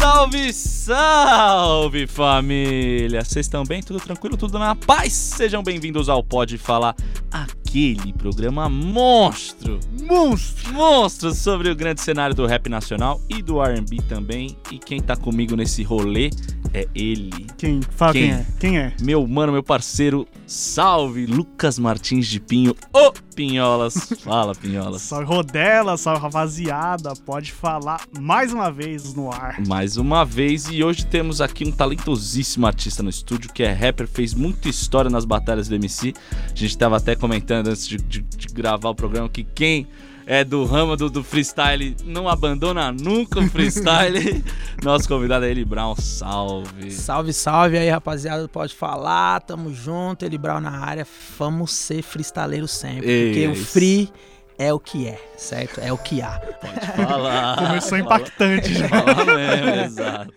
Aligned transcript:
Salve, 0.00 0.50
salve 0.54 2.06
família! 2.06 3.22
Vocês 3.22 3.44
estão 3.44 3.64
bem? 3.64 3.82
Tudo 3.82 4.00
tranquilo? 4.00 4.34
Tudo 4.34 4.58
na 4.58 4.74
paz? 4.74 5.12
Sejam 5.12 5.62
bem-vindos 5.62 6.08
ao 6.08 6.24
Pode 6.24 6.56
Falar, 6.56 6.96
aquele 7.30 8.10
programa 8.14 8.66
monstro, 8.66 9.78
Monstro! 10.08 10.72
monstro 10.72 11.34
sobre 11.34 11.68
o 11.68 11.76
grande 11.76 12.00
cenário 12.00 12.34
do 12.34 12.46
rap 12.46 12.70
nacional 12.70 13.20
e 13.28 13.42
do 13.42 13.62
R&B 13.62 13.98
também. 14.08 14.56
E 14.72 14.78
quem 14.78 15.02
tá 15.02 15.14
comigo 15.16 15.54
nesse 15.54 15.82
rolê 15.82 16.30
é 16.72 16.88
ele, 16.94 17.46
Quem? 17.58 17.82
Fala 17.90 18.14
quem, 18.14 18.22
Quem? 18.22 18.32
é. 18.32 18.46
Quem 18.58 18.78
é? 18.78 18.96
meu 19.02 19.26
mano, 19.26 19.52
meu 19.52 19.62
parceiro, 19.62 20.26
salve 20.46 21.26
Lucas 21.26 21.78
Martins 21.78 22.26
de 22.26 22.40
Pinho, 22.40 22.74
ô 22.94 23.12
Pinholas. 23.44 23.94
Fala, 24.22 24.54
Pinholas. 24.54 25.00
Salve 25.00 25.24
Rodela, 25.24 25.96
salve 25.96 26.20
rapaziada. 26.20 27.14
Pode 27.24 27.52
falar 27.52 28.02
mais 28.20 28.52
uma 28.52 28.70
vez 28.70 29.14
no 29.14 29.32
ar. 29.32 29.58
mais 29.66 29.96
uma 29.96 30.24
vez 30.26 30.66
e 30.70 30.84
hoje 30.84 31.06
temos 31.06 31.40
aqui 31.40 31.64
um 31.66 31.72
talentosíssimo 31.72 32.66
artista 32.66 33.02
no 33.02 33.08
estúdio 33.08 33.50
que 33.50 33.62
é 33.62 33.72
rapper, 33.72 34.06
fez 34.06 34.34
muita 34.34 34.68
história 34.68 35.10
nas 35.10 35.24
batalhas 35.24 35.68
do 35.68 35.74
MC. 35.74 36.12
A 36.52 36.54
gente 36.54 36.76
tava 36.76 36.98
até 36.98 37.16
comentando 37.16 37.68
antes 37.68 37.88
de, 37.88 37.96
de- 37.96 38.20
de 38.20 38.46
gravar 38.48 38.90
o 38.90 38.94
programa 38.94 39.28
que 39.28 39.42
quem 39.42 39.86
é 40.30 40.44
do 40.44 40.64
ramo 40.64 40.96
do, 40.96 41.10
do 41.10 41.24
freestyle 41.24 41.96
não 42.04 42.28
abandona 42.28 42.92
nunca 42.92 43.40
o 43.40 43.48
freestyle. 43.50 44.44
Nosso 44.80 45.08
convidado 45.08 45.44
é 45.44 45.50
Eli 45.50 45.64
Brown, 45.64 45.96
salve. 45.96 46.92
Salve, 46.92 47.32
salve 47.32 47.76
aí, 47.76 47.90
rapaziada. 47.90 48.46
Pode 48.46 48.72
falar, 48.72 49.40
tamo 49.40 49.74
junto. 49.74 50.24
Eli 50.24 50.38
Brown 50.38 50.60
na 50.60 50.84
área. 50.84 51.04
Vamos 51.36 51.72
ser 51.72 52.02
freestaleiros 52.02 52.70
sempre. 52.70 53.26
Porque 53.26 53.48
o 53.48 53.56
free 53.56 54.08
é 54.56 54.72
o 54.72 54.78
que 54.78 55.08
é, 55.08 55.20
certo? 55.36 55.80
É 55.80 55.92
o 55.92 55.98
que 55.98 56.22
há. 56.22 56.38
Pode 56.38 56.86
falar. 57.08 57.56
Começou 57.66 57.98
impactante 57.98 58.72
já. 58.72 58.88
Fala 58.88 59.24
mesmo, 59.24 59.84
exato. 59.84 60.32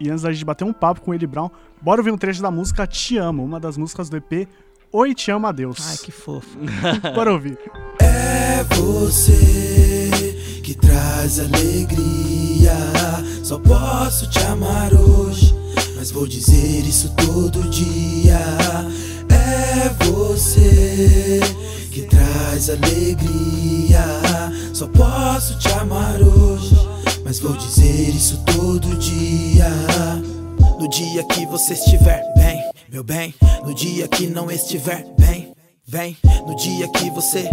E 0.00 0.10
antes 0.10 0.22
da 0.22 0.32
gente 0.32 0.44
bater 0.44 0.62
um 0.62 0.72
papo 0.72 1.00
com 1.00 1.12
ele, 1.12 1.26
Brown, 1.26 1.50
bora 1.82 2.00
ouvir 2.00 2.12
um 2.12 2.18
trecho 2.18 2.40
da 2.40 2.52
música 2.52 2.86
Te 2.86 3.18
Amo, 3.18 3.44
uma 3.44 3.58
das 3.58 3.76
músicas 3.76 4.08
do 4.08 4.16
EP 4.16 4.48
Oi 4.96 5.12
Te 5.12 5.32
Amo 5.32 5.48
a 5.48 5.50
Deus. 5.50 5.78
Ai, 5.88 5.96
que 5.96 6.12
fofo. 6.12 6.56
Bora 7.16 7.32
ouvir. 7.32 7.58
É 8.00 8.62
você 8.76 10.20
que 10.62 10.72
traz 10.72 11.40
alegria. 11.40 12.76
Só 13.42 13.58
posso 13.58 14.30
te 14.30 14.38
amar 14.44 14.94
hoje, 14.94 15.52
mas 15.96 16.12
vou 16.12 16.28
dizer 16.28 16.86
isso 16.86 17.12
todo 17.16 17.68
dia. 17.70 18.38
É 19.28 19.88
você 20.04 21.40
que 21.90 22.02
traz 22.02 22.70
alegria. 22.70 24.04
Só 24.72 24.86
posso 24.86 25.58
te 25.58 25.70
amar 25.72 26.22
hoje, 26.22 26.76
mas 27.24 27.40
vou 27.40 27.56
dizer 27.56 28.10
isso 28.10 28.40
todo 28.44 28.96
dia. 28.96 29.66
No 30.78 30.88
dia 30.88 31.24
que 31.24 31.46
você 31.46 31.74
estiver 31.74 32.22
bem, 32.36 32.70
meu 32.88 33.04
bem. 33.04 33.34
No 33.64 33.74
dia 33.74 34.06
que 34.08 34.26
não 34.26 34.50
estiver 34.50 35.04
bem, 35.18 35.52
vem. 35.86 36.16
No 36.46 36.54
dia 36.56 36.88
que 36.88 37.10
você 37.10 37.48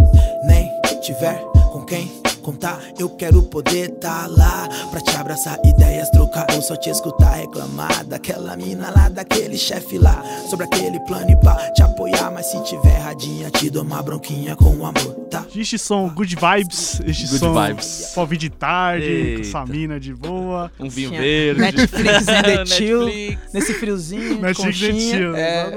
nem 0.46 0.70
tiver 1.00 1.40
com 1.72 1.84
quem 1.84 2.21
contar, 2.42 2.78
eu 2.98 3.08
quero 3.10 3.42
poder 3.44 3.90
tá 3.92 4.26
lá 4.26 4.68
pra 4.90 5.00
te 5.00 5.16
abraçar, 5.16 5.58
ideias 5.64 6.10
trocar, 6.10 6.46
ou 6.54 6.60
só 6.62 6.76
te 6.76 6.90
escutar 6.90 7.36
reclamar 7.36 8.04
daquela 8.04 8.56
mina 8.56 8.90
lá, 8.90 9.08
daquele 9.08 9.56
chefe 9.56 9.98
lá, 9.98 10.22
sobre 10.50 10.66
aquele 10.66 11.00
plano 11.00 11.30
e 11.30 11.36
pá, 11.40 11.54
te 11.74 11.82
apoiar, 11.82 12.30
mas 12.32 12.46
se 12.46 12.62
tiver 12.64 12.98
radinha, 12.98 13.50
te 13.50 13.70
dou 13.70 13.82
uma 13.82 14.02
bronquinha 14.02 14.56
com 14.56 14.84
amor, 14.84 15.14
tá? 15.30 15.44
Este 15.54 15.78
som 15.78 16.08
Good 16.08 16.36
Vibes. 16.36 17.00
Este 17.06 17.26
Good 17.26 17.38
som 17.38 17.54
vibes. 17.54 18.10
pra 18.12 18.22
ouvir 18.22 18.36
de 18.38 18.50
tarde, 18.50 19.04
Eita. 19.06 19.38
com 19.38 19.44
sua 19.44 19.66
mina 19.66 20.00
de 20.00 20.12
boa. 20.14 20.70
Um 20.80 20.88
vinho 20.88 21.10
Tinha 21.10 21.20
verde. 21.20 21.60
Netflix 21.60 22.28
and 22.28 22.42
the 22.42 22.66
chill. 22.74 23.04
Netflix. 23.06 23.52
Nesse 23.52 23.74
friozinho, 23.74 24.40
Netflix 24.40 24.58
and 24.60 24.64
conchinha. 24.64 25.16
chill, 25.16 25.36
é. 25.36 25.70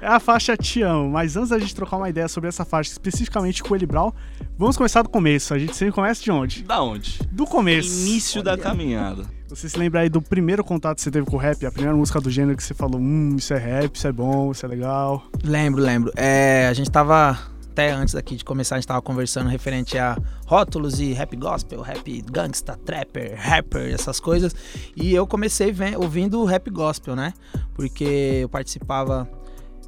É 0.00 0.06
a 0.06 0.20
faixa 0.20 0.56
Te 0.56 0.82
Amo, 0.82 1.10
mas 1.10 1.36
antes 1.36 1.50
da 1.50 1.58
gente 1.58 1.74
trocar 1.74 1.96
uma 1.96 2.08
ideia 2.08 2.28
sobre 2.28 2.48
essa 2.48 2.64
faixa, 2.64 2.90
especificamente 2.90 3.62
com 3.62 3.74
o 3.74 3.86
Brown, 3.86 4.12
vamos 4.58 4.76
começar 4.76 5.02
do 5.02 5.08
começo. 5.08 5.54
A 5.54 5.58
gente 5.58 5.74
sempre 5.74 5.94
começa 5.94 6.22
de 6.22 6.30
onde? 6.30 6.62
Da 6.62 6.82
onde? 6.82 7.18
Do 7.30 7.46
começo. 7.46 8.06
Início 8.06 8.42
da 8.42 8.56
caminhada. 8.56 9.24
Você 9.48 9.68
se 9.68 9.78
lembra 9.78 10.00
aí 10.00 10.08
do 10.08 10.20
primeiro 10.20 10.64
contato 10.64 10.96
que 10.96 11.02
você 11.02 11.10
teve 11.10 11.24
com 11.26 11.36
o 11.36 11.38
rap, 11.38 11.64
a 11.64 11.70
primeira 11.70 11.96
música 11.96 12.20
do 12.20 12.28
gênero 12.28 12.56
que 12.56 12.64
você 12.64 12.74
falou, 12.74 13.00
hum, 13.00 13.36
isso 13.36 13.54
é 13.54 13.58
rap, 13.58 13.94
isso 13.94 14.06
é 14.06 14.12
bom, 14.12 14.50
isso 14.50 14.66
é 14.66 14.68
legal. 14.68 15.24
Lembro, 15.44 15.80
lembro. 15.80 16.12
É, 16.16 16.66
a 16.68 16.72
gente 16.72 16.90
tava, 16.90 17.38
até 17.70 17.92
antes 17.92 18.16
aqui 18.16 18.34
de 18.34 18.44
começar, 18.44 18.74
a 18.74 18.78
gente 18.78 18.88
tava 18.88 19.00
conversando 19.00 19.48
referente 19.48 19.96
a 19.96 20.18
rótulos 20.46 20.98
e 20.98 21.12
rap 21.12 21.36
gospel, 21.36 21.80
rap 21.80 22.22
gangsta, 22.22 22.76
trapper, 22.84 23.36
rapper, 23.38 23.94
essas 23.94 24.18
coisas. 24.18 24.52
E 24.96 25.14
eu 25.14 25.26
comecei 25.28 25.72
ouvindo 25.96 26.44
rap 26.44 26.68
gospel, 26.68 27.14
né? 27.14 27.32
Porque 27.74 28.40
eu 28.42 28.48
participava. 28.48 29.28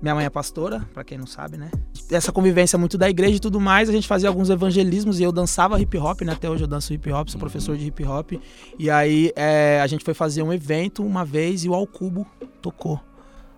Minha 0.01 0.15
mãe 0.15 0.25
é 0.25 0.31
pastora, 0.31 0.87
pra 0.95 1.03
quem 1.03 1.19
não 1.19 1.27
sabe, 1.27 1.57
né? 1.57 1.71
Essa 2.11 2.31
convivência 2.31 2.79
muito 2.79 2.97
da 2.97 3.11
igreja 3.11 3.37
e 3.37 3.41
tudo 3.41 3.61
mais, 3.61 3.89
a 3.89 3.93
gente 3.93 4.07
fazia 4.07 4.29
alguns 4.29 4.49
evangelismos 4.49 5.19
e 5.19 5.25
eu 5.25 5.33
dançava 5.33 5.81
hip 5.81 5.99
hop, 5.99 6.23
né? 6.23 6.33
Até 6.33 6.49
hoje 6.49 6.65
eu 6.65 6.69
danço 6.69 6.93
hip 6.95 7.11
hop, 7.13 7.29
sou 7.29 7.41
professor 7.41 7.77
de 7.77 7.87
hip 7.87 8.05
hop. 8.05 8.33
E 8.79 8.89
aí 8.89 9.33
é, 9.35 9.81
a 9.83 9.87
gente 9.87 10.05
foi 10.05 10.15
fazer 10.15 10.43
um 10.43 10.53
evento 10.53 11.05
uma 11.05 11.25
vez 11.25 11.65
e 11.65 11.69
o 11.69 11.75
Alcubo 11.75 12.27
tocou 12.63 13.01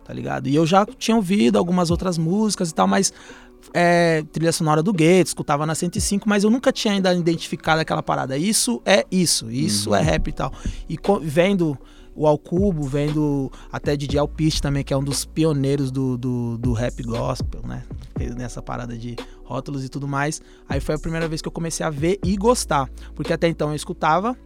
tá 0.03 0.13
ligado? 0.13 0.47
E 0.47 0.55
eu 0.55 0.65
já 0.65 0.85
tinha 0.85 1.15
ouvido 1.15 1.57
algumas 1.57 1.89
outras 1.89 2.17
músicas 2.17 2.69
e 2.69 2.73
tal, 2.73 2.85
mas 2.85 3.13
é, 3.73 4.23
trilha 4.31 4.51
sonora 4.51 4.81
do 4.81 4.91
Gueto, 4.91 5.27
escutava 5.27 5.65
na 5.65 5.75
105, 5.75 6.27
mas 6.27 6.43
eu 6.43 6.49
nunca 6.49 6.71
tinha 6.71 6.93
ainda 6.93 7.13
identificado 7.13 7.79
aquela 7.79 8.03
parada. 8.03 8.37
Isso 8.37 8.81
é 8.85 9.05
isso, 9.11 9.49
isso 9.49 9.93
é 9.93 10.01
rap 10.01 10.27
e 10.27 10.33
tal. 10.33 10.51
E 10.89 10.97
vendo 11.21 11.77
o 12.15 12.27
Alcubo, 12.27 12.83
vendo 12.83 13.51
até 13.71 13.95
DJ 13.95 14.19
Alpiste 14.19 14.61
também, 14.61 14.83
que 14.83 14.93
é 14.93 14.97
um 14.97 15.03
dos 15.03 15.25
pioneiros 15.25 15.91
do, 15.91 16.17
do, 16.17 16.57
do 16.57 16.73
rap 16.73 17.01
gospel, 17.03 17.61
né? 17.65 17.83
Nessa 18.37 18.61
parada 18.61 18.97
de 18.97 19.15
rótulos 19.43 19.83
e 19.83 19.89
tudo 19.89 20.07
mais. 20.07 20.41
Aí 20.67 20.79
foi 20.79 20.95
a 20.95 20.99
primeira 20.99 21.27
vez 21.27 21.41
que 21.41 21.47
eu 21.47 21.51
comecei 21.51 21.85
a 21.85 21.89
ver 21.89 22.19
e 22.23 22.35
gostar. 22.35 22.89
Porque 23.15 23.33
até 23.33 23.47
então 23.47 23.69
eu 23.69 23.75
escutava, 23.75 24.37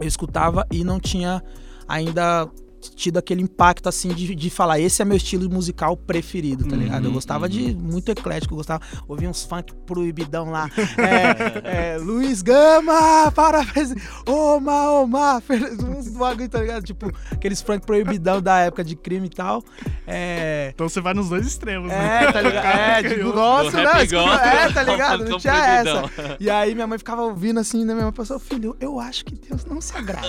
eu 0.00 0.06
escutava 0.06 0.66
e 0.70 0.82
não 0.82 0.98
tinha 0.98 1.42
ainda 1.86 2.48
tido 2.94 3.18
aquele 3.18 3.42
impacto 3.42 3.88
assim 3.88 4.08
de, 4.08 4.34
de 4.34 4.50
falar 4.50 4.78
esse 4.80 5.02
é 5.02 5.04
meu 5.04 5.16
estilo 5.16 5.48
musical 5.50 5.96
preferido, 5.96 6.64
tá 6.64 6.76
ligado? 6.76 7.04
Eu 7.04 7.08
Uhum, 7.08 7.14
gostava 7.14 7.48
de 7.48 7.74
muito 7.74 8.10
eclético, 8.10 8.54
eu 8.54 8.58
gostava, 8.58 8.82
ouvia 9.08 9.28
uns 9.28 9.44
funk 9.44 9.72
proibidão 9.86 10.50
lá, 10.50 10.68
é, 10.98 11.94
é, 11.94 11.98
Luiz 11.98 12.42
Gama, 12.42 13.30
parabéns, 13.32 13.94
Oma, 14.26 14.90
Oma, 14.90 15.42
uns 15.88 16.08
bagulho, 16.08 16.48
tá 16.48 16.60
ligado? 16.60 16.84
Tipo, 16.84 17.10
aqueles 17.30 17.60
funk 17.60 17.86
proibidão 17.86 18.40
da 18.42 18.58
época 18.60 18.82
de 18.84 18.96
crime 18.96 19.26
e 19.26 19.30
tal, 19.30 19.62
é... 20.06 20.70
Então 20.74 20.88
você 20.88 21.00
vai 21.00 21.14
nos 21.14 21.28
dois 21.28 21.46
extremos, 21.46 21.88
né? 21.88 21.96
É, 22.26 22.32
tá 22.32 22.40
ligado? 22.40 22.66
É, 22.66 23.02
de 23.02 23.14
Do 23.22 23.32
gosto, 23.32 23.72
gospel 23.72 24.26
é, 24.46 24.72
tá 24.72 24.82
ligado? 24.82 25.18
Não 25.24 25.30
funk 25.32 25.42
tinha 25.42 25.54
essa. 25.54 26.36
E 26.40 26.48
aí 26.48 26.74
minha 26.74 26.86
mãe 26.86 26.98
ficava 26.98 27.22
ouvindo 27.22 27.60
assim, 27.60 27.84
né? 27.84 27.92
Minha 27.92 28.04
mãe 28.06 28.12
pensou, 28.12 28.38
filho, 28.38 28.76
eu 28.80 28.98
acho 28.98 29.24
que 29.24 29.34
Deus 29.34 29.64
não 29.64 29.80
se 29.80 29.96
agrada. 29.96 30.26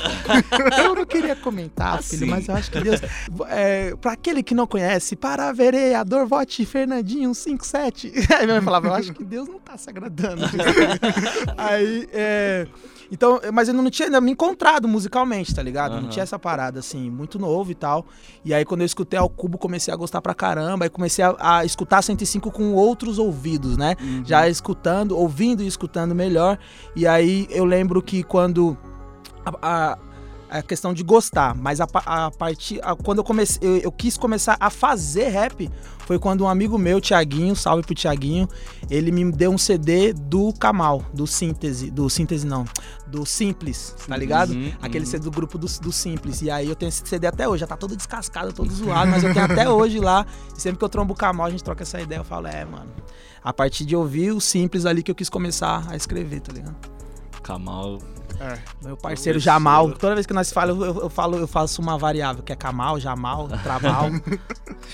eu 0.77 0.95
não 0.95 1.05
queria 1.05 1.35
comentar, 1.35 2.01
filho, 2.03 2.23
Assim. 2.23 2.29
mas 2.31 2.46
eu 2.51 2.55
acho 2.55 2.71
que 2.71 2.79
Deus. 2.81 3.01
É, 3.49 3.95
pra 3.95 4.13
aquele 4.13 4.41
que 4.43 4.53
não 4.55 4.65
conhece, 4.67 5.15
para 5.15 5.51
vereador, 5.51 6.25
vote 6.27 6.65
Fernandinho 6.65 7.33
57. 7.33 8.11
Aí 8.37 8.45
minha 8.45 8.55
mãe 8.55 8.61
falava, 8.61 8.87
eu 8.87 8.93
acho 8.93 9.13
que 9.13 9.23
Deus 9.23 9.47
não 9.47 9.59
tá 9.59 9.77
se 9.77 9.89
agradando. 9.89 10.41
aí, 11.57 12.07
é. 12.11 12.67
Então, 13.09 13.39
mas 13.53 13.69
eu 13.69 13.73
não 13.73 13.89
tinha 13.89 14.07
ainda 14.07 14.19
me 14.19 14.31
encontrado 14.31 14.85
musicalmente, 14.87 15.55
tá 15.55 15.63
ligado? 15.63 15.91
Não 15.93 15.99
Aham. 15.99 16.09
tinha 16.09 16.23
essa 16.23 16.37
parada, 16.37 16.79
assim, 16.79 17.09
muito 17.09 17.39
novo 17.39 17.71
e 17.71 17.75
tal. 17.75 18.05
E 18.43 18.53
aí, 18.53 18.65
quando 18.65 18.81
eu 18.81 18.85
escutei 18.85 19.17
ao 19.17 19.29
cubo, 19.29 19.57
comecei 19.57 19.93
a 19.93 19.97
gostar 19.97 20.21
pra 20.21 20.33
caramba. 20.33 20.83
Aí 20.85 20.89
comecei 20.89 21.23
a, 21.23 21.35
a 21.39 21.65
escutar 21.65 22.01
105 22.01 22.51
com 22.51 22.73
outros 22.73 23.17
ouvidos, 23.17 23.77
né? 23.77 23.95
Já 24.25 24.49
escutando, 24.49 25.17
ouvindo 25.17 25.63
e 25.63 25.67
escutando 25.67 26.13
melhor. 26.13 26.59
E 26.95 27.07
aí 27.07 27.47
eu 27.49 27.63
lembro 27.63 28.01
que 28.01 28.23
quando. 28.23 28.77
a- 29.45 29.53
a- 29.93 29.97
a 30.49 30.61
questão 30.61 30.93
de 30.93 31.03
gostar, 31.03 31.55
mas 31.55 31.81
a, 31.81 31.87
a 32.05 32.31
partir 32.31 32.79
a- 32.83 32.95
quando 32.95 33.19
eu 33.19 33.23
comecei, 33.23 33.59
eu, 33.67 33.77
eu 33.77 33.91
quis 33.91 34.17
começar 34.17 34.57
a 34.59 34.69
fazer 34.69 35.29
rap 35.29 35.69
foi 36.07 36.17
quando 36.17 36.45
um 36.45 36.47
amigo 36.47 36.77
meu, 36.77 37.01
Tiaguinho, 37.01 37.53
salve 37.53 37.83
pro 37.83 37.93
Tiaguinho, 37.93 38.47
ele 38.89 39.11
me 39.11 39.29
deu 39.29 39.51
um 39.51 39.57
CD 39.57 40.13
do 40.13 40.53
Kamal, 40.53 41.03
do 41.13 41.27
Síntese, 41.27 41.91
do 41.91 42.09
Síntese 42.09 42.47
não, 42.47 42.63
do 43.05 43.25
Simples, 43.25 43.93
tá 44.07 44.15
ligado? 44.15 44.51
Uhum, 44.53 44.71
Aquele 44.81 45.03
uhum. 45.03 45.11
CD 45.11 45.25
do 45.25 45.31
grupo 45.31 45.57
do, 45.57 45.67
do 45.67 45.91
Simples. 45.91 46.41
E 46.41 46.49
aí 46.49 46.69
eu 46.69 46.77
tenho 46.77 46.87
esse 46.87 47.05
CD 47.05 47.27
até 47.27 47.45
hoje, 47.45 47.59
já 47.59 47.67
tá 47.67 47.75
todo 47.75 47.93
descascado, 47.93 48.53
todo 48.53 48.73
zoado, 48.73 49.11
mas 49.11 49.21
eu 49.21 49.33
tenho 49.33 49.43
até 49.43 49.67
hoje 49.69 49.99
lá. 49.99 50.25
E 50.57 50.61
sempre 50.61 50.79
que 50.79 50.85
eu 50.85 50.89
trombo 50.89 51.13
o 51.13 51.17
Kamal, 51.17 51.47
a 51.47 51.49
gente 51.49 51.61
troca 51.61 51.83
essa 51.83 51.99
ideia, 51.99 52.19
eu 52.19 52.23
falo, 52.23 52.47
é, 52.47 52.63
mano. 52.63 52.89
A 53.43 53.51
partir 53.51 53.83
de 53.83 53.93
ouvir 53.93 54.31
o 54.31 54.39
Simples 54.39 54.85
ali 54.85 55.03
que 55.03 55.11
eu 55.11 55.15
quis 55.15 55.27
começar 55.27 55.85
a 55.89 55.95
escrever, 55.97 56.39
tá 56.39 56.53
ligado? 56.53 56.77
Kamal. 57.43 57.99
É. 58.39 58.57
Meu 58.83 58.95
parceiro 58.95 59.39
Jamal, 59.39 59.91
toda 59.93 60.13
vez 60.13 60.25
que 60.27 60.33
nós 60.33 60.51
falamos, 60.51 60.85
eu, 60.85 61.01
eu 61.01 61.09
falo, 61.09 61.37
eu 61.37 61.47
faço 61.47 61.81
uma 61.81 61.97
variável, 61.97 62.43
que 62.43 62.53
é 62.53 62.55
Kamal, 62.55 62.99
Jamal, 62.99 63.47
Tramal, 63.63 64.09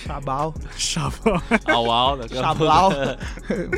Chabal, 0.05 0.53
Chablau. 0.77 1.41
Au, 1.67 1.91
au. 1.91 2.17
daqui 2.17 2.37
a 2.37 2.41
Chablau. 2.41 2.91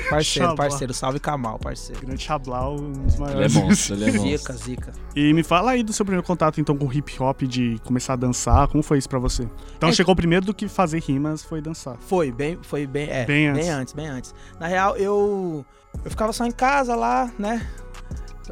parceiro, 0.09 0.23
Chablau. 0.23 0.55
parceiro, 0.55 0.93
salve 0.93 1.19
Kamal, 1.19 1.57
parceiro. 1.59 2.01
Grande 2.05 2.21
Chablau, 2.21 2.75
um 2.79 2.91
dos 2.91 3.15
Ele 3.15 3.23
é 3.23 3.25
maiores. 3.25 3.53
monstro, 3.55 3.95
ele 3.95 4.03
é 4.05 4.11
monstro. 4.11 4.29
Zica, 4.37 4.53
zica. 4.53 4.91
E 5.15 5.33
me 5.33 5.43
fala 5.43 5.71
aí 5.71 5.83
do 5.83 5.91
seu 5.93 6.05
primeiro 6.05 6.25
contato, 6.25 6.59
então, 6.61 6.77
com 6.77 6.91
hip 6.91 7.21
hop, 7.21 7.41
de 7.43 7.79
começar 7.83 8.13
a 8.13 8.17
dançar. 8.17 8.67
Como 8.67 8.83
foi 8.83 8.97
isso 8.99 9.09
pra 9.09 9.19
você? 9.19 9.47
Então, 9.75 9.89
É- 9.89 9.93
chegou 9.93 10.15
primeiro 10.15 10.45
do 10.45 10.53
que 10.53 10.67
fazer 10.67 11.01
rimas, 11.01 11.43
foi 11.43 11.61
dançar. 11.61 11.95
Foi, 12.07 12.31
bem, 12.31 12.59
foi 12.61 12.85
bem, 12.85 13.09
é, 13.09 13.25
Bem 13.25 13.51
bem, 13.51 13.69
antes. 13.69 13.69
antes. 13.69 13.93
bem 13.93 14.07
antes, 14.07 14.35
Na 14.59 14.67
real, 14.67 14.95
eu 14.97 15.65
eu 16.03 16.11
ficava 16.11 16.33
só 16.33 16.45
em 16.45 16.51
casa 16.51 16.93
lá, 16.95 17.31
né? 17.39 17.65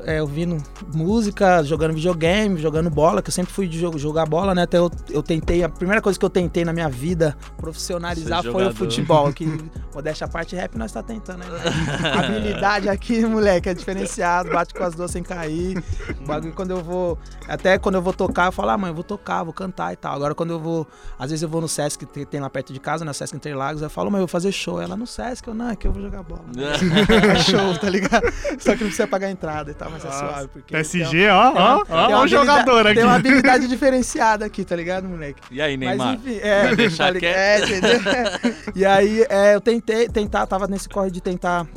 É, 0.06 0.22
ouvindo 0.22 0.58
música, 0.94 1.64
jogando 1.64 1.94
videogame, 1.94 2.60
jogando 2.60 2.90
bola, 2.90 3.22
que 3.22 3.30
eu 3.30 3.34
sempre 3.34 3.54
fui 3.54 3.68
de 3.68 3.80
jo- 3.80 3.98
jogar 3.98 4.26
bola, 4.26 4.56
né? 4.56 4.64
Até 4.64 4.78
eu, 4.78 4.90
eu 5.10 5.22
tentei, 5.22 5.64
a 5.64 5.70
primeira 5.70 6.02
coisa 6.02 6.18
que 6.18 6.26
eu 6.26 6.30
tentei 6.30 6.66
na 6.66 6.74
minha 6.74 6.90
vida 6.90 7.38
profissionalizar 7.58 8.42
Ser 8.42 8.52
foi 8.52 8.62
o 8.64 8.66
jogador. 8.66 8.78
futebol, 8.78 9.34
que 9.34 9.46
modéstia 9.94 10.26
à 10.26 10.28
parte, 10.28 10.56
rap 10.56 10.76
nós 10.78 10.92
tá 10.92 11.04
tentando 11.04 11.40
né? 11.40 11.46
Habilidade 12.18 12.90
aqui, 12.90 13.26
moleque, 13.26 13.70
é 13.70 13.74
diferenciado, 13.74 14.50
bate 14.52 14.74
com 14.74 14.84
as 14.84 14.96
duas 14.96 15.12
sem 15.12 15.22
cair. 15.24 15.84
O 16.22 16.26
bagulho 16.26 16.54
quando 16.54 16.72
eu 16.72 16.84
vou, 16.84 17.18
até 17.48 17.78
quando 17.78 17.96
eu 17.96 18.02
vou 18.02 18.14
tocar, 18.14 18.48
eu 18.48 18.52
falo, 18.52 18.70
ah, 18.72 18.78
mãe, 18.78 18.90
eu 18.90 18.96
vou 18.96 19.04
tocar, 19.04 19.44
vou 19.44 19.54
cantar 19.54 19.94
e 19.94 19.96
tal. 19.96 20.16
Agora 20.16 20.34
quando 20.36 20.52
eu 20.52 20.60
vou, 20.60 20.88
às 21.20 21.30
vezes 21.30 21.44
eu 21.44 21.50
vou 21.50 21.62
no 21.62 21.68
Sesc, 21.68 22.06
que 22.06 22.26
tem 22.26 22.40
lá 22.40 22.50
perto 22.50 22.74
de 22.74 22.80
casa, 22.80 23.06
né? 23.06 23.14
Sesc 23.14 23.36
Interlagos, 23.36 23.82
eu 23.82 23.90
falo, 23.90 24.10
mãe, 24.10 24.20
eu 24.20 24.24
vou 24.24 24.28
fazer 24.28 24.52
show. 24.52 24.82
Ela 24.82 24.96
no 24.98 25.06
Sesc, 25.08 25.48
eu 25.48 25.54
não, 25.54 25.70
é 25.70 25.76
que 25.76 25.88
eu 25.88 25.92
vou 25.92 26.02
jogar 26.02 26.24
bola. 26.24 26.44
É 27.34 27.36
show, 27.40 27.78
tá 27.80 27.90
ligado? 27.90 28.24
Só 28.60 28.72
que 28.76 28.82
não 28.82 28.88
precisa 28.88 29.08
pagar 29.08 29.30
entrada 29.30 29.72
e 29.72 29.74
tal, 29.74 29.83
mas 29.90 30.04
é 30.04 30.08
Nossa. 30.08 30.20
suave. 30.20 30.48
Porque 30.50 30.74
PSG, 30.74 31.28
ó, 31.30 31.50
ó, 31.50 31.52
tem 31.52 31.62
ó, 31.62 31.64
uma 31.64 31.78
ó 31.78 31.80
o 31.80 32.02
habilidade- 32.22 32.30
jogador 32.30 32.88
aqui. 32.88 32.96
Tem 32.96 33.04
uma 33.04 33.16
habilidade 33.16 33.68
diferenciada 33.68 34.46
aqui, 34.46 34.64
tá 34.64 34.76
ligado, 34.76 35.08
moleque? 35.08 35.42
E 35.52 35.62
aí, 35.62 35.78
Neymar? 35.78 36.08
Mas 36.08 36.20
enfim, 36.20 36.40
é, 36.42 36.64
Vai 36.68 36.76
deixar 36.76 37.06
tá 37.06 37.12
ligado? 37.12 37.34
É, 37.36 37.60
entendeu? 37.64 38.00
E 38.76 38.86
aí, 38.86 39.26
é, 39.30 39.56
eu 39.56 39.62
tentei, 39.62 40.08
tentar, 40.10 40.46
tava 40.48 40.68
nesse 40.68 40.90
corre 40.90 41.12
de 41.12 41.22
tentar 41.22 41.68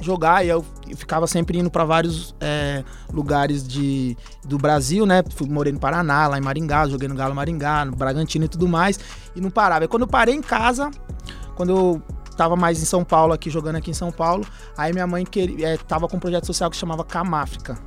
jogar 0.00 0.44
e 0.44 0.48
eu 0.48 0.64
ficava 0.96 1.26
sempre 1.26 1.58
indo 1.58 1.70
pra 1.70 1.84
vários 1.84 2.34
é, 2.40 2.82
lugares 3.12 3.66
de, 3.66 4.16
do 4.44 4.56
Brasil, 4.56 5.04
né? 5.04 5.22
Fui, 5.34 5.48
morei 5.48 5.72
no 5.72 5.78
Paraná, 5.80 6.26
lá 6.28 6.38
em 6.38 6.40
Maringá, 6.40 6.86
joguei 6.88 7.08
no 7.08 7.14
Galo 7.14 7.34
Maringá, 7.34 7.84
no 7.84 7.92
Bragantino 7.94 8.44
e 8.44 8.48
tudo 8.48 8.66
mais, 8.68 8.98
e 9.36 9.40
não 9.40 9.50
parava. 9.50 9.84
E 9.84 9.88
quando 9.88 10.02
eu 10.02 10.08
parei 10.08 10.34
em 10.34 10.40
casa, 10.40 10.90
quando 11.54 11.70
eu 11.70 12.02
tava 12.40 12.56
mais 12.56 12.80
em 12.80 12.86
São 12.86 13.04
Paulo, 13.04 13.34
aqui 13.34 13.50
jogando 13.50 13.76
aqui 13.76 13.90
em 13.90 13.94
São 13.94 14.10
Paulo, 14.10 14.46
aí 14.74 14.94
minha 14.94 15.06
mãe 15.06 15.26
queria, 15.26 15.74
é, 15.74 15.76
tava 15.76 16.08
com 16.08 16.16
um 16.16 16.20
projeto 16.20 16.46
social 16.46 16.70
que 16.70 16.76
chamava 16.76 17.04
Camáfrica. 17.04 17.78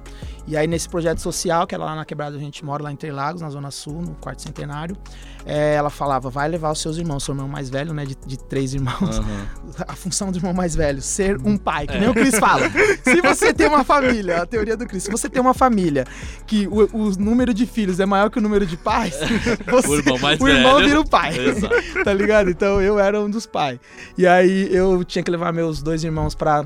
E 0.45 0.57
aí 0.57 0.67
nesse 0.67 0.89
projeto 0.89 1.19
social, 1.19 1.65
que 1.65 1.73
era 1.73 1.83
lá 1.83 1.95
na 1.95 2.03
quebrada, 2.05 2.35
a 2.35 2.39
gente 2.39 2.63
mora 2.65 2.83
lá 2.83 2.91
em 2.91 2.93
Interlagos, 2.93 3.41
na 3.41 3.49
Zona 3.49 3.71
Sul, 3.71 4.01
no 4.01 4.13
quarto 4.15 4.41
centenário, 4.41 4.97
é, 5.45 5.73
ela 5.75 5.89
falava, 5.89 6.29
vai 6.29 6.47
levar 6.49 6.71
os 6.71 6.81
seus 6.81 6.97
irmãos, 6.97 7.23
sou 7.23 7.33
irmão 7.33 7.47
mais 7.47 7.69
velho, 7.69 7.93
né, 7.93 8.05
de, 8.05 8.15
de 8.25 8.37
três 8.37 8.73
irmãos. 8.73 9.19
Aham. 9.19 9.47
A 9.87 9.95
função 9.95 10.31
do 10.31 10.37
irmão 10.37 10.53
mais 10.53 10.75
velho, 10.75 11.01
ser 11.01 11.37
um 11.45 11.57
pai, 11.57 11.87
que 11.87 11.97
nem 11.97 12.09
o 12.09 12.13
Cris 12.13 12.37
fala. 12.37 12.69
Se 13.03 13.21
você 13.21 13.53
tem 13.53 13.67
uma 13.67 13.83
família, 13.83 14.41
a 14.41 14.45
teoria 14.45 14.75
do 14.77 14.85
Cris, 14.85 15.03
se 15.03 15.11
você 15.11 15.29
tem 15.29 15.41
uma 15.41 15.53
família 15.53 16.05
que 16.45 16.67
o, 16.67 16.89
o 16.93 17.09
número 17.17 17.53
de 17.53 17.65
filhos 17.65 17.99
é 17.99 18.05
maior 18.05 18.29
que 18.29 18.37
o 18.37 18.41
número 18.41 18.65
de 18.65 18.77
pais, 18.77 19.15
você, 19.67 19.87
O 19.87 19.95
irmão 19.95 20.17
mais 20.19 20.39
o 20.39 20.47
irmão 20.47 20.75
velho. 20.75 20.87
vira 20.87 20.99
o 21.01 21.07
pai. 21.09 21.37
Exato. 21.37 22.03
tá 22.03 22.13
ligado? 22.13 22.49
Então 22.49 22.81
eu 22.81 22.99
era 22.99 23.19
um 23.19 23.29
dos 23.29 23.45
pais. 23.45 23.79
E 24.17 24.25
aí 24.27 24.73
eu 24.73 25.03
tinha 25.03 25.23
que 25.23 25.31
levar 25.31 25.51
meus 25.53 25.81
dois 25.81 26.03
irmãos 26.03 26.35
pra. 26.35 26.65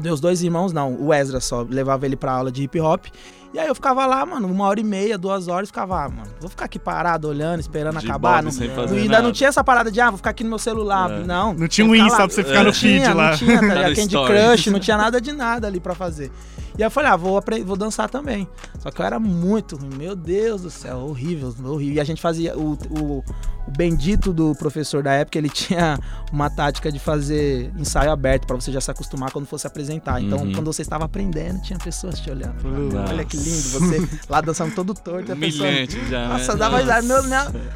Meus 0.00 0.20
dois 0.20 0.42
irmãos, 0.42 0.72
não, 0.72 0.94
o 0.94 1.12
Ezra 1.12 1.40
só, 1.40 1.66
levava 1.68 2.06
ele 2.06 2.16
pra 2.16 2.32
aula 2.32 2.50
de 2.50 2.62
hip 2.62 2.80
hop. 2.80 3.06
E 3.52 3.58
aí 3.58 3.66
eu 3.68 3.74
ficava 3.74 4.06
lá, 4.06 4.24
mano, 4.24 4.48
uma 4.48 4.64
hora 4.66 4.80
e 4.80 4.84
meia, 4.84 5.18
duas 5.18 5.46
horas, 5.46 5.68
ficava, 5.68 6.04
ah, 6.04 6.08
mano, 6.08 6.30
vou 6.40 6.48
ficar 6.48 6.64
aqui 6.64 6.78
parado, 6.78 7.28
olhando, 7.28 7.60
esperando 7.60 7.98
De 7.98 8.06
acabar. 8.08 8.36
bob, 8.36 8.44
Não, 8.46 8.50
sem 8.50 8.68
não- 8.68 8.74
fazer 8.74 8.96
ainda 8.96 9.08
nada. 9.12 9.22
não 9.24 9.32
tinha 9.32 9.48
essa 9.50 9.62
parada 9.62 9.90
de, 9.92 10.00
ah, 10.00 10.08
vou 10.08 10.16
ficar 10.16 10.30
aqui 10.30 10.42
no 10.42 10.48
meu 10.48 10.58
celular. 10.58 11.10
É. 11.10 11.22
Não. 11.24 11.52
Não 11.52 11.68
tinha 11.68 11.86
um 11.86 11.94
Insta 11.94 12.10
lá- 12.12 12.16
pra 12.16 12.28
você 12.34 12.42
ficar 12.42 12.54
É. 12.54 12.58
no 12.60 12.64
não 12.64 12.72
feed 12.72 13.02
tinha, 13.02 13.14
lá. 13.14 13.30
Não 13.32 13.36
tinha, 13.36 13.60
tá 13.60 13.66
Tá 13.66 13.94
Candy. 13.94 14.16
Crush, 14.26 14.70
não 14.70 14.80
tinha 14.80 14.96
nada 14.96 15.20
de 15.20 15.32
nada 15.32 15.66
ali 15.66 15.78
pra 15.80 15.94
fazer. 15.94 16.32
E 16.76 16.82
aí 16.82 16.86
eu 16.86 16.90
falei, 16.90 17.10
ah, 17.10 17.16
vou, 17.16 17.42
vou 17.64 17.76
dançar 17.76 18.08
também. 18.08 18.48
Só 18.78 18.90
que 18.90 19.00
eu 19.00 19.06
era 19.06 19.18
muito 19.20 19.76
ruim, 19.76 19.94
meu 19.96 20.16
Deus 20.16 20.62
do 20.62 20.70
céu, 20.70 20.98
horrível, 20.98 21.54
horrível. 21.64 21.94
E 21.96 22.00
a 22.00 22.04
gente 22.04 22.20
fazia, 22.20 22.56
o, 22.56 22.72
o, 22.90 23.18
o 23.66 23.70
bendito 23.76 24.32
do 24.32 24.54
professor 24.54 25.02
da 25.02 25.12
época, 25.12 25.38
ele 25.38 25.48
tinha 25.50 25.98
uma 26.32 26.48
tática 26.50 26.90
de 26.90 26.98
fazer 26.98 27.70
ensaio 27.78 28.10
aberto 28.10 28.46
pra 28.46 28.56
você 28.56 28.72
já 28.72 28.80
se 28.80 28.90
acostumar 28.90 29.30
quando 29.30 29.46
fosse 29.46 29.66
apresentar. 29.66 30.20
Então, 30.20 30.38
Uhum. 30.38 30.52
quando 30.52 30.66
você 30.72 30.82
estava 30.82 31.04
aprendendo, 31.04 31.60
tinha 31.62 31.78
pessoas 31.78 32.18
te 32.18 32.30
olhando. 32.30 32.62
Nossa. 32.64 33.12
Olha 33.12 33.24
que 33.24 33.36
lindo, 33.36 33.50
você 33.50 34.08
lá 34.28 34.40
dançando 34.40 34.74
todo 34.74 34.94
torto, 34.94 35.30
a 35.32 35.36
pessoa 35.36 35.68
Humilhante 35.68 36.04
já, 36.08 36.28
nossa, 36.28 36.52
né? 36.52 36.58
dava 36.58 36.78
risada. 36.78 37.02
Meu, 37.02 37.22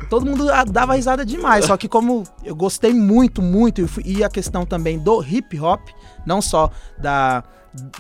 todo 0.09 0.27
mundo 0.27 0.51
ah, 0.51 0.65
dava 0.65 0.95
risada 0.95 1.25
demais. 1.25 1.67
Só 1.67 1.77
que 1.77 1.87
como 1.89 2.25
eu 2.43 2.57
gostei 2.57 2.93
muito, 2.95 3.41
muito, 3.43 3.87
e 4.05 4.25
a 4.25 4.29
questão 4.29 4.65
também 4.67 4.99
do 4.99 5.23
hip 5.23 5.59
hop, 5.61 5.81
não 6.27 6.41
só 6.43 6.71
da, 6.99 7.45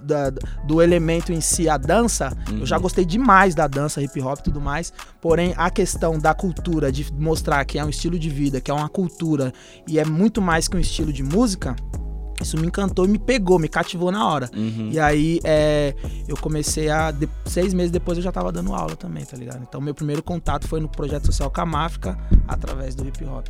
da- 0.03 0.31
do 0.67 0.81
elemento 0.83 1.33
em 1.33 1.41
si, 1.41 1.69
a 1.69 1.77
dança, 1.77 2.37
eu 2.59 2.65
já 2.67 2.77
Uhum. 2.77 2.83
gostei 2.83 3.05
demais 3.05 3.55
da 3.55 3.67
dança, 3.67 4.03
hip 4.03 4.21
hop 4.21 4.39
e 4.41 4.43
tudo 4.45 4.61
mais. 4.61 4.93
Porém, 5.21 5.55
a 5.57 5.71
questão 5.71 6.19
da 6.19 6.35
cultura, 6.35 6.91
de 6.93 7.13
mostrar 7.13 7.65
que 7.65 7.79
é 7.79 7.85
um 7.85 7.89
estilo 7.89 8.19
de 8.19 8.29
vida, 8.31 8.61
que 8.61 8.71
é 8.71 8.75
uma 8.75 8.89
cultura, 8.89 9.53
e 9.87 9.99
é 9.99 10.05
muito 10.05 10.41
mais 10.43 10.69
que 10.69 10.77
um 10.77 10.81
estilo 10.81 11.13
de 11.13 11.23
música. 11.23 11.75
Isso 12.41 12.59
me 12.59 12.67
encantou 12.67 13.07
e 13.07 13.09
me 13.09 13.19
pegou, 13.19 13.59
me 13.59 13.67
cativou 13.67 14.13
na 14.13 14.29
hora. 14.29 14.51
Uhum. 14.55 14.91
E 14.93 15.01
aí, 15.01 15.41
é, 15.43 15.95
eu 16.29 16.37
comecei 16.37 16.91
a. 16.91 17.11
de- 17.11 17.27
seis 17.47 17.73
meses 17.73 17.91
depois 17.91 18.19
eu 18.19 18.23
já 18.23 18.31
tava 18.31 18.53
dando 18.53 18.75
aula 18.75 18.95
também, 18.95 19.25
tá 19.25 19.37
ligado? 19.39 19.63
Então, 19.67 19.81
meu 19.81 19.95
primeiro 19.95 20.23
contato 20.23 20.69
foi 20.69 20.79
no 20.79 20.87
projeto 20.89 21.25
social 21.27 21.51
Camáfrica, 21.51 22.19
através 22.47 22.95
do 22.95 23.07
hip 23.09 23.25
hop. 23.25 23.47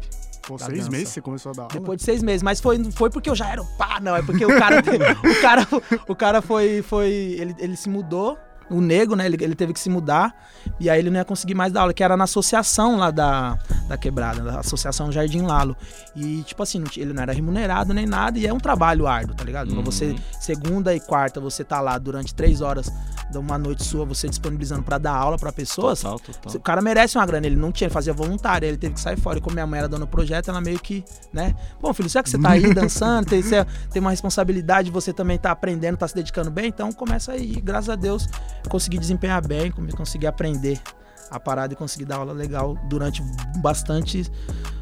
Da 0.52 0.66
seis 0.66 0.78
dança. 0.78 0.90
meses 0.90 1.08
você 1.08 1.20
começou 1.20 1.50
a 1.50 1.54
dar 1.54 1.62
aula? 1.62 1.72
Depois 1.74 1.98
de 1.98 2.04
seis 2.04 2.22
meses, 2.22 2.42
mas 2.42 2.60
foi, 2.60 2.82
foi 2.92 3.10
porque 3.10 3.28
eu 3.28 3.34
já 3.34 3.50
era 3.50 3.60
o 3.62 3.66
pá, 3.76 3.98
não. 4.00 4.14
É 4.14 4.22
porque 4.22 4.44
o 4.44 4.58
cara. 4.58 4.76
o 5.24 5.40
cara, 5.42 5.66
o 6.08 6.14
cara 6.14 6.42
foi. 6.42 6.82
foi 6.82 7.10
ele, 7.10 7.54
ele 7.58 7.76
se 7.76 7.88
mudou. 7.88 8.38
O 8.70 8.80
nego, 8.80 9.14
né? 9.14 9.26
Ele, 9.26 9.36
ele 9.40 9.54
teve 9.54 9.72
que 9.72 9.80
se 9.80 9.88
mudar. 9.88 10.34
E 10.80 10.90
aí 10.90 10.98
ele 10.98 11.10
não 11.10 11.18
ia 11.18 11.24
conseguir 11.24 11.54
mais 11.54 11.72
dar 11.72 11.82
aula, 11.82 11.94
que 11.94 12.02
era 12.02 12.16
na 12.16 12.24
associação 12.24 12.96
lá 12.96 13.10
da, 13.10 13.56
da 13.88 13.96
quebrada, 13.96 14.42
da 14.42 14.60
Associação 14.60 15.12
Jardim 15.12 15.42
Lalo. 15.42 15.76
E, 16.14 16.42
tipo 16.42 16.62
assim, 16.62 16.82
ele 16.96 17.12
não 17.12 17.22
era 17.22 17.32
remunerado 17.32 17.94
nem 17.94 18.06
nada. 18.06 18.38
E 18.38 18.46
é 18.46 18.52
um 18.52 18.58
trabalho 18.58 19.06
árduo, 19.06 19.34
tá 19.34 19.44
ligado? 19.44 19.68
Pra 19.68 19.76
Uhum. 19.78 19.84
Você, 19.84 20.16
segunda 20.40 20.94
e 20.94 21.00
quarta, 21.00 21.40
você 21.40 21.62
tá 21.62 21.80
lá 21.80 21.96
durante 21.98 22.34
três 22.34 22.60
horas 22.60 22.90
de 23.30 23.38
uma 23.38 23.58
noite 23.58 23.84
sua, 23.84 24.04
você 24.04 24.28
disponibilizando 24.28 24.82
pra 24.82 24.98
dar 24.98 25.14
aula 25.14 25.36
pra 25.38 25.52
pessoas. 25.52 26.00
Total, 26.00 26.18
total. 26.18 26.56
O 26.56 26.60
cara 26.60 26.80
merece 26.80 27.18
uma 27.18 27.26
grana, 27.26 27.46
ele 27.46 27.56
não 27.56 27.72
tinha, 27.72 27.86
ele 27.86 27.94
fazia 27.94 28.12
voluntário, 28.12 28.66
ele 28.66 28.76
teve 28.76 28.94
que 28.94 29.00
sair 29.00 29.18
fora. 29.18 29.38
E 29.38 29.40
como 29.40 29.54
minha 29.54 29.66
mãe 29.66 29.78
era 29.78 29.88
dona 29.88 30.06
do 30.06 30.08
projeto, 30.08 30.48
ela 30.48 30.60
meio 30.60 30.78
que, 30.78 31.04
né? 31.32 31.54
Bom, 31.80 31.92
filho, 31.92 32.08
será 32.08 32.22
que 32.22 32.30
você 32.30 32.38
tá 32.38 32.50
aí 32.50 32.72
dançando, 32.74 33.26
tem, 33.26 33.42
você 33.42 33.64
tem 33.92 34.00
uma 34.00 34.10
responsabilidade, 34.10 34.90
você 34.90 35.12
também 35.12 35.38
tá 35.38 35.50
aprendendo, 35.50 35.96
tá 35.96 36.06
se 36.06 36.14
dedicando 36.14 36.50
bem, 36.50 36.68
então 36.68 36.92
começa 36.92 37.32
aí. 37.32 37.54
E, 37.56 37.60
graças 37.60 37.90
a 37.90 37.96
Deus, 37.96 38.28
consegui 38.68 38.98
desempenhar 38.98 39.46
bem, 39.46 39.70
consegui 39.70 40.26
aprender 40.26 40.80
a 41.30 41.40
parada 41.40 41.72
e 41.72 41.76
consegui 41.76 42.04
dar 42.04 42.16
aula 42.16 42.32
legal 42.32 42.76
durante 42.88 43.22
bastante, 43.58 44.30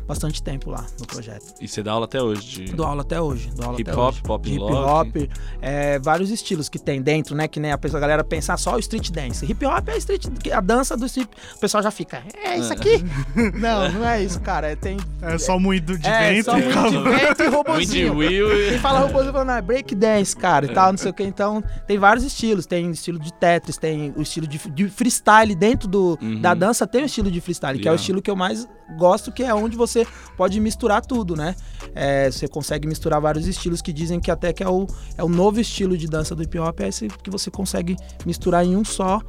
bastante 0.06 0.42
tempo 0.42 0.70
lá 0.70 0.84
no 0.99 1.06
projeto. 1.06 1.54
E 1.61 1.66
você 1.68 1.82
dá 1.82 1.92
aula 1.92 2.04
até 2.04 2.20
hoje 2.23 2.64
de 2.64 2.73
Dou 2.75 2.87
aula 2.87 3.02
até 3.02 3.20
hoje. 3.20 3.50
Dou 3.54 3.66
aula 3.66 3.80
hip 3.80 3.90
até 3.90 3.99
hop, 3.99 4.08
hoje. 4.12 4.23
pop 4.23 4.49
De 4.49 4.54
hip 4.54 4.61
lock? 4.61 5.08
hop, 5.08 5.16
é, 5.62 5.99
vários 5.99 6.30
estilos 6.30 6.68
que 6.68 6.78
tem 6.78 7.00
dentro, 7.02 7.34
né? 7.34 7.49
Que 7.49 7.58
nem 7.61 7.73
a 7.73 7.78
pessoa, 7.78 7.99
a 7.99 8.00
galera 8.00 8.25
pensar 8.25 8.56
só 8.56 8.76
o 8.76 8.78
street 8.78 9.11
dance. 9.11 9.44
Hip 9.44 9.64
hop 9.64 9.88
é 9.88 9.92
a 9.92 9.96
street, 9.96 10.26
a 10.52 10.61
dança 10.61 10.96
do 10.96 11.06
street. 11.06 11.28
O 11.56 11.58
pessoal 11.58 11.82
já 11.82 11.90
fica, 11.90 12.23
é 12.42 12.58
isso 12.58 12.73
aqui? 12.73 13.04
não, 13.58 13.90
não 13.92 14.06
é 14.08 14.23
isso, 14.23 14.40
cara. 14.40 14.70
É, 14.70 14.76
tem. 14.76 14.96
É 15.23 15.38
só 15.38 15.58
moído 15.58 15.96
de 15.99 16.06
é, 16.06 16.34
vento 16.34 16.44
só 16.46 16.58
e 16.58 16.62
muito 16.62 16.90
de 16.90 16.99
vento 17.11 17.42
e 17.42 17.49
robozinho. 17.49 18.14
Quem 18.18 18.75
e... 18.76 18.78
fala 18.78 19.00
robozinho 19.00 19.32
falando, 19.32 19.50
ah, 19.50 19.62
break 19.62 19.94
dance, 19.94 20.37
cara, 20.37 20.66
e 20.66 20.68
tal, 20.70 20.92
não 20.92 20.99
sei 20.99 21.11
o 21.11 21.14
que. 21.14 21.23
Então, 21.23 21.62
tem 21.87 21.99
vários 21.99 22.25
estilos. 22.25 22.66
Tem 22.66 22.90
estilo 22.90 23.18
de 23.18 23.32
Tetris, 23.32 23.76
tem 23.76 24.12
o 24.16 24.23
estilo 24.23 24.46
de, 24.46 24.58
de 24.70 24.88
freestyle 24.88 25.54
dentro 25.54 25.88
do, 25.88 26.18
Uhum. 26.20 26.40
da 26.40 26.54
dança, 26.54 26.87
tem 26.87 27.02
o 27.02 27.06
estilo 27.06 27.30
de 27.30 27.40
freestyle, 27.40 27.78
que 27.78 27.88
é 27.88 27.90
o 27.90 27.94
Yeah. 27.94 28.00
estilo 28.00 28.23
que 28.23 28.30
eu 28.30 28.37
mais 28.37 28.68
gosto, 28.97 29.33
que 29.33 29.43
é 29.43 29.55
onde 29.55 29.76
você 29.76 30.07
pode 30.37 30.59
misturar 30.61 31.05
tudo, 31.05 31.35
né? 31.37 31.55
É, 31.95 32.31
você 32.31 32.49
consegue 32.49 32.87
misturar 32.87 33.21
vários 33.21 33.47
estilos 33.47 33.81
que 33.81 33.93
dizem 33.93 34.21
que 34.21 34.31
até 34.31 34.53
que 34.53 34.62
é 34.62 34.69
o, 34.69 34.87
é 35.17 35.25
o 35.25 35.29
novo 35.29 35.61
estilo 35.61 35.97
de 35.97 36.07
dança 36.07 36.35
do 36.35 36.43
hip 36.43 36.59
hop, 36.59 36.81
é 36.81 36.88
esse 36.88 37.09
que 37.09 37.31
você 37.31 37.50
consegue 37.50 37.97
misturar 38.26 38.64
em 38.64 38.76
um 38.76 38.85
só. 38.85 39.21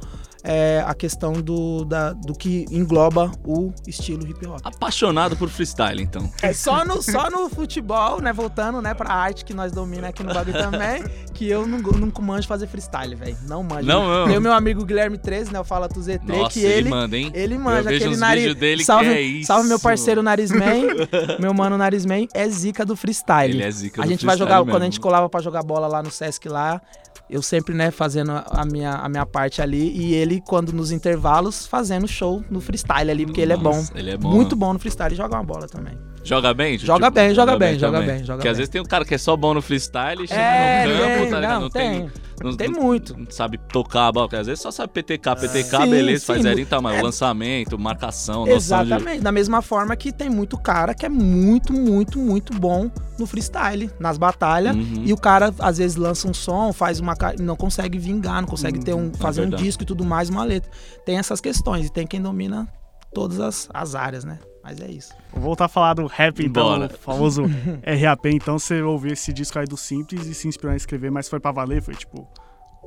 É, 0.48 0.84
a 0.86 0.94
questão 0.94 1.32
do, 1.32 1.84
da, 1.84 2.12
do 2.12 2.32
que 2.32 2.66
engloba 2.70 3.32
o 3.44 3.72
estilo 3.84 4.24
hip 4.24 4.46
hop. 4.46 4.60
Apaixonado 4.62 5.36
por 5.36 5.48
freestyle, 5.48 6.00
então. 6.00 6.30
É 6.40 6.52
só 6.52 6.84
no, 6.84 7.02
só 7.02 7.28
no 7.28 7.48
futebol, 7.50 8.20
né? 8.20 8.32
Voltando, 8.32 8.80
né, 8.80 8.94
pra 8.94 9.12
arte 9.12 9.44
que 9.44 9.52
nós 9.52 9.72
domina 9.72 10.08
aqui 10.08 10.22
no 10.22 10.32
bagulho 10.32 10.56
também, 10.56 11.02
que 11.34 11.48
eu 11.48 11.66
não, 11.66 11.80
não 11.80 12.12
manjo 12.22 12.46
fazer 12.46 12.68
freestyle, 12.68 13.16
velho. 13.16 13.36
Não 13.48 13.64
manjo. 13.64 13.88
Não, 13.88 14.08
não. 14.08 14.28
Tem 14.28 14.38
o 14.38 14.40
meu 14.40 14.52
amigo 14.52 14.84
Guilherme 14.84 15.18
13, 15.18 15.52
né? 15.52 15.58
O 15.58 15.64
Fala 15.64 15.88
Tu 15.88 16.00
ZT, 16.00 16.20
Nossa, 16.24 16.50
que 16.50 16.60
ele, 16.60 16.74
ele. 16.74 16.90
manda, 16.90 17.16
hein? 17.16 17.32
Ele 17.34 17.54
Eu 17.54 17.60
manja 17.60 17.82
vejo 17.90 18.04
aquele 18.04 18.16
nariz. 18.16 18.54
dele 18.54 18.84
salve, 18.84 19.06
que 19.06 19.14
é 19.16 19.20
isso. 19.20 19.46
salve 19.48 19.68
meu 19.68 19.80
parceiro 19.80 20.22
Narizman. 20.22 20.86
meu 21.40 21.52
mano 21.52 21.76
Narizman 21.76 22.28
é 22.32 22.48
zica 22.48 22.84
do 22.86 22.94
freestyle. 22.94 23.52
Ele 23.52 23.64
é 23.64 23.70
zica 23.70 24.00
a 24.00 24.04
do 24.04 24.10
gente 24.10 24.24
vai 24.24 24.36
freestyle 24.36 24.58
jogar, 24.58 24.70
quando 24.70 24.76
a 24.76 24.78
mesmo. 24.80 24.92
gente 24.92 25.00
colava 25.00 25.28
pra 25.28 25.40
jogar 25.40 25.64
bola 25.64 25.88
lá 25.88 26.02
no 26.04 26.10
Sesc 26.10 26.48
lá, 26.48 26.80
eu 27.28 27.42
sempre, 27.42 27.74
né, 27.74 27.90
fazendo 27.90 28.30
a 28.32 28.64
minha, 28.64 28.92
a 28.92 29.08
minha 29.08 29.26
parte 29.26 29.60
ali 29.60 29.90
e 29.96 30.14
ele, 30.14 30.40
quando 30.40 30.72
nos 30.72 30.90
intervalos, 30.92 31.66
fazendo 31.66 32.06
show 32.06 32.44
no 32.50 32.60
freestyle 32.60 33.10
ali, 33.10 33.26
porque 33.26 33.40
ele 33.40 33.52
é 33.52 33.56
bom. 33.56 33.74
Nossa, 33.76 33.98
Ele 33.98 34.10
é 34.10 34.16
bom. 34.16 34.30
Muito 34.30 34.54
bom 34.54 34.72
no 34.72 34.78
freestyle 34.78 35.12
e 35.12 35.16
joga 35.16 35.36
uma 35.36 35.44
bola 35.44 35.66
também. 35.66 35.98
Joga 36.26 36.52
bem? 36.52 36.76
Joga 36.78 37.10
bem, 37.10 37.34
joga 37.34 37.56
bem, 37.56 37.78
joga 37.78 37.98
também. 38.00 38.16
bem, 38.16 38.24
joga 38.24 38.36
Porque 38.38 38.48
às 38.48 38.54
bem. 38.54 38.58
vezes 38.58 38.68
tem 38.68 38.80
um 38.80 38.84
cara 38.84 39.04
que 39.04 39.14
é 39.14 39.18
só 39.18 39.36
bom 39.36 39.54
no 39.54 39.62
freestyle 39.62 40.24
e 40.24 40.28
chega 40.28 40.40
É, 40.40 40.86
no 40.86 40.92
campo, 40.98 41.16
tem, 41.22 41.30
tá 41.30 41.40
ligado? 41.40 41.60
não, 41.60 41.70
tem. 41.70 42.10
não- 42.42 42.56
Tem 42.56 42.68
não- 42.68 42.82
muito. 42.82 43.16
Não 43.16 43.30
sabe 43.30 43.58
tocar 43.58 44.08
a 44.08 44.12
bola, 44.12 44.28
às 44.32 44.46
vezes 44.46 44.60
só 44.60 44.70
sabe 44.70 44.92
PTK, 44.92 45.36
PTK, 45.36 45.76
Sim, 45.84 45.90
beleza, 45.90 46.20
sim, 46.20 46.26
faz 46.26 46.42
zerinho, 46.42 46.66
tá, 46.66 46.80
mas 46.80 46.98
é- 46.98 47.02
lançamento, 47.02 47.78
marcação, 47.78 48.40
noção 48.44 48.84
de... 48.84 48.92
Exatamente. 48.92 49.20
Da 49.22 49.30
mesma 49.32 49.62
forma 49.62 49.94
que 49.96 50.12
tem 50.12 50.28
muito 50.28 50.58
cara 50.58 50.94
que 50.94 51.06
é 51.06 51.08
muito, 51.08 51.72
muito, 51.72 52.18
muito 52.18 52.52
bom 52.58 52.90
no 53.18 53.26
freestyle, 53.26 53.90
nas 53.98 54.18
batalhas. 54.18 54.74
Uhum. 54.76 55.02
E 55.06 55.12
o 55.12 55.16
cara, 55.16 55.54
às 55.60 55.78
vezes, 55.78 55.96
lança 55.96 56.28
um 56.28 56.34
som, 56.34 56.72
faz 56.72 56.98
uma. 57.00 57.14
não 57.40 57.56
consegue 57.56 57.98
vingar, 57.98 58.40
não 58.42 58.48
consegue 58.48 58.80
ter 58.80 58.94
um, 58.94 59.12
fazer 59.14 59.40
um 59.40 59.44
verdade. 59.44 59.62
disco 59.62 59.82
e 59.84 59.86
tudo 59.86 60.04
mais, 60.04 60.28
uma 60.28 60.44
letra. 60.44 60.70
Tem 61.06 61.16
essas 61.18 61.40
questões. 61.40 61.86
E 61.86 61.92
tem 61.92 62.06
quem 62.06 62.20
domina 62.20 62.68
todas 63.14 63.40
as, 63.40 63.68
as 63.72 63.94
áreas, 63.94 64.24
né? 64.24 64.38
Mas 64.66 64.80
é 64.80 64.90
isso. 64.90 65.14
Vou 65.32 65.42
voltar 65.42 65.66
a 65.66 65.68
falar 65.68 65.94
do 65.94 66.06
rap, 66.06 66.44
então, 66.44 66.64
Bora. 66.64 66.86
o 66.92 66.98
famoso 66.98 67.44
RAP. 67.86 68.26
Então, 68.26 68.58
você 68.58 68.82
ouviu 68.82 69.12
esse 69.12 69.32
disco 69.32 69.56
aí 69.60 69.64
do 69.64 69.76
Simples 69.76 70.26
e 70.26 70.34
se 70.34 70.48
inspirou 70.48 70.72
a 70.72 70.76
escrever, 70.76 71.08
mas 71.08 71.28
foi 71.28 71.38
pra 71.38 71.52
valer? 71.52 71.80
Foi 71.80 71.94
tipo, 71.94 72.26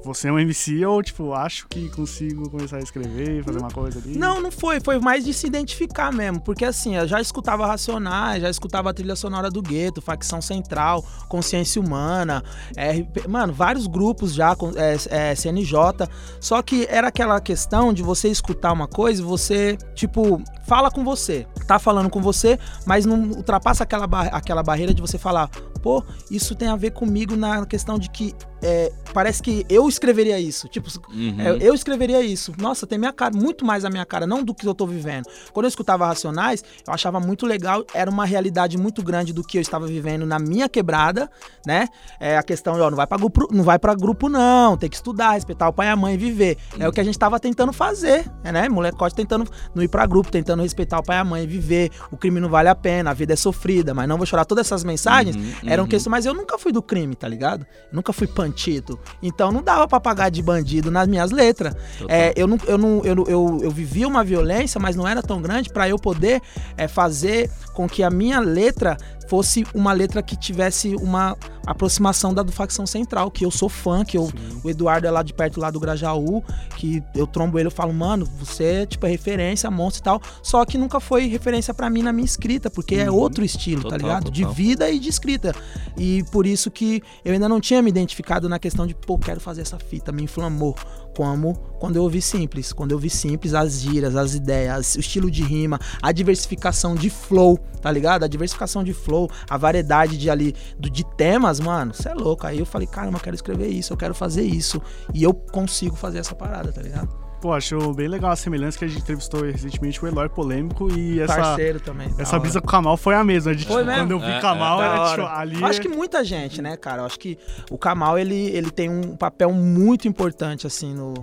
você 0.03 0.29
é 0.29 0.32
um 0.32 0.39
MC 0.39 0.86
ou, 0.86 1.01
tipo, 1.03 1.34
acho 1.34 1.68
que 1.68 1.89
consigo 1.89 2.50
começar 2.50 2.77
a 2.77 2.79
escrever, 2.79 3.44
fazer 3.44 3.60
uma 3.60 3.72
coisa 3.72 4.00
ali? 4.00 4.18
Não, 4.18 4.41
não 4.41 4.51
foi. 4.51 4.79
Foi 4.79 5.00
mais 5.00 5.25
de 5.25 5.34
se 5.34 5.48
identificar 5.48 6.12
mesmo. 6.12 6.39
Porque 6.39 6.65
assim, 6.65 6.96
eu 6.96 7.08
já 7.08 7.20
escutava 7.20 7.65
Racionais, 7.65 8.41
já 8.41 8.50
escutava 8.50 8.89
a 8.89 8.94
trilha 8.94 9.15
sonora 9.15 9.50
do 9.50 9.62
Gueto, 9.62 10.01
Facção 10.01 10.41
Central, 10.41 11.03
Consciência 11.27 11.82
Humana, 11.82 12.44
RP, 12.72 13.27
mano, 13.27 13.53
vários 13.53 13.88
grupos 13.88 14.34
já, 14.34 14.56
é, 14.75 15.32
é, 15.32 15.36
CNJ. 15.36 16.08
Só 16.39 16.62
que 16.62 16.88
era 16.89 17.08
aquela 17.08 17.39
questão 17.41 17.94
de 17.94 18.01
você 18.01 18.29
escutar 18.29 18.72
uma 18.72 18.88
coisa 18.88 19.22
e 19.22 19.25
você, 19.25 19.77
tipo, 19.94 20.41
fala 20.65 20.89
com 20.89 21.03
você. 21.03 21.46
Tá 21.68 21.77
falando 21.79 22.10
com 22.10 22.22
você, 22.22 22.58
mas 22.86 23.06
não 23.06 23.22
ultrapassa 23.32 23.84
aquela, 23.84 24.06
aquela 24.32 24.63
barreira 24.63 24.94
de 24.94 25.01
você 25.01 25.18
falar, 25.18 25.50
pô, 25.80 26.04
isso 26.30 26.56
tem 26.56 26.68
a 26.68 26.76
ver 26.76 26.92
comigo 26.92 27.36
na 27.36 27.66
questão 27.66 27.98
de 27.98 28.10
que 28.10 28.36
é, 28.62 28.92
parece 29.14 29.42
que 29.42 29.66
eu 29.70 29.88
escreveria 29.88 30.38
isso. 30.40 30.68
Tipo, 30.68 30.90
Uhum. 31.14 31.36
é, 31.40 31.58
eu 31.62 31.74
escreveria 31.74 32.22
isso. 32.22 32.52
Nossa, 32.58 32.86
tem 32.86 32.98
minha 33.00 33.14
cara, 33.14 33.34
muito 33.36 33.64
mais 33.66 33.86
a 33.86 33.90
minha 33.90 34.06
cara, 34.06 34.28
não 34.28 34.44
do 34.44 34.54
que 34.54 34.68
eu 34.68 34.74
tô 34.76 34.86
vivendo. 34.86 35.24
Quando 35.54 35.66
eu 35.66 35.70
escutava 35.70 36.06
Racionais, 36.06 36.64
eu 36.86 36.94
achava 36.94 37.20
muito 37.20 37.46
legal, 37.46 37.86
era 37.94 38.10
uma 38.12 38.26
realidade 38.26 38.78
muito 38.78 39.02
grande 39.02 39.32
do 39.32 39.44
que 39.44 39.58
eu 39.58 39.62
estava 39.62 39.88
vivendo 39.88 40.26
na 40.26 40.38
minha 40.40 40.68
quebrada, 40.68 41.30
né? 41.66 41.88
É 42.20 42.38
a 42.38 42.44
questão, 42.44 42.78
ó, 42.80 42.90
não 42.90 42.98
vai 42.98 43.08
pra 43.08 43.18
grupo, 43.18 43.48
não 43.52 43.64
vai 43.64 43.80
para 43.80 43.96
grupo 43.96 44.28
não, 44.28 44.76
tem 44.76 44.90
que 44.90 44.96
estudar, 44.98 45.32
respeitar 45.34 45.70
o 45.70 45.74
pai 45.74 45.88
e 45.88 45.90
a 45.92 45.96
mãe 45.96 46.16
e 46.16 46.18
viver. 46.18 46.58
É 46.78 46.88
o 46.88 46.92
que 46.92 47.00
a 47.00 47.04
gente 47.04 47.18
tava 47.18 47.40
tentando 47.40 47.72
fazer, 47.72 48.30
né? 48.44 48.68
Molecote 48.68 49.16
tentando 49.16 49.50
não 49.74 49.82
ir 49.82 49.88
pra 49.88 50.06
grupo, 50.06 50.30
tentando 50.30 50.62
respeitar 50.64 51.00
o 51.00 51.04
pai 51.04 51.18
e 51.18 51.20
a 51.22 51.24
mãe 51.24 51.44
e 51.44 51.48
viver. 51.48 51.92
O 52.12 52.18
crime 52.18 52.40
não 52.42 52.50
vale 52.50 52.68
a 52.68 52.76
pena, 52.76 53.12
a 53.12 53.14
vida 53.14 53.34
é 53.34 53.38
sofrida, 53.38 53.94
mas 53.94 54.08
não 54.08 54.18
vou 54.18 54.26
chorar. 54.26 54.44
Todas 54.44 54.68
essas 54.68 54.84
mensagens 54.84 55.36
Uhum, 55.36 55.69
eram 55.70 55.84
uhum. 55.84 55.90
questões, 55.90 56.12
mas 56.12 56.26
eu 56.26 56.34
nunca 56.34 56.58
fui 56.58 56.72
do 56.72 56.82
crime, 56.82 57.16
tá 57.16 57.28
ligado? 57.28 57.66
Eu 57.92 57.96
nunca 57.96 58.12
fui 58.12 58.28
pantito. 58.28 59.00
Então 59.22 59.52
não 59.52 59.62
dava 59.62 59.88
pra 59.88 60.00
pagar 60.00 60.30
de 60.30 60.42
bandido 60.42 60.90
nas 60.90 61.08
minhas 61.08 61.32
letras. 61.32 61.76
É, 62.08 62.34
eu, 62.36 62.48
não, 62.48 62.58
eu, 62.68 62.78
não, 62.78 63.02
eu, 63.04 63.24
eu, 63.28 63.60
eu 63.64 63.72
vivia 63.72 64.08
uma 64.08 64.24
violência, 64.24 64.80
mas 64.80 64.96
não 64.96 65.08
era 65.08 65.22
tão 65.22 65.42
grande 65.42 65.70
pra 65.70 65.88
eu 65.88 65.98
poder 65.98 66.42
é, 66.78 66.88
fazer 66.88 67.50
com 67.74 67.88
que 67.88 68.04
a 68.04 68.10
minha 68.10 68.40
letra 68.40 68.98
fosse 69.30 69.64
uma 69.76 69.94
letra 69.94 70.24
que 70.24 70.36
tivesse 70.36 70.96
uma 70.96 71.38
aproximação 71.66 72.34
da 72.34 72.42
do 72.42 72.52
Facção 72.52 72.88
Central, 72.88 73.30
que 73.30 73.46
eu 73.46 73.52
sou 73.52 73.70
fã, 73.70 74.04
que 74.04 74.18
eu, 74.18 74.32
o 74.64 74.70
Eduardo 74.70 75.06
é 75.06 75.12
lá 75.12 75.22
de 75.22 75.34
perto 75.34 75.60
lá 75.60 75.70
do 75.70 75.80
Grajaú, 75.80 76.44
que 76.76 77.04
eu 77.14 77.28
trombo 77.28 77.60
ele, 77.60 77.68
eu 77.68 77.72
falo, 77.72 77.94
mano, 77.94 78.26
você 78.26 78.88
tipo, 78.88 79.06
é 79.06 79.10
referência, 79.10 79.70
monstro 79.70 80.02
e 80.02 80.04
tal, 80.04 80.22
só 80.42 80.66
que 80.66 80.78
nunca 80.78 81.00
foi 81.00 81.28
referência 81.28 81.74
pra 81.74 81.90
mim 81.90 82.02
na 82.02 82.12
minha 82.12 82.26
escrita, 82.26 82.72
porque 82.72 82.96
é 82.96 83.12
outro 83.12 83.46
estilo, 83.46 83.84
Total, 83.84 83.92
tá 83.92 84.04
ligado? 84.04 84.32
De 84.32 84.42
total. 84.42 84.56
vida 84.56 84.90
e 84.90 84.98
de 84.98 85.10
escrita. 85.10 85.54
E 85.96 86.24
por 86.32 86.48
isso 86.48 86.72
que 86.72 87.04
eu 87.24 87.34
ainda 87.34 87.48
não 87.48 87.62
tinha 87.62 87.82
me 87.82 87.90
identificado 87.90 88.50
na 88.50 88.58
questão 88.58 88.88
de, 88.88 88.96
pô, 88.96 89.20
quero 89.20 89.40
fazer 89.40 89.62
essa 89.62 89.78
fita, 89.78 90.12
me 90.12 90.24
inflamou. 90.24 90.76
Como 91.20 91.54
quando 91.82 91.98
eu 91.98 92.04
ouvi 92.04 92.22
simples. 92.22 92.72
Quando 92.72 92.92
eu 92.92 92.96
ouvi 92.96 93.10
simples, 93.10 93.54
as 93.54 93.82
gírias, 93.82 94.16
as 94.16 94.36
ideias, 94.36 94.96
o 94.96 95.02
estilo 95.02 95.30
de 95.30 95.44
rima, 95.44 95.78
a 96.02 96.14
diversificação 96.14 96.96
de 96.96 97.10
flow, 97.10 97.60
tá 97.82 97.92
ligado? 97.92 98.24
A 98.24 98.28
diversificação 98.28 98.86
de 98.86 98.94
flow, 98.94 99.30
a 99.50 99.58
variedade 99.58 100.18
de 100.18 100.30
ali 100.30 100.56
do, 100.80 100.90
de 100.90 101.04
temas, 101.18 101.60
mano, 101.60 101.94
você 101.94 102.08
é 102.08 102.14
louco. 102.14 102.48
Aí 102.48 102.60
eu 102.60 102.66
falei, 102.66 102.88
caramba, 102.88 103.18
eu 103.18 103.22
quero 103.22 103.36
escrever 103.36 103.68
isso, 103.68 103.92
eu 103.92 103.98
quero 103.98 104.16
fazer 104.16 104.44
isso. 104.44 104.82
E 105.14 105.22
eu 105.22 105.34
consigo 105.34 105.94
fazer 105.94 106.20
essa 106.20 106.34
parada, 106.34 106.72
tá 106.72 106.82
ligado? 106.82 107.29
Pô, 107.41 107.53
acho 107.53 107.93
bem 107.93 108.08
legal 108.10 108.31
a 108.31 108.36
semelhança 108.36 108.77
que 108.77 108.84
a 108.84 108.88
gente 108.88 109.01
entrevistou 109.01 109.43
recentemente 109.43 110.03
o 110.03 110.08
Eloy 110.08 110.27
Polêmico 110.27 110.91
e 110.93 111.22
essa, 111.22 111.36
Parceiro 111.38 111.79
também. 111.79 112.13
essa 112.17 112.31
hora. 112.34 112.39
brisa 112.41 112.60
com 112.60 112.67
o 112.67 112.69
Kamal 112.69 112.98
foi 112.98 113.15
a 113.15 113.24
mesma. 113.24 113.51
A 113.51 113.53
gente, 113.53 113.65
Foi 113.67 113.81
mesmo? 113.84 114.01
quando 114.01 114.12
eu 114.12 114.19
vi 114.19 114.25
É, 114.25 114.41
Kamal, 114.41 114.77
Da 114.79 114.86
era 114.86 115.01
hora. 115.01 115.22
tipo, 115.24 115.36
ali. 115.36 115.62
Eu 115.62 115.65
acho 115.67 115.79
que 115.81 115.88
muita 115.88 116.24
gente, 116.25 116.62
né, 116.62 116.75
cara? 116.75 117.01
Eu 117.03 117.05
acho 117.05 117.17
que 117.17 117.38
o 117.72 117.77
Kamal, 117.77 118.19
ele, 118.19 118.36
ele 118.50 118.69
tem 118.69 118.89
um 118.89 119.15
papel 119.15 119.53
muito 119.53 120.05
importante, 120.05 120.67
assim, 120.67 120.93
no, 120.93 121.13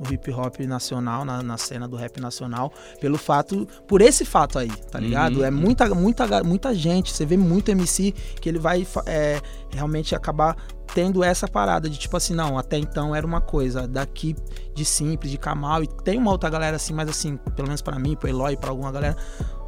no 0.00 0.12
hip 0.12 0.30
hop 0.32 0.58
nacional, 0.60 1.24
na, 1.24 1.42
na 1.42 1.56
cena 1.56 1.86
do 1.86 1.96
rap 1.96 2.20
nacional, 2.20 2.72
pelo 3.00 3.18
fato, 3.18 3.66
por 3.86 4.00
esse 4.00 4.24
fato 4.24 4.58
aí, 4.58 4.70
tá 4.90 4.98
ligado? 4.98 5.38
Uhum. 5.38 5.44
É 5.44 5.50
muita, 5.50 5.94
muita, 5.94 6.42
muita 6.42 6.74
gente, 6.74 7.12
você 7.12 7.26
vê 7.26 7.36
muito 7.36 7.70
MC 7.70 8.12
que 8.40 8.48
ele 8.48 8.58
vai 8.58 8.86
é, 9.06 9.40
realmente 9.70 10.14
acabar 10.14 10.56
tendo 10.94 11.22
essa 11.22 11.46
parada 11.46 11.88
de 11.88 11.96
tipo 11.98 12.16
assim, 12.16 12.34
não, 12.34 12.58
até 12.58 12.76
então 12.76 13.14
era 13.14 13.24
uma 13.26 13.40
coisa, 13.40 13.86
daqui 13.86 14.34
de 14.74 14.84
Simples, 14.84 15.30
de 15.30 15.38
Kamal, 15.38 15.84
e 15.84 15.86
tem 15.86 16.18
uma 16.18 16.32
outra 16.32 16.50
galera 16.50 16.76
assim, 16.76 16.92
mas 16.92 17.08
assim, 17.08 17.36
pelo 17.54 17.68
menos 17.68 17.82
pra 17.82 17.98
mim, 17.98 18.16
pro 18.16 18.28
Eloy, 18.28 18.56
pra 18.56 18.70
alguma 18.70 18.90
galera, 18.90 19.16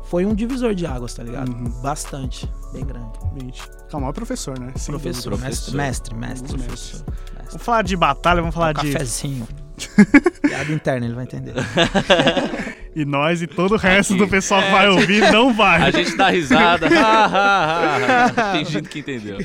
foi 0.05 0.27
um 0.27 0.35
divisor 0.35 0.75
de 0.75 0.85
águas, 0.85 1.15
tá 1.15 1.23
ligado? 1.23 1.51
Uhum. 1.53 1.71
Bastante, 1.81 2.51
bem 2.73 2.85
grande. 2.85 3.13
Gente, 3.41 3.63
Kamal 3.89 4.11
é 4.11 4.13
professor, 4.13 4.59
né? 4.59 4.73
Sem 4.77 4.93
Professor, 4.93 5.31
dúvida. 5.31 5.49
Mestre, 5.49 5.77
mestre, 5.77 6.15
mestre. 6.15 6.59
Mestre. 6.59 7.05
Vamos 7.47 7.63
falar 7.63 7.83
de 7.83 7.97
batalha, 7.97 8.41
vamos 8.41 8.55
falar 8.55 8.71
Um 8.71 8.83
de. 8.83 8.93
cafezinho. 8.93 9.47
Piada 10.43 10.73
interna, 10.73 11.07
ele 11.07 11.15
vai 11.15 11.25
entender. 11.25 11.55
E 12.95 13.07
nós 13.07 13.41
e 13.41 13.47
todo 13.47 13.73
o 13.73 13.79
resto 13.79 14.13
Aqui. 14.13 14.23
do 14.23 14.29
pessoal 14.29 14.63
que 14.63 14.71
vai 14.71 14.87
ouvir 14.87 15.33
não 15.33 15.55
vai. 15.55 15.81
A 15.81 15.91
gente 15.91 16.15
dá 16.15 16.29
risada, 16.29 16.89
fingindo 18.53 18.87
que 18.87 18.99
entendeu. 18.99 19.39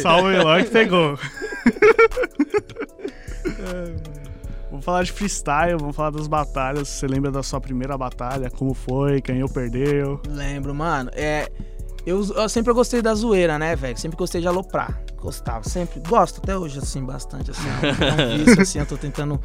Só 0.00 0.22
o 0.22 0.30
Eloy 0.30 0.62
que 0.62 0.70
pegou. 0.70 1.18
Vamos 4.70 4.84
falar 4.84 5.02
de 5.02 5.10
freestyle, 5.10 5.78
vamos 5.80 5.96
falar 5.96 6.10
das 6.10 6.28
batalhas. 6.28 6.88
Você 6.88 7.08
lembra 7.08 7.32
da 7.32 7.42
sua 7.42 7.60
primeira 7.60 7.98
batalha? 7.98 8.48
Como 8.50 8.72
foi? 8.72 9.20
Ganhou, 9.20 9.48
perdeu? 9.48 10.20
Lembro, 10.28 10.72
mano. 10.72 11.10
É, 11.14 11.50
eu, 12.06 12.24
eu 12.34 12.48
sempre 12.48 12.72
gostei 12.72 13.02
da 13.02 13.14
zoeira, 13.14 13.58
né, 13.58 13.74
velho? 13.74 13.98
Sempre 13.98 14.16
gostei 14.16 14.40
de 14.40 14.46
aloprar. 14.46 15.00
Gostava, 15.26 15.68
sempre. 15.68 16.00
Gosto 16.08 16.38
até 16.38 16.56
hoje, 16.56 16.78
assim, 16.78 17.04
bastante. 17.04 17.50
Assim, 17.50 17.66
é 17.68 18.36
um 18.36 18.44
vício, 18.44 18.62
assim, 18.62 18.78
eu 18.78 18.86
tô 18.86 18.96
tentando 18.96 19.40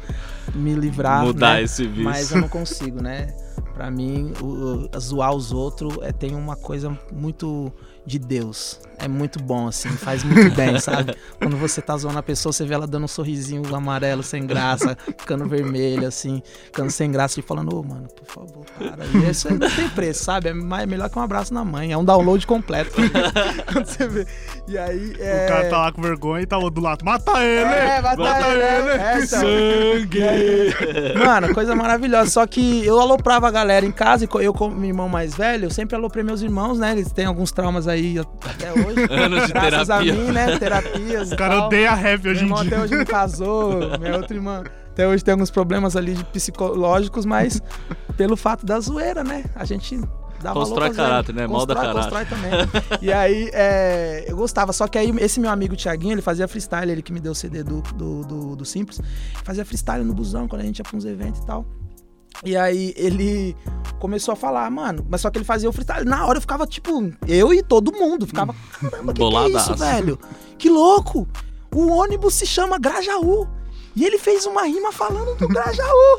me 0.54 0.74
livrar. 0.74 1.24
Mudar 1.24 1.54
né? 1.54 1.64
esse 1.64 1.84
vício. 1.84 2.04
Mas 2.04 2.30
eu 2.30 2.40
não 2.40 2.48
consigo, 2.48 3.02
né? 3.02 3.34
Pra 3.74 3.90
mim, 3.90 4.32
o, 4.40 4.88
o- 4.96 5.00
zoar 5.00 5.34
os 5.34 5.50
outros 5.50 5.98
é, 6.02 6.12
tem 6.12 6.36
uma 6.36 6.54
coisa 6.54 6.96
muito 7.10 7.72
de 8.06 8.18
Deus. 8.18 8.80
É 8.98 9.08
muito 9.08 9.42
bom, 9.42 9.66
assim, 9.66 9.88
faz 9.90 10.22
muito 10.22 10.50
bem, 10.54 10.78
sabe? 10.78 11.16
Quando 11.38 11.56
você 11.56 11.82
tá 11.82 11.96
zoando 11.96 12.18
a 12.18 12.22
pessoa, 12.22 12.52
você 12.52 12.64
vê 12.64 12.74
ela 12.74 12.86
dando 12.86 13.04
um 13.04 13.08
sorrisinho 13.08 13.62
amarelo, 13.74 14.22
sem 14.22 14.46
graça, 14.46 14.96
ficando 15.18 15.48
vermelho, 15.48 16.06
assim, 16.06 16.40
ficando 16.66 16.90
sem 16.90 17.10
graça 17.10 17.40
e 17.40 17.42
falando, 17.42 17.76
ô, 17.76 17.82
mano, 17.82 18.06
por 18.08 18.26
favor, 18.26 18.64
para. 18.78 19.04
E 19.04 19.28
isso 19.28 19.50
não 19.52 19.58
tem 19.68 19.88
preço, 19.88 20.22
sabe? 20.24 20.50
É 20.50 20.54
mais- 20.54 20.86
melhor 20.86 21.10
que 21.10 21.18
um 21.18 21.22
abraço 21.22 21.52
na 21.52 21.64
mãe, 21.64 21.90
é 21.90 21.96
um 21.98 22.04
download 22.04 22.46
completo. 22.46 22.92
Quando 23.72 23.86
você 23.86 24.06
vê. 24.06 24.26
E 24.68 24.78
aí. 24.78 25.16
É... 25.18 25.46
O 25.46 25.48
cara 25.48 25.68
tá 25.68 25.78
lá 25.78 25.92
com 25.92 26.00
vergonha 26.00 26.42
e 26.42 26.46
tá 26.46 26.58
do 26.58 26.80
lado. 26.80 27.04
Mata 27.04 27.42
ele! 27.42 27.64
É, 27.74 28.00
mata 28.00 28.22
Mata 28.22 28.48
ele, 28.48 28.62
ele! 28.62 29.02
é, 29.02 29.14
então. 29.16 29.40
Sangue! 29.40 31.18
Mano, 31.18 31.52
coisa 31.54 31.74
maravilhosa. 31.74 32.30
Só 32.30 32.46
que 32.46 32.86
eu 32.86 33.00
aloprava 33.00 33.48
a 33.48 33.50
galera 33.50 33.84
em 33.84 33.90
casa 33.92 34.24
e 34.24 34.28
eu, 34.44 34.54
como 34.54 34.76
meu 34.76 34.88
irmão 34.90 35.08
mais 35.08 35.34
velho, 35.34 35.64
eu 35.66 35.70
sempre 35.70 35.96
aloprei 35.96 36.22
meus 36.22 36.40
irmãos, 36.40 36.78
né? 36.78 36.92
Eles 36.92 37.10
têm 37.10 37.24
alguns 37.24 37.50
traumas 37.50 37.88
aí 37.88 37.91
até 38.44 38.72
hoje. 38.72 39.06
Anos 39.12 39.46
de 39.46 39.52
Graças 39.52 39.86
terapia. 39.88 40.12
a 40.12 40.16
mim, 40.16 40.30
né? 40.32 40.58
Terapias. 40.58 41.32
O 41.32 41.36
cara 41.36 41.66
odeia 41.66 41.94
rap 41.94 42.28
hoje 42.28 42.28
Meu 42.28 42.34
em 42.40 42.44
irmão 42.44 42.58
até 42.58 42.68
dia. 42.70 42.80
hoje 42.80 42.94
não 42.96 43.04
casou, 43.04 43.98
minha 43.98 44.16
outra 44.16 44.34
irmã 44.34 44.62
Até 44.90 45.06
hoje 45.08 45.24
tem 45.24 45.32
alguns 45.32 45.50
problemas 45.50 45.96
ali 45.96 46.14
de 46.14 46.24
psicológicos, 46.24 47.24
mas 47.24 47.60
pelo 48.16 48.36
fato 48.36 48.64
da 48.66 48.78
zoeira, 48.80 49.22
né? 49.24 49.44
A 49.54 49.64
gente 49.64 49.98
dava 50.42 50.58
Constrói 50.58 50.88
zoeira. 50.92 51.02
caráter, 51.10 51.34
né? 51.34 51.46
Molda 51.46 51.74
Constrói, 51.74 51.94
caráter. 51.94 52.26
constrói 52.28 52.68
também. 52.90 53.00
e 53.00 53.12
aí, 53.12 53.48
é, 53.52 54.24
eu 54.26 54.36
gostava. 54.36 54.72
Só 54.72 54.88
que 54.88 54.98
aí, 54.98 55.12
esse 55.20 55.38
meu 55.38 55.50
amigo 55.50 55.76
Thiaguinho, 55.76 56.12
ele 56.14 56.22
fazia 56.22 56.48
freestyle, 56.48 56.90
ele 56.90 57.00
que 57.02 57.12
me 57.12 57.20
deu 57.20 57.32
o 57.32 57.34
CD 57.34 57.62
do, 57.62 57.80
do, 57.94 58.24
do, 58.24 58.56
do 58.56 58.64
Simples. 58.64 59.00
Fazia 59.44 59.64
freestyle 59.64 60.04
no 60.04 60.12
busão, 60.12 60.48
quando 60.48 60.62
a 60.62 60.64
gente 60.64 60.78
ia 60.78 60.84
pra 60.84 60.96
uns 60.96 61.04
eventos 61.04 61.40
e 61.40 61.46
tal. 61.46 61.64
E 62.44 62.56
aí 62.56 62.92
ele 62.96 63.56
começou 63.98 64.32
a 64.32 64.36
falar, 64.36 64.68
mano, 64.70 65.06
mas 65.08 65.20
só 65.20 65.30
que 65.30 65.38
ele 65.38 65.44
fazia 65.44 65.68
o 65.68 65.72
freestyle. 65.72 66.04
Na 66.04 66.26
hora 66.26 66.38
eu 66.38 66.40
ficava, 66.40 66.66
tipo, 66.66 66.90
eu 67.26 67.54
e 67.54 67.62
todo 67.62 67.92
mundo. 67.92 68.26
Ficava, 68.26 68.54
caramba, 68.80 69.12
que, 69.12 69.20
que 69.20 69.36
é 69.36 69.48
isso, 69.48 69.74
velho? 69.76 70.18
Que 70.58 70.68
louco! 70.68 71.26
O 71.74 71.88
ônibus 71.88 72.34
se 72.34 72.46
chama 72.46 72.78
Grajaú. 72.78 73.48
E 73.94 74.04
ele 74.04 74.18
fez 74.18 74.46
uma 74.46 74.62
rima 74.62 74.90
falando 74.90 75.34
do 75.36 75.48
Grajaú. 75.48 76.16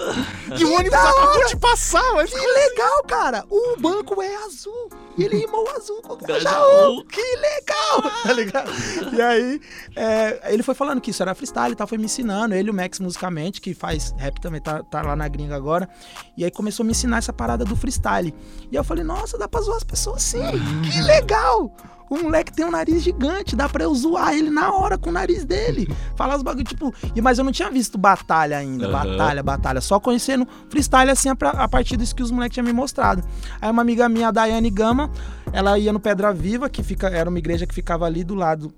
Que 0.56 0.64
o 0.66 0.74
ônibus 0.74 1.00
acabou 1.00 1.46
de 1.46 1.58
passar, 1.58 2.14
mas 2.14 2.32
Que 2.32 2.46
legal, 2.46 3.04
cara! 3.08 3.46
O 3.50 3.76
banco 3.78 4.22
é 4.22 4.36
azul. 4.46 4.90
E 5.18 5.24
ele 5.24 5.38
rimou 5.38 5.68
azul 5.76 6.02
com 6.02 6.14
o 6.14 6.18
Grajaú. 6.18 7.04
Que 7.06 7.22
legal! 7.22 8.04
Tá 8.24 8.32
ligado? 8.32 8.72
E 9.12 9.22
aí, 9.22 9.62
é, 9.96 10.54
ele 10.54 10.64
foi 10.64 10.74
falando 10.74 11.02
que 11.02 11.12
isso 11.12 11.22
era 11.22 11.36
freestyle 11.36 11.74
e 11.74 11.76
tal, 11.76 11.86
foi 11.86 11.98
me 11.98 12.06
ensinando. 12.06 12.56
Ele, 12.56 12.70
o 12.70 12.74
Max, 12.74 13.00
musicalmente, 13.00 13.60
que 13.60 13.74
faz 13.74 14.14
rap 14.18 14.40
também, 14.40 14.62
tá, 14.62 14.82
tá 14.84 15.02
lá 15.02 15.16
na 15.16 15.28
gringa 15.28 15.56
agora. 15.56 15.90
E 16.38 16.44
aí 16.44 16.52
começou 16.52 16.84
a 16.84 16.86
me 16.86 16.92
ensinar 16.92 17.18
essa 17.18 17.34
parada 17.34 17.66
do 17.66 17.76
freestyle. 17.76 18.34
E 18.72 18.78
aí 18.78 18.80
eu 18.80 18.84
falei, 18.84 19.04
nossa, 19.04 19.38
dá 19.38 19.48
pra 19.48 19.62
zoar 19.62 19.78
as 19.78 19.84
pessoas 19.84 20.24
sim. 20.24 20.42
Que 20.90 21.02
legal! 21.02 21.72
O 22.14 22.22
moleque 22.26 22.54
tem 22.54 22.64
um 22.64 22.70
nariz 22.70 23.02
gigante, 23.02 23.56
dá 23.56 23.68
pra 23.68 23.86
eu 23.86 23.96
zoar 23.96 24.36
ele 24.36 24.52
na 24.52 24.72
hora 24.72 25.00
com 25.00 25.10
o 25.10 25.12
nariz 25.12 25.44
dele. 25.44 25.92
Falar 26.16 26.36
os 26.36 26.44
bagulho, 26.44 26.64
tipo. 26.64 26.94
Mas 27.20 27.40
eu 27.40 27.44
não 27.44 27.52
tinha 27.52 27.72
visto 27.72 27.98
batalha 27.98 28.56
ainda. 28.56 28.86
Aham. 28.86 29.18
Batalha, 29.18 29.42
batalha. 29.42 29.82
Só 29.82 30.00
conhecendo 30.00 30.48
freestyle 30.70 31.10
assim 31.10 31.30
a, 31.30 31.34
a 31.34 31.68
partir 31.68 31.98
disso 31.98 32.16
que 32.16 32.22
os 32.22 32.30
moleques 32.30 32.54
tinham 32.54 32.68
me 32.68 32.72
mostrado. 32.72 33.24
Aí 33.60 33.72
uma 33.72 33.82
amiga 33.82 34.08
minha, 34.08 34.28
a 34.28 34.32
Daiane 34.32 34.70
Gama, 34.70 35.10
ela 35.52 35.80
ia 35.80 35.92
no 35.92 36.00
Pedra 36.00 36.32
Viva, 36.32 36.70
que 36.70 36.84
fica, 36.84 37.08
era 37.08 37.28
uma 37.28 37.40
igreja 37.40 37.66
que 37.66 37.74
ficava 37.74 38.06
ali 38.06 38.24
do 38.24 38.36
lado. 38.36 38.72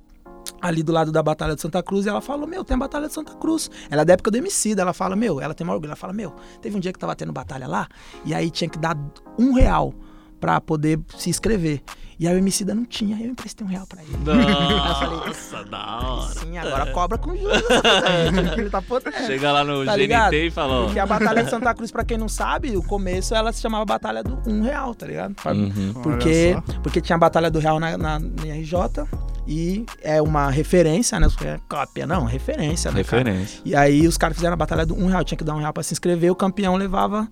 Ali 0.62 0.82
do 0.82 0.94
lado 0.94 1.12
da 1.12 1.22
Batalha 1.22 1.56
de 1.56 1.62
Santa 1.62 1.84
Cruz, 1.84 2.06
e 2.06 2.10
ela 2.10 2.22
falou: 2.22 2.48
Meu, 2.48 2.64
tem 2.64 2.76
a 2.76 2.78
Batalha 2.78 3.08
de 3.08 3.14
Santa 3.14 3.34
Cruz. 3.36 3.70
Ela 3.90 4.04
é 4.04 4.06
da 4.06 4.14
época 4.14 4.32
do 4.32 4.38
Emicida. 4.38 4.82
Ela 4.82 4.94
fala: 4.94 5.14
Meu, 5.14 5.42
ela 5.42 5.54
tem 5.54 5.68
uma 5.68 5.74
orgulho. 5.74 5.90
Ela 5.90 5.98
fala: 5.98 6.14
Meu, 6.14 6.34
teve 6.62 6.78
um 6.78 6.80
dia 6.80 6.94
que 6.94 7.00
tava 7.00 7.14
tendo 7.18 7.34
batalha 7.34 7.68
lá, 7.68 7.90
e 8.24 8.34
aí 8.34 8.50
tinha 8.50 8.70
que 8.70 8.80
dar 8.80 8.98
um 9.38 9.52
real 9.52 9.94
pra 10.40 10.62
poder 10.62 11.02
se 11.18 11.30
inscrever. 11.30 11.84
E 12.18 12.28
aí 12.28 12.34
o 12.34 12.38
Emicida 12.38 12.74
não 12.74 12.86
tinha, 12.86 13.18
eu 13.20 13.32
emprestei 13.32 13.66
um 13.66 13.70
real 13.70 13.86
pra 13.88 14.02
ele. 14.02 14.18
Nossa, 14.18 15.64
da 15.66 16.00
hora. 16.00 16.34
Sim, 16.34 16.58
agora 16.58 16.92
cobra 16.92 17.18
com 17.18 17.36
juros. 17.36 17.62
né? 18.34 18.56
ele 18.58 18.70
tá 18.70 18.82
podendo. 18.82 19.16
Chega 19.26 19.52
lá 19.52 19.64
no 19.64 19.84
Tá 19.86 19.96
ligado? 19.96 20.32
GNT 20.32 20.48
e 20.48 20.52
fala, 20.52 20.74
ó. 20.74 20.86
Porque 20.86 21.00
a 21.00 21.06
Batalha 21.06 21.44
de 21.44 21.50
Santa 21.50 21.74
Cruz, 21.74 21.92
pra 21.92 22.04
quem 22.06 22.18
não 22.18 22.30
sabe, 22.30 22.76
o 22.78 22.84
começo 22.84 23.36
ela 23.36 23.52
se 23.52 23.62
chamava 23.62 23.86
Batalha 23.86 24.24
do 24.24 24.42
Um 24.50 24.62
Real, 24.62 24.96
tá 24.96 25.06
ligado? 25.06 25.36
Uhum. 25.46 25.94
Porque, 26.02 26.56
porque 26.82 27.02
tinha 27.02 27.16
a 27.16 27.20
Batalha 27.20 27.52
do 27.52 27.60
Real 27.60 27.80
na, 27.80 27.98
na, 27.98 28.20
na 28.20 28.54
RJ 28.56 29.06
e 29.48 29.86
é 30.02 30.22
uma 30.22 30.50
referência, 30.50 31.20
né? 31.20 31.28
É 31.44 31.60
Cópia, 31.68 32.08
não, 32.08 32.26
referência, 32.26 32.92
né? 32.92 33.04
cara? 33.04 33.18
Referência. 33.24 33.62
E 33.66 33.76
aí 33.76 34.08
os 34.08 34.18
caras 34.18 34.38
fizeram 34.38 34.54
a 34.54 34.58
Batalha 34.58 34.86
do 34.86 34.96
Um 34.96 35.08
Real, 35.08 35.24
tinha 35.24 35.38
que 35.38 35.44
dar 35.44 35.54
um 35.54 35.60
real 35.60 35.74
pra 35.74 35.84
se 35.84 35.94
inscrever, 35.94 36.32
o 36.32 36.36
campeão 36.36 36.76
levava 36.76 37.28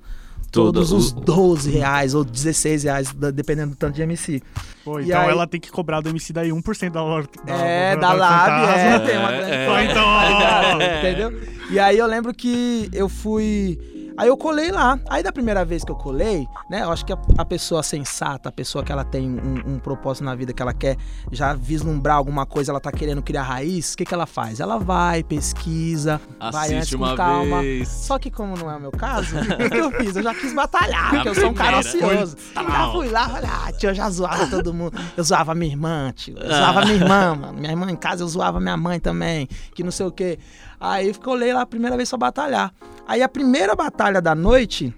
todos 0.53 0.91
os 0.91 1.12
o- 1.12 1.15
12 1.19 1.69
reais 1.72 2.13
ou 2.15 2.24
16 2.24 2.83
reais, 2.83 3.12
da- 3.13 3.31
dependendo 3.31 3.72
do 3.72 3.75
tanto 3.75 3.95
de 3.95 4.01
MC. 4.01 4.41
Pô, 4.86 5.00
E 5.00 5.05
então 5.05 5.22
aí- 5.22 5.29
ela 5.29 5.48
tem 5.48 5.60
que 5.60 5.72
cobrar 5.72 6.00
do 6.01 6.10
MC 6.10 6.31
daí 6.33 6.51
1% 6.51 6.93
da 6.93 7.01
hora. 7.01 7.25
é, 7.48 7.95
da 7.98 8.13
Lab, 8.13 8.69
é, 8.79 9.00
tem 9.00 9.17
uma 9.17 9.31
É, 9.31 9.38
grande 9.38 9.51
é. 9.53 9.67
Pô, 9.67 9.79
então, 9.79 10.38
ligado? 10.38 10.81
É. 10.81 11.00
Entendeu? 11.12 11.41
E 11.72 11.79
aí 11.79 11.98
eu 11.98 12.05
lembro 12.07 12.33
que 12.33 12.89
eu 12.93 13.10
fui. 13.10 13.79
Aí 14.17 14.27
eu 14.27 14.38
colei 14.38 14.72
lá. 14.72 15.00
Aí 15.10 15.24
da 15.24 15.32
primeira 15.32 15.65
vez 15.65 15.84
que 15.84 15.91
eu 15.91 15.96
colei, 15.96 16.48
né? 16.70 16.84
Eu 16.84 16.91
acho 16.91 17.05
que 17.05 17.13
a, 17.13 17.17
a 17.38 17.46
pessoa 17.46 17.82
sensata, 17.82 18.50
a 18.50 18.51
pessoa 18.51 18.84
que 18.84 18.91
ela 18.91 19.03
tem 19.03 19.29
um, 19.29 19.74
um 19.74 19.79
propósito 19.79 20.24
na 20.24 20.36
vida, 20.36 20.53
que 20.53 20.62
ela 20.62 20.74
quer 20.74 20.98
já 21.32 21.53
vislumbrar 21.53 22.17
alguma 22.17 22.46
coisa, 22.46 22.72
ela 22.72 22.79
tá 22.79 22.91
querendo 22.91 23.22
criar 23.22 23.43
raiz, 23.43 23.93
o 23.93 23.98
que, 23.98 24.05
que 24.05 24.13
ela 24.13 24.25
faz? 24.25 24.60
Ela 24.60 24.77
vai, 24.77 25.24
pesquisa, 25.24 26.22
vai 26.39 26.67
antes 26.67 26.93
Assiste 26.93 26.98
com 26.98 27.15
calma. 27.15 27.62
vez. 27.62 27.88
Só 27.88 28.20
que 28.20 28.29
como 28.29 28.55
não 28.55 28.70
é 28.70 28.75
o 28.75 28.79
meu 28.82 28.91
caso, 28.91 29.36
o 29.38 29.70
que, 29.70 29.77
eu 29.77 29.91
fiz? 29.91 30.15
Eu 30.15 30.24
já 30.24 30.34
quis 30.36 30.53
batalhar, 30.53 31.10
porque 31.10 31.29
eu 31.29 31.36
sou 31.36 31.50
um 31.50 31.53
cara 31.53 31.79
ansioso. 31.79 32.38
Já 32.53 32.91
fui 32.91 33.10
lá, 33.10 33.32
olha, 33.34 33.50
ah, 33.50 33.72
tio, 33.72 33.89
eu 33.89 33.93
já 33.96 34.10
zoava 34.10 34.48
todo 34.48 34.74
mundo. 34.74 34.98
Eu 35.17 35.24
zoava 35.24 35.55
minha 35.55 35.72
irmã, 35.72 36.12
tio. 36.15 36.38
Eu 36.38 36.50
zoava 36.50 36.82
minha 36.82 36.96
irmã, 36.96 37.36
mano. 37.36 37.53
Minha 37.53 37.72
irmã 37.72 37.89
em 37.89 37.96
casa, 37.96 38.24
eu 38.24 38.27
zoava 38.27 38.60
minha 38.60 38.78
mãe 38.78 38.99
também, 38.99 39.47
que 39.73 39.84
não 39.84 39.91
sei 39.91 40.06
o 40.06 40.12
quê. 40.12 40.38
Aí 40.84 41.08
eu 41.08 41.15
colei 41.15 41.54
lá 41.54 41.62
a 41.62 41.65
primeira 41.65 41.96
vez 41.96 42.10
pra 42.10 42.17
batalhar. 42.17 42.74
Aí 43.08 43.22
a 43.24 43.30
primeira 43.30 43.74
batalha 43.74 44.22
da 44.22 44.36
noite 44.36 44.93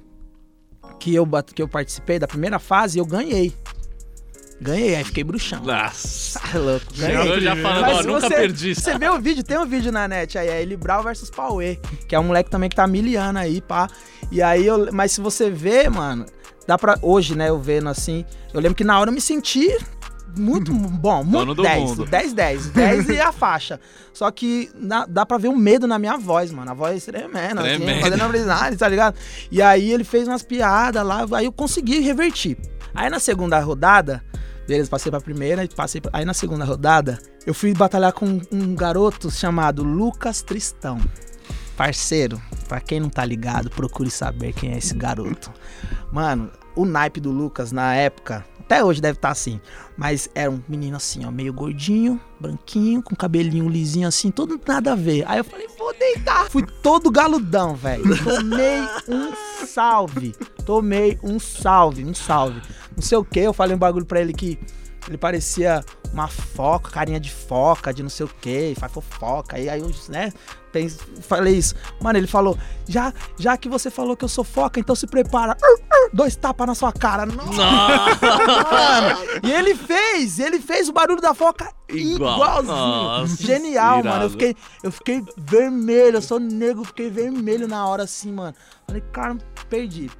que 1.00 1.14
eu, 1.14 1.28
que 1.54 1.62
eu 1.62 1.68
participei, 1.68 2.18
da 2.18 2.28
primeira 2.28 2.58
fase, 2.58 2.98
eu 2.98 3.06
ganhei. 3.06 3.54
Ganhei, 4.60 4.96
aí 4.96 5.04
fiquei 5.04 5.24
bruxão. 5.24 5.62
Nossa. 5.64 6.40
Tá 6.40 6.58
louco, 6.58 6.86
ganhei. 6.98 7.18
Chegou 7.22 7.40
já 7.40 7.56
falando, 7.58 7.82
Mas 7.82 7.98
ó, 8.00 8.04
nunca 8.04 8.22
você- 8.22 8.36
perdi. 8.36 8.74
Você 8.74 8.98
vê 8.98 9.10
o 9.10 9.20
vídeo, 9.22 9.44
tem 9.44 9.58
um 9.60 9.66
vídeo 9.66 9.92
na 9.92 10.08
net 10.08 10.38
aí, 10.40 10.48
é 10.48 10.62
Eli 10.62 10.76
Brau 10.76 11.04
versus 11.04 11.30
Pauê, 11.30 11.76
que 12.08 12.16
é 12.16 12.20
um 12.20 12.24
moleque 12.24 12.50
também 12.50 12.68
que 12.70 12.76
tá 12.76 12.88
miliano 12.88 13.38
aí, 13.38 13.62
pá. 13.62 13.88
E 14.32 14.42
aí 14.42 14.66
eu. 14.66 14.92
Mas 14.92 15.12
se 15.12 15.22
você 15.22 15.52
vê, 15.52 15.88
mano, 15.90 16.26
dá 16.66 16.78
pra. 16.80 16.98
Hoje, 17.02 17.36
né, 17.36 17.50
eu 17.50 17.60
vendo 17.60 17.90
assim, 17.90 18.26
eu 18.54 18.60
lembro 18.62 18.76
que 18.76 18.84
na 18.84 19.00
hora 19.00 19.10
eu 19.10 19.14
me 19.14 19.22
senti. 19.22 19.68
Muito 20.38 20.74
bom, 20.74 21.24
muito 21.24 21.38
Dono 21.40 21.56
do 21.56 21.64
10, 21.64 21.90
mundo. 21.90 22.06
10, 22.06 22.34
10, 22.34 22.68
10 22.70 23.10
e 23.10 23.20
a 23.22 23.32
faixa. 23.32 23.80
Só 24.14 24.30
que 24.32 24.70
na- 24.76 25.06
dá 25.06 25.26
pra 25.26 25.38
ver 25.38 25.48
o 25.50 25.56
medo 25.58 25.88
na 25.88 25.98
minha 26.00 26.18
voz, 26.18 26.52
mano. 26.52 26.72
A 26.72 26.74
voz 26.74 27.06
tremendo, 27.06 27.60
assim, 27.62 27.78
Tremendo. 27.78 28.02
fazendo 28.02 28.22
abridade, 28.24 28.78
tá 28.78 28.88
ligado? 28.88 29.16
E 29.52 29.62
aí 29.62 29.92
ele 29.92 30.04
fez 30.04 30.28
umas 30.28 30.44
piadas 30.44 31.06
lá, 31.06 31.26
aí 31.34 31.46
eu 31.46 31.52
consegui 31.52 32.00
revertir. 32.00 32.58
Aí 32.94 33.10
na 33.10 33.20
segunda 33.20 33.60
rodada, 33.60 34.24
beleza, 34.68 34.90
passei 34.90 35.12
pra 35.12 35.20
primeira 35.22 35.64
e 35.64 35.68
passei 35.68 36.00
pra... 36.02 36.12
Aí 36.14 36.24
na 36.26 36.34
segunda 36.34 36.64
rodada, 36.66 37.20
eu 37.46 37.54
fui 37.54 37.74
batalhar 37.74 38.14
com 38.14 38.40
um 38.52 38.74
garoto 38.76 39.30
chamado 39.30 39.84
Lucas 39.84 40.42
Tristão. 40.42 41.00
Parceiro, 41.78 42.42
pra 42.70 42.80
quem 42.80 43.02
não 43.02 43.10
tá 43.10 43.26
ligado, 43.26 43.70
procure 43.70 44.10
saber 44.10 44.54
quem 44.54 44.72
é 44.74 44.78
esse 44.78 44.94
garoto. 44.96 45.52
Mano, 46.12 46.50
o 46.74 46.86
naipe 46.86 47.20
do 47.20 47.32
Lucas 47.32 47.72
na 47.74 47.94
época, 47.94 48.46
até 48.66 48.84
hoje 48.84 49.00
deve 49.00 49.18
estar 49.18 49.30
assim, 49.30 49.62
mas 49.96 50.28
era 50.34 50.50
um 50.50 50.60
menino 50.68 50.98
assim, 50.98 51.24
ó, 51.24 51.30
meio 51.30 51.54
gordinho, 51.54 52.20
branquinho, 52.40 53.02
com 53.02 53.16
cabelinho 53.16 53.70
lisinho 53.70 54.08
assim, 54.08 54.32
todo 54.32 54.60
nada 54.68 54.94
a 54.94 54.96
ver. 54.96 55.24
Aí 55.28 55.38
eu 55.38 55.44
falei, 55.44 55.68
vou 55.78 55.94
deitar. 55.94 56.50
Fui 56.50 56.66
todo 56.82 57.12
galudão, 57.12 57.76
velho. 57.76 58.04
Tomei 58.24 58.82
um 59.08 59.32
salve. 59.68 60.34
Tomei 60.66 61.20
um 61.22 61.40
salve, 61.40 62.04
um 62.04 62.14
salve. 62.14 62.60
Não 62.96 63.04
sei 63.04 63.18
o 63.20 63.24
que, 63.24 63.40
eu 63.40 63.54
falei 63.54 63.76
um 63.76 63.80
bagulho 63.80 64.06
pra 64.06 64.20
ele 64.20 64.34
que 64.34 64.58
ele 65.08 65.18
parecia 65.18 65.86
uma 66.12 66.28
foca, 66.28 66.90
carinha 66.90 67.20
de 67.20 67.32
foca, 67.32 67.94
de 67.94 68.02
não 68.02 68.10
sei 68.10 68.26
o 68.26 68.30
que, 68.42 68.74
faz 68.80 68.92
fofoca. 68.92 69.60
E 69.60 69.70
aí 69.70 69.84
né, 70.10 70.34
pens- 70.76 71.00
falei 71.22 71.56
isso. 71.56 71.74
Mano, 72.02 72.20
ele 72.20 72.28
falou, 72.28 72.58
já, 72.86 73.14
já 73.40 73.56
que 73.56 73.70
você 73.70 73.90
falou 73.90 74.18
que 74.18 74.26
eu 74.26 74.30
sou 74.30 74.44
foca, 74.44 74.78
então 74.78 74.94
se 74.94 75.08
prepara. 75.08 75.56
Dois 76.12 76.36
tapas 76.36 76.68
na 76.68 76.76
sua 76.76 76.92
cara. 76.92 77.26
Nossa, 77.26 77.52
mano. 77.52 79.18
E 79.44 79.52
ele 79.52 79.74
fez, 79.76 80.38
ele 80.40 80.60
fez 80.60 80.90
o 80.90 80.94
barulho 80.94 81.22
da 81.22 81.34
foca 81.34 81.72
Igual. 81.90 82.36
igualzinho. 82.36 82.76
Nossa, 82.76 83.44
Genial, 83.44 84.00
irado. 84.00 84.10
mano. 84.10 84.24
Eu 84.26 84.30
fiquei, 84.30 84.56
eu 84.84 84.92
fiquei 84.92 85.24
vermelho, 85.38 86.18
eu 86.18 86.22
sou 86.22 86.40
negro, 86.40 86.84
fiquei 86.84 87.10
vermelho 87.10 87.68
na 87.68 87.88
hora 87.88 88.04
assim, 88.04 88.32
mano. 88.32 88.54
Falei, 88.86 89.02
cara, 89.14 89.38
perdi. 89.70 90.12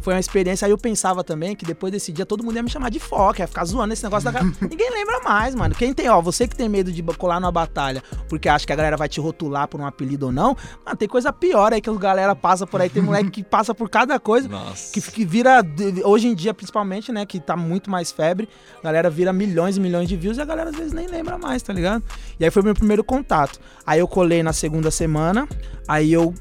Foi 0.00 0.14
uma 0.14 0.20
experiência, 0.20 0.66
aí 0.66 0.72
eu 0.72 0.78
pensava 0.78 1.22
também 1.22 1.54
que 1.54 1.64
depois 1.64 1.92
desse 1.92 2.12
dia 2.12 2.24
todo 2.24 2.42
mundo 2.42 2.56
ia 2.56 2.62
me 2.62 2.70
chamar 2.70 2.90
de 2.90 2.98
foca, 2.98 3.42
ia 3.42 3.46
ficar 3.46 3.64
zoando 3.64 3.92
esse 3.92 4.02
negócio 4.02 4.24
da 4.24 4.32
cara. 4.32 4.44
Ninguém 4.60 4.90
lembra 4.90 5.20
mais, 5.20 5.54
mano. 5.54 5.74
Quem 5.74 5.92
tem, 5.92 6.08
ó, 6.08 6.20
você 6.20 6.48
que 6.48 6.56
tem 6.56 6.68
medo 6.68 6.90
de 6.90 7.02
colar 7.02 7.40
numa 7.40 7.52
batalha 7.52 8.02
porque 8.28 8.48
acha 8.48 8.66
que 8.66 8.72
a 8.72 8.76
galera 8.76 8.96
vai 8.96 9.08
te 9.08 9.20
rotular 9.20 9.68
por 9.68 9.80
um 9.80 9.86
apelido 9.86 10.26
ou 10.26 10.32
não, 10.32 10.56
mano, 10.84 10.96
tem 10.96 11.08
coisa 11.08 11.32
pior 11.32 11.72
aí 11.72 11.80
que 11.80 11.90
a 11.90 11.92
galera 11.94 12.34
passa 12.34 12.66
por 12.66 12.80
aí. 12.80 12.88
Tem 12.88 13.02
moleque 13.02 13.30
que 13.30 13.42
passa 13.42 13.74
por 13.74 13.88
cada 13.88 14.18
coisa 14.18 14.48
Nossa. 14.48 14.92
que, 14.92 15.00
que 15.00 15.24
vira, 15.24 15.62
hoje 16.04 16.28
em 16.28 16.34
dia 16.34 16.54
principalmente, 16.54 17.12
né, 17.12 17.26
que 17.26 17.40
tá 17.40 17.56
muito 17.56 17.90
mais 17.90 18.10
febre, 18.10 18.48
a 18.78 18.84
galera 18.84 19.10
vira 19.10 19.32
milhões 19.32 19.76
e 19.76 19.80
milhões 19.80 20.08
de 20.08 20.16
views 20.16 20.38
e 20.38 20.40
a 20.40 20.44
galera 20.44 20.70
às 20.70 20.76
vezes 20.76 20.92
nem 20.92 21.06
lembra 21.06 21.36
mais, 21.38 21.62
tá 21.62 21.72
ligado? 21.72 22.02
E 22.38 22.44
aí 22.44 22.50
foi 22.50 22.62
meu 22.62 22.74
primeiro 22.74 23.04
contato. 23.04 23.58
Aí 23.86 24.00
eu 24.00 24.08
colei 24.08 24.42
na 24.42 24.52
segunda 24.52 24.90
semana, 24.90 25.48
aí 25.86 26.12
eu 26.12 26.34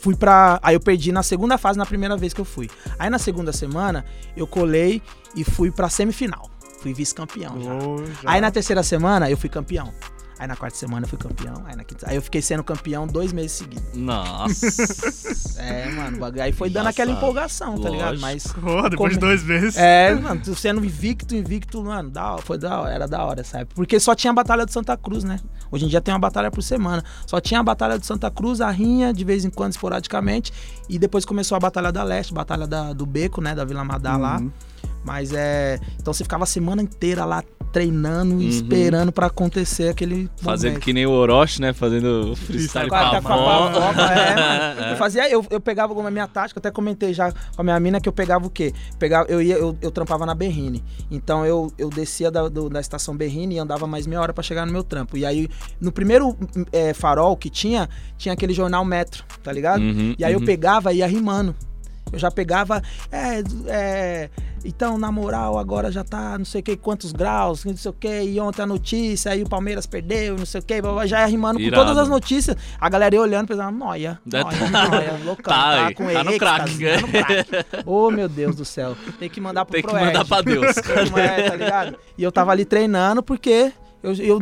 fui 0.00 0.14
pra. 0.14 0.58
Aí 0.62 0.74
eu 0.74 0.80
perdi 0.80 1.12
na 1.12 1.22
segunda 1.22 1.56
fase 1.58 1.78
na 1.78 1.86
primeira 1.86 2.16
vez 2.16 2.32
que 2.32 2.40
eu 2.40 2.44
fui. 2.44 2.70
Aí 2.98 3.08
na 3.10 3.18
segunda 3.18 3.52
semana 3.52 4.04
eu 4.36 4.46
colei 4.46 5.02
e 5.36 5.44
fui 5.44 5.70
pra 5.70 5.88
semifinal. 5.88 6.50
Fui 6.80 6.92
vice-campeão. 6.92 7.56
Ô, 7.56 7.98
já. 7.98 8.30
Aí 8.30 8.40
na 8.40 8.50
terceira 8.50 8.82
semana 8.82 9.30
eu 9.30 9.36
fui 9.36 9.48
campeão. 9.48 9.92
Aí 10.42 10.48
na 10.48 10.56
quarta 10.56 10.76
semana 10.76 11.04
eu 11.04 11.08
fui 11.08 11.16
campeão. 11.18 11.62
Aí, 11.66 11.76
na 11.76 11.84
quinta... 11.84 12.04
aí 12.10 12.16
eu 12.16 12.22
fiquei 12.22 12.42
sendo 12.42 12.64
campeão 12.64 13.06
dois 13.06 13.32
meses 13.32 13.52
seguidos. 13.52 13.94
Nossa. 13.94 14.66
É, 15.62 15.88
mano, 15.92 16.18
bagulho- 16.18 16.42
aí 16.42 16.50
foi 16.52 16.68
dando 16.68 16.88
aquela 16.88 17.10
Embaçado. 17.12 17.26
empolgação, 17.30 17.78
tá 17.80 17.88
ligado? 17.88 18.18
Lógico. 18.18 18.20
Mas. 18.22 18.46
Pô, 18.52 18.88
depois 18.88 19.12
de 19.12 19.18
dois 19.20 19.44
meses. 19.44 19.76
É, 19.76 20.12
mano, 20.14 20.40
tu 20.42 20.54
sendo 20.56 20.84
invicto, 20.84 21.36
invicto, 21.36 21.84
mano, 21.84 22.10
da, 22.10 22.38
foi 22.38 22.58
da 22.58 22.80
hora, 22.80 22.92
era 22.92 23.06
da 23.06 23.22
hora, 23.24 23.44
sabe? 23.44 23.66
Porque 23.72 24.00
só 24.00 24.14
tinha 24.16 24.32
a 24.32 24.34
Batalha 24.34 24.66
de 24.66 24.72
Santa 24.72 24.96
Cruz, 24.96 25.22
né? 25.22 25.38
Hoje 25.70 25.84
em 25.84 25.88
dia 25.88 26.00
tem 26.00 26.12
uma 26.12 26.18
batalha 26.18 26.50
por 26.50 26.62
semana. 26.62 27.04
Só 27.26 27.40
tinha 27.40 27.60
a 27.60 27.62
Batalha 27.62 27.96
de 27.96 28.04
Santa 28.04 28.28
Cruz, 28.30 28.60
a 28.60 28.70
Rinha, 28.70 29.12
de 29.12 29.24
vez 29.24 29.44
em 29.44 29.50
quando, 29.50 29.70
esporadicamente. 29.72 30.52
E 30.88 30.98
depois 30.98 31.24
começou 31.24 31.54
a 31.54 31.60
Batalha 31.60 31.92
da 31.92 32.02
Leste, 32.02 32.34
Batalha 32.34 32.66
da- 32.66 32.92
do 32.92 33.06
Beco, 33.06 33.40
né? 33.40 33.54
Da 33.54 33.64
Vila 33.64 33.84
Madá 33.84 34.16
lá. 34.16 34.38
Uhum. 34.40 34.50
Mas 35.04 35.32
é. 35.32 35.78
Então 36.00 36.12
você 36.12 36.24
ficava 36.24 36.42
a 36.42 36.46
semana 36.46 36.82
inteira 36.82 37.24
lá 37.24 37.44
treinando 37.72 38.34
e 38.40 38.44
Uhum. 38.44 38.48
esperando 38.50 39.10
pra 39.12 39.26
acontecer 39.28 39.88
aquele. 39.88 40.30
Fazendo 40.36 40.72
momento. 40.72 40.84
que 40.84 40.92
nem 40.92 41.06
o 41.06 41.10
Orochi, 41.10 41.60
né? 41.60 41.72
Fazendo 41.72 42.36
freestyle 42.36 42.88
Com 42.88 42.94
a- 42.94 43.10
pra 43.10 43.10
com 43.10 43.16
a- 43.16 43.22
com 43.22 43.28
a 43.48 43.56
avó. 43.56 43.80
papoca, 43.80 44.02
é, 44.12 44.34
mano. 44.74 44.82
Eu 44.92 44.96
fazia, 44.96 45.30
eu, 45.30 45.44
eu 45.50 45.60
pegava 45.60 45.94
como 45.94 46.06
a 46.06 46.10
minha 46.10 46.26
tática, 46.28 46.58
eu 46.58 46.60
até 46.60 46.70
comentei 46.70 47.14
já 47.14 47.32
com 47.32 47.38
a 47.60 47.64
minha 47.64 47.80
mina 47.80 48.00
que 48.00 48.08
eu 48.08 48.12
pegava 48.12 48.46
o 48.46 48.50
quê? 48.50 48.72
Pegava, 48.98 49.26
eu 49.30 49.40
ia, 49.40 49.54
eu, 49.56 49.76
eu 49.80 49.90
trampava 49.90 50.26
na 50.26 50.34
Berrine. 50.34 50.84
Então 51.10 51.46
eu, 51.46 51.72
eu 51.78 51.88
descia 51.88 52.30
da, 52.30 52.48
do- 52.48 52.68
da 52.68 52.80
estação 52.80 53.16
Berrine 53.16 53.54
e 53.54 53.58
andava 53.58 53.86
mais 53.86 54.06
meia 54.06 54.20
hora 54.20 54.32
pra 54.34 54.42
chegar 54.42 54.66
no 54.66 54.72
meu 54.72 54.82
trampo. 54.84 55.16
E 55.16 55.24
aí, 55.24 55.48
no 55.80 55.90
primeiro 55.90 56.36
é, 56.70 56.92
farol 56.92 57.36
que 57.36 57.48
tinha, 57.48 57.88
tinha 58.18 58.34
aquele 58.34 58.52
jornal 58.52 58.84
Metro, 58.84 59.24
tá 59.42 59.50
ligado? 59.52 59.80
Uhum, 59.80 60.14
E 60.18 60.24
aí 60.24 60.32
eu 60.34 60.40
uhum. 60.40 60.44
pegava 60.44 60.92
e 60.92 60.98
ia 60.98 61.06
rimando. 61.06 61.54
Eu 62.12 62.18
já 62.18 62.30
pegava, 62.30 62.82
é, 63.10 63.42
é, 63.68 64.30
então, 64.64 64.98
na 64.98 65.10
moral, 65.10 65.58
agora 65.58 65.90
já 65.90 66.04
tá 66.04 66.36
não 66.36 66.44
sei 66.44 66.60
o 66.60 66.64
que, 66.64 66.76
quantos 66.76 67.10
graus, 67.10 67.64
não 67.64 67.76
sei 67.76 67.90
o 67.90 67.94
que, 67.94 68.22
e 68.22 68.38
ontem 68.38 68.62
a 68.62 68.66
notícia, 68.66 69.32
aí 69.32 69.42
o 69.42 69.48
Palmeiras 69.48 69.86
perdeu, 69.86 70.36
não 70.36 70.44
sei 70.46 70.60
o 70.60 70.62
que, 70.64 70.74
já 71.06 71.20
ia 71.20 71.26
rimando 71.26 71.58
com 71.58 71.64
Irado. 71.64 71.82
todas 71.84 71.98
as 71.98 72.08
notícias. 72.08 72.56
A 72.78 72.88
galera 72.88 73.14
ia 73.14 73.20
olhando, 73.20 73.48
pensando, 73.48 73.76
noia, 73.76 74.20
Tá- 74.30 74.44
noia, 74.44 74.68
noia, 74.90 75.20
loucão, 75.24 75.52
Tá 75.54 75.86
tá, 75.86 75.94
com 75.94 76.12
tá 76.12 76.22
no 76.24 76.38
crack. 76.38 76.78
tá 76.78 77.00
no 77.00 77.08
crack. 77.08 77.50
Ô, 77.86 78.10
meu 78.10 78.28
Deus 78.28 78.54
do 78.56 78.64
céu, 78.64 78.94
tem 79.18 79.30
que 79.30 79.40
mandar 79.40 79.64
pro 79.64 79.72
Tem 79.72 79.82
que 79.82 79.88
Proerd. 79.88 80.06
mandar 80.08 80.24
pra 80.26 80.42
Deus. 80.42 80.76
É, 81.16 81.48
tá 81.50 81.56
ligado? 81.56 81.96
E 82.18 82.22
eu 82.22 82.30
tava 82.30 82.52
ali 82.52 82.64
treinando 82.64 83.22
porque 83.22 83.72
eu, 84.02 84.12
eu 84.14 84.38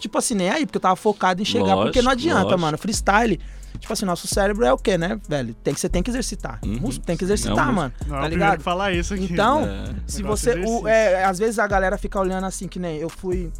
tipo 0.00 0.18
assim, 0.18 0.34
nem 0.34 0.50
aí, 0.50 0.66
porque 0.66 0.78
eu 0.78 0.82
tava 0.82 0.96
focado 0.96 1.40
em 1.40 1.44
chegar, 1.44 1.76
porque 1.76 2.02
não 2.02 2.10
Lógico, 2.10 2.28
adianta, 2.28 2.42
lógico. 2.42 2.60
mano. 2.60 2.76
Freestyle, 2.78 3.38
tipo 3.78 3.92
assim, 3.92 4.04
nosso 4.04 4.26
cérebro 4.26 4.64
é 4.64 4.72
o 4.72 4.78
quê, 4.78 4.96
né, 4.96 5.18
velho? 5.28 5.54
Tem 5.54 5.74
que, 5.74 5.80
você 5.80 5.88
tem 5.88 6.02
que 6.02 6.10
exercitar. 6.10 6.58
Uhum. 6.64 6.78
Músculo 6.80 7.06
tem 7.06 7.16
que 7.16 7.24
exercitar, 7.24 7.68
um 7.68 7.72
mano. 7.72 7.92
Não 8.06 8.20
tá 8.20 8.28
ligado? 8.28 8.58
que 8.58 8.62
falar 8.64 8.92
isso 8.92 9.14
aqui. 9.14 9.28
Então, 9.30 9.62
É. 9.64 9.94
se 10.06 10.22
você. 10.22 10.54
O, 10.66 10.86
é, 10.88 11.24
às 11.24 11.38
vezes 11.38 11.58
a 11.58 11.66
galera 11.66 11.98
fica 11.98 12.18
olhando 12.18 12.44
assim, 12.44 12.68
que 12.68 12.78
nem 12.78 12.96
eu 12.98 13.08
fui. 13.08 13.52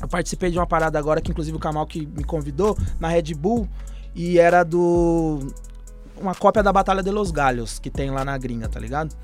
Eu 0.00 0.08
participei 0.08 0.50
de 0.50 0.58
uma 0.58 0.66
parada 0.66 0.98
agora, 0.98 1.20
que 1.20 1.30
inclusive 1.30 1.56
o 1.56 1.60
Kamal 1.60 1.86
que 1.86 2.06
me 2.06 2.24
convidou, 2.24 2.76
na 2.98 3.08
Red 3.08 3.34
Bull, 3.34 3.68
e 4.14 4.38
era 4.38 4.62
do. 4.64 5.38
Uma 6.20 6.34
cópia 6.34 6.62
da 6.62 6.72
Batalha 6.72 7.02
de 7.02 7.10
Los 7.10 7.30
Galhos, 7.30 7.78
que 7.78 7.88
tem 7.90 8.10
lá 8.10 8.24
na 8.24 8.36
gringa, 8.36 8.68
tá 8.68 8.78
ligado? 8.78 9.14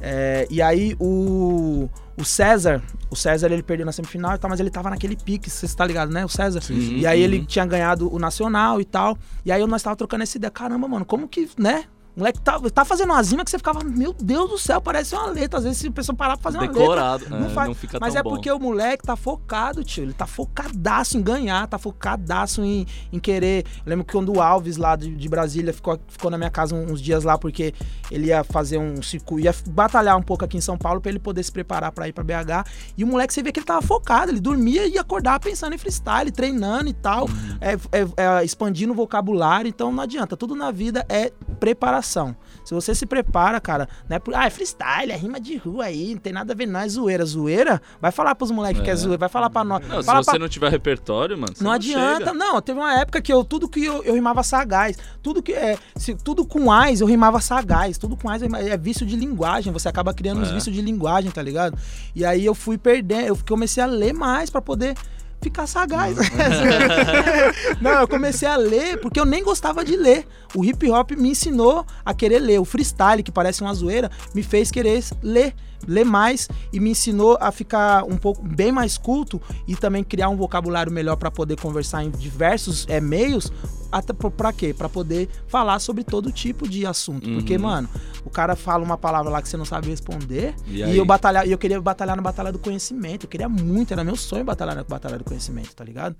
É, 0.00 0.46
e 0.50 0.60
aí 0.60 0.96
o. 1.00 1.88
O 2.14 2.24
César, 2.26 2.82
o 3.10 3.16
César 3.16 3.50
ele 3.50 3.62
perdeu 3.62 3.86
na 3.86 3.90
semifinal 3.92 4.34
e 4.34 4.38
tal, 4.38 4.50
mas 4.50 4.60
ele 4.60 4.68
tava 4.70 4.90
naquele 4.90 5.16
pique, 5.16 5.48
você 5.48 5.66
tá 5.74 5.84
ligado, 5.86 6.12
né? 6.12 6.22
O 6.24 6.28
César. 6.28 6.60
Sim. 6.60 6.98
E 6.98 7.06
aí 7.06 7.22
ele 7.22 7.38
Uhum. 7.38 7.44
tinha 7.46 7.64
ganhado 7.64 8.14
o 8.14 8.18
Nacional 8.18 8.82
e 8.82 8.84
tal. 8.84 9.16
E 9.46 9.50
aí 9.50 9.66
nós 9.66 9.82
tava 9.82 9.96
trocando 9.96 10.22
essa 10.22 10.36
ideia. 10.36 10.50
Caramba, 10.50 10.86
mano, 10.86 11.06
como 11.06 11.26
que, 11.26 11.48
né? 11.58 11.84
O 12.14 12.20
moleque 12.20 12.40
tá, 12.42 12.60
tá 12.72 12.84
fazendo 12.84 13.10
uma 13.10 13.22
zima 13.22 13.42
que 13.42 13.50
você 13.50 13.56
ficava, 13.56 13.82
meu 13.82 14.12
Deus 14.12 14.50
do 14.50 14.58
céu, 14.58 14.82
parece 14.82 15.14
uma 15.14 15.26
letra. 15.28 15.58
Às 15.58 15.64
vezes 15.64 15.78
se 15.78 15.86
a 15.86 15.90
pessoa 15.92 16.14
parar 16.14 16.36
pra 16.36 16.42
fazer 16.42 16.58
uma 16.58 16.64
letra. 16.66 16.78
Decorado. 16.80 17.24
Não, 17.30 17.46
é, 17.46 17.48
faz. 17.48 17.68
não 17.68 17.74
fica 17.74 17.98
Mas 17.98 18.14
é 18.14 18.22
bom. 18.22 18.30
porque 18.30 18.50
o 18.50 18.58
moleque 18.58 19.02
tá 19.04 19.16
focado, 19.16 19.82
tio. 19.82 20.02
Ele 20.04 20.12
tá 20.12 20.26
focadaço 20.26 21.16
em 21.16 21.22
ganhar, 21.22 21.66
tá 21.66 21.78
focadaço 21.78 22.62
em, 22.62 22.86
em 23.10 23.18
querer. 23.18 23.64
Eu 23.78 23.90
lembro 23.90 24.04
que 24.04 24.12
quando 24.12 24.36
o 24.36 24.42
Alves 24.42 24.76
lá 24.76 24.94
de, 24.94 25.14
de 25.14 25.28
Brasília 25.28 25.72
ficou, 25.72 25.98
ficou 26.06 26.30
na 26.30 26.36
minha 26.36 26.50
casa 26.50 26.74
uns 26.74 27.00
dias 27.00 27.24
lá, 27.24 27.38
porque 27.38 27.72
ele 28.10 28.26
ia 28.26 28.44
fazer 28.44 28.76
um 28.76 29.00
circuito, 29.00 29.46
ia 29.46 29.54
batalhar 29.70 30.14
um 30.18 30.22
pouco 30.22 30.44
aqui 30.44 30.58
em 30.58 30.60
São 30.60 30.76
Paulo 30.76 31.00
pra 31.00 31.10
ele 31.10 31.18
poder 31.18 31.42
se 31.42 31.50
preparar 31.50 31.92
pra 31.92 32.08
ir 32.08 32.12
pra 32.12 32.22
BH. 32.22 32.68
E 32.94 33.04
o 33.04 33.06
moleque, 33.06 33.32
você 33.32 33.42
vê 33.42 33.50
que 33.52 33.58
ele 33.58 33.66
tava 33.66 33.80
focado, 33.80 34.30
ele 34.30 34.40
dormia 34.40 34.86
e 34.86 34.98
acordava 34.98 35.40
pensando 35.40 35.74
em 35.74 35.78
freestyle, 35.78 36.30
treinando 36.30 36.90
e 36.90 36.92
tal, 36.92 37.22
Uhum. 37.24 37.56
é, 37.58 37.72
é- 38.00 38.38
é 38.40 38.44
expandindo 38.44 38.92
o 38.92 38.96
vocabulário. 38.96 39.66
Então 39.66 39.90
não 39.90 40.02
adianta, 40.02 40.36
tudo 40.36 40.54
na 40.54 40.70
vida 40.70 41.06
é 41.08 41.32
preparação. 41.58 42.01
Se 42.02 42.74
você 42.74 42.94
se 42.94 43.06
prepara, 43.06 43.60
cara, 43.60 43.88
não 44.08 44.16
é 44.16 44.18
por, 44.18 44.34
ah, 44.34 44.46
é 44.46 44.50
freestyle, 44.50 45.10
é 45.12 45.16
rima 45.16 45.40
de 45.40 45.56
rua 45.56 45.84
aí, 45.86 46.14
não 46.14 46.20
tem 46.20 46.32
nada 46.32 46.52
a 46.52 46.56
ver, 46.56 46.66
não 46.66 46.78
é 46.80 46.88
zoeira. 46.88 47.24
Zoeira, 47.24 47.80
vai 48.00 48.10
falar 48.12 48.34
pros 48.34 48.50
moleques 48.50 48.82
que 48.82 48.88
é 48.90 48.92
É. 48.92 48.96
zoeira, 48.96 49.18
vai 49.18 49.28
falar 49.28 49.50
pra 49.50 49.64
nós. 49.64 49.86
Não, 49.86 50.00
se 50.00 50.06
fala 50.06 50.22
você 50.22 50.30
pra- 50.30 50.38
não 50.38 50.48
tiver 50.48 50.70
repertório, 50.70 51.36
mano, 51.36 51.54
você 51.56 51.64
não 51.64 51.72
adianta, 51.72 52.18
chega. 52.26 52.32
não. 52.34 52.60
Teve 52.60 52.78
uma 52.78 52.94
época 53.00 53.20
que 53.20 53.32
eu 53.32 53.42
tudo 53.44 53.68
que 53.68 53.84
eu, 53.84 54.02
eu 54.04 54.14
rimava 54.14 54.42
sagaz, 54.42 54.96
tudo 55.22 55.42
que 55.42 55.52
é, 55.52 55.76
se, 55.96 56.14
tudo 56.14 56.44
com 56.46 56.70
ais 56.70 57.00
eu 57.00 57.06
rimava 57.06 57.40
sagaz, 57.40 57.98
tudo 57.98 58.16
com 58.16 58.28
ais 58.28 58.42
eu 58.42 58.46
rimava- 58.48 58.68
é 58.68 58.76
vício 58.76 59.04
de 59.06 59.16
linguagem, 59.16 59.72
você 59.72 59.88
acaba 59.88 60.12
criando 60.14 60.40
uns 60.42 60.50
É. 60.50 60.54
vícios 60.54 60.74
de 60.74 60.82
linguagem, 60.82 61.30
tá 61.30 61.42
ligado? 61.42 61.76
E 62.14 62.24
aí 62.24 62.44
eu 62.44 62.54
fui 62.54 62.78
perdendo, 62.78 63.26
eu 63.26 63.38
comecei 63.48 63.82
a 63.82 63.86
ler 63.86 64.12
mais 64.12 64.50
pra 64.50 64.60
poder 64.62 64.94
ficar 65.42 65.66
sagaz. 65.66 66.16
não, 67.80 67.90
eu 67.92 68.08
comecei 68.08 68.48
a 68.48 68.56
ler 68.56 68.98
porque 68.98 69.18
eu 69.18 69.24
nem 69.24 69.42
gostava 69.42 69.84
de 69.84 69.96
ler. 69.96 70.26
O 70.54 70.64
hip 70.64 70.88
hop 70.90 71.10
me 71.12 71.30
ensinou 71.30 71.84
a 72.04 72.14
querer 72.14 72.38
ler. 72.38 72.60
O 72.60 72.64
freestyle, 72.64 73.22
que 73.22 73.32
parece 73.32 73.62
uma 73.62 73.74
zoeira, 73.74 74.10
me 74.34 74.42
fez 74.42 74.70
querer 74.70 75.02
ler 75.22 75.54
ler 75.86 76.04
mais 76.04 76.48
e 76.72 76.80
me 76.80 76.90
ensinou 76.90 77.36
a 77.40 77.50
ficar 77.52 78.04
um 78.04 78.16
pouco 78.16 78.42
bem 78.42 78.70
mais 78.72 78.96
culto 78.98 79.40
e 79.66 79.74
também 79.76 80.02
criar 80.04 80.28
um 80.28 80.36
vocabulário 80.36 80.92
melhor 80.92 81.16
para 81.16 81.30
poder 81.30 81.58
conversar 81.60 82.04
em 82.04 82.10
diversos 82.10 82.86
é, 82.88 83.00
meios 83.00 83.52
até 83.90 84.14
pra- 84.14 84.30
pra 84.30 84.52
quê? 84.54 84.72
Pra 84.72 84.88
poder 84.88 85.28
falar 85.46 85.78
sobre 85.78 86.02
todo 86.02 86.32
tipo 86.32 86.66
de 86.66 86.86
assunto. 86.86 87.28
Porque, 87.28 87.56
Uhum. 87.56 87.62
mano, 87.62 87.88
o 88.24 88.30
cara 88.30 88.56
fala 88.56 88.82
uma 88.82 88.96
palavra 88.96 89.30
lá 89.30 89.42
que 89.42 89.48
você 89.50 89.56
não 89.58 89.66
sabe 89.66 89.90
responder. 89.90 90.54
E 90.66 90.82
E, 90.82 90.96
eu 90.96 91.04
batalhar, 91.04 91.46
eu 91.46 91.58
queria 91.58 91.78
batalhar 91.78 92.16
na 92.16 92.22
Batalha 92.22 92.50
do 92.50 92.58
Conhecimento. 92.58 93.24
Eu 93.26 93.28
queria 93.28 93.50
muito, 93.50 93.92
era 93.92 94.02
meu 94.02 94.16
sonho 94.16 94.44
batalhar 94.46 94.74
na 94.74 94.82
Batalha 94.82 95.18
do 95.18 95.24
Conhecimento, 95.24 95.74
tá 95.76 95.84
ligado? 95.84 96.16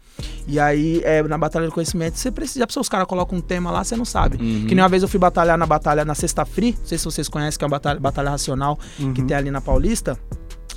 E 0.46 0.61
aí, 0.61 1.01
é, 1.03 1.22
na 1.22 1.38
Batalha 1.38 1.64
do 1.64 1.72
Conhecimento, 1.72 2.18
você 2.18 2.31
precisa. 2.31 2.66
Pensou, 2.66 2.83
os 2.83 2.90
caras 2.90 3.07
colocam 3.07 3.38
um 3.38 3.40
tema 3.40 3.70
lá, 3.70 3.83
você 3.83 3.96
não 3.96 4.05
sabe. 4.05 4.37
Uhum. 4.37 4.66
Que 4.66 4.75
nem 4.75 4.83
uma 4.83 4.88
vez 4.90 5.03
eu 5.03 5.09
fui 5.09 5.18
batalhar 5.18 5.57
na 5.57 5.64
batalha 5.64 6.05
na 6.05 6.14
Sexta 6.14 6.44
Free. 6.44 6.77
Não 6.79 6.85
sei 6.87 6.98
se 6.98 7.05
vocês 7.07 7.27
conhecem, 7.27 7.57
que 7.59 7.64
é 7.64 7.66
uma 7.66 7.70
batalha, 7.70 7.98
batalha 7.98 8.29
racional 8.29 8.79
que 9.14 9.22
tem 9.22 9.35
ali 9.35 9.51
na 9.52 9.60
Paulista. 9.60 10.18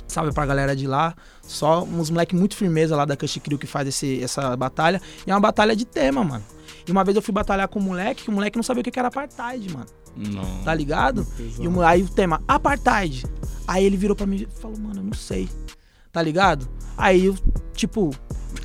Salve 0.06 0.32
pra 0.32 0.46
galera 0.46 0.74
de 0.76 0.86
lá. 0.86 1.14
Só 1.42 1.82
uns 1.82 2.10
moleque 2.10 2.34
muito 2.34 2.56
firmeza 2.56 2.96
lá 2.96 3.04
da 3.04 3.16
Cush 3.16 3.38
Crew 3.42 3.58
que 3.58 3.66
faz 3.66 3.88
esse, 3.88 4.22
essa 4.22 4.56
batalha. 4.56 5.00
E 5.26 5.30
é 5.30 5.34
uma 5.34 5.40
batalha 5.40 5.74
de 5.76 5.84
tema, 5.84 6.22
mano. 6.24 6.44
E 6.86 6.90
uma 6.92 7.02
vez 7.04 7.16
eu 7.16 7.22
fui 7.22 7.34
batalhar 7.34 7.66
com 7.68 7.78
um 7.78 7.82
moleque, 7.82 8.24
que 8.24 8.30
o 8.30 8.32
moleque 8.32 8.56
não 8.56 8.62
sabia 8.62 8.80
o 8.80 8.84
que 8.84 8.98
era 8.98 9.08
apartheid, 9.08 9.72
mano. 9.72 9.86
Não. 10.16 10.62
Tá 10.62 10.72
ligado? 10.74 11.26
E 11.58 11.66
o, 11.68 11.82
aí 11.82 12.02
o 12.02 12.08
tema, 12.08 12.40
apartheid. 12.48 13.24
Aí 13.68 13.84
ele 13.84 13.96
virou 13.96 14.16
pra 14.16 14.26
mim 14.26 14.46
e 14.48 14.60
falou, 14.60 14.78
mano, 14.78 15.00
eu 15.00 15.04
não 15.04 15.12
sei. 15.12 15.48
Tá 16.12 16.22
ligado? 16.22 16.66
Aí 16.96 17.26
eu, 17.26 17.34
tipo, 17.74 18.10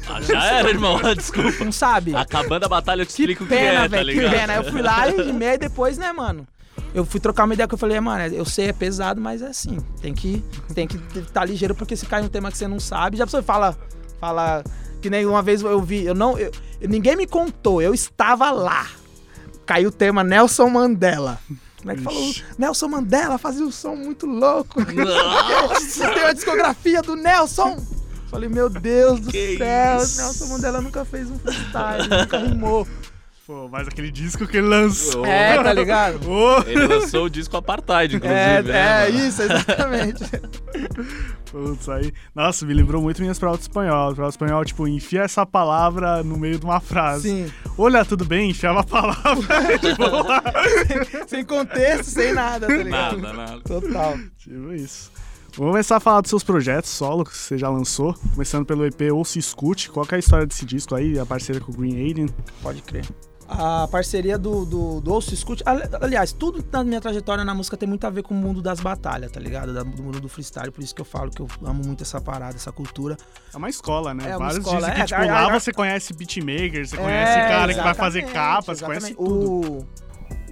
Ah, 0.08 0.22
já 0.22 0.46
era, 0.46 0.70
irmão. 0.70 1.00
Desculpa. 1.18 1.66
não 1.66 1.72
sabe. 1.72 2.16
Acabando 2.16 2.64
a 2.66 2.70
batalha, 2.70 3.02
eu 3.02 3.06
te 3.06 3.14
Que 3.16 3.22
explico 3.24 3.44
o 3.44 3.48
que 3.48 3.54
pena, 3.54 3.72
é, 3.72 3.82
tá 3.82 3.88
velho, 3.88 4.14
que 4.14 4.20
ligado? 4.20 4.32
pena. 4.32 4.54
Aí 4.54 4.60
eu 4.60 4.72
fui 4.72 4.82
lá 4.82 5.10
e 5.10 5.34
meia 5.34 5.58
depois, 5.58 5.98
né, 5.98 6.14
mano? 6.14 6.48
Eu 6.94 7.06
fui 7.06 7.20
trocar 7.20 7.46
uma 7.46 7.54
ideia 7.54 7.68
que 7.68 7.74
eu 7.74 7.78
falei, 7.78 8.00
mano, 8.02 8.22
eu 8.36 8.44
sei, 8.46 8.68
é 8.68 8.74
pesado, 8.74 9.22
mas 9.22 9.42
é 9.42 9.48
assim. 9.48 9.78
Tem 10.02 10.14
que 10.14 10.44
tem 10.74 10.86
que 10.88 10.98
estar 11.20 11.46
ligeiro, 11.46 11.74
porque 11.74 11.96
se 11.96 12.06
cai 12.06 12.22
um 12.22 12.28
tema 12.28 12.52
que 12.52 12.58
você 12.58 12.68
não 12.68 12.80
sabe, 12.80 13.18
já 13.18 13.26
você 13.26 13.42
fala, 13.42 13.78
fala. 14.20 14.64
Que 15.02 15.10
nem 15.10 15.26
uma 15.26 15.42
vez 15.42 15.62
eu 15.64 15.82
vi, 15.82 16.06
eu 16.06 16.14
não. 16.14 16.38
eu- 16.38 16.52
ninguém 16.82 17.16
me 17.16 17.26
contou, 17.26 17.82
eu 17.82 17.94
estava 17.94 18.52
lá. 18.52 18.88
Caiu 19.66 19.90
o 19.90 19.92
tema 19.92 20.24
Nelson 20.24 20.70
Mandela. 20.70 21.40
Como 21.78 21.92
é 21.92 21.96
que 21.96 22.02
falou? 22.04 22.34
Nelson 22.58 22.88
Mandela 22.88 23.38
fazia 23.40 23.66
um 23.66 23.72
som 23.72 23.96
muito 23.96 24.28
louco. 24.28 24.80
Você 25.80 26.08
tem 26.14 26.24
a 26.26 26.34
discografia 26.34 27.02
do 27.02 27.16
Nelson. 27.16 27.84
Falei, 28.30 28.48
meu 28.48 28.70
Deus 28.70 29.20
do 29.20 29.32
Que 29.32 29.58
céu, 29.58 29.98
isso? 29.98 30.22
Nelson 30.22 30.46
Mandela 30.48 30.80
nunca 30.82 31.04
fez 31.04 31.30
um 31.32 31.40
freestyle, 31.40 32.08
nunca 32.08 32.38
rimou. 32.38 32.88
Pô, 33.52 33.68
mas 33.68 33.86
aquele 33.86 34.10
disco 34.10 34.48
que 34.48 34.56
ele 34.56 34.68
lançou. 34.68 35.26
É, 35.26 35.62
tá 35.62 35.74
ligado? 35.76 36.22
Ele 36.66 36.88
lançou 36.88 37.26
o 37.26 37.30
disco 37.30 37.58
Apartheid, 37.58 38.16
inclusive. 38.16 38.40
É, 38.40 38.64
né, 38.64 39.08
é 39.08 39.12
mano? 39.12 39.28
isso, 39.28 39.42
exatamente. 39.42 40.24
Putz, 41.52 41.90
aí. 41.90 42.14
Nossa, 42.34 42.66
me 42.66 42.74
lembrou 42.74 43.02
muito 43.02 43.22
minhas 43.22 43.38
provas 43.38 43.60
de 43.60 43.64
espanhol. 43.64 44.16
Prova 44.16 44.30
de 44.30 44.36
espanhol, 44.36 44.64
tipo, 44.64 44.88
enfia 44.88 45.24
essa 45.24 45.46
palavra 45.46 46.24
no 46.24 46.38
meio 46.38 46.58
de 46.60 46.64
uma 46.64 46.80
frase. 46.80 47.24
Sim. 47.30 47.52
Olha, 47.78 48.06
tudo 48.06 48.24
bem, 48.24 48.52
enfiava 48.52 48.80
a 48.80 48.84
palavra. 48.86 49.78
tipo, 49.80 50.02
lá. 50.08 50.42
Sem 51.28 51.44
contexto, 51.44 52.06
sem 52.06 52.32
nada, 52.32 52.68
tá 52.68 52.74
ligado? 52.74 53.18
Nada, 53.18 53.34
nada. 53.34 53.62
Total. 53.66 54.18
tipo 54.38 54.72
isso. 54.72 55.12
Vamos 55.58 55.74
começar 55.74 55.98
a 55.98 56.00
falar 56.00 56.22
dos 56.22 56.30
seus 56.30 56.44
projetos 56.46 56.90
solo 56.90 57.26
que 57.26 57.36
você 57.36 57.58
já 57.58 57.68
lançou. 57.68 58.16
Começando 58.34 58.66
pelo 58.66 58.86
EP 58.86 59.12
Ou 59.12 59.26
Se 59.26 59.40
Escute. 59.40 59.90
Qual 59.90 60.06
que 60.06 60.16
é 60.16 60.18
a 60.18 60.20
história 60.20 60.46
desse 60.46 60.66
disco 60.66 60.96
aí, 60.96 61.20
a 61.20 61.26
parceira 61.26 61.60
com 61.60 61.74
o 61.74 61.76
Green 61.76 61.96
Alien? 61.96 62.30
Pode 62.64 62.82
crer. 62.82 63.06
A 63.54 63.88
parceria 63.90 64.38
do, 64.38 64.66
do, 64.66 65.02
do 65.02 65.14
Ouço 65.14 65.34
Escute. 65.34 65.62
ali- 65.66 65.84
Aliás, 66.02 66.32
tudo 66.32 66.64
na 66.72 66.84
minha 66.84 67.02
trajetória 67.02 67.44
na 67.44 67.54
música 67.54 67.76
tem 67.76 67.88
muito 67.88 68.06
a 68.08 68.10
ver 68.10 68.24
com 68.24 68.34
o 68.34 68.38
mundo 68.38 68.62
das 68.62 68.80
batalhas, 68.80 69.30
tá 69.32 69.40
ligado? 69.40 69.74
Do 69.84 70.02
mundo 70.04 70.22
do 70.22 70.30
freestyle. 70.30 70.72
Por 70.72 70.82
isso 70.84 70.96
que 70.96 71.02
eu 71.02 71.06
falo 71.06 71.30
que 71.30 71.42
eu 71.42 71.48
amo 71.64 71.84
muito 71.86 72.02
essa 72.02 72.22
parada, 72.22 72.56
essa 72.56 72.72
cultura. 72.72 73.18
É 73.54 73.58
uma 73.58 73.70
escola, 73.70 74.14
né? 74.14 74.24
É 74.30 74.38
uma 74.38 74.48
Vários 74.48 74.58
escola, 74.60 74.80
dizem 74.80 74.94
que, 74.96 75.02
é, 75.02 75.06
tipo, 75.06 75.22
a- 75.22 75.26
lá 75.26 75.48
a- 75.54 75.60
você 75.60 75.74
conhece 75.74 76.14
beatmaker, 76.14 76.88
você 76.88 76.96
É, 76.96 77.00
conhece 77.00 77.34
cara 77.40 77.74
que 77.74 77.82
vai 77.82 77.94
fazer 77.94 78.20
exatamente, 78.20 78.34
capa, 78.34 78.76
você 78.76 78.86
conhece 78.86 79.14
tudo. 79.16 79.52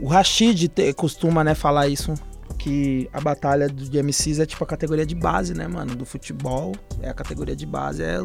O, 0.01 0.05
o 0.05 0.07
Rashid 0.07 0.67
te- 0.67 0.93
costuma, 0.93 1.43
né, 1.43 1.55
falar 1.55 1.87
isso. 1.87 2.13
Que 2.59 3.09
a 3.11 3.19
batalha 3.21 3.67
de 3.67 4.03
MCs 4.03 4.39
é 4.39 4.45
tipo 4.45 4.63
a 4.63 4.67
categoria 4.67 5.05
de 5.05 5.15
base, 5.15 5.53
né, 5.55 5.67
mano? 5.67 5.95
Do 5.95 6.05
futebol. 6.05 6.75
É 7.01 7.09
a 7.09 7.13
categoria 7.13 7.55
de 7.55 7.65
base. 7.65 8.03
É 8.03 8.17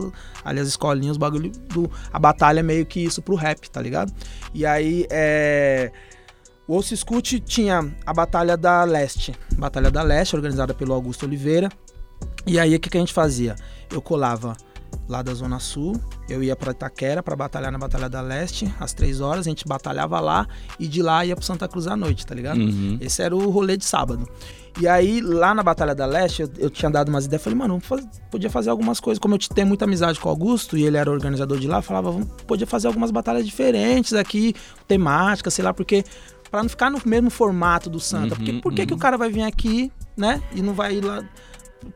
ali 0.45 0.61
as 0.61 0.69
escolinhas, 0.69 1.13
os 1.13 1.19
bagulho 1.19 1.51
do. 1.51 1.91
A 2.13 2.19
batalha 2.19 2.61
é 2.61 2.63
meio 2.63 2.85
que 2.85 3.01
isso 3.01 3.23
pro 3.23 3.37
rap, 3.37 3.71
tá 3.71 3.81
ligado? 3.81 4.13
E 4.53 4.67
aí 4.67 5.07
é. 5.09 5.91
O 6.67 6.75
Ouço 6.75 6.95
Escute 6.95 7.41
tinha 7.41 7.95
a 8.07 8.13
Batalha 8.15 8.57
da 8.57 8.85
Leste. 8.85 9.35
Batalha 9.57 9.91
da 9.91 10.03
Leste, 10.03 10.35
organizada 10.35 10.73
pelo 10.73 10.95
Augusto 10.95 11.27
Oliveira. 11.27 11.69
E 12.47 12.59
aí 12.59 12.75
o 12.75 12.81
que, 12.81 12.91
que 12.91 12.97
a 12.97 13.01
gente 13.01 13.13
fazia? 13.13 13.55
Eu 13.93 14.01
colava 14.01 14.57
lá 15.09 15.23
da 15.23 15.35
Zona 15.35 15.59
Sul, 15.59 16.01
eu 16.29 16.43
ia 16.43 16.57
pra 16.57 16.73
Itaquera 16.73 17.23
pra 17.23 17.37
batalhar 17.37 17.71
na 17.71 17.79
Batalha 17.79 18.09
da 18.09 18.21
Leste, 18.21 18.73
às 18.81 18.93
três 18.95 19.21
horas, 19.21 19.47
a 19.47 19.51
gente 19.51 19.67
batalhava 19.67 20.19
lá 20.21 20.47
e 20.79 20.87
de 20.89 21.03
lá 21.03 21.25
ia 21.27 21.37
pro 21.37 21.45
Santa 21.45 21.69
Cruz 21.69 21.87
à 21.87 21.97
noite, 21.97 22.25
tá 22.27 22.35
ligado? 22.35 22.59
Uhum. 22.59 22.97
Esse 23.01 23.23
era 23.23 23.37
o 23.37 23.51
rolê 23.51 23.77
de 23.77 23.85
sábado. 23.85 24.27
E 24.81 24.89
aí, 24.89 25.21
lá 25.21 25.55
na 25.55 25.63
Batalha 25.63 25.95
da 25.95 26.05
Leste, 26.05 26.43
eu, 26.43 26.51
eu 26.59 26.69
tinha 26.71 26.91
dado 26.91 27.09
umas 27.09 27.27
ideias. 27.27 27.43
Falei, 27.45 27.57
mano, 27.57 27.79
faz- 27.79 28.05
podia 28.29 28.51
fazer 28.51 28.71
algumas 28.71 28.99
coisas. 28.99 29.21
Como 29.21 29.35
eu 29.37 29.39
tenho 29.39 29.69
muita 29.69 29.85
amizade 29.85 30.19
com 30.19 30.29
o 30.29 30.31
Augusto 30.33 30.77
e 30.77 30.83
ele 30.85 30.97
era 30.97 31.09
organizador 31.09 31.59
de 31.61 31.69
lá, 31.69 31.81
falava, 31.81 32.11
vamos, 32.11 32.27
podia 32.45 32.67
fazer 32.67 32.89
algumas 32.89 33.13
batalhas 33.13 33.45
diferentes 33.47 34.15
aqui, 34.15 34.53
temáticas, 34.89 35.55
sei 35.55 35.65
lá, 35.65 35.73
porque. 35.73 36.05
Pra 36.51 36.63
não 36.63 36.69
ficar 36.69 36.89
no 36.89 37.01
mesmo 37.05 37.31
formato 37.31 37.91
do 37.91 37.99
Santa. 37.99 38.37
porque 38.37 38.53
Uhum, 38.53 38.61
por 38.61 38.73
que, 38.73 38.87
que 38.87 38.93
uhum. 38.93 38.97
o 38.99 39.01
cara 39.01 39.17
vai 39.19 39.29
vir 39.29 39.43
aqui, 39.43 39.91
né? 40.17 40.41
E 40.55 40.63
não 40.63 40.73
vai 40.73 40.95
ir 40.97 41.05
lá 41.05 41.25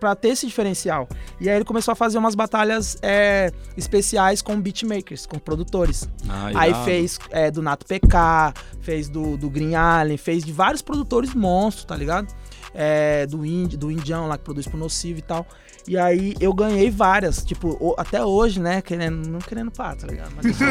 pra 0.01 0.15
ter 0.15 0.29
esse 0.29 0.47
diferencial. 0.47 1.09
E 1.41 1.49
aí 1.49 1.57
ele 1.57 1.65
começou 1.65 1.93
a 1.93 1.95
fazer 1.95 2.19
umas 2.19 2.35
batalhas 2.35 2.97
é, 3.03 3.53
especiais 3.77 4.43
com 4.43 4.61
beatmakers, 4.61 5.27
com 5.27 5.39
produtores. 5.39 6.09
Ah, 6.29 6.51
Aí 6.55 6.75
fez 6.85 7.19
é, 7.31 7.51
do 7.51 7.63
Nato 7.63 7.87
PK, 7.87 8.55
fez 8.81 9.09
do, 9.09 9.37
do 9.37 9.49
Green 9.51 9.75
Allen, 9.75 10.17
fez 10.17 10.45
de 10.45 10.53
vários 10.53 10.83
produtores 10.83 11.35
monstros, 11.35 11.85
tá 11.85 11.97
ligado? 11.97 12.35
É, 12.75 13.27
do, 13.27 13.45
Indi, 13.45 13.77
do 13.77 13.91
Indião 13.91 14.29
lá 14.29 14.37
que 14.37 14.45
produz 14.45 14.67
pro 14.67 14.79
Nocivo 14.79 15.19
e 15.19 15.23
tal. 15.23 15.47
E 15.87 15.97
aí 15.97 16.35
eu 16.41 16.53
ganhei 16.53 16.91
várias, 16.91 17.43
tipo, 17.43 17.95
até 17.97 18.23
hoje, 18.25 18.61
né? 18.61 18.83
Querendo, 18.83 19.27
não 19.29 19.39
querendo 19.39 19.71
pá, 19.71 19.95
tá 19.95 20.07
ligado? 20.07 20.33
Mas 20.37 20.45
eu 20.47 20.55
sou, 20.55 20.67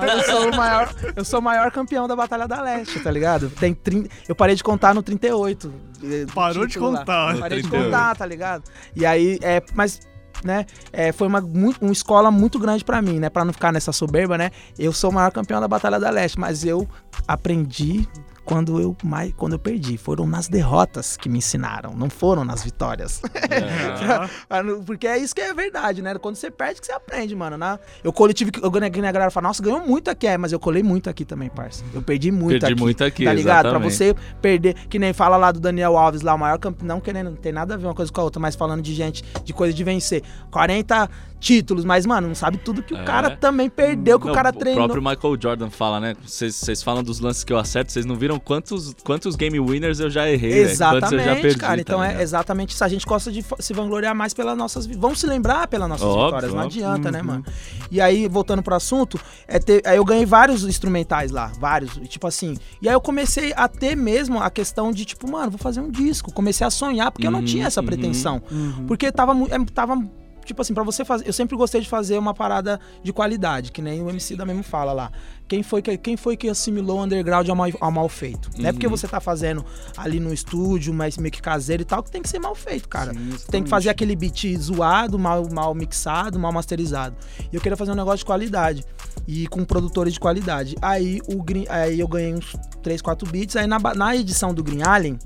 mas 0.00 0.12
eu 0.12 0.22
sou 0.24 0.50
o 0.50 0.56
maior, 0.56 0.94
eu 1.16 1.24
sou 1.24 1.40
o 1.40 1.42
maior 1.42 1.70
campeão 1.72 2.06
da 2.06 2.14
Batalha 2.14 2.46
da 2.46 2.62
Leste, 2.62 3.00
tá 3.00 3.10
ligado? 3.10 3.50
Tem 3.50 3.74
30, 3.74 4.08
eu 4.28 4.34
parei 4.36 4.54
de 4.54 4.62
contar 4.62 4.94
no 4.94 5.02
38. 5.02 5.72
eh, 6.04 6.26
Parou 6.34 6.66
de 6.66 6.78
contar. 6.78 7.38
Parei 7.38 7.62
de 7.62 7.68
38. 7.68 7.84
contar, 7.84 8.14
tá 8.16 8.26
ligado? 8.26 8.62
E 8.94 9.04
aí, 9.04 9.38
é, 9.42 9.62
mas 9.74 10.00
né? 10.44 10.66
É, 10.92 11.12
foi 11.12 11.28
uma, 11.28 11.40
muito- 11.40 11.80
uma 11.82 11.92
escola 11.92 12.28
muito 12.30 12.58
grande 12.58 12.84
pra 12.84 13.00
mim, 13.00 13.20
né? 13.20 13.28
Pra 13.30 13.44
não 13.44 13.52
ficar 13.52 13.72
nessa 13.72 13.92
soberba, 13.92 14.36
né? 14.36 14.50
Eu 14.76 14.92
sou 14.92 15.10
o 15.10 15.12
maior 15.12 15.30
campeão 15.30 15.60
da 15.60 15.68
Batalha 15.68 16.00
da 16.00 16.10
Leste, 16.10 16.38
mas 16.38 16.64
eu 16.64 16.88
aprendi 17.28 18.08
quando 18.44 18.80
eu 18.80 18.96
mais 19.02 19.32
quando 19.36 19.52
eu 19.54 19.58
perdi. 19.58 19.96
Foram 19.96 20.26
nas 20.26 20.48
derrotas 20.48 21.16
que 21.16 21.28
me 21.28 21.38
ensinaram, 21.38 21.94
não 21.94 22.08
foram 22.10 22.44
nas 22.44 22.62
vitórias. 22.62 23.20
É. 23.52 24.82
Porque 24.86 25.06
é 25.06 25.18
isso 25.18 25.34
que 25.34 25.40
é 25.40 25.52
verdade, 25.54 26.02
né? 26.02 26.14
Quando 26.14 26.36
você 26.36 26.50
perde 26.50 26.80
que 26.80 26.86
você 26.86 26.92
aprende, 26.92 27.34
mano. 27.34 27.56
né? 27.56 27.78
Eu 28.02 28.12
colei, 28.12 28.32
tive 28.34 28.50
que. 28.50 28.60
Eu 28.64 28.68
a 28.74 29.12
galera 29.12 29.30
fala, 29.30 29.48
nossa, 29.48 29.62
ganhou 29.62 29.80
muito 29.86 30.10
aqui, 30.10 30.26
é, 30.26 30.36
mas 30.38 30.52
eu 30.52 30.58
colei 30.60 30.82
muito 30.82 31.08
aqui 31.10 31.24
também, 31.24 31.48
parça. 31.48 31.84
Eu 31.92 32.02
perdi 32.02 32.30
muito 32.30 32.60
Perdi 32.60 32.72
aqui. 32.74 32.80
muito 32.82 33.04
aqui, 33.04 33.24
Tá 33.24 33.32
ligado? 33.32 33.68
Pra 33.68 33.78
exatamente. 33.86 33.94
você 33.94 34.14
perder, 34.40 34.74
que 34.88 34.98
nem 34.98 35.12
fala 35.12 35.36
lá 35.36 35.52
do 35.52 35.60
Daniel 35.60 35.96
Alves, 35.96 36.22
lá, 36.22 36.34
o 36.34 36.38
maior 36.38 36.58
campeão. 36.58 36.86
Não 36.86 37.00
querendo, 37.00 37.30
não 37.30 37.36
tem 37.36 37.52
nada 37.52 37.74
a 37.74 37.76
ver 37.76 37.86
uma 37.86 37.94
coisa 37.94 38.10
com 38.12 38.20
a 38.20 38.24
outra, 38.24 38.40
mas 38.40 38.54
falando 38.54 38.82
de 38.82 38.94
gente, 38.94 39.22
de 39.44 39.52
coisa 39.52 39.72
de 39.74 39.84
vencer. 39.84 40.22
40 40.50 41.08
títulos, 41.38 41.84
mas, 41.84 42.06
mano, 42.06 42.28
não 42.28 42.34
sabe 42.34 42.56
tudo 42.58 42.82
que 42.82 42.94
É. 42.94 43.02
o 43.02 43.04
cara 43.04 43.36
também 43.36 43.68
perdeu, 43.68 44.18
que 44.18 44.26
Não, 44.26 44.32
o 44.32 44.34
cara 44.34 44.50
O 44.50 44.52
treinou. 44.52 44.88
próprio 44.88 45.02
Michael 45.02 45.36
Jordan 45.40 45.70
fala, 45.70 45.98
né? 46.00 46.14
Vocês 46.24 46.82
falam 46.82 47.02
dos 47.02 47.18
lances 47.20 47.42
que 47.44 47.52
eu 47.52 47.58
acerto, 47.58 47.90
vocês 47.92 48.06
não 48.06 48.14
viram 48.16 48.31
quantos, 48.40 48.94
quantos 49.04 49.36
game 49.36 49.58
winners 49.60 50.00
eu 50.00 50.10
já 50.10 50.28
errei, 50.28 50.50
velho. 50.64 50.78
Quantos 50.78 50.80
eu 51.12 51.18
Exatamente, 51.18 51.24
já 51.24 51.36
perdi, 51.36 51.58
cara. 51.58 51.80
Então 51.80 51.98
tá 51.98 52.04
é 52.04 52.08
ligado? 52.08 52.22
exatamente 52.22 52.70
isso. 52.74 52.84
A 52.84 52.88
gente 52.88 53.06
gosta 53.06 53.30
de 53.32 53.44
se 53.58 53.72
vangloriar 53.72 54.14
mais 54.14 54.34
pelas 54.34 54.56
nossas 54.56 54.86
vitórias. 54.86 55.02
Vamos 55.02 55.20
se 55.20 55.26
lembrar 55.26 55.66
pelas 55.68 55.88
nossas 55.88 56.06
Óbvio, 56.06 56.24
vitórias. 56.26 56.52
Não 56.54 56.64
óbvio. 56.64 56.86
adianta, 56.86 57.10
né, 57.10 57.22
mano? 57.22 57.44
E 57.90 58.00
aí, 58.00 58.28
voltando 58.28 58.62
pro 58.62 58.74
assunto, 58.74 59.20
é 59.46 59.58
ter, 59.58 59.82
aí 59.86 59.96
eu 59.96 60.04
ganhei 60.04 60.24
vários 60.26 60.64
instrumentais 60.64 61.30
lá. 61.30 61.52
Vários. 61.58 61.96
e 61.96 62.06
Tipo 62.06 62.26
assim. 62.26 62.56
E 62.80 62.88
aí 62.88 62.94
eu 62.94 63.00
comecei 63.00 63.52
a 63.56 63.68
ter 63.68 63.96
mesmo 63.96 64.40
a 64.40 64.50
questão 64.50 64.92
de, 64.92 65.04
tipo, 65.04 65.30
mano, 65.30 65.50
vou 65.50 65.58
fazer 65.58 65.80
um 65.80 65.90
disco. 65.90 66.32
Comecei 66.32 66.66
a 66.66 66.70
sonhar, 66.70 67.10
porque 67.10 67.26
eu 67.26 67.30
não 67.30 67.40
Uhum, 67.40 67.44
tinha 67.44 67.66
essa 67.66 67.80
uhum. 67.80 67.86
pretensão. 67.86 68.42
Uhum. 68.50 68.86
Porque 68.86 69.10
tava, 69.12 69.32
é, 69.50 69.64
tava. 69.72 69.96
Tipo 70.52 70.62
assim, 70.62 70.74
pra 70.74 70.84
você 70.84 71.04
fazer. 71.04 71.26
Eu 71.26 71.32
sempre 71.32 71.56
gostei 71.56 71.80
de 71.80 71.88
fazer 71.88 72.18
uma 72.18 72.34
parada 72.34 72.78
de 73.02 73.12
qualidade, 73.12 73.72
que 73.72 73.80
nem 73.80 74.02
o 74.02 74.10
MC 74.10 74.36
da 74.36 74.44
mesmo 74.44 74.62
fala 74.62 74.92
lá. 74.92 75.10
Quem 75.48 75.62
foi 75.62 75.82
que, 75.82 75.96
quem 75.98 76.16
foi 76.16 76.36
que 76.36 76.48
assimilou 76.48 76.98
o 77.00 77.02
underground 77.04 77.48
ao 77.48 77.56
mal, 77.56 77.68
ao 77.80 77.90
mal 77.90 78.08
feito? 78.08 78.50
Não 78.58 78.68
é 78.68 78.72
porque 78.72 78.86
Uhum. 78.86 78.90
você 78.90 79.06
tá 79.08 79.20
fazendo 79.20 79.64
ali 79.96 80.20
no 80.20 80.32
estúdio, 80.32 80.94
mas 80.94 81.16
meio 81.18 81.32
que 81.32 81.42
caseiro 81.42 81.82
e 81.82 81.84
tal, 81.84 82.02
que 82.02 82.10
tem 82.10 82.22
que 82.22 82.28
ser 82.28 82.38
mal 82.38 82.54
feito, 82.54 82.88
cara. 82.88 83.12
Sim, 83.12 83.34
Tem 83.50 83.62
que 83.62 83.68
fazer 83.68 83.88
aquele 83.90 84.14
beat 84.16 84.56
zoado, 84.58 85.18
mal, 85.18 85.46
mal 85.50 85.74
mixado, 85.74 86.38
mal 86.38 86.52
masterizado. 86.52 87.16
E 87.52 87.56
eu 87.56 87.60
queria 87.60 87.76
fazer 87.76 87.92
um 87.92 87.96
negócio 87.96 88.18
de 88.18 88.24
qualidade. 88.24 88.84
E 89.26 89.46
com 89.46 89.64
produtores 89.64 90.14
de 90.14 90.20
qualidade. 90.20 90.74
Aí, 90.80 91.20
o 91.28 91.42
Green, 91.42 91.66
aí 91.68 92.00
eu 92.00 92.08
ganhei 92.08 92.34
uns 92.34 92.56
3, 92.82 93.00
4 93.02 93.28
beats. 93.30 93.56
Aí 93.56 93.66
na, 93.66 93.78
na 93.78 94.16
edição 94.16 94.52
do 94.54 94.62
Green 94.62 94.82
Allen, 94.82 95.18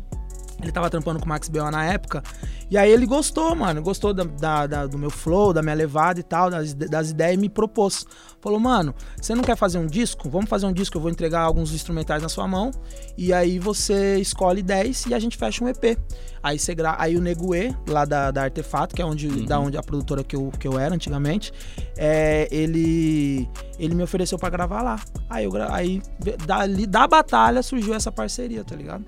ele 0.63 0.73
tava 0.73 0.89
trampando 0.89 1.19
com 1.19 1.27
o 1.27 1.29
Max 1.29 1.49
B.O. 1.49 1.71
na 1.71 1.85
época. 1.85 2.23
E 2.71 2.77
aí 2.79 2.91
ele 2.91 3.07
gostou, 3.07 3.55
mano. 3.55 3.83
Gostou 3.83 4.13
da, 4.15 4.25
da- 4.25 4.67
da- 4.67 4.87
do 4.87 4.99
meu 4.99 5.11
flow, 5.11 5.53
da 5.53 5.63
minha 5.63 5.75
levada 5.75 6.19
e 6.19 6.23
tal, 6.23 6.51
das, 6.51 6.73
das 6.75 7.11
ideias 7.11 7.35
e 7.35 7.37
me 7.39 7.49
propôs. 7.49 8.05
Falou, 8.41 8.59
mano, 8.59 8.95
você 9.21 9.35
não 9.35 9.43
quer 9.43 9.57
fazer 9.57 9.79
um 9.79 9.87
disco? 9.87 10.29
Vamos 10.31 10.49
fazer 10.49 10.67
um 10.67 10.73
disco, 10.73 10.97
eu 10.97 11.01
vou 11.01 11.11
entregar 11.11 11.41
alguns 11.41 11.73
instrumentais 11.73 12.23
na 12.23 12.29
sua 12.29 12.47
mão. 12.49 12.71
E 13.17 13.33
aí 13.33 13.59
você 13.59 14.17
escolhe 14.19 14.63
10 14.63 15.07
e 15.07 15.15
a 15.15 15.19
gente 15.19 15.37
fecha 15.37 15.63
um 15.65 15.69
EP. 15.69 15.99
Aí, 16.43 16.59
você 16.59 16.75
gra... 16.75 16.95
aí 16.99 17.17
o 17.17 17.21
Neguê, 17.21 17.75
lá 17.89 18.05
da, 18.05 18.31
da 18.31 18.45
Artefato, 18.45 18.95
que 18.95 19.03
é 19.03 19.05
onde, 19.05 19.29
da 19.47 19.59
onde 19.59 19.77
a 19.77 19.83
produtora 19.83 20.23
que 20.23 20.37
eu, 20.37 20.51
que 20.59 20.67
eu 20.69 20.79
era 20.79 20.95
antigamente, 20.95 21.53
é, 21.97 22.47
ele, 22.53 23.49
ele 23.79 23.95
me 23.95 24.03
ofereceu 24.05 24.39
pra 24.39 24.49
gravar 24.49 24.81
lá. 24.83 25.01
Aí, 25.29 25.45
eu, 25.45 25.51
aí 25.73 26.01
dali, 26.47 26.87
da 26.87 27.07
batalha 27.09 27.63
surgiu 27.65 27.95
essa 27.95 28.13
parceria, 28.13 28.63
tá 28.65 28.77
ligado? 28.77 29.05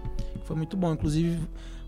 Foi 0.48 0.56
muito 0.56 0.78
bom. 0.78 0.90
Inclusive, 0.94 1.38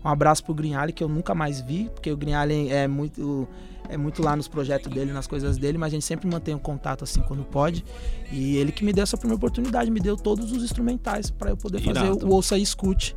um 0.05 0.07
abraço 0.07 0.43
pro 0.43 0.53
Green 0.53 0.75
Allen, 0.75 0.93
que 0.93 1.03
eu 1.03 1.09
nunca 1.09 1.33
mais 1.33 1.61
vi, 1.61 1.89
porque 1.91 2.11
o 2.11 2.15
Green 2.15 2.33
Allen 2.33 2.71
é 2.71 2.87
muito, 2.87 3.47
é 3.89 3.97
muito 3.97 4.21
lá 4.21 4.35
nos 4.35 4.47
projetos 4.47 4.93
dele, 4.93 5.11
nas 5.11 5.25
coisas 5.25 5.57
dele, 5.57 5.79
mas 5.79 5.87
a 5.87 5.95
gente 5.95 6.05
sempre 6.05 6.29
mantém 6.29 6.53
um 6.53 6.59
contato 6.59 7.03
assim 7.03 7.21
quando 7.23 7.43
pode. 7.43 7.83
E 8.31 8.55
ele 8.57 8.71
que 8.71 8.85
me 8.85 8.93
deu 8.93 9.01
essa 9.01 9.17
primeira 9.17 9.37
oportunidade, 9.37 9.89
me 9.89 9.99
deu 9.99 10.15
todos 10.15 10.51
os 10.51 10.63
instrumentais 10.63 11.31
pra 11.31 11.49
eu 11.49 11.57
poder 11.57 11.79
fazer 11.79 12.05
Irado. 12.05 12.27
o 12.27 12.33
Ouça 12.33 12.55
e 12.55 12.61
Escute. 12.61 13.15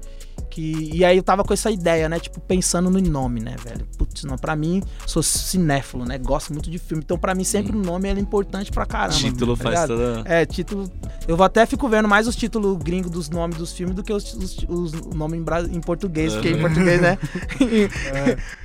Que, 0.54 0.90
e 0.94 1.04
aí 1.04 1.16
eu 1.16 1.22
tava 1.24 1.42
com 1.42 1.52
essa 1.52 1.68
ideia, 1.68 2.08
né? 2.08 2.20
Tipo, 2.20 2.40
pensando 2.40 2.88
no 2.88 3.00
nome, 3.00 3.40
né, 3.40 3.56
velho? 3.64 3.84
Putz, 3.98 4.22
não, 4.22 4.38
pra 4.38 4.54
mim, 4.54 4.80
sou 5.04 5.20
cinéfilo, 5.20 6.04
né? 6.04 6.16
Gosto 6.16 6.52
muito 6.52 6.70
de 6.70 6.78
filme. 6.78 7.02
Então, 7.04 7.18
pra 7.18 7.34
mim, 7.34 7.42
sempre 7.42 7.76
o 7.76 7.80
nome 7.80 8.08
é 8.08 8.12
importante 8.12 8.70
pra 8.70 8.86
caramba. 8.86 9.18
Título 9.18 9.56
tá 9.56 9.64
faz 9.64 9.86
toda. 9.88 10.22
É, 10.24 10.46
título. 10.46 10.88
Eu 11.26 11.36
vou 11.36 11.44
até 11.44 11.66
fico 11.66 11.88
vendo 11.88 12.06
mais 12.08 12.28
os 12.28 12.36
títulos 12.36 12.78
gringos 12.80 13.10
dos 13.10 13.28
nomes 13.28 13.56
dos 13.58 13.72
filmes 13.72 13.96
do 13.96 14.04
que 14.04 14.12
os, 14.12 14.32
os, 14.34 14.58
os 14.68 14.92
nomes 15.14 15.40
em, 15.40 15.42
bra- 15.42 15.62
em 15.62 15.80
português, 15.80 16.32
porque 16.34 16.50
em 16.50 16.60
português, 16.60 17.00
né? 17.00 17.18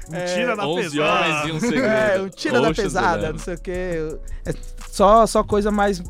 Um 0.09 0.25
tira 0.35 0.55
da 0.55 0.67
11 0.67 0.89
pesada. 0.89 1.47
e 1.47 1.51
um 1.51 1.59
segredo. 1.59 1.85
é, 1.85 2.21
o 2.21 2.29
tira 2.29 2.61
da 2.61 2.69
Oxas, 2.69 2.83
pesada, 2.83 3.31
não 3.31 3.39
sei 3.39 3.53
o 3.55 3.59
quê. 3.59 4.17
É 4.45 4.53
só, 4.91 5.25
só 5.27 5.43
coisa 5.43 5.69
mais. 5.71 6.01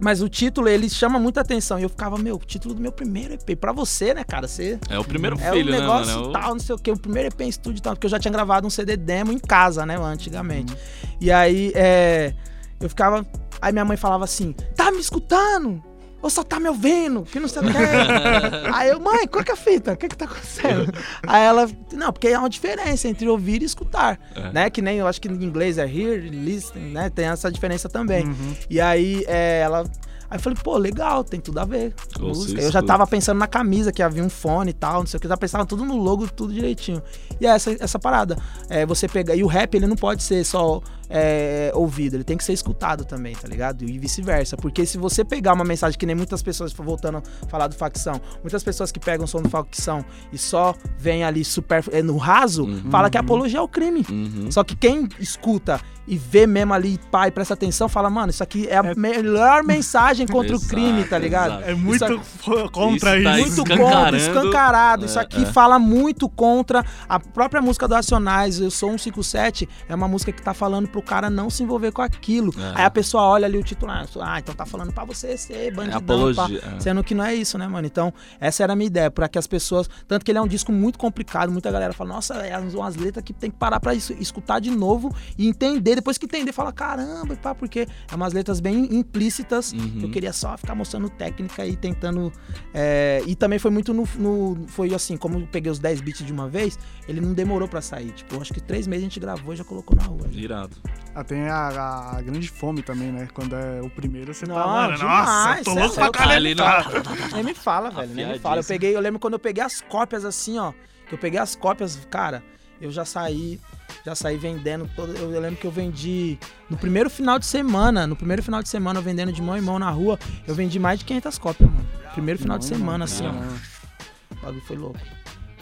Mas 0.00 0.22
o 0.22 0.28
título, 0.28 0.68
ele 0.68 0.88
chama 0.88 1.18
muita 1.18 1.40
atenção. 1.40 1.78
E 1.78 1.82
eu 1.82 1.88
ficava, 1.88 2.16
meu, 2.18 2.36
o 2.36 2.38
título 2.38 2.74
do 2.74 2.80
meu 2.80 2.92
primeiro 2.92 3.34
EP. 3.34 3.56
Pra 3.58 3.72
você, 3.72 4.14
né, 4.14 4.22
cara? 4.24 4.46
Você. 4.46 4.78
É 4.88 4.98
o 4.98 5.04
primeiro 5.04 5.36
É 5.40 5.50
filho, 5.50 5.70
né, 5.72 5.80
negócio 5.80 6.14
mano? 6.14 6.26
É 6.26 6.28
o- 6.28 6.32
tal, 6.32 6.52
não 6.54 6.60
sei 6.60 6.74
o 6.74 6.78
que, 6.78 6.90
o 6.90 6.98
primeiro 6.98 7.28
EP 7.28 7.40
em 7.44 7.48
estúdio 7.48 7.78
e 7.78 7.82
tal, 7.82 7.94
porque 7.94 8.06
eu 8.06 8.10
já 8.10 8.18
tinha 8.18 8.30
gravado 8.32 8.66
um 8.66 8.70
CD 8.70 8.96
demo 8.96 9.32
em 9.32 9.38
casa, 9.38 9.84
né, 9.84 9.96
antigamente. 9.96 10.76
E 11.20 11.32
aí, 11.32 11.72
é, 11.74 12.32
eu 12.80 12.88
ficava, 12.88 13.26
aí 13.60 13.72
minha 13.72 13.84
mãe 13.84 13.96
falava 13.96 14.22
assim, 14.24 14.52
tá 14.76 14.90
me 14.92 15.00
escutando? 15.00 15.82
Ou 16.20 16.28
só 16.28 16.42
tá 16.42 16.58
me 16.58 16.68
ouvindo? 16.68 17.22
Que 17.22 17.38
não 17.38 17.48
sei 17.48 17.62
o 17.62 17.64
que. 17.66 17.70
aí 18.74 18.88
eu, 18.88 18.98
mãe, 19.00 19.26
qual 19.28 19.44
que 19.44 19.50
é 19.50 19.54
a 19.54 19.56
fita? 19.56 19.92
O 19.92 19.96
que 19.96 20.08
que 20.08 20.16
tá 20.16 20.24
acontecendo? 20.24 20.92
aí 21.26 21.44
ela, 21.44 21.70
não, 21.92 22.12
porque 22.12 22.28
há 22.28 22.40
uma 22.40 22.48
diferença 22.50 23.06
entre 23.08 23.28
ouvir 23.28 23.62
e 23.62 23.64
escutar, 23.64 24.18
É. 24.34 24.52
né? 24.52 24.70
Que 24.70 24.82
nem, 24.82 24.98
eu 24.98 25.06
acho 25.06 25.20
que 25.20 25.28
em 25.28 25.44
inglês 25.44 25.78
é 25.78 25.84
hear, 25.86 26.20
listen, 26.30 26.82
né? 26.92 27.08
Tem 27.08 27.26
essa 27.26 27.50
diferença 27.52 27.88
também. 27.88 28.26
Uhum. 28.26 28.54
E 28.68 28.80
aí, 28.80 29.24
é, 29.28 29.60
ela... 29.60 29.84
Aí 30.30 30.36
eu 30.36 30.40
falei, 30.42 30.58
pô, 30.62 30.76
legal, 30.76 31.24
tem 31.24 31.40
tudo 31.40 31.58
a 31.58 31.64
ver. 31.64 31.94
música. 32.20 32.60
Eu 32.60 32.70
já 32.70 32.82
tava 32.82 33.06
pensando 33.06 33.38
na 33.38 33.46
camisa, 33.46 33.90
que 33.90 34.02
havia 34.02 34.22
um 34.22 34.28
fone 34.28 34.70
e 34.70 34.74
tal, 34.74 34.98
não 35.00 35.06
sei 35.06 35.16
o 35.16 35.20
que. 35.20 35.26
Eu 35.26 35.30
já 35.30 35.38
pensava 35.38 35.64
tudo 35.64 35.86
no 35.86 35.96
logo, 35.96 36.28
tudo 36.28 36.52
direitinho. 36.52 37.02
E 37.40 37.46
é 37.46 37.50
essa, 37.50 37.74
essa 37.82 37.98
parada. 37.98 38.36
É, 38.68 38.84
você 38.84 39.08
pega. 39.08 39.34
E 39.34 39.42
o 39.42 39.46
rap, 39.46 39.74
ele 39.74 39.86
não 39.86 39.96
pode 39.96 40.22
ser 40.22 40.44
só 40.44 40.82
é, 41.10 41.70
ouvido, 41.74 42.14
ele 42.16 42.24
tem 42.24 42.36
que 42.36 42.44
ser 42.44 42.52
escutado 42.52 43.04
também, 43.04 43.34
tá 43.34 43.46
ligado? 43.48 43.84
E 43.84 43.98
vice-versa. 43.98 44.56
Porque 44.56 44.84
se 44.86 44.98
você 44.98 45.24
pegar 45.24 45.52
uma 45.54 45.64
mensagem 45.64 45.98
que 45.98 46.06
nem 46.06 46.14
muitas 46.16 46.42
pessoas, 46.42 46.72
voltando 46.72 47.18
a 47.18 47.22
falar 47.48 47.66
do 47.68 47.74
facção, 47.74 48.20
muitas 48.42 48.62
pessoas 48.62 48.92
que 48.92 49.00
pegam 49.00 49.24
o 49.24 49.28
som 49.28 49.40
do 49.42 49.48
facção 49.48 50.04
e 50.32 50.38
só 50.38 50.74
vem 50.98 51.24
ali 51.24 51.44
super 51.44 51.84
é, 51.92 52.02
no 52.02 52.16
raso, 52.16 52.64
Uhum. 52.64 52.90
fala 52.90 53.08
que 53.10 53.16
é 53.16 53.20
apologia 53.20 53.60
ao 53.60 53.68
crime. 53.68 54.04
Uhum. 54.08 54.50
Só 54.50 54.62
que 54.64 54.76
quem 54.76 55.08
escuta 55.18 55.80
e 56.06 56.16
vê 56.16 56.46
mesmo 56.46 56.72
ali, 56.72 56.98
pai, 57.10 57.30
presta 57.30 57.52
atenção, 57.52 57.86
fala, 57.88 58.08
mano, 58.08 58.30
isso 58.30 58.42
aqui 58.42 58.66
é 58.66 58.78
a 58.78 58.82
É- 58.82 58.94
melhor 58.94 59.62
mensagem 59.62 60.26
contra 60.26 60.52
Exato, 60.56 60.64
o 60.64 60.68
crime, 60.68 61.04
tá 61.04 61.18
ligado? 61.18 61.52
exato. 61.60 61.70
É 61.70 61.74
muito 61.74 62.04
Isso 62.14 62.70
contra 62.72 63.18
Isso 63.18 63.28
isso. 63.48 63.64
tá 63.64 63.74
muito 63.76 63.76
contra, 63.84 64.16
escancarado. 64.16 65.04
Isso 65.04 65.18
É, 65.18 65.22
aqui 65.22 65.42
é. 65.42 65.46
fala 65.46 65.78
muito 65.78 66.26
contra 66.28 66.84
a 67.08 67.20
própria 67.20 67.60
música 67.60 67.86
do 67.86 67.94
Racionais. 67.94 68.58
Eu 68.60 68.70
sou 68.70 68.90
um 68.90 68.96
57 68.98 69.68
é 69.88 69.94
uma 69.94 70.08
música 70.08 70.32
que 70.32 70.40
tá 70.42 70.54
falando 70.54 70.88
pro 70.98 71.02
cara 71.02 71.30
não 71.30 71.48
se 71.48 71.62
envolver 71.62 71.92
com 71.92 72.02
aquilo. 72.02 72.52
É. 72.58 72.80
Aí 72.80 72.84
a 72.84 72.90
pessoa 72.90 73.22
olha 73.22 73.46
ali 73.46 73.56
o 73.56 73.62
titular, 73.62 74.06
ah, 74.20 74.38
então 74.38 74.54
tá 74.54 74.66
falando 74.66 74.92
pra 74.92 75.04
você 75.04 75.36
ser 75.36 75.72
bandidão, 75.72 75.98
apologia, 75.98 76.60
pá. 76.60 76.72
é. 76.76 76.80
Sendo 76.80 77.02
que 77.04 77.14
não 77.14 77.24
é 77.24 77.34
isso, 77.34 77.56
né, 77.56 77.66
mano? 77.68 77.86
Então, 77.86 78.12
essa 78.40 78.62
era 78.62 78.72
a 78.72 78.76
minha 78.76 78.86
ideia, 78.86 79.10
para 79.10 79.28
que 79.28 79.38
as 79.38 79.46
pessoas, 79.46 79.88
tanto 80.06 80.24
que 80.24 80.30
ele 80.30 80.38
é 80.38 80.42
um 80.42 80.48
disco 80.48 80.72
muito 80.72 80.98
complicado, 80.98 81.50
muita 81.52 81.70
galera 81.70 81.92
fala, 81.92 82.10
nossa, 82.14 82.34
é 82.34 82.58
umas 82.58 82.96
letras 82.96 83.24
que 83.24 83.32
tem 83.32 83.50
que 83.50 83.56
parar 83.56 83.78
pra 83.80 83.94
isso- 83.94 84.12
escutar 84.14 84.58
de 84.60 84.70
novo 84.70 85.14
e 85.36 85.46
entender, 85.48 85.94
depois 85.96 86.18
que 86.18 86.26
entender, 86.26 86.52
fala, 86.52 86.72
caramba, 86.72 87.34
e 87.34 87.36
pá, 87.36 87.54
porque 87.54 87.86
é 88.10 88.14
umas 88.14 88.32
letras 88.32 88.58
bem 88.60 88.88
implícitas, 88.94 89.72
Uhum. 89.72 90.00
eu 90.02 90.10
queria 90.10 90.32
só 90.32 90.56
ficar 90.56 90.74
mostrando 90.74 91.08
técnica 91.08 91.64
e 91.66 91.76
tentando. 91.76 92.32
é, 92.74 93.22
e 93.26 93.34
também 93.34 93.58
foi 93.58 93.70
muito 93.70 93.92
no, 93.94 94.06
no- 94.18 94.66
Foi 94.68 94.92
assim, 94.94 95.16
como 95.16 95.38
eu 95.38 95.46
peguei 95.50 95.70
os 95.70 95.78
10 95.78 96.00
beats 96.00 96.24
de 96.26 96.32
uma 96.32 96.48
vez, 96.48 96.78
ele 97.08 97.20
não 97.20 97.32
demorou 97.32 97.68
pra 97.68 97.80
sair. 97.80 98.10
Tipo, 98.12 98.40
acho 98.40 98.52
que 98.52 98.60
três 98.60 98.86
meses 98.86 99.04
a 99.04 99.08
gente 99.08 99.20
gravou 99.20 99.52
e 99.54 99.56
já 99.56 99.64
colocou 99.64 99.96
na 99.96 100.04
rua. 100.04 100.26
já. 100.30 100.40
Irado. 100.40 100.76
Ah, 101.14 101.24
tem 101.24 101.48
a, 101.48 102.16
a- 102.16 102.22
grande 102.22 102.48
fome 102.48 102.82
também, 102.82 103.10
né? 103.10 103.28
Quando 103.34 103.56
é 103.56 103.80
o 103.82 103.90
primeiro, 103.90 104.32
você 104.32 104.46
Não, 104.46 104.54
tá, 104.54 104.66
mano, 104.66 104.96
demais, 104.96 105.26
nossa, 105.26 105.64
tô 105.64 105.70
é 105.72 105.82
louco 105.82 105.94
pra 105.96 106.10
caralho. 106.10 106.56
Tá. 106.56 106.84
Nem 107.34 107.42
me 107.44 107.54
fala, 107.54 107.90
velho. 107.90 108.14
Nem 108.14 108.26
me 108.28 108.38
fala. 108.38 108.60
Eu 108.60 108.64
peguei, 108.64 108.94
eu 108.94 109.00
lembro 109.00 109.18
quando 109.18 109.32
eu 109.34 109.38
peguei 109.38 109.62
as 109.64 109.80
cópias 109.80 110.24
assim, 110.24 110.58
ó. 110.58 110.72
Que 111.08 111.14
eu 111.14 111.18
peguei 111.18 111.40
as 111.40 111.56
cópias, 111.56 111.98
cara, 112.10 112.42
eu 112.80 112.90
já 112.92 113.04
saí, 113.04 113.58
já 114.04 114.14
saí 114.14 114.36
vendendo 114.36 114.88
todo. 114.94 115.16
Eu, 115.16 115.32
eu 115.32 115.40
lembro 115.40 115.58
que 115.58 115.66
eu 115.66 115.70
vendi 115.70 116.38
no 116.70 116.76
primeiro 116.76 117.08
final 117.10 117.38
de 117.38 117.46
semana, 117.46 118.06
no 118.06 118.14
primeiro 118.14 118.42
final 118.42 118.62
de 118.62 118.68
semana, 118.68 118.98
eu 119.00 119.02
vendendo 119.02 119.32
de 119.32 119.42
mão 119.42 119.56
em 119.56 119.60
mão 119.62 119.78
na 119.78 119.90
rua, 119.90 120.18
eu 120.46 120.54
vendi 120.54 120.78
mais 120.78 120.98
de 121.00 121.04
500 121.06 121.38
cópias, 121.38 121.68
mano. 121.70 121.88
Primeiro 122.12 122.38
final 122.38 122.58
de 122.58 122.64
semana, 122.66 123.06
assim, 123.06 123.24
ó. 123.26 123.30
O 123.30 124.40
bagulho 124.40 124.62
foi 124.66 124.76
louco. 124.76 124.98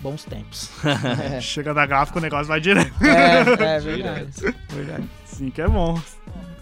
Bons 0.02 0.24
tempos. 0.24 0.70
Chega 1.40 1.72
da 1.74 1.86
gráfica, 1.86 2.18
o 2.18 2.22
negócio 2.22 2.46
vai 2.46 2.60
direto. 2.60 2.92
É, 3.04 3.40
é 3.40 3.44
verdade. 3.80 4.54
Verdade. 4.70 5.08
Sim, 5.24 5.50
que 5.50 5.62
é 5.62 5.68
bom. 5.68 6.00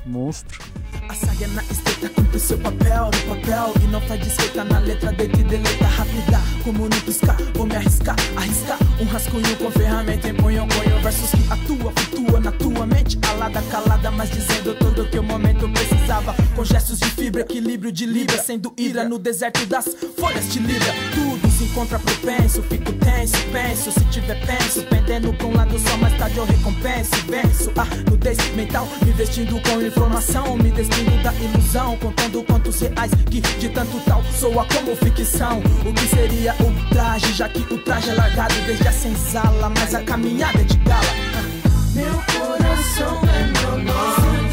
Monstro. 0.07 0.63
A 1.09 1.15
saia 1.15 1.49
na 1.49 1.63
esteita 1.63 2.09
cumpre 2.09 2.39
seu 2.39 2.59
papel 2.59 3.05
no 3.05 3.37
papel 3.37 3.75
E 3.83 3.87
não 3.89 4.01
faz 4.03 4.21
desfeita 4.21 4.65
na 4.65 4.79
letra 4.79 5.13
dele 5.13 5.45
deleta 5.45 5.87
rápida 5.87 6.41
Como 6.63 6.85
no 6.85 7.01
piscar, 7.03 7.37
vou 7.55 7.67
me 7.67 7.77
arriscar 7.77 8.17
Arriscar 8.37 8.79
um 9.01 9.07
rascunho 9.07 9.57
com 9.57 9.71
ferramenta 9.71 10.29
em 10.29 10.35
punho 10.35 10.65
versos 11.05 11.31
que 11.33 11.53
atua, 11.53 11.93
flutua 11.93 12.41
na 12.41 12.51
tua 12.51 12.87
mente 12.87 13.19
Alada, 13.29 13.61
calada, 13.71 14.11
mas 14.11 14.31
dizendo 14.31 14.75
tudo 14.77 15.05
que 15.05 15.19
o 15.19 15.23
momento 15.23 15.69
precisava 15.69 16.35
Com 16.57 16.65
gestos 16.65 16.99
de 16.99 17.07
fibra, 17.11 17.43
equilíbrio 17.43 17.93
de 17.93 18.07
libra 18.07 18.39
Sendo 18.39 18.73
ira 18.77 19.07
no 19.07 19.19
deserto 19.19 19.67
das 19.67 19.85
folhas 20.19 20.51
de 20.51 20.61
libra. 20.61 20.95
Tudo 21.15 21.51
se 21.51 21.65
encontra 21.65 21.99
propenso, 21.99 22.63
fico 22.63 22.93
tenso, 22.95 23.37
penso 23.53 23.93
Se 23.93 24.05
tiver 24.07 24.41
penso, 24.47 24.83
pendendo 24.85 25.33
pra 25.35 25.47
um 25.47 25.55
lado 25.55 25.79
só 25.79 25.97
Mais 25.99 26.17
tarde 26.17 26.39
eu 26.39 26.47
recompenso, 26.47 27.11
venço. 27.29 27.71
A 27.77 27.85
nudez 28.11 28.39
mental, 28.55 28.89
me 29.05 29.13
vestindo 29.13 29.61
com 29.61 29.83
informação 29.83 30.57
Me 30.57 30.71
despindo 30.95 31.23
da 31.23 31.33
ilusão, 31.35 31.97
contando 31.97 32.43
quantos 32.45 32.81
reais 32.81 33.11
Que 33.31 33.41
de 33.41 33.69
tanto 33.69 33.99
tal 34.01 34.23
soa 34.33 34.67
como 34.67 34.97
ficção. 34.97 35.61
O 35.85 35.93
que 35.93 36.09
seria 36.09 36.55
o 36.61 36.89
traje, 36.91 37.33
já 37.33 37.49
que 37.49 37.61
o 37.73 37.79
traje 37.79 38.11
é 38.11 38.15
largado 38.15 38.55
Desde 38.67 38.87
a 38.87 38.93
senzala, 38.93 39.71
mas 39.77 39.95
a 39.95 40.03
caminhada 40.03 40.61
é 40.61 40.65
de 40.65 40.77
gala. 40.79 41.03
Meu 41.95 42.15
coração 42.15 43.21
é 43.29 43.61
meu 43.61 43.85
nome 43.85 44.44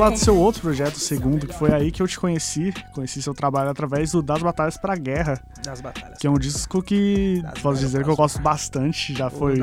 Falar 0.00 0.12
do 0.12 0.18
seu 0.18 0.34
outro 0.34 0.62
projeto, 0.62 0.94
o 0.94 0.98
segundo, 0.98 1.46
que 1.46 1.52
foi 1.52 1.74
aí 1.74 1.92
que 1.92 2.00
eu 2.00 2.08
te 2.08 2.18
conheci. 2.18 2.72
Conheci 2.94 3.20
seu 3.20 3.34
trabalho 3.34 3.68
através 3.68 4.12
do 4.12 4.22
Das 4.22 4.42
Batalhas 4.42 4.78
pra 4.78 4.96
Guerra, 4.96 5.38
Das 5.62 5.82
batalhas. 5.82 6.16
que 6.18 6.26
é 6.26 6.30
um 6.30 6.38
disco 6.38 6.82
que 6.82 7.42
Das 7.42 7.60
posso 7.60 7.80
dizer 7.80 8.02
que 8.02 8.08
eu 8.08 8.16
gosto 8.16 8.40
bastante. 8.40 9.12
Já 9.12 9.28
foi 9.28 9.60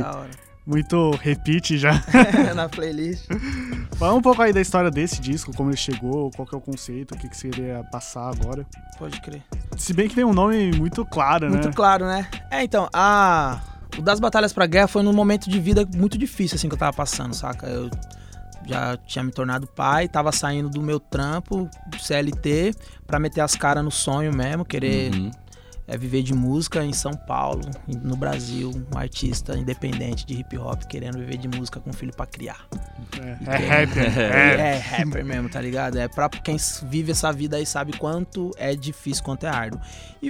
muito 0.63 1.10
repeat 1.23 1.80
já. 1.80 2.04
Na 2.56 2.69
playlist. 2.69 3.26
Fala 3.97 4.13
um 4.13 4.21
pouco 4.21 4.39
aí 4.43 4.54
da 4.54 4.62
história 4.62 4.91
desse 4.91 5.19
disco, 5.19 5.52
como 5.56 5.71
ele 5.71 5.78
chegou, 5.78 6.30
qual 6.30 6.47
que 6.47 6.54
é 6.54 6.58
o 6.60 6.62
conceito, 6.62 7.15
o 7.15 7.17
que, 7.17 7.28
que 7.28 7.36
você 7.36 7.47
iria 7.47 7.84
passar 7.91 8.30
agora. 8.30 8.63
Pode 9.00 9.19
crer. 9.21 9.41
Se 9.76 9.91
bem 9.91 10.08
que 10.08 10.13
tem 10.13 10.23
um 10.23 10.34
nome 10.34 10.71
muito 10.78 11.04
claro, 11.04 11.50
Muito 11.50 11.69
né? 11.69 11.73
claro, 11.76 12.06
né? 12.06 12.28
É, 12.52 12.63
então, 12.63 12.88
a. 12.93 13.60
O 13.97 14.04
das 14.04 14.19
batalhas 14.19 14.54
pra 14.54 14.67
guerra 14.67 14.88
foi 14.88 15.02
num 15.02 15.13
momento 15.13 15.50
de 15.50 15.60
vida 15.60 15.84
muito 15.95 16.15
difícil, 16.15 16.58
assim, 16.58 16.67
que 16.69 16.76
eu 16.76 16.80
tava 16.80 16.95
passando, 16.95 17.34
saca? 17.34 17.65
Eu 17.65 17.89
já 18.67 18.97
tinha 18.97 19.23
me 19.23 19.32
tornado 19.32 19.65
pai, 19.67 20.08
tava 20.08 20.32
saindo 20.32 20.69
do 20.69 20.82
meu 20.82 20.99
trampo, 20.99 21.69
do 21.88 21.99
CLT, 21.99 22.73
pra 23.06 23.19
meter 23.19 23.41
as 23.41 23.56
caras 23.56 23.84
no 23.84 23.91
sonho 23.91 24.36
mesmo, 24.36 24.65
querer 24.65 25.13
Uhum. 25.13 25.32
é, 25.88 25.97
viver 25.97 26.21
de 26.21 26.34
música 26.34 26.84
em 26.84 26.91
São 26.91 27.13
Paulo, 27.13 27.62
no 27.88 28.15
Brasil, 28.17 28.71
um 28.93 28.97
artista 28.97 29.58
independente 29.58 30.25
de 30.25 30.34
hip 30.34 30.58
hop, 30.58 30.84
querendo 30.84 31.17
viver 31.17 31.38
de 31.38 31.47
música 31.47 31.80
com 31.80 31.93
filho 31.93 32.13
pra 32.13 32.25
criar. 32.25 32.67
É, 33.17 33.56
é 33.56 33.58
rapper. 33.86 34.17
É. 34.19 34.53
É 34.75 34.77
rapper 34.77 35.23
mesmo, 35.25 35.49
tá 35.49 35.62
ligado? 35.62 35.97
É 35.97 36.08
pra 36.10 36.27
quem 36.30 36.58
vive 36.84 37.12
essa 37.13 37.32
vida 37.32 37.56
aí 37.58 37.65
sabe 37.65 37.97
quanto 37.97 38.51
é 38.58 38.75
difícil, 38.75 39.23
quanto 39.23 39.45
é 39.45 39.49
árduo. 39.49 39.80
E, 40.21 40.30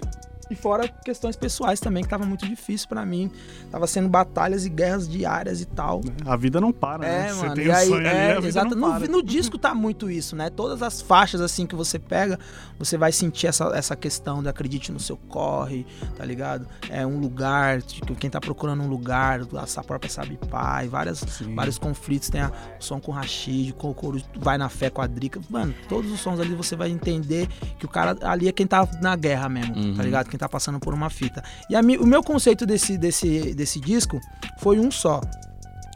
e 0.49 0.55
fora 0.55 0.87
questões 0.87 1.35
pessoais 1.35 1.79
também, 1.79 2.03
que 2.03 2.09
tava 2.09 2.25
muito 2.25 2.47
difícil 2.47 2.87
pra 2.87 3.05
mim. 3.05 3.31
Tava 3.71 3.85
sendo 3.87 4.07
batalhas 4.09 4.65
e 4.65 4.69
guerras 4.69 5.07
diárias 5.07 5.61
e 5.61 5.65
tal. 5.65 6.01
A 6.25 6.35
vida 6.35 6.59
não 6.61 6.71
para, 6.71 6.99
né? 6.99 7.27
É, 7.27 7.33
Você 7.33 7.41
mano. 7.41 7.55
tem 7.55 7.65
E 7.65 7.69
um 7.69 7.73
aí, 7.75 7.87
sonho 7.87 7.97
ali, 8.07 8.07
é, 8.17 8.31
a 8.31 8.35
vida 8.35 8.47
exato. 8.47 8.75
não 8.75 8.87
No, 8.93 8.99
para. 8.99 9.07
no 9.07 9.23
disco 9.23 9.57
tá 9.57 9.73
muito 9.75 10.09
isso, 10.09 10.35
né? 10.35 10.49
Todas 10.49 10.81
as 10.81 11.01
faixas 11.01 11.41
assim 11.41 11.65
que 11.65 11.75
você 11.75 11.99
pega, 11.99 12.39
você 12.79 12.97
vai 12.97 13.11
sentir 13.11 13.47
essa, 13.47 13.65
essa 13.75 13.95
questão 13.95 14.41
de 14.41 14.49
acredite 14.49 14.91
no 14.91 14.99
seu 14.99 15.17
corre, 15.17 15.85
tá 16.15 16.23
ligado? 16.25 16.67
É 16.89 17.05
um 17.05 17.19
lugar, 17.19 17.81
tipo, 17.81 18.15
quem 18.15 18.29
tá 18.29 18.39
procurando 18.39 18.83
um 18.83 18.87
lugar, 18.87 19.41
essa 19.63 19.83
própria 19.83 20.09
sabe 20.09 20.37
pai, 20.49 20.87
várias, 20.87 21.19
Sim. 21.19 21.53
vários 21.55 21.77
conflitos. 21.77 22.29
Tem 22.29 22.41
a, 22.41 22.51
o 22.79 22.83
som 22.83 22.99
com 22.99 23.11
Rashid, 23.11 23.73
com 23.73 23.89
o 23.89 23.93
Coro, 23.93 24.21
vai 24.39 24.57
na 24.57 24.69
fé 24.69 24.89
com 24.89 25.01
a 25.01 25.07
Drica. 25.07 25.39
Mano, 25.49 25.73
todos 25.89 26.11
os 26.11 26.19
sons 26.19 26.39
ali 26.39 26.55
você 26.55 26.75
vai 26.75 26.89
entender 26.89 27.47
que 27.79 27.85
o 27.85 27.89
cara 27.89 28.17
ali 28.21 28.47
é 28.47 28.51
quem 28.51 28.65
tá 28.67 28.87
na 29.01 29.15
guerra 29.15 29.49
mesmo, 29.49 29.75
Uhum. 29.77 29.95
tá 29.95 30.03
ligado? 30.03 30.29
Quem 30.29 30.36
tá 30.37 30.49
passando 30.49 30.79
por 30.79 30.93
uma 30.93 31.09
fita. 31.09 31.43
E 31.69 31.75
a 31.75 31.79
o 31.79 32.05
meu 32.05 32.23
conceito 32.23 32.65
desse, 32.65 32.97
desse, 32.97 33.53
desse 33.53 33.79
disco 33.79 34.19
foi 34.59 34.79
um 34.79 34.91
só. 34.91 35.21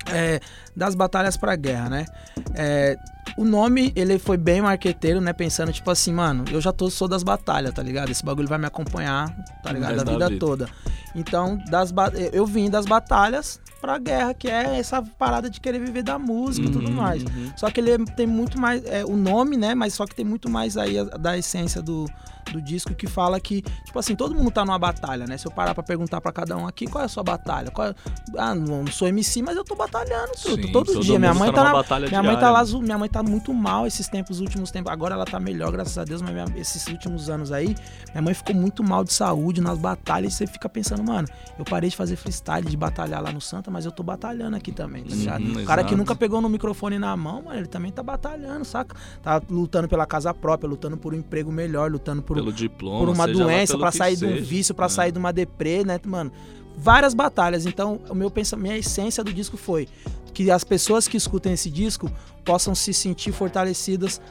É, 0.08 0.40
das 0.76 0.96
batalhas 0.96 1.36
pra 1.38 1.56
guerra, 1.56 1.90
né? 1.90 2.06
É, 2.54 2.98
o 3.38 3.44
nome, 3.46 3.92
ele 3.96 4.18
foi 4.20 4.38
bem 4.38 4.62
marqueteiro, 4.62 5.22
né? 5.22 5.32
Pensando, 5.34 5.72
tipo 5.72 5.90
assim, 5.90 6.12
mano, 6.14 6.44
eu 6.52 6.60
já 6.62 6.72
tô, 6.72 6.90
sou 6.90 7.08
das 7.08 7.24
batalhas, 7.24 7.74
tá 7.74 7.82
ligado? 7.82 8.10
Esse 8.10 8.24
bagulho 8.26 8.48
vai 8.48 8.58
me 8.58 8.66
acompanhar, 8.66 9.30
tá 9.64 9.72
ligado? 9.72 9.92
resto 9.94 10.02
A 10.02 10.04
da 10.06 10.12
vida, 10.14 10.28
vida. 10.30 10.40
toda. 10.40 10.70
Então, 11.16 11.58
das 11.70 11.94
eu 12.32 12.46
vim 12.46 12.70
das 12.70 12.86
batalhas 12.86 13.60
pra 13.82 13.98
guerra, 13.98 14.34
que 14.34 14.48
é 14.48 14.78
essa 14.80 15.02
parada 15.02 15.50
de 15.50 15.60
querer 15.60 15.80
viver 15.80 16.04
da 16.04 16.18
música 16.20 16.68
e 16.68 16.72
tudo 16.72 16.88
Uhum, 16.88 16.94
mais. 16.94 17.24
uhum. 17.24 17.52
Só 17.58 17.70
que 17.70 17.80
ele 17.82 18.06
tem 18.16 18.28
muito 18.28 18.60
mais. 18.60 18.84
É, 18.86 19.04
o 19.04 19.16
nome, 19.18 19.58
né? 19.58 19.74
Mas 19.76 19.94
só 19.94 20.06
que 20.06 20.16
tem 20.16 20.24
muito 20.24 20.50
mais 20.50 20.78
aí 20.78 20.98
a- 21.00 21.04
da 21.04 21.36
essência 21.38 21.82
do, 21.82 22.06
do 22.54 22.62
disco 22.62 22.94
que 22.94 23.08
fala 23.08 23.40
que, 23.40 23.62
tipo 23.86 23.98
assim, 23.98 24.16
todo 24.16 24.36
mundo 24.36 24.52
tá 24.52 24.64
numa 24.64 24.78
batalha, 24.80 25.26
né? 25.26 25.36
Se 25.38 25.48
eu 25.48 25.52
parar 25.52 25.74
pra 25.74 25.84
perguntar 25.84 26.22
pra 26.22 26.32
cada 26.32 26.56
um 26.56 26.68
aqui, 26.68 26.86
qual 26.86 27.02
é 27.02 27.06
a 27.06 27.10
sua 27.10 27.24
batalha? 27.24 27.72
Qual 27.72 27.88
é- 27.90 27.96
Ah, 28.38 28.54
não 28.56 28.86
sou 28.88 29.08
MC, 29.08 29.42
mas 29.42 29.58
eu 29.58 29.64
tô 29.64 29.76
batalhando 29.76 30.32
tudo. 30.42 30.61
Sim, 30.68 30.72
todo, 30.72 30.94
todo 30.94 31.04
dia. 31.04 31.18
Minha 31.20 31.32
mundo 31.34 31.40
mãe 31.40 31.52
tá 31.54 31.84
tá, 31.84 32.00
na- 32.00 32.08
minha 32.08 32.24
mãe 32.24 32.38
tá 32.40 32.50
lá, 32.52 32.64
minha 32.66 32.98
mãe 32.98 33.10
tá 33.10 33.24
muito 33.24 33.54
mal 33.54 33.86
esses 33.88 34.08
tempos, 34.08 34.40
últimos 34.40 34.72
tempos. 34.72 34.92
Agora 34.92 35.16
ela 35.16 35.26
tá 35.26 35.40
melhor, 35.40 35.72
graças 35.72 35.98
a 35.98 36.04
Deus, 36.04 36.22
mas 36.22 36.32
minha- 36.32 36.46
esses 36.56 36.86
últimos 36.88 37.30
anos 37.30 37.52
aí, 37.52 37.76
minha 38.12 38.22
mãe 38.22 38.34
ficou 38.34 38.56
muito 38.56 38.84
mal 38.84 39.04
de 39.04 39.14
saúde 39.14 39.62
nas 39.62 39.78
batalhas. 39.78 40.34
E 40.34 40.38
você 40.38 40.48
fica 40.48 40.68
pensando, 40.68 41.04
mano, 41.04 41.28
eu 41.58 41.66
parei 41.66 41.90
de 41.90 41.96
fazer 41.96 42.16
freestyle, 42.16 42.68
de 42.68 42.76
batalhar 42.78 43.22
lá 43.22 43.32
no 43.32 43.42
Santa, 43.42 43.70
mas 43.72 43.86
eu 43.86 43.92
tô 43.92 44.04
batalhando 44.04 44.56
aqui 44.56 44.72
também, 44.72 45.04
tá 45.04 45.16
ligado? 45.16 45.44
Uhum, 45.44 45.62
o 45.62 45.66
cara 45.66 45.82
que 45.84 45.90
exato. 45.90 45.98
nunca 45.98 46.16
pegou 46.16 46.42
no 46.42 46.50
microfone 46.50 46.98
na 47.00 47.16
mão, 47.16 47.42
mano, 47.44 47.58
ele 47.60 47.68
também 47.68 47.92
tá 47.92 48.02
batalhando, 48.04 48.66
saca? 48.66 48.96
Tá 49.22 49.42
lutando 49.50 49.88
pela 49.88 50.06
casa 50.06 50.34
própria, 50.34 50.68
lutando 50.70 50.98
por 50.98 51.14
um 51.14 51.18
emprego 51.18 51.52
melhor, 51.52 51.92
lutando 51.92 52.22
por, 52.22 52.36
Pelo 52.36 52.52
diploma, 52.52 53.00
por 53.00 53.10
uma 53.10 53.28
doença, 53.28 53.78
que 53.78 53.92
sair 53.92 54.16
de 54.16 54.26
um 54.26 54.42
vício, 54.42 54.74
pra 54.74 54.86
É. 54.86 54.90
sair 54.90 55.12
de 55.12 55.18
uma 55.20 55.32
deprê, 55.32 55.84
né, 55.84 56.00
mano? 56.06 56.32
Várias 56.78 57.14
batalhas. 57.14 57.66
Então, 57.66 58.00
o 58.10 58.16
meu 58.16 58.32
pensamento, 58.32 58.64
minha 58.64 58.78
essência 58.78 59.24
do 59.24 59.32
disco 59.34 59.58
foi 59.58 59.88
que 60.34 60.50
as 60.50 60.64
pessoas 60.64 61.08
que 61.08 61.18
escutem 61.18 61.54
esse 61.54 61.70
disco 61.70 62.12
possam 62.44 62.74
se 62.74 62.94
sentir 62.94 63.32
fortalecidas 63.32 64.22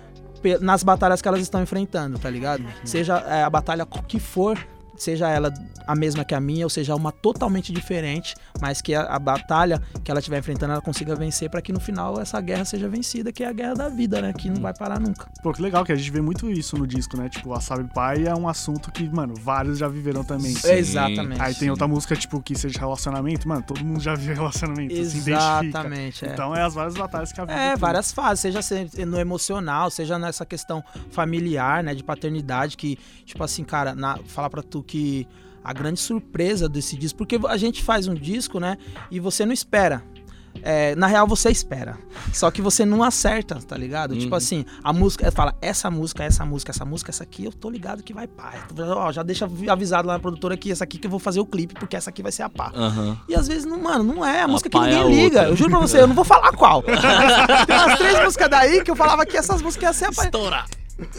nas 0.61 0.83
batalhas 0.83 1.21
que 1.21 1.29
elas 1.29 1.41
estão 1.41 1.63
enfrentando, 1.63 2.19
tá 2.19 2.31
ligado? 2.31 2.65
Seja 2.85 3.19
é, 3.19 3.43
a 3.43 3.51
batalha 3.51 3.87
que 4.09 4.19
for, 4.19 4.59
seja 5.03 5.29
ela 5.29 5.53
a 5.87 5.95
mesma 5.97 6.25
que 6.25 6.35
a 6.35 6.41
minha, 6.41 6.65
ou 6.67 6.71
seja 6.71 6.95
uma 6.95 7.11
totalmente 7.11 7.73
diferente, 7.73 8.35
mas 8.61 8.81
que 8.81 8.95
a, 8.95 9.03
a 9.03 9.19
batalha 9.19 9.81
que 10.05 10.11
ela 10.11 10.21
estiver 10.21 10.39
enfrentando 10.39 10.73
ela 10.73 10.83
consiga 10.83 11.17
vencer 11.17 11.49
para 11.51 11.61
que 11.63 11.73
no 11.73 11.81
final 11.81 12.21
essa 12.21 12.41
guerra 12.41 12.65
seja 12.65 12.89
vencida, 12.89 13.33
que 13.33 13.43
é 13.43 13.49
a 13.49 13.53
guerra 13.53 13.75
da 13.75 13.89
vida, 13.89 14.21
né? 14.21 14.33
Que 14.33 14.51
não 14.51 14.61
vai 14.61 14.75
parar 14.75 15.01
nunca. 15.01 15.27
Pô, 15.43 15.53
que 15.53 15.63
legal 15.63 15.85
que 15.85 15.93
a 15.93 15.97
gente 15.97 16.11
vê 16.11 16.21
muito 16.21 16.49
isso 16.51 16.77
no 16.77 16.87
disco, 16.87 17.17
né? 17.17 17.29
Tipo, 17.29 17.53
a 17.55 17.61
Sabe 17.61 17.93
Pai 17.93 18.27
é 18.27 18.35
um 18.35 18.47
assunto 18.49 18.93
que, 18.93 19.09
mano, 19.09 19.35
vários 19.41 19.79
já 19.79 19.89
viveram 19.89 20.23
também. 20.23 20.55
Sim. 20.55 20.73
Exatamente. 20.73 21.41
Aí 21.41 21.55
tem 21.55 21.71
outra 21.71 21.89
música, 21.89 22.15
tipo, 22.15 22.41
que 22.43 22.55
seja 22.55 22.79
relacionamento, 22.79 23.49
mano, 23.49 23.63
todo 23.67 23.83
mundo 23.85 24.01
já 24.01 24.15
viu 24.15 24.35
relacionamento, 24.35 24.93
identifica. 24.93 25.31
Exatamente, 25.31 26.25
é. 26.27 26.33
Então 26.33 26.55
é 26.55 26.63
as 26.63 26.75
várias 26.75 26.95
batalhas 26.95 27.33
que 27.33 27.41
a 27.41 27.45
vida 27.45 27.59
É, 27.59 27.71
tem. 27.71 27.79
várias 27.79 28.13
fases, 28.13 28.41
seja 28.41 28.61
se- 28.63 29.05
no 29.07 29.19
emocional, 29.19 29.91
seja 29.91 30.19
nessa 30.19 30.45
questão 30.45 30.85
familiar, 31.11 31.83
né, 31.83 31.95
de 31.95 32.03
paternidade, 32.05 32.77
que, 32.77 32.99
tipo 33.25 33.43
assim, 33.43 33.65
cara, 33.65 33.95
na, 33.95 34.19
falar 34.27 34.51
pra 34.51 34.63
tu 34.63 34.83
que 34.91 35.27
a 35.63 35.73
grande 35.73 36.01
surpresa 36.01 36.69
desse 36.69 36.97
disco, 36.97 37.19
porque 37.19 37.39
a 37.49 37.57
gente 37.57 37.83
faz 37.83 38.09
um 38.09 38.15
disco, 38.15 38.59
né, 38.59 38.77
e 39.11 39.21
você 39.21 39.45
não 39.47 39.53
espera. 39.53 40.03
É, 40.65 40.97
na 40.97 41.07
real, 41.07 41.29
você 41.29 41.49
espera. 41.49 41.97
Só 42.33 42.51
que 42.51 42.61
você 42.61 42.85
não 42.85 43.05
acerta, 43.05 43.55
tá 43.61 43.77
ligado? 43.77 44.17
Tipo 44.17 44.31
Uhum. 44.33 44.37
assim, 44.37 44.65
a 44.83 44.93
música, 44.93 45.31
fala, 45.31 45.55
essa 45.63 45.89
música, 45.93 46.25
essa 46.25 46.45
música, 46.45 46.73
essa 46.73 46.85
música, 46.85 47.11
essa 47.13 47.23
aqui, 47.23 47.45
eu 47.45 47.53
tô 47.53 47.71
ligado 47.71 48.03
que 48.03 48.13
vai 48.13 48.27
pá. 48.27 48.55
Ó, 48.97 49.13
já 49.13 49.23
deixa 49.23 49.49
avisado 49.69 50.09
lá 50.09 50.15
na 50.15 50.19
produtora 50.19 50.57
que 50.57 50.73
essa 50.73 50.83
aqui 50.83 50.99
que 50.99 51.07
eu 51.07 51.11
vou 51.11 51.21
fazer 51.21 51.39
o 51.39 51.47
clipe, 51.47 51.75
porque 51.75 51.95
essa 51.95 52.11
aqui 52.11 52.21
vai 52.21 52.33
ser 52.33 52.43
a 52.43 52.49
pá. 52.49 52.73
Aham. 52.75 53.17
E 53.29 53.35
às 53.37 53.47
vezes, 53.47 53.65
não, 53.65 53.81
mano, 53.81 54.03
não 54.03 54.25
é 54.27 54.43
a 54.43 54.49
música 54.49 54.69
que 54.69 54.77
é 54.77 54.81
ninguém 54.81 54.99
a 55.01 55.05
liga. 55.05 55.25
outra. 55.39 55.49
Eu 55.53 55.57
juro 55.57 55.71
pra 55.71 55.79
você, 55.79 56.01
eu 56.01 56.09
não 56.09 56.17
vou 56.17 56.25
falar 56.25 56.51
qual. 56.53 56.83
Tem 57.67 57.77
umas 57.77 57.99
três 57.99 58.21
músicas 58.25 58.51
daí 58.51 58.83
que 58.83 58.91
eu 58.91 58.97
falava 58.97 59.25
que 59.25 59.37
essas 59.37 59.63
músicas 59.63 59.85
iam 59.85 59.93
ser 59.93 60.05
a 60.07 60.13
pá. 60.13 60.25
Estourar. 60.25 60.67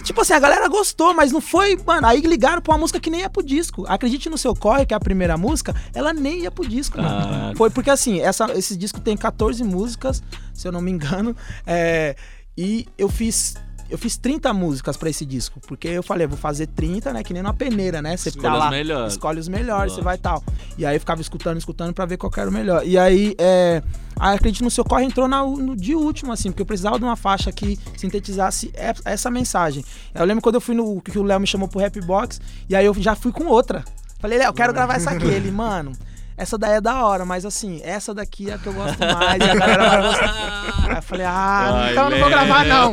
Tipo 0.03 0.21
assim, 0.21 0.33
a 0.33 0.39
galera 0.39 0.67
gostou, 0.67 1.13
mas 1.13 1.31
não 1.31 1.41
foi. 1.41 1.77
Mano, 1.85 2.07
aí 2.07 2.21
ligaram 2.21 2.61
pra 2.61 2.73
uma 2.73 2.79
música 2.79 2.99
que 2.99 3.09
nem 3.09 3.21
ia 3.21 3.29
pro 3.29 3.43
disco. 3.43 3.85
Acredite 3.87 4.29
no 4.29 4.37
seu 4.37 4.55
corre, 4.55 4.85
que 4.85 4.93
é 4.93 4.97
a 4.97 4.99
primeira 4.99 5.37
música, 5.37 5.75
ela 5.93 6.13
nem 6.13 6.41
ia 6.41 6.51
pro 6.51 6.67
disco, 6.67 6.97
mano. 6.97 7.09
Ah. 7.09 7.53
Foi 7.55 7.69
porque 7.69 7.89
assim, 7.89 8.19
essa, 8.19 8.51
esse 8.57 8.75
disco 8.75 8.99
tem 8.99 9.17
14 9.17 9.63
músicas, 9.63 10.21
se 10.53 10.67
eu 10.67 10.71
não 10.71 10.81
me 10.81 10.91
engano. 10.91 11.35
é, 11.65 12.15
e 12.57 12.85
eu 12.97 13.09
fiz. 13.09 13.55
Eu 13.91 13.97
fiz 13.97 14.15
30 14.17 14.53
músicas 14.53 14.95
pra 14.95 15.09
esse 15.09 15.25
disco, 15.25 15.59
porque 15.67 15.87
eu 15.89 16.01
falei, 16.01 16.25
vou 16.25 16.37
fazer 16.37 16.65
30, 16.67 17.11
né? 17.11 17.23
Que 17.23 17.33
nem 17.33 17.43
numa 17.43 17.53
peneira, 17.53 18.01
né? 18.01 18.15
Você 18.15 18.29
Escolha 18.29 18.49
tá 18.51 18.55
lá, 18.57 18.65
os 18.65 18.71
melhores. 18.71 19.13
escolhe 19.13 19.39
os 19.39 19.47
melhores, 19.49 19.91
você 19.93 20.01
Lógico. 20.01 20.03
vai 20.05 20.15
e 20.15 20.19
tal. 20.19 20.43
E 20.77 20.85
aí 20.85 20.95
eu 20.95 20.99
ficava 21.01 21.19
escutando, 21.21 21.57
escutando 21.57 21.93
pra 21.93 22.05
ver 22.05 22.15
qual 22.17 22.31
era 22.37 22.49
o 22.49 22.53
melhor. 22.53 22.87
E 22.87 22.97
aí, 22.97 23.35
é, 23.37 23.83
a 24.17 24.31
Acredite 24.31 24.63
no 24.63 24.71
Seu 24.71 24.85
Corre 24.85 25.03
entrou 25.03 25.27
na- 25.27 25.43
no, 25.45 25.75
de 25.75 25.93
último, 25.93 26.31
assim, 26.31 26.49
porque 26.51 26.61
eu 26.61 26.65
precisava 26.65 26.97
de 26.97 27.03
uma 27.03 27.17
faixa 27.17 27.51
que 27.51 27.77
sintetizasse 27.97 28.67
e- 28.67 28.73
essa 29.05 29.29
mensagem. 29.29 29.83
Eu 30.15 30.23
lembro 30.25 30.41
quando 30.41 30.55
eu 30.55 30.61
fui 30.61 30.73
no. 30.73 31.01
que 31.01 31.19
o 31.19 31.23
Léo 31.23 31.39
me 31.41 31.47
chamou 31.47 31.67
pro 31.67 31.79
Rap 31.79 31.99
Box, 32.01 32.39
e 32.69 32.75
aí 32.75 32.85
eu 32.85 32.93
já 32.93 33.13
fui 33.15 33.31
com 33.31 33.45
outra. 33.47 33.83
Falei, 34.19 34.37
Léo, 34.37 34.53
quero 34.53 34.71
gravar 34.73 34.95
essa 34.95 35.11
aqui. 35.11 35.25
Ele, 35.25 35.51
mano. 35.51 35.91
Essa 36.37 36.57
daí 36.57 36.73
é 36.73 36.81
da 36.81 37.05
hora, 37.05 37.25
mas 37.25 37.45
assim, 37.45 37.81
essa 37.83 38.13
daqui 38.13 38.49
é 38.49 38.53
a 38.53 38.57
que 38.57 38.67
eu 38.67 38.73
gosto 38.73 38.99
mais 38.99 39.39
e 39.39 39.49
a 39.49 39.55
galera 39.55 39.89
vai 39.89 40.01
gostar. 40.01 40.61
Aí 40.89 40.95
eu 40.95 41.01
falei, 41.01 41.25
ah, 41.25 41.71
Ai, 41.73 41.91
então 41.91 42.03
eu 42.05 42.09
não 42.09 42.19
vou 42.19 42.29
gravar 42.29 42.65
não. 42.65 42.91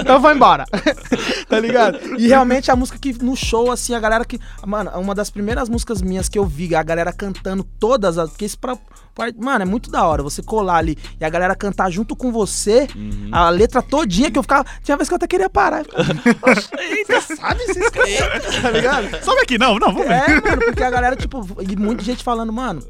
Então 0.00 0.16
eu 0.16 0.20
vou 0.20 0.32
embora. 0.32 0.64
tá 1.48 1.60
ligado? 1.60 1.98
E 2.18 2.28
realmente 2.28 2.70
a 2.70 2.76
música 2.76 2.98
que 2.98 3.12
no 3.22 3.36
show, 3.36 3.70
assim, 3.70 3.94
a 3.94 4.00
galera 4.00 4.24
que. 4.24 4.38
Mano, 4.66 4.90
uma 4.98 5.14
das 5.14 5.30
primeiras 5.30 5.68
músicas 5.68 6.02
minhas 6.02 6.28
que 6.28 6.38
eu 6.38 6.44
vi, 6.44 6.74
a 6.74 6.82
galera 6.82 7.12
cantando 7.12 7.62
todas 7.62 8.18
as. 8.18 8.30
Porque 8.30 8.44
isso 8.44 8.58
pra. 8.58 8.76
Mano, 9.38 9.62
é 9.62 9.66
muito 9.66 9.90
da 9.90 10.06
hora 10.06 10.22
você 10.22 10.42
colar 10.42 10.76
ali 10.76 10.96
e 11.20 11.24
a 11.24 11.28
galera 11.28 11.54
cantar 11.54 11.90
junto 11.90 12.16
com 12.16 12.32
você, 12.32 12.88
Uhum. 12.96 13.28
a 13.30 13.50
letra 13.50 13.82
todinha 13.82 14.30
que 14.30 14.38
eu 14.38 14.42
ficava. 14.42 14.64
Tinha 14.82 14.96
vez 14.96 15.08
que 15.08 15.14
eu 15.14 15.16
até 15.16 15.26
queria 15.26 15.50
parar. 15.50 15.84
Eita, 16.78 17.20
sabe 17.20 17.64
caras? 17.90 18.44
Tá 18.62 18.70
ligado? 18.70 19.24
Sobe 19.24 19.40
aqui, 19.42 19.58
não, 19.58 19.78
não, 19.78 19.92
vamos 19.92 20.06
ver. 20.08 20.14
É, 20.14 20.40
mano, 20.40 20.62
porque 20.64 20.82
a 20.82 20.90
galera, 20.90 21.14
tipo, 21.16 21.46
e 21.60 21.76
muita 21.76 22.02
gente 22.02 22.22
falando, 22.24 22.52
mano, 22.52 22.82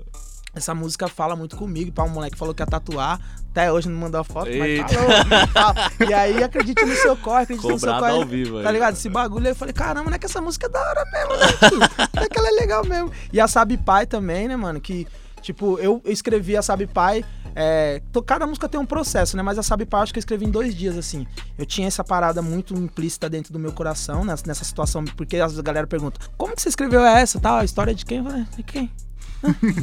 essa 0.54 0.74
música 0.74 1.08
fala 1.08 1.34
muito 1.34 1.56
comigo. 1.56 1.90
Pra 1.92 2.04
um 2.04 2.08
moleque 2.08 2.32
que 2.34 2.38
falou 2.38 2.54
que 2.54 2.62
ia 2.62 2.66
tatuar. 2.66 3.18
Até 3.50 3.70
hoje 3.72 3.88
não 3.88 3.98
mandou 3.98 4.20
a 4.20 4.24
foto, 4.24 4.48
Eita. 4.48 4.82
mas 4.82 4.92
falou. 4.92 5.46
Fala. 5.48 5.90
E 6.08 6.14
aí, 6.14 6.42
acredite 6.42 6.84
no 6.84 6.94
seu 6.94 7.16
corre, 7.16 7.42
acredite 7.42 7.68
no 7.68 7.78
seu 7.78 7.88
Cobrado 7.92 8.00
corre. 8.14 8.22
ao 8.22 8.28
vivo. 8.28 8.62
Tá 8.62 8.70
ligado? 8.70 8.94
Esse 8.94 9.08
bagulho 9.10 9.44
aí 9.46 9.52
eu 9.52 9.56
falei, 9.56 9.74
caramba, 9.74 10.08
não 10.10 10.14
é 10.16 10.18
que 10.18 10.26
essa 10.26 10.40
música 10.40 10.66
é 10.66 10.70
da 10.70 10.80
hora 10.80 11.04
mesmo, 11.12 11.36
né? 11.36 11.88
Não 12.14 12.22
é 12.22 12.28
que 12.28 12.38
ela 12.38 12.48
é 12.48 12.52
legal 12.52 12.84
mesmo. 12.86 13.10
E 13.32 13.40
a 13.40 13.46
Sabe 13.48 13.76
Pai 13.76 14.06
também, 14.06 14.48
né, 14.48 14.56
mano? 14.56 14.80
Que, 14.80 15.06
tipo, 15.42 15.78
eu 15.78 16.00
escrevi 16.06 16.56
a 16.56 16.62
Sabe 16.62 16.86
Pai. 16.86 17.24
É, 17.54 18.00
cada 18.24 18.46
música 18.46 18.68
tem 18.68 18.80
um 18.80 18.86
processo, 18.86 19.36
né? 19.36 19.42
Mas 19.42 19.58
a 19.58 19.62
Sabe 19.62 19.84
Pai 19.84 20.02
acho 20.02 20.12
que 20.12 20.18
eu 20.18 20.22
escrevi 20.22 20.46
em 20.46 20.50
dois 20.50 20.74
dias, 20.74 20.96
assim. 20.96 21.26
Eu 21.58 21.66
tinha 21.66 21.86
essa 21.86 22.02
parada 22.02 22.40
muito 22.40 22.74
implícita 22.74 23.28
dentro 23.28 23.52
do 23.52 23.58
meu 23.58 23.72
coração, 23.72 24.24
nessa, 24.24 24.44
nessa 24.46 24.64
situação, 24.64 25.04
porque 25.04 25.36
as 25.36 25.60
galera 25.60 25.86
pergunta, 25.86 26.20
como 26.38 26.54
que 26.54 26.62
você 26.62 26.68
escreveu 26.68 27.04
essa? 27.04 27.38
Tal, 27.38 27.58
a 27.58 27.64
história 27.64 27.94
de 27.94 28.06
quem? 28.06 28.18
Eu 28.18 28.24
falei, 28.24 28.46
de 28.56 28.62
quem? 28.62 28.90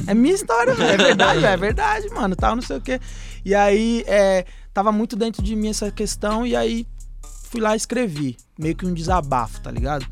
É 0.07 0.13
minha 0.13 0.33
história, 0.33 0.73
velho. 0.73 1.01
É 1.01 1.05
verdade. 1.05 1.45
É 1.45 1.57
verdade, 1.57 2.09
mano. 2.09 2.35
Tal, 2.35 2.55
não 2.55 2.63
sei 2.63 2.77
o 2.77 2.81
quê. 2.81 2.99
E 3.43 3.53
aí, 3.53 4.03
é, 4.07 4.45
tava 4.73 4.91
muito 4.91 5.15
dentro 5.15 5.43
de 5.43 5.55
mim 5.55 5.69
essa 5.69 5.91
questão, 5.91 6.45
e 6.45 6.55
aí 6.55 6.87
fui 7.51 7.59
lá 7.59 7.73
e 7.73 7.77
escrevi. 7.77 8.37
Meio 8.57 8.75
que 8.75 8.85
um 8.85 8.93
desabafo, 8.93 9.59
tá 9.61 9.69
ligado? 9.69 10.05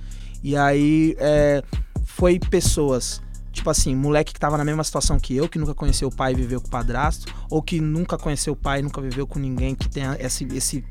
E 0.44 0.56
aí, 0.56 1.16
é, 1.18 1.64
foi 2.06 2.40
pessoas. 2.40 3.22
Tipo 3.58 3.70
assim, 3.72 3.96
moleque 3.96 4.34
que 4.34 4.40
tava 4.40 4.56
na 4.58 4.64
mesma 4.64 4.84
situação 4.84 5.20
que 5.20 5.36
eu, 5.36 5.50
que 5.50 5.58
nunca 5.58 5.74
conheceu 5.74 6.08
o 6.10 6.12
pai 6.16 6.32
e 6.34 6.36
viveu 6.36 6.62
com 6.62 6.68
o 6.68 6.70
padrasto, 6.70 7.26
ou 7.50 7.60
que 7.62 7.82
nunca 7.82 8.16
conheceu 8.18 8.54
o 8.54 8.56
pai 8.56 8.80
e 8.80 8.84
nunca 8.84 9.02
viveu 9.02 9.26
com 9.26 9.40
ninguém 9.40 9.74
que 9.74 9.90
tenha 9.90 10.16
esse, 10.20 10.46
esse, 10.54 10.84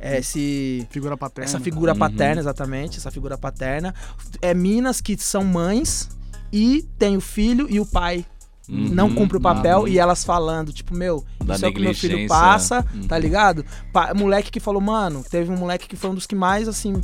é, 0.00 0.18
esse 0.18 0.86
Figura 0.90 1.16
paterna. 1.16 1.44
essa 1.48 1.60
figura 1.60 1.92
Uhum. 1.92 1.98
paterna, 2.00 2.40
exatamente, 2.40 2.98
essa 2.98 3.10
figura 3.10 3.38
paterna. 3.38 3.94
É 4.40 4.52
minas 4.52 5.00
que 5.00 5.16
são 5.16 5.44
mães 5.44 6.08
e 6.52 6.82
tem 6.98 7.16
o 7.16 7.20
filho 7.20 7.66
e 7.70 7.78
o 7.78 7.86
pai 7.86 8.26
Uhum. 8.68 8.88
não 8.90 9.12
cumpre 9.14 9.36
o 9.36 9.40
papel 9.40 9.80
Uhum. 9.80 9.88
e 9.88 9.98
elas 9.98 10.24
falando, 10.24 10.72
tipo, 10.72 10.94
meu, 10.96 11.24
Da 11.44 11.54
isso 11.56 11.64
é 11.66 11.68
o 11.68 11.72
que 11.74 11.80
meu 11.80 11.94
filho 11.94 12.26
passa, 12.28 12.84
Uhum. 12.94 13.06
tá 13.08 13.18
ligado? 13.18 13.64
Pa- 13.92 14.12
moleque 14.14 14.50
que 14.50 14.60
falou, 14.60 14.80
mano, 14.80 15.24
teve 15.28 15.50
um 15.52 15.56
moleque 15.56 15.86
que 15.88 15.96
foi 15.96 16.10
um 16.10 16.14
dos 16.14 16.26
que 16.26 16.34
mais, 16.34 16.68
assim, 16.68 17.00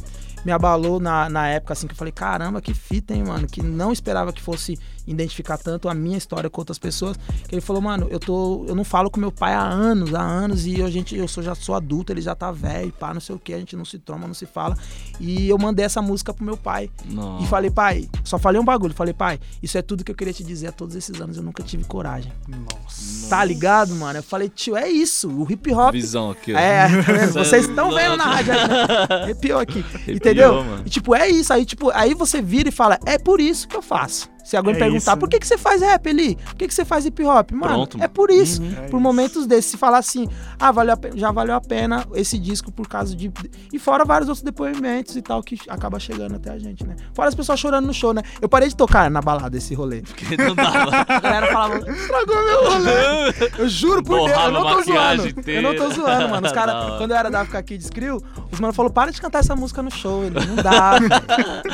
me 0.49 0.53
abalou 0.53 0.99
na, 0.99 1.28
na 1.28 1.46
época, 1.46 1.74
assim, 1.74 1.86
que 1.86 1.92
eu 1.92 1.96
falei, 1.96 2.11
caramba, 2.11 2.62
que 2.62 2.72
fita, 2.72 3.12
hein, 3.12 3.22
mano, 3.22 3.46
que 3.46 3.62
não 3.62 3.92
esperava 3.92 4.32
que 4.32 4.40
fosse 4.40 4.78
identificar 5.11 5.59
tanto 5.59 5.88
a 5.88 5.94
minha 5.94 6.18
história 6.18 6.48
com 6.50 6.61
outras 6.61 6.78
pessoas, 6.78 7.16
que 7.48 7.54
ele 7.54 7.62
falou, 7.62 7.82
mano, 7.82 8.06
eu 8.11 8.20
tô, 8.20 8.64
eu 8.66 8.74
não 8.74 8.84
falo 8.84 9.11
com 9.11 9.18
meu 9.18 9.32
pai 9.32 9.54
há 9.54 9.62
anos, 9.62 10.14
há 10.14 10.22
anos, 10.22 10.66
e 10.66 10.82
a 10.82 10.90
gente, 10.90 11.16
eu 11.16 11.26
sou, 11.26 11.42
já 11.42 11.54
sou 11.54 11.74
adulto, 11.74 12.12
ele 12.12 12.20
já 12.20 12.34
tá 12.34 12.50
velho, 12.50 12.92
pá, 12.92 13.12
não 13.14 13.20
sei 13.20 13.34
o 13.34 13.38
que, 13.38 13.52
a 13.52 13.59
gente 13.59 13.74
não 13.74 13.84
se 13.84 13.98
troma, 13.98 14.26
não 14.26 14.34
se 14.34 14.46
fala, 14.46 14.76
e 15.18 15.48
eu 15.48 15.59
mandei 15.59 15.84
essa 15.84 16.02
música 16.02 16.32
pro 16.32 16.44
meu 16.44 16.56
pai, 16.56 16.90
Nossa. 17.06 17.44
e 17.44 17.46
falei, 17.46 17.70
pai, 17.70 18.09
só 18.24 18.38
falei 18.38 18.61
um 18.61 18.64
bagulho. 18.64 18.94
Falei, 18.94 19.14
pai, 19.14 19.38
isso 19.62 19.78
é 19.78 19.82
tudo 19.82 20.04
que 20.04 20.11
eu 20.11 20.14
queria 20.14 20.32
te 20.32 20.44
dizer 20.44 20.68
há 20.68 20.72
todos 20.72 20.94
esses 20.94 21.20
anos. 21.20 21.36
Eu 21.36 21.42
nunca 21.42 21.62
tive 21.62 21.84
coragem. 21.84 22.32
Nossa. 22.46 23.28
Tá 23.28 23.44
ligado, 23.44 23.94
mano? 23.94 24.18
Eu 24.18 24.22
falei, 24.22 24.48
tio, 24.48 24.76
é 24.76 24.88
isso. 24.88 25.30
O 25.30 25.50
hip 25.50 25.72
hop. 25.72 25.92
Visão 25.92 26.30
aqui, 26.30 26.52
ó. 26.52 26.59
É, 26.59 26.88
tá 27.02 27.26
vocês 27.44 27.68
estão 27.68 27.92
vendo 27.94 28.16
na 28.16 28.24
rádio? 28.24 28.52
Arrepiou 29.22 29.61
aqui. 29.61 29.84
entendeu? 30.06 30.64
mano. 30.64 30.82
E 30.84 30.90
tipo, 30.90 31.14
é 31.14 31.28
isso. 31.28 31.52
Aí, 31.52 31.64
tipo, 31.64 31.90
aí 31.90 32.14
você 32.14 32.42
vira 32.42 32.68
e 32.68 32.72
fala, 32.72 32.98
é 33.06 33.18
por 33.18 33.40
isso 33.40 33.66
que 33.66 33.76
eu 33.76 33.82
faço. 33.82 34.28
Se 34.49 34.57
alguém 34.57 34.74
É 34.74 34.78
perguntar, 34.78 35.12
isso. 35.12 35.16
por 35.18 35.28
que, 35.28 35.38
que 35.38 35.46
você 35.46 35.59
faz 35.59 35.82
rap 35.82 36.09
ali? 36.09 36.34
Por 36.36 36.55
que, 36.55 36.68
que 36.68 36.72
você 36.74 36.82
faz 36.84 37.05
hip 37.05 37.22
hop? 37.22 37.51
Mano, 37.53 37.66
Pronto, 37.74 37.99
é 38.03 38.09
por 38.09 38.30
isso. 38.30 38.62
É 38.62 38.80
por 38.82 38.84
isso. 38.86 39.01
momentos 39.01 39.46
desses, 39.46 39.72
se 39.72 39.76
falar 39.76 39.99
assim, 39.99 40.26
ah, 40.59 40.72
valeu 40.72 40.94
a 40.94 40.96
pe- 40.96 41.11
já 41.14 41.30
valeu 41.30 41.55
a 41.55 41.61
pena 41.61 42.07
esse 42.14 42.38
disco 42.38 42.72
por 42.72 42.88
causa 42.88 43.14
de. 43.14 43.30
E 43.70 43.78
fora 43.78 44.07
vários 44.07 44.26
outros 44.30 44.42
depoimentos 44.42 45.16
e 45.16 45.20
tal 45.20 45.42
que 45.42 45.59
acaba 45.68 45.99
chegando 46.01 46.36
até 46.36 46.51
a 46.51 46.59
gente, 46.59 46.82
né? 46.86 46.96
Fora 47.12 47.28
as 47.28 47.34
pessoas 47.34 47.61
chorando 47.61 47.86
no 47.86 47.92
show, 47.92 48.14
né? 48.14 48.22
Eu 48.40 48.49
parei 48.49 48.68
de 48.70 48.74
tocar 48.76 49.11
na 49.11 49.20
balada 49.20 49.55
esse 49.59 49.74
rolê. 49.74 50.01
Porque 50.09 50.34
não 50.38 50.55
dava. 50.55 51.05
A 51.09 51.20
galera 51.20 51.46
falava, 51.53 51.78
estragou 51.90 52.44
meu 52.44 52.70
rolê. 52.72 53.49
Eu 53.59 53.68
juro 53.68 54.03
por 54.03 54.16
Deus, 54.16 54.28
eu 54.30 54.34
Borrava 54.34 54.51
não 54.53 54.62
tô 54.62 54.82
zoando. 54.82 55.22
Eu 55.46 55.62
não 55.62 55.74
tô 55.74 55.84
inteira. 55.86 55.90
zoando, 55.94 56.28
mano. 56.30 56.46
Os 56.46 56.53
caras, 56.53 56.96
quando 56.96 57.11
eu 57.11 57.16
era 57.16 57.30
da 57.30 57.40
África 57.40 57.62
Kids 57.62 57.90
Crew, 57.90 58.22
os 58.51 58.61
mano 58.61 58.72
falou, 58.72 58.90
para 58.90 59.11
de 59.11 59.20
cantar 59.20 59.40
essa 59.40 59.55
música 59.57 59.82
no 59.82 59.90
show. 59.90 60.24
Ele, 60.24 60.34
não 60.46 60.57
dá, 60.57 60.99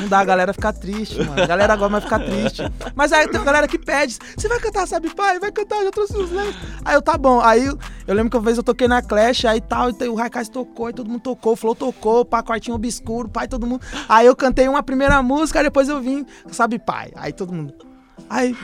não 0.01 0.09
dá, 0.09 0.18
a 0.20 0.25
galera 0.25 0.53
fica 0.53 0.72
triste, 0.72 1.18
mano. 1.22 1.41
A 1.43 1.47
galera 1.47 1.72
agora 1.72 1.91
vai 1.93 2.01
ficar 2.01 2.18
triste. 2.20 2.62
Mas 2.95 3.12
aí 3.12 3.29
tem 3.29 3.39
uma 3.39 3.45
galera 3.45 3.69
que 3.69 3.79
pede, 3.79 4.19
você 4.37 4.49
vai 4.49 4.59
cantar, 4.61 4.87
sabe, 4.87 5.15
pai? 5.15 5.39
Vai 5.39 5.53
cantar, 5.53 5.79
eu 5.79 5.85
já 5.85 5.91
trouxe 5.91 6.17
os 6.17 6.31
lenços. 6.31 6.57
Aí 6.85 6.95
eu, 6.95 7.03
tá 7.03 7.17
bom. 7.17 7.41
Aí 7.41 7.65
eu, 7.65 8.15
lembro 8.15 8.31
que 8.31 8.37
uma 8.37 8.43
vez 8.43 8.57
eu 8.57 8.62
toquei 8.62 8.89
na 8.89 9.03
Clash, 9.03 9.45
aí 9.45 9.61
tal, 9.61 9.91
e 9.91 10.09
o 10.09 10.15
Raikais 10.15 10.49
tocou, 10.49 10.91
e 10.91 10.93
todo 10.93 11.09
mundo 11.09 11.21
tocou, 11.21 11.53
o 11.53 11.57
Flow 11.57 11.75
tocou, 11.75 12.25
pá, 12.25 12.43
quartinho 12.43 12.77
obscuro, 12.77 13.29
pai, 13.29 13.49
todo 13.49 13.67
mundo. 13.67 13.85
Aí 14.09 14.27
eu 14.27 14.37
cantei 14.37 14.69
uma 14.69 14.83
primeira 14.83 15.23
música, 15.23 15.59
aí 15.59 15.65
depois 15.65 15.89
eu 15.89 16.01
vim, 16.01 16.27
sabe, 16.51 16.79
pai? 16.79 17.11
Aí 17.17 17.33
todo 17.33 17.53
mundo. 17.53 17.75
Aí. 18.29 18.57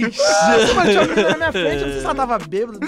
Nossa, 0.00 0.74
mano, 0.74 0.90
tinha 0.90 1.02
uma 1.02 1.08
menina 1.08 1.28
na 1.30 1.36
minha 1.36 1.52
frente, 1.52 1.80
eu 1.80 1.86
não 1.86 1.92
sei 1.92 2.00
se 2.00 2.04
ela 2.06 2.14
tava 2.14 2.38
bêbada. 2.38 2.78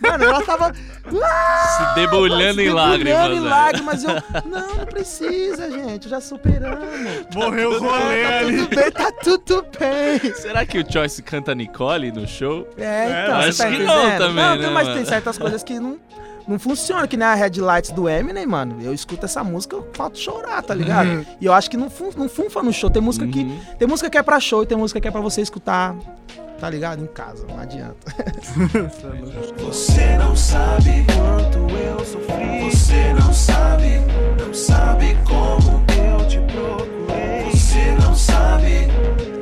Mano, 0.00 0.24
ela 0.24 0.42
tava 0.42 0.72
lá 1.12 1.66
Se 1.76 1.94
debulhando 2.00 2.60
em 2.60 2.64
Debulhando 2.66 2.74
lágrimas. 2.74 3.30
em 3.30 3.40
né? 3.40 3.48
lágrimas. 3.50 4.04
Eu, 4.04 4.10
não, 4.50 4.74
não 4.76 4.86
precisa, 4.86 5.70
gente. 5.70 6.08
Já 6.08 6.20
superamos. 6.20 6.84
Morreu 7.34 7.70
o 7.72 7.78
rolê 7.78 8.22
Tá 8.24 8.38
ali. 8.38 8.56
tudo 8.58 8.76
bem, 8.76 8.90
tá 8.90 9.12
tudo 9.12 9.66
bem. 9.78 10.34
Será 10.34 10.64
que 10.66 10.78
o 10.78 10.92
Choice 10.92 11.22
canta 11.22 11.54
Nicole 11.54 12.10
no 12.12 12.26
show? 12.26 12.66
É, 12.78 13.22
então, 13.24 13.36
acho 13.38 13.58
tá 13.58 13.68
que 13.70 13.78
não 13.78 14.18
também, 14.18 14.34
Não, 14.44 14.56
né, 14.56 14.70
mas 14.70 14.86
mano? 14.88 14.96
tem 14.96 15.04
certas 15.04 15.38
coisas 15.38 15.62
que 15.62 15.78
não, 15.78 15.98
não 16.46 16.58
funcionam, 16.58 17.06
que 17.06 17.16
nem 17.16 17.26
a 17.26 17.34
Headlights 17.34 17.90
do 17.90 18.08
Eminem, 18.08 18.46
mano. 18.46 18.78
Eu 18.82 18.92
escuto 18.94 19.24
essa 19.26 19.42
música, 19.44 19.76
eu 19.76 19.88
falto 19.92 20.18
chorar, 20.18 20.62
tá 20.62 20.74
ligado? 20.74 21.26
e 21.40 21.46
eu 21.46 21.52
acho 21.52 21.70
que 21.70 21.76
não, 21.76 21.90
fun, 21.90 22.10
não 22.16 22.28
funfa 22.28 22.62
no 22.62 22.72
show. 22.72 22.88
Tem 22.90 23.02
música 23.02 23.26
que. 23.26 23.40
Uhum. 23.40 23.60
Tem 23.78 23.86
música 23.88 24.08
que 24.10 24.18
é 24.18 24.22
pra 24.22 24.38
show 24.40 24.62
e 24.62 24.66
tem 24.66 24.76
música 24.76 25.00
que 25.00 25.08
é 25.08 25.10
pra 25.10 25.20
você 25.20 25.40
escutar, 25.40 25.94
tá 26.58 26.70
ligado? 26.70 27.02
Em 27.02 27.06
casa, 27.06 27.44
não 27.46 27.58
adianta. 27.58 28.12
Você 29.58 30.16
não 30.16 30.34
sabe 30.36 31.04
quanto 31.06 31.58
eu 31.76 31.98
sofri. 32.04 32.70
Você 32.70 33.12
não 33.14 33.32
sabe, 33.32 34.00
não 34.38 34.54
sabe 34.54 35.16
como 35.24 35.84
eu 35.92 36.26
te 36.26 36.38
procurei. 36.40 37.50
Você 37.50 37.92
não 38.00 38.14
sabe 38.14 38.88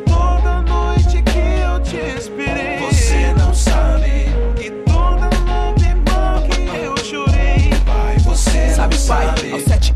toda 0.07 0.63
noite 0.63 1.23
que 1.23 1.39
eu 1.39 1.81
te 1.83 1.97
esperei. 2.19 2.79
Você 2.79 3.33
não 3.35 3.55
sabe 3.55 4.27
e 4.61 4.71
toda 4.85 5.29
lágrima 5.47 6.43
que 6.49 6.85
eu 6.85 6.97
chorei. 6.99 7.71
Pai, 7.87 8.19
você 8.19 8.71
Sabe, 8.75 8.97
não 8.97 9.07
pai, 9.07 9.35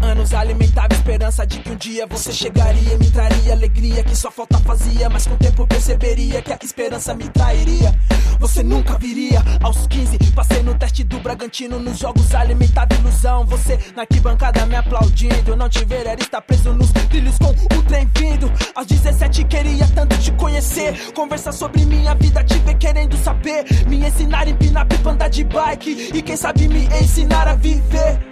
anos 0.01 0.33
alimentava 0.35 0.93
esperança 0.93 1.47
de 1.47 1.59
que 1.61 1.71
um 1.71 1.77
dia 1.77 2.07
você 2.07 2.33
chegaria 2.33 2.95
e 2.95 2.99
me 2.99 3.11
traria 3.11 3.53
alegria 3.53 4.03
que 4.03 4.15
só 4.15 4.31
falta 4.31 4.59
fazia. 4.59 5.09
Mas 5.09 5.27
com 5.27 5.35
o 5.35 5.39
tempo 5.39 5.67
perceberia 5.67 6.43
que 6.43 6.53
a 6.53 6.59
esperança 6.63 7.15
me 7.15 7.29
trairia. 7.29 7.95
Você 8.39 8.63
nunca 8.63 8.97
viria 8.99 9.43
aos 9.63 9.87
15. 9.87 10.19
Passei 10.35 10.63
no 10.63 10.75
teste 10.75 11.03
do 11.05 11.19
Bragantino 11.21 11.79
nos 11.79 11.99
jogos 11.99 12.35
alimentava 12.35 12.95
ilusão. 12.95 13.45
Você 13.47 13.79
na 13.97 14.03
arquibancada 14.03 14.65
me 14.67 14.77
aplaudindo. 14.77 15.57
Não 15.57 15.69
te 15.69 15.85
ver 15.85 16.07
era 16.07 16.21
estar 16.21 16.41
preso 16.43 16.73
nos 16.73 16.91
trilhos 16.93 17.37
com 17.39 17.51
o 17.51 17.83
trem 17.85 18.09
vindo. 18.15 18.51
Aos 18.75 18.87
17 18.87 19.45
queria 19.45 19.87
tanto 19.95 20.17
te 20.19 20.31
conhecer. 20.33 21.13
Conversar 21.13 21.53
sobre 21.53 21.85
minha 21.85 22.15
vida, 22.15 22.45
te 22.45 22.59
ver 22.59 22.75
querendo 22.75 23.17
saber. 23.17 23.65
Me 23.89 24.07
ensinar 24.07 24.47
a 24.47 24.51
empinar 24.51 24.87
pipa, 24.87 25.11
andar 25.11 25.29
de 25.29 25.45
bike. 25.45 26.11
E 26.15 26.23
quem 26.23 26.37
sabe 26.37 26.69
me 26.69 26.87
ensinar 26.87 27.49
a 27.49 27.55
viver. 27.55 28.28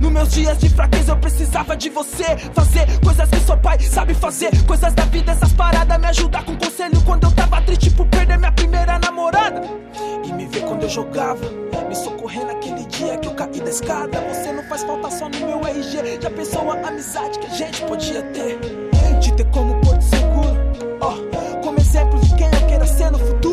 Nos 0.00 0.10
meus 0.10 0.30
dias 0.30 0.56
de 0.58 0.68
fraqueza 0.70 1.12
eu 1.12 1.16
precisava 1.18 1.76
de 1.76 1.90
você. 1.90 2.24
Fazer 2.54 2.86
coisas 3.04 3.28
que 3.28 3.40
só 3.40 3.56
pai 3.56 3.78
sabe 3.80 4.14
fazer. 4.14 4.50
Coisas 4.66 4.94
da 4.94 5.04
vida, 5.04 5.32
essas 5.32 5.52
paradas 5.52 5.98
Me 5.98 6.06
ajudar 6.06 6.44
com 6.44 6.56
conselho. 6.56 7.00
Quando 7.04 7.24
eu 7.24 7.32
tava 7.32 7.60
triste 7.62 7.90
Por 7.90 8.06
perder 8.06 8.38
minha 8.38 8.52
primeira 8.52 8.98
namorada. 8.98 9.62
E 10.24 10.32
me 10.32 10.46
ver 10.46 10.62
quando 10.62 10.84
eu 10.84 10.88
jogava 10.88 11.44
Me 11.86 11.94
socorrer 11.94 12.46
naquele 12.46 12.84
dia 12.86 13.18
que 13.18 13.28
eu 13.28 13.34
caí 13.34 13.60
da 13.60 13.70
escada. 13.70 14.20
Você 14.32 14.52
não 14.52 14.62
faz 14.64 14.82
falta 14.84 15.10
só 15.10 15.28
no 15.28 15.38
meu 15.38 15.60
RG 15.66 16.20
Já 16.22 16.30
pensou 16.30 16.70
a 16.70 16.88
amizade 16.88 17.38
que 17.38 17.46
a 17.46 17.50
gente 17.50 17.82
podia 17.82 18.22
ter? 18.32 18.58
Te 19.20 19.32
ter 19.32 19.44
como 19.50 19.78
porto 19.82 20.02
seguro. 20.02 20.58
Ó, 21.02 21.12
como 21.62 21.78
exemplo 21.78 22.18
de 22.20 22.34
quem 22.36 22.46
eu 22.46 22.66
queira 22.66 22.86
ser 22.86 23.10
no 23.10 23.18
futuro 23.18 23.49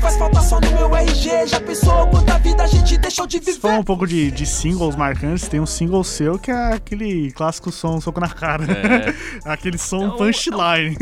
faz 0.00 0.16
falta 0.16 0.40
só 0.40 0.60
no 0.60 0.70
meu 0.72 0.94
RG 0.96 1.46
Já 1.46 1.60
pensou 1.60 2.06
quanta 2.08 2.38
vida 2.38 2.62
a 2.62 2.66
gente 2.66 2.96
deixou 2.98 3.26
de 3.26 3.42
Se 3.42 3.58
for 3.58 3.68
um 3.68 3.72
viver 3.74 3.84
pouco 3.84 4.06
de, 4.06 4.30
de 4.30 4.46
singles 4.46 4.96
marcantes, 4.96 5.48
tem 5.48 5.60
um 5.60 5.66
single 5.66 6.02
seu 6.04 6.38
que 6.38 6.50
é 6.50 6.72
aquele 6.74 7.30
clássico 7.32 7.70
som 7.70 8.00
soco 8.00 8.20
na 8.20 8.28
cara. 8.28 8.64
aquele 9.44 9.78
som 9.78 10.02
É 10.04 10.08
um- 10.08 10.16
punchline. 10.16 10.96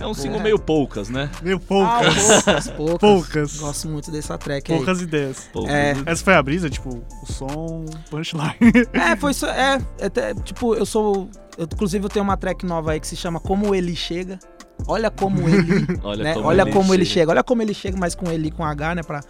É 0.00 0.06
um 0.06 0.14
single 0.14 0.40
meio 0.40 0.58
poucas, 0.58 1.08
né? 1.08 1.30
Meio 1.42 1.56
Ah, 1.56 1.60
poucas. 1.66 2.14
poucas, 2.44 2.68
poucas. 2.70 2.98
Poucas. 3.00 3.56
Gosto 3.58 3.88
muito 3.88 4.10
dessa 4.10 4.38
track 4.38 4.70
aí. 4.72 4.78
poucas 4.78 5.00
ideias. 5.00 5.48
Poucas. 5.52 5.72
É. 5.72 5.94
Essa 6.06 6.24
foi 6.24 6.34
a 6.34 6.42
brisa, 6.42 6.70
tipo, 6.70 7.02
o 7.22 7.32
som 7.32 7.84
punchline. 8.10 8.54
É, 8.92 9.16
foi 9.16 9.30
isso. 9.32 9.46
É, 9.46 9.80
é 9.98 10.06
até, 10.06 10.34
tipo, 10.34 10.74
eu 10.74 10.86
sou. 10.86 11.28
Eu, 11.58 11.64
inclusive, 11.64 12.04
eu 12.04 12.08
tenho 12.08 12.22
uma 12.24 12.36
track 12.36 12.64
nova 12.66 12.92
aí 12.92 13.00
que 13.00 13.06
se 13.06 13.16
chama 13.16 13.40
Como 13.40 13.74
Ele 13.74 13.96
Chega. 13.96 14.38
Olha 14.86 15.10
como 15.10 15.48
ele. 15.48 15.86
Olha 16.02 16.24
né? 16.24 16.34
como 16.34 16.46
Olha 16.46 16.62
ele 16.62 16.72
como 16.72 16.94
ele 16.94 17.04
chega. 17.04 17.20
chega. 17.20 17.30
Olha 17.32 17.42
como 17.44 17.62
ele 17.62 17.74
chega, 17.74 17.96
mas 17.98 18.14
com 18.14 18.30
ele 18.30 18.50
com 18.50 18.64
H, 18.64 18.94
né? 18.96 19.02
Pra 19.02 19.20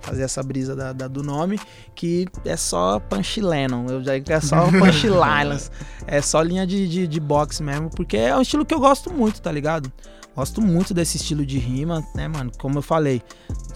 fazer 0.00 0.22
essa 0.22 0.42
brisa 0.42 0.74
da, 0.76 0.92
da- 0.92 1.08
do 1.08 1.22
nome. 1.22 1.58
Que 1.94 2.26
é 2.44 2.56
só 2.56 2.98
punchline. 3.00 3.72
Eu 3.88 4.02
já 4.02 4.16
é 4.16 4.40
só 4.40 4.66
punchlines. 4.70 5.70
é 6.06 6.20
só 6.22 6.40
linha 6.42 6.66
de, 6.66 6.88
de, 6.88 7.06
de 7.06 7.20
boxe 7.20 7.62
mesmo. 7.62 7.90
Porque 7.90 8.16
é 8.16 8.36
um 8.36 8.42
estilo 8.42 8.64
que 8.64 8.74
eu 8.74 8.80
gosto 8.80 9.12
muito, 9.12 9.40
tá 9.42 9.50
ligado? 9.50 9.90
Gosto 10.36 10.62
muito 10.62 10.94
desse 10.94 11.16
estilo 11.16 11.44
de 11.44 11.58
rima, 11.58 12.04
né, 12.14 12.28
mano? 12.28 12.52
Como 12.56 12.78
eu 12.78 12.82
falei, 12.82 13.20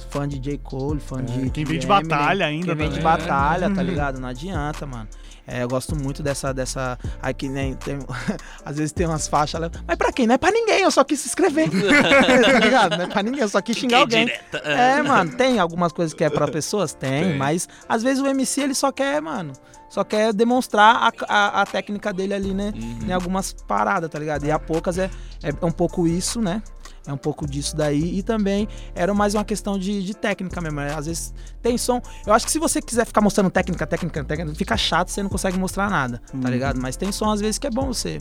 fã 0.08 0.26
de 0.26 0.38
J. 0.38 0.56
Cole, 0.58 1.00
fã 1.00 1.22
de. 1.22 1.46
É, 1.46 1.50
quem 1.50 1.64
vem 1.64 1.78
de 1.80 1.86
Eminem, 1.86 2.08
batalha 2.08 2.46
ainda 2.46 2.66
Quem 2.66 2.74
vem 2.76 2.88
de 2.90 3.00
também. 3.00 3.02
batalha, 3.18 3.70
tá 3.74 3.82
ligado? 3.82 4.20
Não 4.20 4.28
adianta, 4.28 4.86
mano. 4.86 5.08
É, 5.46 5.62
eu 5.62 5.68
gosto 5.68 5.94
muito 5.94 6.22
dessa. 6.22 6.52
dessa 6.52 6.98
aí 7.20 7.34
que 7.34 7.48
nem. 7.48 7.74
Tem, 7.74 7.98
às 8.64 8.76
vezes 8.76 8.92
tem 8.92 9.06
umas 9.06 9.28
faixas. 9.28 9.60
lá, 9.60 9.70
Mas 9.86 9.96
pra 9.96 10.12
quem? 10.12 10.26
Não 10.26 10.34
é 10.34 10.38
pra 10.38 10.50
ninguém, 10.50 10.82
eu 10.82 10.90
só 10.90 11.04
quis 11.04 11.20
se 11.20 11.28
inscrever. 11.28 11.68
tá 11.70 12.58
ligado? 12.60 12.96
Não 12.96 13.04
é 13.04 13.08
pra 13.08 13.22
ninguém, 13.22 13.40
eu 13.40 13.48
só 13.48 13.60
quis 13.60 13.76
xingar 13.76 13.98
alguém. 13.98 14.30
É, 14.64 15.02
mano, 15.02 15.36
tem 15.36 15.58
algumas 15.58 15.92
coisas 15.92 16.14
que 16.14 16.24
é 16.24 16.30
pra 16.30 16.48
pessoas? 16.48 16.94
Tem, 17.04 17.24
Tem. 17.24 17.36
mas 17.36 17.68
às 17.88 18.02
vezes 18.02 18.22
o 18.22 18.26
MC 18.26 18.62
ele 18.62 18.74
só 18.74 18.90
quer, 18.90 19.20
mano. 19.20 19.52
Só 19.90 20.02
quer 20.02 20.32
demonstrar 20.32 20.96
a, 20.96 21.12
a, 21.28 21.62
a 21.62 21.66
técnica 21.66 22.12
dele 22.12 22.34
ali, 22.34 22.52
né? 22.52 22.72
Uhum. 22.74 23.08
Em 23.08 23.12
algumas 23.12 23.52
paradas, 23.52 24.10
tá 24.10 24.18
ligado? 24.18 24.44
E 24.44 24.50
a 24.50 24.58
poucas 24.58 24.98
é, 24.98 25.08
é 25.42 25.64
um 25.64 25.70
pouco 25.70 26.06
isso, 26.06 26.40
né? 26.40 26.62
É 27.06 27.12
um 27.12 27.16
pouco 27.18 27.46
disso 27.46 27.76
daí. 27.76 28.18
E 28.18 28.22
também 28.22 28.66
era 28.94 29.12
mais 29.12 29.34
uma 29.34 29.44
questão 29.44 29.78
de, 29.78 30.02
de 30.02 30.14
técnica 30.14 30.60
mesmo. 30.60 30.80
né? 30.80 30.94
Às 30.94 31.06
vezes 31.06 31.34
tem 31.62 31.76
som. 31.76 32.00
Eu 32.26 32.32
acho 32.32 32.46
que 32.46 32.52
se 32.52 32.58
você 32.58 32.80
quiser 32.80 33.04
ficar 33.04 33.20
mostrando 33.20 33.50
técnica, 33.50 33.86
técnica, 33.86 34.24
técnica, 34.24 34.54
fica 34.54 34.76
chato, 34.76 35.08
você 35.08 35.22
não 35.22 35.30
consegue 35.30 35.58
mostrar 35.58 35.90
nada, 35.90 36.20
tá 36.40 36.48
ligado? 36.50 36.80
Mas 36.80 36.96
tem 36.96 37.12
som 37.12 37.30
às 37.30 37.40
vezes 37.40 37.58
que 37.58 37.66
é 37.66 37.70
bom 37.70 37.86
você 37.88 38.18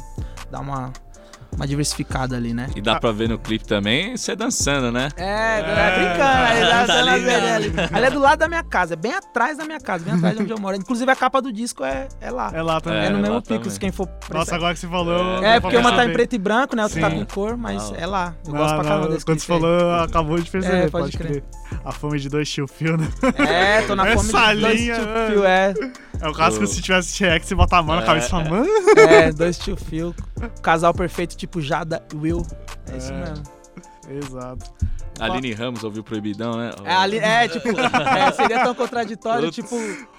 dar 0.52 0.60
uma, 0.60 0.92
uma 1.56 1.68
diversificada 1.68 2.36
ali, 2.36 2.54
né? 2.54 2.68
E 2.76 2.82
dá 2.82 3.00
pra 3.00 3.12
ver 3.12 3.30
no 3.30 3.38
clipe 3.38 3.66
também 3.66 4.16
você 4.18 4.36
dançando, 4.36 4.92
né? 4.92 5.10
É, 5.16 5.60
é, 5.60 5.96
brincando. 5.96 6.24
Aí, 6.24 6.62
dá- 6.62 6.70
tá 6.70 6.86
dá 6.86 7.06
na 7.06 7.16
ligado. 7.16 7.24
vereda 7.24 7.56
ali. 7.56 7.74
Ali 7.94 8.06
é 8.06 8.10
do 8.12 8.20
lado 8.20 8.40
da 8.40 8.48
minha 8.48 8.64
casa, 8.64 8.94
é 8.94 8.98
bem 8.98 9.14
atrás 9.14 9.58
da 9.58 9.66
minha 9.66 9.80
casa, 9.80 10.04
bem 10.04 10.14
atrás 10.16 10.36
de 10.36 10.44
onde 10.44 10.52
eu 10.52 10.60
moro. 10.60 10.76
Inclusive 10.78 11.12
a 11.12 11.16
capa 11.16 11.42
do 11.42 11.52
disco 11.52 11.84
é, 11.84 12.08
é 12.20 12.32
lá. 12.32 12.52
É 12.54 12.62
lá 12.62 12.80
também. 12.82 13.00
É, 13.06 13.10
no 13.10 13.18
É, 13.18 13.22
mesmo 13.22 13.36
lá 13.36 13.42
pico, 13.42 13.54
também. 13.56 13.70
se 13.72 13.80
quem 13.80 13.92
for 13.92 14.08
Nossa, 14.32 14.56
agora 14.56 14.74
que 14.74 14.80
você 14.80 14.88
falou. 14.88 15.44
É, 15.44 15.56
dá 15.56 15.62
porque 15.62 15.78
uma 15.78 15.92
tá 15.96 16.06
em 16.06 16.14
preto 16.14 16.34
e 16.34 16.38
branco, 16.38 16.76
né? 16.76 16.84
Outra 16.84 17.00
tá 17.02 17.10
com 17.12 17.26
cor, 17.26 17.56
mas 17.58 17.92
Ah. 17.92 17.96
é 17.98 18.06
lá. 18.08 18.34
Eu 18.46 18.52
Não, 18.54 18.60
gosto 18.60 18.74
pra 18.76 18.84
não, 18.84 18.90
caramba 18.90 19.10
desse 19.10 19.26
Quando 19.26 19.40
você 19.40 19.46
falou, 19.48 19.92
acabou 20.02 20.40
de 20.40 20.50
perceber, 20.50 20.76
É, 20.76 20.90
pode, 20.90 21.06
pode 21.06 21.18
crer. 21.18 21.44
A 21.86 21.92
fome 21.92 22.20
de 22.20 22.30
dois 22.30 22.50
tio 22.50 22.68
fio, 22.68 22.98
né? 22.98 23.08
É, 23.38 23.82
tô 23.82 23.96
na 23.96 24.04
fome 24.16 24.30
Essa 24.30 24.54
de 24.56 24.62
dois 24.62 24.80
linha, 24.80 24.96
tio 24.96 25.06
né? 25.06 25.28
fio, 25.30 25.46
é. 25.46 25.74
É 26.22 26.28
o 26.30 26.34
caso 26.34 26.60
que 26.60 26.68
se 26.68 26.82
tivesse 26.82 27.18
T-Rex, 27.18 27.46
você 27.48 27.56
bota 27.56 27.78
a 27.78 27.84
mão 27.84 27.96
na 27.98 28.02
É, 28.04 28.06
cabeça 28.06 28.28
e 28.28 28.30
fala, 28.30 28.44
mano. 28.50 28.66
É, 28.98 29.32
dois 29.32 29.58
tio 29.58 29.76
fio. 29.76 30.16
Casal 30.62 30.94
perfeito, 30.94 31.36
tipo 31.36 31.62
Jada 31.62 32.02
e 32.14 32.18
Will. 32.18 32.46
É 32.92 32.98
isso 32.98 33.12
É. 33.12 33.18
mesmo. 33.20 33.44
Exato. 34.10 34.72
Aline 35.20 35.54
Ramos 35.54 35.84
ouviu 35.84 36.04
Proibidão, 36.04 36.58
né? 36.58 36.72
É, 36.84 36.94
ali, 36.96 37.18
é 37.20 37.48
tipo, 37.48 37.68
é, 38.18 38.32
seria 38.34 38.64
tão 38.64 38.74
contraditório, 38.76 39.46
Putz. 39.46 39.56
tipo, 39.56 39.76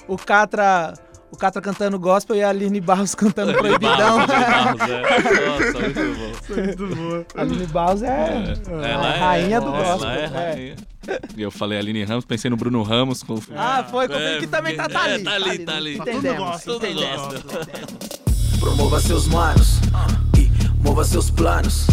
o 0.09 0.16
Catra. 0.16 0.94
O 1.32 1.36
Catra 1.36 1.61
cantando 1.61 1.98
gospel 1.98 2.36
e 2.36 2.44
a 2.44 2.50
Aline 2.50 2.80
Barros 2.80 3.12
cantando 3.12 3.50
Aline 3.50 3.76
proibidão. 3.76 4.24
Barros, 4.24 4.30
Aline 4.30 4.84
Barros, 4.86 4.88
é. 4.88 5.48
Nossa, 5.48 5.80
muito 5.80 6.14
bom. 6.14 6.55
Muito 6.62 6.94
boa. 6.96 7.26
A 7.34 7.40
Aline 7.40 7.66
Barros 7.66 8.02
é, 8.05 8.55
Ela 8.68 9.14
é 9.14 9.18
rainha 9.18 9.61
do 9.61 9.66
ela 9.74 9.82
gospel. 9.94 10.11
é 10.11 10.22
é. 10.22 10.26
rainha. 10.26 10.76
E 11.36 11.42
eu 11.42 11.50
falei 11.50 11.78
Aline 11.78 12.05
Ramos, 12.05 12.24
pensei 12.24 12.50
no 12.50 12.57
Bruno 12.57 12.82
Ramos. 12.82 13.22
Com... 13.22 13.38
Ah, 13.57 13.84
foi, 13.90 14.07
É, 14.07 14.38
que 14.38 14.46
também 14.46 14.76
tá, 14.76 14.88
tá 14.88 15.09
é, 15.09 15.14
ali. 15.14 15.24
tá 15.24 15.32
ali, 15.34 15.59
tá 15.61 15.76
ali. 15.76 15.96
Tá 15.96 16.02
Entendemos, 16.05 16.62
tudo 16.62 16.86
entendemos, 16.86 17.16
gospel. 17.32 17.62
entendemos. 17.62 18.59
Promova 18.61 19.00
seus 19.00 19.26
manos 19.26 19.78
e 20.38 20.50
mova 20.82 21.05
seus 21.05 21.30
planos. 21.30 21.86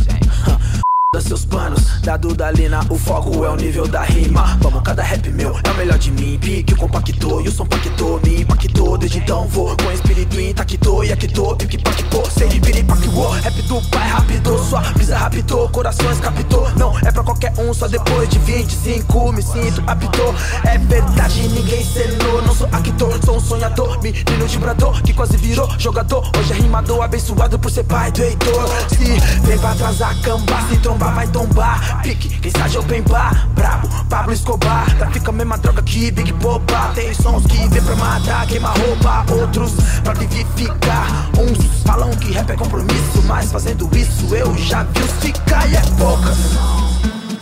Seus 1.20 1.44
planos, 1.44 2.00
da 2.00 2.16
Dudalina, 2.16 2.80
o 2.90 2.98
foco 2.98 3.44
é 3.44 3.50
o 3.50 3.58
nível 3.58 3.86
da 3.86 4.02
rima. 4.02 4.58
Vamos, 4.62 4.82
cada 4.82 5.04
rap 5.04 5.30
meu 5.30 5.60
é 5.62 5.70
o 5.70 5.74
melhor 5.76 5.98
de 5.98 6.10
mim. 6.10 6.40
Pique 6.40 6.74
compactou 6.74 7.42
e 7.42 7.50
o 7.50 7.52
som 7.52 7.66
pactou, 7.66 8.18
me 8.24 8.44
impactou. 8.44 8.98
Desde 8.98 9.18
então 9.18 9.46
vou 9.50 9.76
com 9.76 9.92
espírito 9.92 10.40
intacto 10.40 11.04
e 11.04 11.12
aqui 11.12 11.28
tô, 11.28 11.54
pique 11.58 11.78
pactou. 11.78 12.24
Sei 12.32 12.48
de 12.48 12.62
piripaqueou, 12.62 13.30
rap 13.32 13.62
do 13.64 13.82
pai 13.90 14.08
rápido. 14.08 14.58
Sua 14.64 14.80
brisa 14.80 15.18
raptou, 15.18 15.68
corações 15.68 16.18
captou. 16.22 16.72
Não 16.78 16.98
é 17.00 17.12
pra 17.12 17.24
qualquer 17.24 17.52
um, 17.60 17.74
só 17.74 17.90
depois 17.90 18.30
de 18.30 18.40
25 18.40 19.34
me 19.34 19.42
sinto 19.42 19.84
apto. 19.88 20.34
É 20.64 20.78
verdade, 20.78 21.46
ninguém 21.50 21.84
selou. 21.84 22.42
Não 22.42 22.56
sou 22.56 22.70
actor, 22.72 23.20
sou 23.26 23.36
um 23.36 23.40
sonhador. 23.42 24.02
Menino 24.02 24.48
de 24.48 24.58
brador 24.58 25.02
que 25.04 25.14
quase 25.14 25.36
virou 25.36 25.70
jogador. 25.78 26.32
Hoje 26.40 26.54
é 26.54 26.56
rimador, 26.56 27.04
abençoado 27.04 27.60
por 27.60 27.70
ser 27.70 27.84
pai 27.84 28.14
do 28.14 28.24
Heitor. 28.24 28.70
Se 28.88 29.42
vem 29.42 29.60
pra 29.60 29.76
trás 29.76 30.02
a 30.02 30.16
camba, 30.16 30.62
se 30.70 30.78
trombar 31.02 31.16
vai 31.16 31.28
tombar. 31.28 32.02
Pique, 32.04 32.30
quem 32.40 32.52
sabe 32.52 32.78
open 32.78 33.02
bar. 33.04 33.48
Brabo, 33.56 33.88
Pablo 34.06 34.34
Escobar. 34.34 34.86
Trafica 34.98 35.30
a 35.30 35.34
mesma 35.34 35.58
droga 35.58 35.82
que 35.82 36.12
Big 36.12 36.32
Boba. 36.34 36.92
Tem 36.94 37.14
sons 37.14 37.46
que 37.46 37.68
vem 37.70 37.82
pra 37.82 37.96
matar, 37.96 38.46
queima 38.48 38.70
roupa. 38.70 39.26
Outros 39.34 39.74
pra 40.04 40.14
vivificar. 40.14 41.30
Uns 41.40 41.84
falam 41.84 42.12
que 42.12 42.32
rap 42.32 42.52
é 42.52 42.56
compromisso, 42.56 43.24
mas 43.26 43.52
fazendo 43.52 43.90
isso 43.98 44.34
eu 44.36 44.56
já 44.58 44.84
vi 44.84 45.02
os 45.02 45.12
ficar 45.14 45.68
e 45.70 45.76
é 45.76 45.82
poucas. 45.98 46.38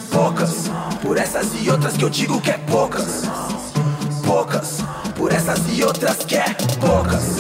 Poucas, 0.10 0.72
por 1.02 1.18
essas 1.18 1.48
e 1.62 1.70
outras 1.70 1.98
que 1.98 2.04
eu 2.04 2.10
digo 2.10 2.42
que 2.42 2.52
é 2.52 2.58
poucas. 2.58 3.24
Poucas, 4.26 4.80
por 5.16 5.32
essas 5.32 5.60
e 5.70 5.84
outras 5.84 6.18
quer 6.26 6.56
poucas. 6.80 7.38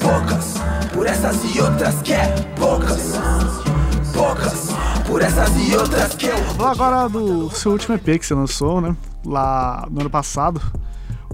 Poucas, 0.00 0.54
por 0.92 1.06
essas 1.06 1.36
e 1.54 1.60
outras 1.60 2.02
quer 2.02 2.34
poucas. 2.56 3.12
Poucas, 4.12 4.71
por 5.12 5.20
essas 5.20 5.50
e 5.58 5.76
outras 5.76 6.14
que 6.14 6.24
eu. 6.26 6.36
Vou 6.56 6.66
agora 6.66 7.06
do 7.06 7.50
seu 7.50 7.72
último 7.72 7.94
EP 7.96 8.18
que 8.18 8.24
você 8.24 8.32
lançou, 8.34 8.80
né? 8.80 8.96
Lá 9.26 9.86
no 9.90 10.00
ano 10.00 10.08
passado. 10.08 10.58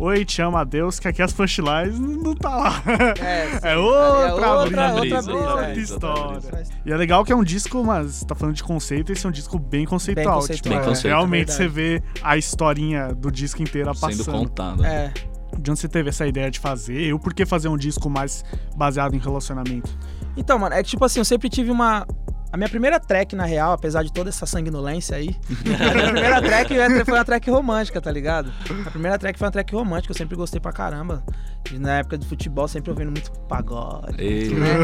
Oi, 0.00 0.24
te 0.24 0.42
amo 0.42 0.56
a 0.56 0.64
Deus, 0.64 0.98
que 0.98 1.06
aqui 1.06 1.22
as 1.22 1.32
punchlines 1.32 1.96
não 1.98 2.34
tá 2.34 2.56
lá. 2.56 2.82
É. 3.20 3.48
É 3.70 3.76
outra, 3.76 4.46
É 4.46 4.52
outra- 4.52 4.66
brisa, 4.66 4.94
outra 4.94 5.22
brisa, 5.22 5.32
outra 5.32 5.66
brisa, 5.68 5.94
história. 5.94 6.22
outra 6.34 6.50
brisa. 6.56 6.72
E 6.84 6.92
é 6.92 6.96
legal 6.96 7.24
que 7.24 7.32
é 7.32 7.36
um 7.36 7.44
disco, 7.44 7.84
mas 7.84 8.24
tá 8.24 8.34
falando 8.34 8.56
de 8.56 8.64
conceito, 8.64 9.12
esse 9.12 9.24
é 9.24 9.28
um 9.28 9.32
disco 9.32 9.58
bem 9.60 9.84
conceitual. 9.86 10.40
conceitual. 10.40 10.56
tipo, 10.56 10.68
Bem 10.70 10.78
é, 10.78 10.82
conceito, 10.84 11.12
realmente 11.14 11.50
é 11.50 11.54
você 11.54 11.68
vê 11.68 12.02
a 12.20 12.36
historinha 12.36 13.14
do 13.14 13.30
disco 13.30 13.62
inteira 13.62 13.94
Sendo 13.94 14.00
passando. 14.18 14.38
contado. 14.40 14.84
É. 14.84 15.12
De 15.56 15.70
onde 15.70 15.78
você 15.80 15.88
teve 15.88 16.08
essa 16.08 16.26
ideia 16.26 16.50
de 16.50 16.58
fazer? 16.58 17.00
E 17.00 17.12
o 17.12 17.18
porquê 17.18 17.46
fazer 17.46 17.68
um 17.68 17.76
disco 17.76 18.10
mais 18.10 18.44
baseado 18.76 19.14
em 19.14 19.18
relacionamento? 19.18 19.88
Então, 20.36 20.58
mano, 20.58 20.74
é 20.74 20.82
que 20.82 20.90
tipo 20.90 21.04
assim, 21.04 21.20
eu 21.20 21.24
sempre 21.24 21.48
tive 21.48 21.70
uma. 21.70 22.04
A 22.50 22.56
minha 22.56 22.68
primeira 22.68 22.98
track, 22.98 23.36
na 23.36 23.44
real, 23.44 23.72
apesar 23.72 24.02
de 24.02 24.12
toda 24.12 24.30
essa 24.30 24.46
sanguinolência 24.46 25.16
aí, 25.16 25.36
a 25.90 25.94
minha 25.94 26.10
primeira 26.10 26.42
track 26.42 27.04
foi 27.04 27.14
uma 27.14 27.24
track 27.24 27.50
romântica, 27.50 28.00
tá 28.00 28.10
ligado? 28.10 28.50
A 28.86 28.90
primeira 28.90 29.18
track 29.18 29.38
foi 29.38 29.46
uma 29.46 29.52
track 29.52 29.74
romântica, 29.74 30.12
eu 30.12 30.16
sempre 30.16 30.34
gostei 30.36 30.60
pra 30.60 30.72
caramba. 30.72 31.22
E 31.70 31.78
na 31.78 31.98
época 31.98 32.16
do 32.16 32.24
futebol, 32.24 32.66
sempre 32.66 32.90
ouvindo 32.90 33.10
muito 33.10 33.30
pagode, 33.48 34.22
Ei. 34.22 34.48
né. 34.54 34.76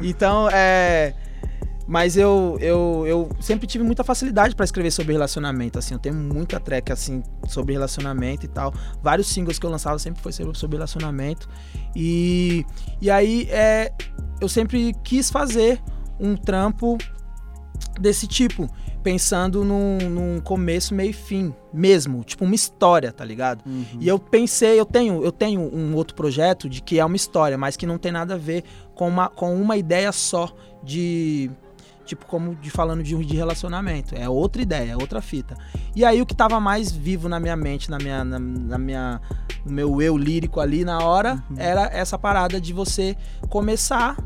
Então, 0.00 0.48
é. 0.50 1.14
Mas 1.86 2.16
eu, 2.16 2.56
eu, 2.60 3.04
eu 3.06 3.30
sempre 3.40 3.66
tive 3.66 3.84
muita 3.84 4.04
facilidade 4.04 4.54
pra 4.54 4.64
escrever 4.64 4.90
sobre 4.90 5.12
relacionamento, 5.12 5.78
assim. 5.78 5.94
Eu 5.94 6.00
tenho 6.00 6.14
muita 6.14 6.58
track, 6.58 6.92
assim, 6.92 7.22
sobre 7.48 7.74
relacionamento 7.74 8.46
e 8.46 8.48
tal. 8.48 8.72
Vários 9.02 9.26
singles 9.26 9.58
que 9.58 9.66
eu 9.66 9.70
lançava 9.70 9.98
sempre 9.98 10.22
foi 10.22 10.32
sobre 10.32 10.56
sobre 10.56 10.76
relacionamento. 10.76 11.48
E, 11.94 12.64
e 13.00 13.10
aí, 13.10 13.48
é, 13.50 13.92
eu 14.40 14.48
sempre 14.48 14.94
quis 15.02 15.30
fazer 15.30 15.82
um 16.18 16.36
trampo 16.36 16.98
desse 18.00 18.26
tipo, 18.26 18.68
pensando 19.02 19.64
num, 19.64 19.98
num 20.08 20.40
começo, 20.40 20.94
meio 20.94 21.10
e 21.10 21.12
fim, 21.12 21.54
mesmo, 21.72 22.22
tipo 22.24 22.44
uma 22.44 22.54
história, 22.54 23.12
tá 23.12 23.24
ligado? 23.24 23.62
E 24.00 24.08
eu 24.08 24.18
pensei, 24.18 24.78
eu 24.78 24.86
tenho, 24.86 25.22
eu 25.22 25.32
tenho 25.32 25.60
um 25.60 25.94
outro 25.94 26.14
projeto 26.14 26.68
de 26.68 26.80
que 26.80 26.98
é 26.98 27.04
uma 27.04 27.16
história, 27.16 27.58
mas 27.58 27.76
que 27.76 27.86
não 27.86 27.98
tem 27.98 28.12
nada 28.12 28.34
a 28.34 28.38
ver 28.38 28.64
com 28.94 29.08
uma, 29.08 29.28
com 29.28 29.54
uma 29.60 29.76
ideia 29.76 30.12
só 30.12 30.52
de 30.82 31.50
tipo 32.04 32.26
como 32.26 32.56
de 32.56 32.68
falando 32.68 33.02
de, 33.02 33.16
de 33.24 33.36
relacionamento, 33.36 34.14
é 34.14 34.28
outra 34.28 34.60
ideia, 34.62 34.92
é 34.92 34.96
outra 34.96 35.22
fita. 35.22 35.56
E 35.94 36.04
aí 36.04 36.20
o 36.20 36.26
que 36.26 36.34
tava 36.34 36.58
mais 36.60 36.92
vivo 36.92 37.28
na 37.28 37.38
minha 37.38 37.56
mente, 37.56 37.90
na 37.90 37.98
minha 37.98 38.24
na, 38.24 38.38
na 38.38 38.78
minha 38.78 39.20
no 39.64 39.72
meu 39.72 40.02
eu 40.02 40.16
lírico 40.16 40.60
ali 40.60 40.84
na 40.84 40.98
hora, 40.98 41.42
era 41.56 41.84
essa 41.92 42.18
parada 42.18 42.60
de 42.60 42.72
você 42.72 43.16
começar 43.48 44.16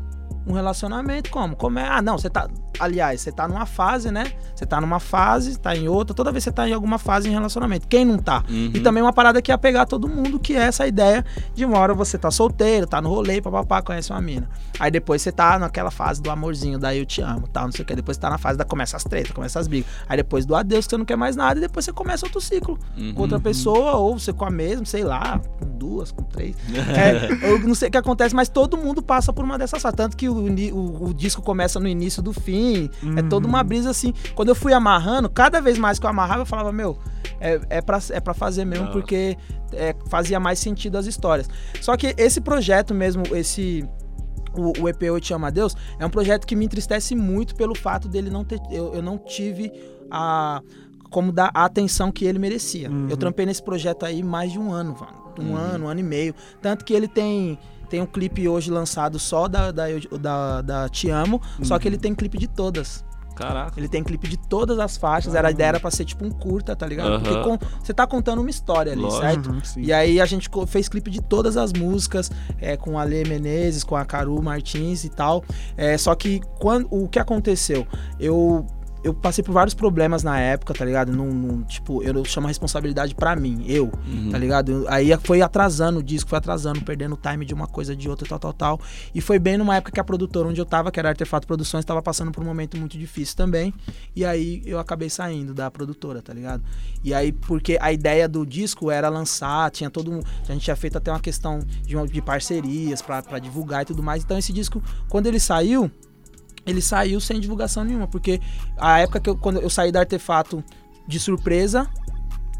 um 0.47 0.53
relacionamento 0.53 1.29
como? 1.29 1.55
Como 1.55 1.77
é? 1.79 1.87
Ah, 1.87 2.01
não, 2.01 2.17
você 2.17 2.29
tá. 2.29 2.47
Aliás, 2.79 3.21
você 3.21 3.31
tá 3.31 3.47
numa 3.47 3.65
fase, 3.65 4.11
né? 4.11 4.31
Você 4.55 4.65
tá 4.65 4.79
numa 4.79 4.99
fase, 4.99 5.57
tá 5.59 5.75
em 5.75 5.87
outra. 5.87 6.13
Toda 6.15 6.31
vez 6.31 6.43
você 6.43 6.51
tá 6.51 6.67
em 6.69 6.73
alguma 6.73 6.97
fase 6.99 7.27
em 7.27 7.31
relacionamento. 7.31 7.87
Quem 7.87 8.05
não 8.05 8.17
tá? 8.19 8.43
Uhum. 8.47 8.71
E 8.73 8.79
também 8.79 9.01
uma 9.01 9.11
parada 9.11 9.41
que 9.41 9.51
ia 9.51 9.57
pegar 9.57 9.85
todo 9.87 10.07
mundo, 10.07 10.39
que 10.39 10.55
é 10.55 10.61
essa 10.63 10.85
ideia 10.87 11.25
de 11.55 11.65
uma 11.65 11.77
hora 11.79 11.93
você 11.93 12.17
tá 12.17 12.29
solteiro, 12.31 12.85
tá 12.85 13.01
no 13.01 13.09
rolê, 13.09 13.41
papapá, 13.41 13.81
conhece 13.81 14.11
uma 14.11 14.21
mina. 14.21 14.47
Aí 14.79 14.91
depois 14.91 15.21
você 15.23 15.31
tá 15.31 15.57
naquela 15.57 15.89
fase 15.89 16.21
do 16.21 16.29
amorzinho, 16.29 16.77
daí 16.77 16.99
eu 16.99 17.05
te 17.05 17.19
amo, 17.21 17.47
tal, 17.47 17.65
não 17.65 17.71
sei 17.71 17.81
o 17.83 17.85
que. 17.85 17.95
Depois 17.95 18.15
você 18.15 18.21
tá 18.21 18.29
na 18.29 18.37
fase 18.37 18.57
da 18.57 18.63
começa 18.65 18.95
as 18.95 19.03
tretas, 19.03 19.31
começa 19.31 19.59
as 19.59 19.67
brigas. 19.67 19.89
Aí 20.07 20.17
depois 20.17 20.45
do 20.45 20.55
adeus, 20.55 20.85
que 20.85 20.91
você 20.91 20.97
não 20.97 21.05
quer 21.05 21.17
mais 21.17 21.35
nada, 21.35 21.59
e 21.59 21.61
depois 21.61 21.83
você 21.83 21.91
começa 21.91 22.25
outro 22.25 22.39
ciclo 22.39 22.77
Uhum. 22.95 23.13
com 23.15 23.21
outra 23.23 23.39
pessoa, 23.39 23.93
ou 23.95 24.19
você 24.19 24.31
com 24.31 24.45
a 24.45 24.49
mesma, 24.51 24.85
sei 24.85 25.03
lá, 25.03 25.39
com 25.59 25.65
duas, 25.77 26.11
com 26.11 26.23
três. 26.23 26.55
É, 26.97 27.51
eu 27.51 27.59
não 27.59 27.75
sei 27.75 27.89
o 27.89 27.91
que 27.91 27.97
acontece, 27.97 28.33
mas 28.35 28.49
todo 28.49 28.77
mundo 28.77 29.01
passa 29.01 29.31
por 29.33 29.43
uma 29.43 29.57
dessas 29.57 29.81
fases. 29.81 29.95
Tanto 29.95 30.15
que 30.17 30.27
o, 30.29 30.36
o- 30.39 31.09
o 31.09 31.13
disco 31.13 31.41
começa 31.41 31.79
no 31.79 31.87
início 31.87 32.21
do 32.21 32.31
fim. 32.33 32.89
É 33.17 33.21
toda 33.23 33.47
uma 33.47 33.63
brisa 33.63 33.89
assim. 33.89 34.13
Quando 34.35 34.49
eu 34.49 34.55
fui 34.55 34.73
amarrando, 34.73 35.29
cada 35.29 35.59
vez 35.61 35.77
mais 35.77 35.99
que 35.99 36.05
eu 36.05 36.09
amarrava, 36.09 36.41
eu 36.41 36.45
falava, 36.45 36.71
meu, 36.71 36.97
é, 37.39 37.59
é, 37.69 37.81
pra, 37.81 37.99
é 38.11 38.19
pra 38.19 38.33
fazer 38.33 38.65
mesmo, 38.65 38.87
porque 38.93 39.37
é, 39.73 39.95
fazia 40.09 40.39
mais 40.39 40.59
sentido 40.59 40.97
as 40.97 41.05
histórias. 41.05 41.49
Só 41.81 41.95
que 41.97 42.13
esse 42.17 42.39
projeto 42.41 42.93
mesmo, 42.93 43.23
esse 43.35 43.87
o, 44.53 44.83
o 44.83 44.89
EP 44.89 45.03
Eu 45.03 45.19
Te 45.19 45.33
Amo 45.33 45.45
a 45.45 45.49
Deus, 45.49 45.75
é 45.99 46.05
um 46.05 46.09
projeto 46.09 46.45
que 46.47 46.55
me 46.55 46.65
entristece 46.65 47.15
muito 47.15 47.55
pelo 47.55 47.75
fato 47.75 48.07
dele 48.07 48.29
não 48.29 48.43
ter. 48.43 48.59
Eu, 48.71 48.93
eu 48.95 49.01
não 49.01 49.17
tive 49.17 49.71
a. 50.09 50.61
Como 51.09 51.31
dar 51.31 51.51
a 51.53 51.63
atenção 51.63 52.11
que 52.11 52.25
ele 52.25 52.37
merecia. 52.37 52.89
Eu 53.09 53.15
trampei 53.15 53.45
nesse 53.45 53.63
projeto 53.63 54.05
aí 54.05 54.21
mais 54.21 54.51
de 54.51 54.59
um 54.59 54.73
ano, 54.73 54.93
mano. 54.99 55.27
Um 55.39 55.55
ano, 55.55 55.85
um 55.85 55.87
ano 55.87 55.99
e 56.01 56.03
meio. 56.03 56.35
Tanto 56.61 56.83
que 56.83 56.93
ele 56.93 57.07
tem. 57.07 57.57
Tem 57.89 58.01
um 58.01 58.05
clipe 58.05 58.47
hoje 58.47 58.69
lançado 58.71 59.17
só 59.19 59.47
da, 59.47 59.71
da, 59.71 59.85
da, 60.19 60.61
da 60.61 60.89
Te 60.89 61.09
Amo, 61.09 61.41
só 61.63 61.77
que 61.79 61.87
ele 61.87 61.97
tem 61.97 62.13
clipe 62.13 62.37
de 62.37 62.47
todas. 62.47 63.05
Caraca. 63.35 63.79
Ele 63.79 63.87
tem 63.87 64.03
clipe 64.03 64.27
de 64.27 64.35
todas 64.35 64.79
as 64.79 64.97
faixas. 64.97 65.35
Era, 65.35 65.49
a 65.49 65.51
ideia 65.51 65.67
era 65.67 65.79
pra 65.79 65.91
ser 65.91 66.05
tipo 66.05 66.25
um 66.25 66.31
curta, 66.31 66.75
tá 66.75 66.87
ligado? 66.87 67.21
Porque 67.21 67.39
com- 67.43 67.59
você 67.83 67.93
tá 67.93 68.07
contando 68.07 68.39
uma 68.41 68.49
história 68.49 68.93
ali, 68.93 69.01
Lógico. 69.03 69.21
certo? 69.21 69.51
Uhum, 69.51 69.63
sim. 69.63 69.81
E 69.83 69.93
aí 69.93 70.19
a 70.19 70.25
gente 70.25 70.49
fez 70.65 70.89
clipe 70.89 71.11
de 71.11 71.21
todas 71.21 71.55
as 71.55 71.71
músicas, 71.71 72.31
é, 72.59 72.75
com 72.75 72.97
a 72.97 73.03
Lê 73.03 73.23
Menezes, 73.25 73.83
com 73.83 73.95
a 73.95 74.03
Caru 74.03 74.41
Martins 74.41 75.03
e 75.03 75.09
tal. 75.09 75.43
É, 75.77 75.95
só 75.99 76.15
que 76.15 76.41
quando, 76.59 76.87
o 76.89 77.07
que 77.07 77.19
aconteceu? 77.19 77.85
Eu. 78.19 78.65
Eu 79.03 79.13
passei 79.13 79.43
por 79.43 79.51
vários 79.53 79.73
problemas 79.73 80.23
na 80.23 80.39
época, 80.39 80.73
tá 80.73 80.83
ligado? 80.83 81.11
Num, 81.11 81.31
num- 81.33 81.63
tipo, 81.63 82.03
eu 82.03 82.25
chamo 82.25 82.47
a 82.47 82.49
responsabilidade 82.49 83.13
pra 83.15 83.35
mim, 83.35 83.63
eu, 83.67 83.91
Uhum. 84.07 84.29
tá 84.31 84.37
ligado? 84.37 84.85
Aí 84.89 85.09
foi 85.23 85.41
atrasando 85.41 85.99
o 85.99 86.03
disco, 86.03 86.29
foi 86.29 86.37
atrasando, 86.39 86.81
perdendo 86.81 87.13
o 87.13 87.17
time 87.17 87.45
de 87.45 87.53
uma 87.53 87.67
coisa 87.67 87.95
de 87.95 88.09
outra, 88.09 88.27
tal, 88.27 88.39
tal, 88.39 88.53
tal. 88.53 88.81
E 89.13 89.21
foi 89.21 89.39
bem 89.39 89.57
numa 89.57 89.75
época 89.75 89.91
que 89.91 89.99
a 89.99 90.03
produtora 90.03 90.49
onde 90.49 90.59
eu 90.59 90.65
tava, 90.65 90.91
que 90.91 90.99
era 90.99 91.09
Artefato 91.09 91.45
Produções, 91.47 91.85
tava 91.85 92.01
passando 92.01 92.31
por 92.31 92.41
um 92.43 92.45
momento 92.47 92.77
muito 92.77 92.97
difícil 92.97 93.35
também. 93.37 93.73
E 94.15 94.25
aí 94.25 94.61
eu 94.65 94.79
acabei 94.79 95.09
saindo 95.09 95.53
da 95.53 95.69
produtora, 95.71 96.21
tá 96.21 96.33
ligado? 96.33 96.63
E 97.03 97.13
aí, 97.13 97.31
porque 97.31 97.77
a 97.79 97.93
ideia 97.93 98.27
do 98.27 98.45
disco 98.45 98.89
era 98.91 99.07
lançar, 99.09 99.69
tinha 99.71 99.89
todo 99.89 100.11
um. 100.11 100.19
A 100.47 100.51
gente 100.53 100.63
tinha 100.63 100.75
feito 100.75 100.97
até 100.97 101.11
uma 101.11 101.19
questão 101.19 101.59
de, 101.59 101.95
de 102.11 102.21
parcerias 102.21 103.01
pra 103.01 103.21
divulgar 103.39 103.83
e 103.83 103.85
tudo 103.85 104.01
mais. 104.03 104.23
Então 104.23 104.37
esse 104.37 104.51
disco, 104.51 104.81
quando 105.07 105.27
ele 105.27 105.39
saiu, 105.39 105.89
ele 106.67 106.81
saiu 106.81 107.19
sem 107.19 107.39
divulgação 107.39 107.83
nenhuma, 107.83 108.07
porque 108.07 108.39
a 108.77 108.99
época 108.99 109.19
que 109.19 109.29
eu, 109.29 109.35
quando 109.37 109.59
eu 109.59 109.69
saí 109.69 109.91
da 109.91 110.01
Artefato 110.01 110.63
de 111.07 111.19
surpresa, 111.19 111.89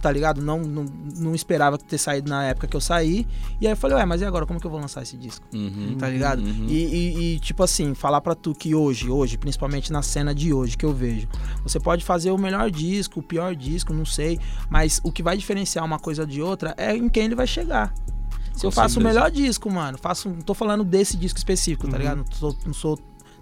tá 0.02 0.12
ligado? 0.12 0.42
Não, 0.42 0.60
não, 0.62 0.86
não 1.18 1.36
esperava 1.36 1.78
ter 1.78 1.98
saído 1.98 2.30
na 2.30 2.44
época 2.46 2.68
que 2.68 2.76
eu 2.78 2.80
saí. 2.82 3.28
E 3.60 3.66
aí 3.66 3.74
eu 3.74 3.78
falei, 3.78 3.98
ué, 3.98 4.06
mas 4.06 4.22
e 4.22 4.26
agora? 4.26 4.46
Como 4.46 4.60
que 4.60 4.66
eu 4.68 4.72
vou 4.72 4.80
lançar 4.80 5.02
esse 5.02 5.18
disco? 5.18 5.46
Uhum. 5.54 5.96
Tá 5.98 6.08
ligado? 6.08 6.40
Uhum. 6.42 6.66
E, 6.70 6.74
e- 6.86 7.36
e, 7.36 7.40
tipo 7.40 7.64
assim, 7.64 7.94
falar 7.96 8.22
pra 8.22 8.36
tu 8.36 8.54
que 8.54 8.76
hoje, 8.76 9.10
hoje, 9.10 9.38
principalmente 9.38 9.92
na 9.92 10.02
cena 10.04 10.34
de 10.36 10.54
hoje 10.54 10.78
que 10.78 10.86
eu 10.86 10.94
vejo, 10.94 11.28
você 11.64 11.80
pode 11.80 12.06
fazer 12.06 12.30
o 12.32 12.38
melhor 12.38 12.70
disco, 12.70 13.20
o 13.20 13.24
pior 13.24 13.56
disco, 13.56 13.92
não 13.92 14.06
sei, 14.06 14.40
mas 14.70 15.02
o 15.04 15.12
que 15.12 15.24
vai 15.24 15.36
diferenciar 15.36 15.84
uma 15.84 15.98
coisa 16.00 16.26
de 16.28 16.42
outra 16.44 16.74
é 16.78 16.96
em 16.96 17.10
quem 17.10 17.26
ele 17.26 17.36
vai 17.36 17.48
chegar. 17.48 17.92
Se 18.54 18.62
Com 18.62 18.68
eu 18.68 18.72
faço 18.72 19.00
o 19.00 19.04
melhor 19.04 19.30
disco, 19.32 19.70
mano, 19.72 19.98
faço, 19.98 20.30
não 20.30 20.42
tô 20.42 20.54
falando 20.54 20.84
desse 20.84 21.18
disco 21.18 21.38
específico, 21.38 21.88
tá 21.88 21.98
ligado? 21.98 22.24
Não 22.42 22.56
não 22.68 22.74
sou 22.74 22.98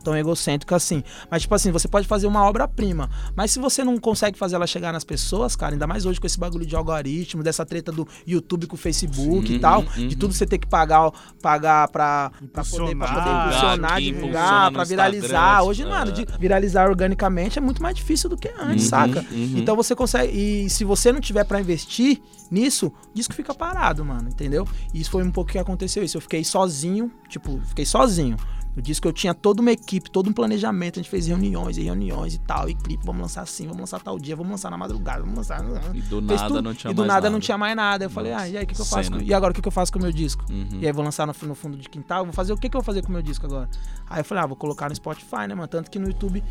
tão 0.06 0.16
egocêntrico 0.16 0.74
assim. 0.76 1.04
Mas, 1.30 1.42
tipo 1.42 1.56
assim, 1.56 1.72
você 1.72 1.88
pode 1.88 2.08
fazer 2.08 2.28
uma 2.28 2.46
obra-prima. 2.46 3.10
Mas 3.36 3.52
se 3.52 3.60
você 3.60 3.84
não 3.84 3.98
consegue 3.98 4.38
fazer 4.38 4.56
ela 4.56 4.68
chegar 4.68 4.94
nas 4.94 5.04
pessoas, 5.04 5.56
cara, 5.56 5.74
ainda 5.74 5.88
mais 5.88 6.06
hoje 6.06 6.20
com 6.22 6.28
esse 6.28 6.40
bagulho 6.40 6.66
de 6.66 6.76
algoritmo, 6.76 7.42
dessa 7.42 7.66
treta 7.66 7.92
do 7.92 8.08
YouTube 8.28 8.68
com 8.68 8.76
o 8.76 8.78
Facebook 8.78 9.48
Sim, 9.48 9.56
e 9.56 9.60
tal, 9.60 9.82
uhum. 9.98 10.08
de 10.08 10.16
tudo 10.16 10.34
você 10.34 10.46
ter 10.46 10.60
que 10.60 10.68
pagar, 10.68 11.12
pagar 11.42 11.88
pra, 11.90 12.32
pra, 12.54 12.64
poder, 12.64 12.96
pra 12.96 13.08
poder 13.08 13.30
Impulsionar, 13.30 14.00
divulgar, 14.02 14.72
pra 14.72 14.84
viralizar. 14.84 15.26
Instagram, 15.26 15.64
Hoje, 15.64 15.82
é. 15.82 15.86
mano, 15.86 16.12
de 16.12 16.26
viralizar 16.40 16.88
organicamente 16.88 17.58
é 17.58 17.62
muito 17.62 17.82
mais 17.82 17.96
difícil 17.96 18.30
do 18.30 18.38
que 18.38 18.50
antes, 18.50 18.86
Uhum, 18.86 18.90
saca? 18.90 19.26
uhum. 19.32 19.54
Então 19.58 19.76
você 19.76 19.96
consegue. 19.96 20.32
E 20.38 20.70
se 20.70 20.84
você 20.86 21.12
não 21.12 21.20
tiver 21.20 21.44
pra 21.44 21.60
investir 21.60 22.22
nisso, 22.52 22.88
o 22.88 23.14
disco 23.14 23.34
fica 23.34 23.54
parado, 23.54 24.06
mano, 24.06 24.30
entendeu? 24.30 24.68
E 24.94 25.02
isso 25.02 25.10
foi 25.10 25.24
um 25.24 25.32
pouco 25.32 25.52
que 25.52 25.58
aconteceu 25.58 26.04
isso. 26.04 26.18
Eu 26.18 26.22
fiquei 26.22 26.44
sozinho, 26.44 27.12
tipo, 27.28 27.60
fiquei 27.66 27.86
sozinho. 27.86 28.38
No 28.76 28.82
disco 28.82 29.08
eu 29.08 29.14
tinha 29.14 29.34
toda 29.34 29.62
uma 29.62 29.72
equipe, 29.72 30.12
todo 30.12 30.30
um 30.30 30.34
planejamento, 30.34 31.00
a 31.00 31.02
gente 31.02 31.10
fez 31.10 31.28
reuniões 31.28 31.78
e 31.78 31.84
reuniões 31.84 32.34
e 32.34 32.40
tal, 32.40 32.68
e 32.70 32.76
clipe, 32.76 33.06
vamos 33.06 33.22
lançar 33.22 33.42
assim, 33.44 33.64
vamos 33.66 33.80
lançar 33.80 34.02
tal 34.02 34.20
dia, 34.20 34.36
vamos 34.36 34.52
lançar 34.52 34.70
na 34.70 34.78
madrugada, 34.78 35.22
vamos 35.22 35.36
lançar. 35.38 35.64
E 35.94 36.02
do 36.02 36.18
Fez 36.26 36.42
nada 36.42 36.48
tudo, 36.48 36.62
não 36.62 36.74
tinha 36.74 36.92
E 36.92 36.94
do 36.94 37.00
mais 37.02 37.08
nada, 37.08 37.22
nada. 37.22 37.30
não 37.30 37.40
tinha 37.40 37.58
mais 37.58 37.76
nada. 37.76 38.06
Eu 38.06 38.10
falei, 38.10 38.34
Nossa, 38.34 38.44
ah, 38.44 38.50
e 38.50 38.58
aí 38.58 38.64
o 38.64 38.68
que, 38.68 38.76
que 38.76 38.82
eu 38.82 38.86
faço? 38.86 39.12
com- 39.12 39.22
E 39.22 39.34
agora 39.34 39.52
o 39.52 39.56
que, 39.56 39.62
que 39.62 39.68
eu 39.68 39.72
faço 39.72 39.94
com 39.94 40.00
o 40.00 40.02
meu 40.02 40.12
disco? 40.12 40.44
Uhum. 40.50 40.80
E 40.82 40.86
aí 40.86 40.92
vou 40.92 41.06
lançar 41.06 41.26
no, 41.26 41.34
no 41.44 41.56
fundo 41.56 41.78
de 41.78 41.88
quintal, 41.88 42.26
vou 42.26 42.34
fazer 42.34 42.52
o 42.52 42.58
que, 42.58 42.68
que 42.70 42.76
eu 42.76 42.82
vou 42.82 42.86
fazer 42.86 43.02
com 43.02 43.10
o 43.10 43.12
meu 43.14 43.22
disco 43.22 43.46
agora? 43.46 43.70
Aí 44.10 44.20
eu 44.20 44.26
falei, 44.26 44.44
ah, 44.44 44.48
vou 44.48 44.58
colocar 44.58 44.90
no 44.90 44.96
Spotify, 44.96 45.48
né, 45.48 45.56
mano? 45.56 45.68
Tanto 45.68 45.90
que 45.90 45.98
no 45.98 46.08
YouTube 46.08 46.44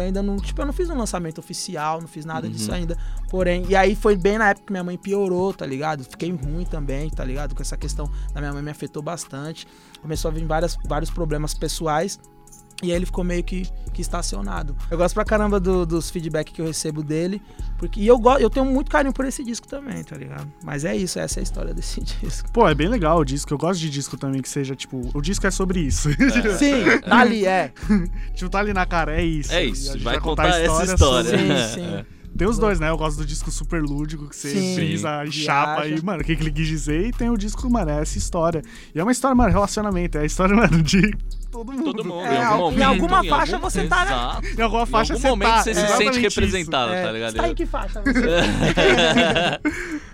ainda 0.00 0.22
não, 0.22 0.36
tipo, 0.36 0.60
eu 0.60 0.66
não 0.66 0.72
fiz 0.72 0.90
um 0.90 0.96
lançamento 0.96 1.38
oficial, 1.38 2.00
não 2.00 2.08
fiz 2.08 2.24
nada 2.24 2.46
Uhum. 2.46 2.52
disso 2.52 2.72
ainda. 2.72 2.96
Porém, 3.30 3.64
e 3.68 3.76
aí 3.76 3.94
foi 3.94 4.16
bem 4.16 4.38
na 4.38 4.50
época 4.50 4.66
que 4.66 4.72
minha 4.72 4.84
mãe 4.84 4.96
piorou, 4.98 5.52
tá 5.54 5.64
ligado? 5.64 6.04
Fiquei 6.04 6.30
ruim 6.30 6.64
também, 6.64 7.08
tá 7.10 7.24
ligado? 7.24 7.54
Com 7.54 7.62
essa 7.62 7.76
questão 7.76 8.10
da 8.32 8.40
minha 8.40 8.52
mãe 8.52 8.62
me 8.62 8.70
afetou 8.70 9.02
bastante. 9.02 9.66
Começou 10.02 10.30
a 10.30 10.34
vir 10.34 10.44
várias, 10.46 10.76
vários 10.86 11.10
problemas 11.10 11.54
pessoais. 11.54 12.18
E 12.82 12.90
aí 12.90 12.96
ele 12.96 13.06
ficou 13.06 13.24
meio 13.24 13.42
que, 13.42 13.66
que 13.92 14.00
estacionado. 14.00 14.76
Eu 14.88 14.96
gosto 14.96 15.12
pra 15.14 15.24
caramba 15.24 15.58
do- 15.58 15.84
dos 15.84 16.10
feedback 16.10 16.52
que 16.52 16.60
eu 16.60 16.66
recebo 16.66 17.02
dele. 17.02 17.42
Porque, 17.76 18.00
e 18.00 18.06
eu, 18.06 18.16
go- 18.18 18.36
eu 18.38 18.48
tenho 18.48 18.64
muito 18.66 18.88
carinho 18.88 19.12
por 19.12 19.24
esse 19.24 19.42
disco 19.42 19.66
também, 19.66 20.04
tá 20.04 20.16
ligado? 20.16 20.46
Mas 20.64 20.84
é 20.84 20.94
isso, 20.96 21.18
essa 21.18 21.38
é 21.38 21.40
a 21.40 21.42
história 21.42 21.74
desse 21.74 22.00
disco. 22.22 22.48
Pô, 22.52 22.68
é 22.68 22.74
bem 22.76 22.86
legal 22.88 23.18
o 23.18 23.24
disco. 23.24 23.52
Eu 23.52 23.58
gosto 23.58 23.80
de 23.80 23.90
disco 23.90 24.16
também 24.16 24.40
que 24.40 24.48
seja, 24.48 24.76
tipo, 24.76 25.10
o 25.12 25.20
disco 25.20 25.44
é 25.46 25.50
sobre 25.50 25.80
isso. 25.80 26.08
Sim, 26.56 27.00
tá 27.04 27.18
ali, 27.18 27.44
é. 27.46 27.72
tipo, 28.34 28.48
tá 28.48 28.60
ali 28.60 28.72
na 28.72 28.86
cara, 28.86 29.20
é 29.20 29.24
isso. 29.24 29.52
É 29.52 29.56
a 29.56 29.62
isso, 29.64 29.92
gente 29.94 30.04
vai 30.04 30.20
contar 30.20 30.44
a 30.54 30.60
essa 30.60 30.84
história. 30.84 31.30
sobre- 31.30 31.68
Sim, 31.68 31.74
sim. 31.74 32.04
Tem 32.36 32.46
os 32.46 32.56
dois, 32.58 32.78
né? 32.78 32.88
Eu 32.90 32.96
gosto 32.96 33.16
do 33.16 33.26
disco 33.26 33.50
super 33.50 33.82
lúdico, 33.82 34.28
que 34.28 34.36
você 34.36 34.50
Sim. 34.50 34.74
frisa 34.76 35.24
e 35.24 35.32
chapa 35.32 35.88
e, 35.88 36.00
mano, 36.00 36.20
o 36.22 36.24
que, 36.24 36.36
que 36.36 36.42
ele 36.44 36.52
quis 36.52 36.68
dizer. 36.68 37.06
E 37.08 37.10
tem 37.10 37.28
o 37.30 37.36
disco, 37.36 37.68
mano, 37.68 37.90
é 37.90 38.00
essa 38.00 38.16
história. 38.16 38.62
E 38.94 39.00
é 39.00 39.02
uma 39.02 39.10
história, 39.10 39.34
mano, 39.34 39.50
relacionamento. 39.50 40.16
É 40.18 40.20
a 40.20 40.24
história, 40.24 40.54
mano, 40.54 40.80
de 40.80 41.10
todo 41.50 41.72
mundo. 41.72 41.84
Todo 41.84 42.04
mundo. 42.04 42.26
É, 42.26 42.34
em, 42.34 42.38
em 42.38 42.42
algum 42.44 42.62
momento, 42.64 42.82
alguma 42.84 43.24
em 43.24 43.28
faixa 43.28 43.56
algum- 43.56 43.70
você 43.70 43.86
tá, 43.86 44.04
né? 44.04 44.12
Exato. 44.12 44.46
Em 44.58 44.62
alguma 44.62 44.86
faixa 44.86 45.12
em 45.12 45.16
algum 45.16 45.22
você 45.22 45.28
momento 45.28 45.48
tá. 45.48 45.62
você 45.62 45.70
é 45.70 45.74
se 45.74 45.96
sente 45.96 46.20
representado, 46.20 46.92
É, 46.92 47.02
tá 47.02 47.12
ligado? 47.12 47.32
Você 47.32 47.38
tá 47.38 47.48
em 47.48 47.54
que 47.54 47.66
faixa 47.66 48.02
você? 48.02 48.20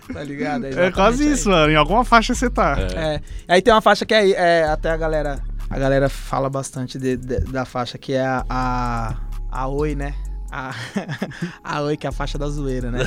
tá 0.13 0.23
ligado? 0.23 0.65
É 0.67 0.91
quase 0.91 1.31
isso, 1.31 1.49
mano. 1.49 1.71
Em 1.71 1.75
alguma 1.75 2.05
faixa 2.05 2.33
você 2.33 2.49
tá. 2.49 2.77
É. 2.79 3.21
Aí 3.47 3.61
tem 3.61 3.73
uma 3.73 3.81
faixa 3.81 4.05
que 4.05 4.13
é, 4.13 4.31
é, 4.31 4.63
até 4.65 4.89
a 4.91 4.97
galera. 4.97 5.39
A 5.69 5.79
galera 5.79 6.09
fala 6.09 6.49
bastante 6.49 6.97
de- 6.99 7.17
de- 7.17 7.39
da 7.39 7.65
faixa 7.65 7.97
que 7.97 8.13
é 8.13 8.25
a. 8.25 8.45
A, 8.49 9.15
a 9.51 9.67
Oi, 9.67 9.95
né? 9.95 10.13
A, 10.51 10.73
a 11.63 11.81
Oi, 11.81 11.97
que 11.97 12.05
é 12.05 12.09
a 12.09 12.13
faixa 12.13 12.37
da 12.37 12.47
zoeira, 12.47 12.91
né? 12.91 12.99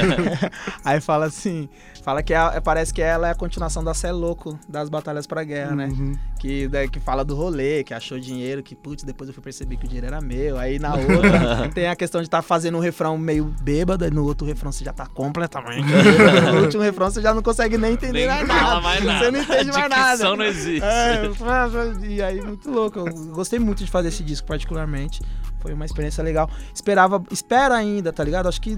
Aí 0.84 1.00
fala 1.00 1.26
assim. 1.26 1.68
Fala 2.02 2.22
que 2.22 2.32
é- 2.32 2.60
parece 2.60 2.92
que 2.94 3.02
ela 3.02 3.28
é 3.28 3.30
a 3.30 3.34
continuação 3.34 3.84
da 3.84 3.92
Cé 3.92 4.10
Louco 4.10 4.58
das 4.68 4.88
Batalhas 4.88 5.26
pra 5.26 5.44
Guerra, 5.44 5.76
né? 5.76 5.86
Uhum. 5.86 6.16
Que, 6.38 6.66
daí 6.68 6.88
que 6.88 6.98
fala 6.98 7.22
do 7.22 7.36
rolê, 7.36 7.84
que 7.84 7.92
achou 7.92 8.18
dinheiro, 8.18 8.62
que 8.62 8.74
putz, 8.74 9.02
depois 9.02 9.28
eu 9.28 9.34
fui 9.34 9.42
perceber 9.42 9.76
que 9.76 9.84
o 9.84 9.88
dinheiro 9.88 10.06
era 10.06 10.20
meu. 10.20 10.58
Aí 10.58 10.78
na 10.78 10.94
outra 10.94 11.68
tem 11.74 11.88
a 11.88 11.94
questão 11.94 12.22
de 12.22 12.26
estar 12.26 12.40
fazendo 12.40 12.78
um 12.78 12.80
refrão 12.80 13.18
meio 13.18 13.54
bêbado, 13.62 14.06
e 14.06 14.10
no 14.10 14.24
outro 14.24 14.46
refrão 14.46 14.72
você 14.72 14.82
já 14.82 14.92
tá 14.92 15.06
completamente. 15.06 15.86
No 16.54 16.62
último 16.62 16.82
refrão 16.82 17.10
você 17.10 17.20
já 17.20 17.34
não 17.34 17.42
consegue 17.42 17.76
nem 17.76 17.92
entender 17.92 18.26
Nem 18.26 18.28
mais 18.28 18.48
nada. 18.48 18.80
mais 18.80 19.04
nada. 19.04 19.24
Você 19.24 19.30
não 19.30 19.40
entende 19.42 19.72
mais 19.72 19.90
nada. 19.90 20.36
Não 20.36 20.44
existe. 20.44 20.82
É, 20.84 21.30
e 22.06 22.22
aí, 22.22 22.40
muito 22.40 22.70
louco. 22.70 23.00
Eu 23.00 23.12
gostei 23.32 23.58
muito 23.58 23.84
de 23.84 23.90
fazer 23.90 24.08
esse 24.08 24.22
disco, 24.22 24.46
particularmente. 24.46 25.20
Foi 25.60 25.72
uma 25.72 25.84
experiência 25.84 26.22
legal. 26.24 26.48
Esperava, 26.74 27.22
espera 27.30 27.74
ainda, 27.76 28.12
tá 28.12 28.24
ligado? 28.24 28.48
Acho 28.48 28.60
que 28.60 28.72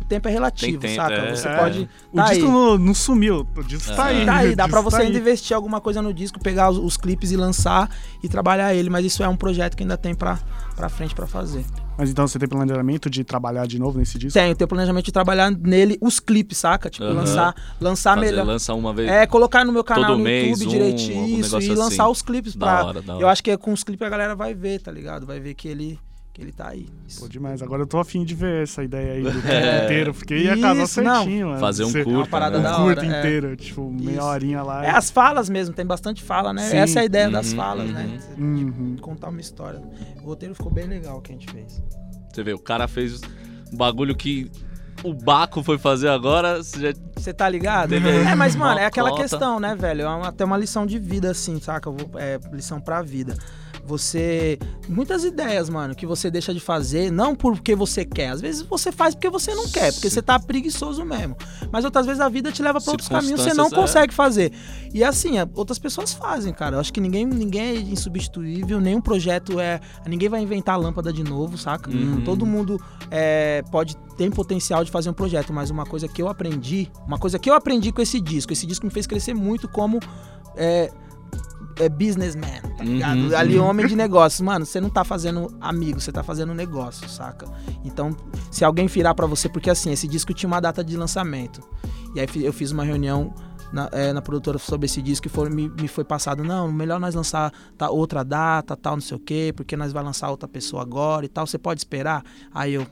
o 0.00 0.04
tempo 0.06 0.28
é 0.28 0.30
relativo, 0.32 0.78
Tem 0.80 0.90
tempo, 0.90 1.02
saca? 1.02 1.14
é. 1.14 1.34
Você 1.34 1.48
É. 1.48 1.56
pode. 1.56 1.88
O 2.12 2.16
tá 2.16 2.24
disco 2.24 2.44
aí. 2.46 2.50
não, 2.52 2.76
não 2.78 2.92
sumiu. 2.94 3.46
O 3.56 3.62
disco 3.62 3.94
tá 3.94 4.06
aí. 4.06 4.26
Tá 4.26 4.36
aí, 4.36 4.52
O 4.52 4.56
dá 4.56 4.68
pra 4.68 4.78
disco 4.80 4.90
você 4.90 4.96
tá 4.98 5.02
ainda 5.04 5.16
aí. 5.16 5.20
investir 5.22 5.54
alguma 5.56 5.80
coisa 5.80 6.02
no 6.02 6.12
disco, 6.12 6.38
pegar 6.40 6.68
os, 6.70 6.76
os 6.78 6.96
clipes 6.96 7.30
e 7.32 7.36
lançar 7.36 7.88
e 8.22 8.28
trabalhar 8.28 8.74
ele, 8.74 8.90
mas 8.90 9.04
isso 9.06 9.22
é 9.22 9.28
um 9.28 9.36
projeto 9.36 9.76
que 9.76 9.82
ainda 9.82 9.96
tem 9.96 10.14
pra, 10.14 10.38
pra 10.76 10.88
frente 10.88 11.14
pra 11.14 11.26
fazer. 11.26 11.64
Mas 11.96 12.10
então 12.10 12.26
você 12.26 12.40
tem 12.40 12.48
planejamento 12.48 13.08
de 13.08 13.22
trabalhar 13.22 13.66
de 13.68 13.78
novo 13.78 13.98
nesse 13.98 14.18
disco? 14.18 14.36
Tenho, 14.38 14.54
tenho 14.56 14.66
planejamento 14.66 15.04
de 15.04 15.12
trabalhar 15.12 15.48
nele 15.52 15.96
os 16.00 16.18
clipes, 16.18 16.58
saca? 16.58 16.90
Tipo, 16.90 17.04
Aham. 17.04 17.14
lançar, 17.14 17.54
lançar 17.80 18.14
Fazer, 18.16 18.26
melhor. 18.32 18.44
lança 18.44 18.74
uma 18.74 18.92
vez. 18.92 19.08
É, 19.08 19.24
colocar 19.28 19.64
no 19.64 19.72
meu 19.72 19.84
canal 19.84 20.06
Todo 20.10 20.18
no 20.18 20.24
mês, 20.24 20.48
YouTube 20.60 20.66
um, 20.66 20.70
direitinho, 20.72 21.38
isso, 21.38 21.56
e 21.60 21.68
lançar 21.74 22.02
assim. 22.02 22.12
os 22.12 22.20
clipes 22.20 22.56
Da 22.56 22.66
pra. 22.66 22.84
hora, 22.84 23.00
da 23.00 23.14
hora. 23.14 23.22
Eu 23.22 23.28
acho 23.28 23.42
que 23.44 23.50
é 23.52 23.56
com 23.56 23.72
os 23.72 23.84
clipes 23.84 24.04
a 24.04 24.10
galera 24.10 24.34
vai 24.34 24.52
ver, 24.54 24.80
tá 24.80 24.90
ligado? 24.90 25.24
Vai 25.24 25.38
ver 25.38 25.54
que 25.54 25.68
ele, 25.68 26.00
que 26.34 26.42
ele 26.42 26.50
tá 26.52 26.68
aí. 26.70 26.88
Pô, 27.20 27.28
demais. 27.28 27.62
Agora 27.62 27.82
eu 27.82 27.86
tô 27.86 27.96
afim 27.98 28.24
de 28.24 28.34
ver 28.34 28.64
essa 28.64 28.82
ideia 28.82 29.12
aí 29.14 29.22
do 29.22 29.30
tempo 29.40 29.84
inteiro, 29.84 30.12
porque 30.12 30.36
ia 30.36 30.60
casar 30.60 30.82
Isso, 30.82 31.00
não. 31.00 31.14
certinho, 31.22 31.46
mano. 31.46 31.60
Fazer 31.60 31.84
um 31.84 31.90
Você- 31.90 32.02
curto. 32.04 32.18
uma 32.18 32.26
parada 32.26 32.58
né? 32.58 32.64
da 32.64 32.80
um 32.80 32.84
hora, 32.86 32.96
curto 32.96 33.10
é. 33.10 33.18
inteiro, 33.20 33.56
tipo, 33.56 33.88
meia 33.90 34.16
Isso. 34.18 34.26
horinha 34.26 34.62
lá. 34.62 34.84
É 34.84 34.90
as 34.90 35.10
falas 35.10 35.48
mesmo, 35.48 35.72
tem 35.74 35.86
bastante 35.86 36.22
fala, 36.24 36.52
né? 36.52 36.62
Sim. 36.68 36.76
Essa 36.76 36.98
é 36.98 37.02
a 37.02 37.04
ideia 37.04 37.30
das 37.30 37.52
Uhum, 37.52 37.56
falas, 37.56 37.86
uhum. 37.86 37.92
né? 37.94 38.18
Uhum. 38.36 38.96
Contar 39.00 39.28
uma 39.28 39.40
história. 39.40 39.80
O 40.22 40.26
roteiro 40.26 40.54
ficou 40.56 40.72
bem 40.72 40.86
legal 40.88 41.20
que 41.22 41.30
a 41.30 41.34
gente 41.36 41.48
fez. 41.50 41.80
Você 42.32 42.42
vê, 42.42 42.52
o 42.52 42.58
cara 42.58 42.88
fez 42.88 43.20
um 43.72 43.76
bagulho 43.76 44.16
que 44.16 44.50
o 45.04 45.14
Baco 45.14 45.62
foi 45.62 45.78
fazer 45.78 46.08
agora. 46.08 46.60
Você 46.62 46.80
já... 46.80 46.98
Você 47.16 47.32
tá 47.32 47.48
ligado? 47.48 47.94
É, 47.94 48.34
mas, 48.34 48.56
mano, 48.56 48.80
é 48.80 48.86
aquela 48.86 49.14
questão, 49.14 49.60
né, 49.60 49.76
velho? 49.76 50.02
É 50.02 50.08
uma- 50.08 50.28
até 50.28 50.44
uma 50.44 50.56
lição 50.56 50.84
de 50.84 50.98
vida, 50.98 51.30
assim, 51.30 51.60
saca? 51.60 51.88
Eu 51.88 51.92
vou- 51.96 52.10
É 52.18 52.40
lição 52.52 52.80
pra 52.80 53.02
vida. 53.02 53.36
Você. 53.86 54.58
Muitas 54.88 55.24
ideias, 55.24 55.68
mano, 55.68 55.94
que 55.94 56.06
você 56.06 56.30
deixa 56.30 56.52
de 56.52 56.60
fazer, 56.60 57.10
não 57.10 57.34
porque 57.34 57.74
você 57.74 58.04
quer. 58.04 58.28
Às 58.30 58.40
vezes 58.40 58.62
você 58.62 58.92
faz 58.92 59.14
porque 59.14 59.30
você 59.30 59.54
não 59.54 59.68
quer, 59.68 59.92
porque 59.92 60.08
Sim. 60.08 60.14
você 60.14 60.22
tá 60.22 60.38
preguiçoso 60.38 61.04
mesmo. 61.04 61.36
Mas 61.70 61.84
outras 61.84 62.06
vezes 62.06 62.20
a 62.20 62.28
vida 62.28 62.52
te 62.52 62.62
leva 62.62 62.80
pra 62.80 62.90
outros 62.90 63.08
caminhos 63.08 63.42
que 63.42 63.50
você 63.50 63.54
não 63.54 63.66
é. 63.66 63.70
consegue 63.70 64.12
fazer. 64.12 64.52
E 64.92 65.02
assim, 65.02 65.38
é, 65.38 65.48
outras 65.54 65.78
pessoas 65.78 66.12
fazem, 66.12 66.52
cara. 66.52 66.76
Eu 66.76 66.80
acho 66.80 66.92
que 66.92 67.00
ninguém, 67.00 67.26
ninguém 67.26 67.62
é 67.62 67.74
insubstituível, 67.74 68.80
nenhum 68.80 69.00
projeto 69.00 69.58
é. 69.58 69.80
Ninguém 70.06 70.28
vai 70.28 70.40
inventar 70.40 70.74
a 70.74 70.78
lâmpada 70.78 71.12
de 71.12 71.22
novo, 71.22 71.56
saca? 71.58 71.90
Uhum. 71.90 72.22
Todo 72.22 72.46
mundo 72.46 72.80
é, 73.10 73.62
pode 73.70 73.96
ter 74.16 74.30
potencial 74.30 74.84
de 74.84 74.90
fazer 74.90 75.10
um 75.10 75.14
projeto, 75.14 75.52
mas 75.52 75.70
uma 75.70 75.84
coisa 75.84 76.08
que 76.08 76.22
eu 76.22 76.28
aprendi, 76.28 76.90
uma 77.06 77.18
coisa 77.18 77.38
que 77.38 77.50
eu 77.50 77.54
aprendi 77.54 77.92
com 77.92 78.00
esse 78.02 78.20
disco, 78.20 78.52
esse 78.52 78.66
disco 78.66 78.86
me 78.86 78.92
fez 78.92 79.06
crescer 79.06 79.34
muito 79.34 79.68
como 79.68 79.98
é, 80.56 80.90
é 81.78 81.88
businessman, 81.88 82.60
tá 82.76 82.84
ligado? 82.84 83.18
Uhum, 83.18 83.36
Ali, 83.36 83.58
uhum. 83.58 83.66
homem 83.66 83.86
de 83.86 83.96
negócios. 83.96 84.40
Mano, 84.40 84.64
você 84.64 84.80
não 84.80 84.90
tá 84.90 85.04
fazendo 85.04 85.54
amigo, 85.60 86.00
você 86.00 86.12
tá 86.12 86.22
fazendo 86.22 86.54
negócio, 86.54 87.08
saca? 87.08 87.46
Então, 87.84 88.16
se 88.50 88.64
alguém 88.64 88.86
virar 88.86 89.14
pra 89.14 89.26
você, 89.26 89.48
porque 89.48 89.70
assim, 89.70 89.92
esse 89.92 90.06
disco 90.06 90.32
tinha 90.32 90.48
uma 90.48 90.60
data 90.60 90.84
de 90.84 90.96
lançamento. 90.96 91.60
E 92.14 92.20
aí 92.20 92.28
eu 92.36 92.52
fiz 92.52 92.70
uma 92.70 92.84
reunião 92.84 93.34
na, 93.72 93.88
é, 93.90 94.12
na 94.12 94.22
produtora 94.22 94.56
sobre 94.58 94.86
esse 94.86 95.02
disco 95.02 95.26
e 95.26 95.30
foi, 95.30 95.50
me, 95.50 95.68
me 95.68 95.88
foi 95.88 96.04
passado, 96.04 96.44
não, 96.44 96.70
melhor 96.70 97.00
nós 97.00 97.14
lançar 97.14 97.52
tá, 97.76 97.90
outra 97.90 98.22
data, 98.22 98.76
tal, 98.76 98.94
não 98.94 99.00
sei 99.00 99.16
o 99.16 99.20
quê, 99.20 99.52
porque 99.54 99.76
nós 99.76 99.92
vai 99.92 100.02
lançar 100.04 100.30
outra 100.30 100.48
pessoa 100.48 100.80
agora 100.82 101.26
e 101.26 101.28
tal, 101.28 101.44
você 101.46 101.58
pode 101.58 101.80
esperar? 101.80 102.22
Aí 102.52 102.74
eu, 102.74 102.86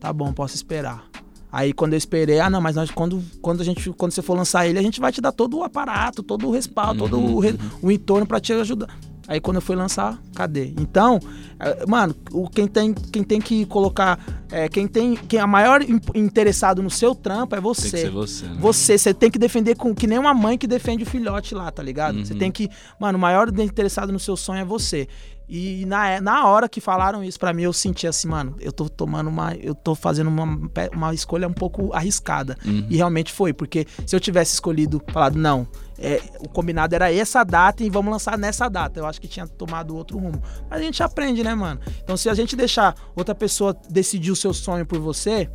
tá 0.00 0.12
bom, 0.12 0.32
posso 0.32 0.56
esperar. 0.56 1.04
Aí 1.56 1.72
quando 1.72 1.92
eu 1.92 1.96
esperei, 1.98 2.40
ah 2.40 2.50
não, 2.50 2.60
mas 2.60 2.74
nós, 2.74 2.90
quando, 2.90 3.22
quando, 3.40 3.60
a 3.60 3.64
gente, 3.64 3.88
quando 3.90 4.10
você 4.10 4.22
for 4.22 4.36
lançar 4.36 4.66
ele, 4.66 4.76
a 4.78 4.82
gente 4.82 4.98
vai 5.00 5.12
te 5.12 5.20
dar 5.20 5.30
todo 5.30 5.56
o 5.58 5.62
aparato, 5.62 6.20
todo 6.20 6.48
o 6.48 6.50
respaldo, 6.50 7.04
todo 7.08 7.16
o, 7.20 7.38
re- 7.38 7.54
o 7.80 7.92
entorno 7.92 8.26
pra 8.26 8.40
te 8.40 8.52
ajudar. 8.52 8.88
Aí 9.28 9.40
quando 9.40 9.56
eu 9.56 9.62
fui 9.62 9.74
lançar, 9.76 10.20
cadê? 10.34 10.74
Então, 10.78 11.18
eh, 11.58 11.84
mano, 11.88 12.14
o, 12.32 12.46
quem, 12.50 12.66
tem, 12.66 12.92
quem 12.92 13.22
tem 13.22 13.40
que 13.40 13.64
colocar. 13.66 14.18
eh, 14.52 14.68
quem 14.68 14.86
tem. 14.86 15.14
Quem 15.16 15.40
é 15.40 15.46
maior 15.46 15.80
in- 15.80 15.98
interessado 16.14 16.82
no 16.82 16.90
seu 16.90 17.14
trampo 17.14 17.54
é 17.54 17.58
Tem 17.58 17.62
que 17.72 17.80
você. 17.80 17.88
ser 17.88 18.10
você. 18.10 18.44
né? 18.44 18.56
Você, 18.60 18.98
você 18.98 19.14
tem 19.14 19.30
que 19.30 19.38
defender 19.38 19.76
com 19.76 19.94
que 19.94 20.06
nem 20.06 20.18
uma 20.18 20.34
mãe 20.34 20.58
que 20.58 20.66
defende 20.66 21.04
o 21.04 21.06
filhote 21.06 21.54
lá, 21.54 21.70
tá 21.70 21.82
ligado? 21.82 22.18
Você 22.22 22.34
Uhum. 22.34 22.38
tem 22.38 22.52
que. 22.52 22.68
Mano, 23.00 23.16
o 23.16 23.20
maior 23.20 23.48
interessado 23.60 24.12
no 24.12 24.18
seu 24.20 24.36
sonho 24.36 24.60
é 24.60 24.64
você. 24.64 25.08
E 25.48 25.84
na, 25.86 26.20
na 26.20 26.46
hora 26.46 26.68
que 26.68 26.80
falaram 26.80 27.22
isso 27.22 27.38
pra 27.38 27.52
mim, 27.52 27.62
eu 27.62 27.72
senti 27.72 28.06
assim, 28.06 28.28
mano, 28.28 28.56
eu 28.60 28.72
tô 28.72 28.88
tomando 28.88 29.28
uma. 29.28 29.54
Eu 29.54 29.74
tô 29.74 29.94
fazendo 29.94 30.28
uma, 30.28 30.70
uma 30.92 31.14
escolha 31.14 31.46
um 31.46 31.52
pouco 31.52 31.92
arriscada. 31.92 32.56
Uhum. 32.64 32.86
E 32.88 32.96
realmente 32.96 33.32
foi, 33.32 33.52
porque 33.52 33.86
se 34.06 34.16
eu 34.16 34.20
tivesse 34.20 34.54
escolhido, 34.54 35.02
falado, 35.12 35.36
não, 35.36 35.68
é, 35.98 36.20
o 36.40 36.48
combinado 36.48 36.94
era 36.94 37.12
essa 37.12 37.44
data 37.44 37.84
e 37.84 37.90
vamos 37.90 38.10
lançar 38.10 38.38
nessa 38.38 38.68
data, 38.68 38.98
eu 38.98 39.06
acho 39.06 39.20
que 39.20 39.28
tinha 39.28 39.46
tomado 39.46 39.96
outro 39.96 40.18
rumo. 40.18 40.42
Mas 40.68 40.80
a 40.80 40.82
gente 40.82 41.02
aprende, 41.02 41.42
né, 41.44 41.54
mano? 41.54 41.80
Então 42.02 42.16
se 42.16 42.28
a 42.28 42.34
gente 42.34 42.56
deixar 42.56 42.94
outra 43.14 43.34
pessoa 43.34 43.76
decidir 43.88 44.30
o 44.30 44.36
seu 44.36 44.52
sonho 44.52 44.86
por 44.86 44.98
você, 44.98 45.50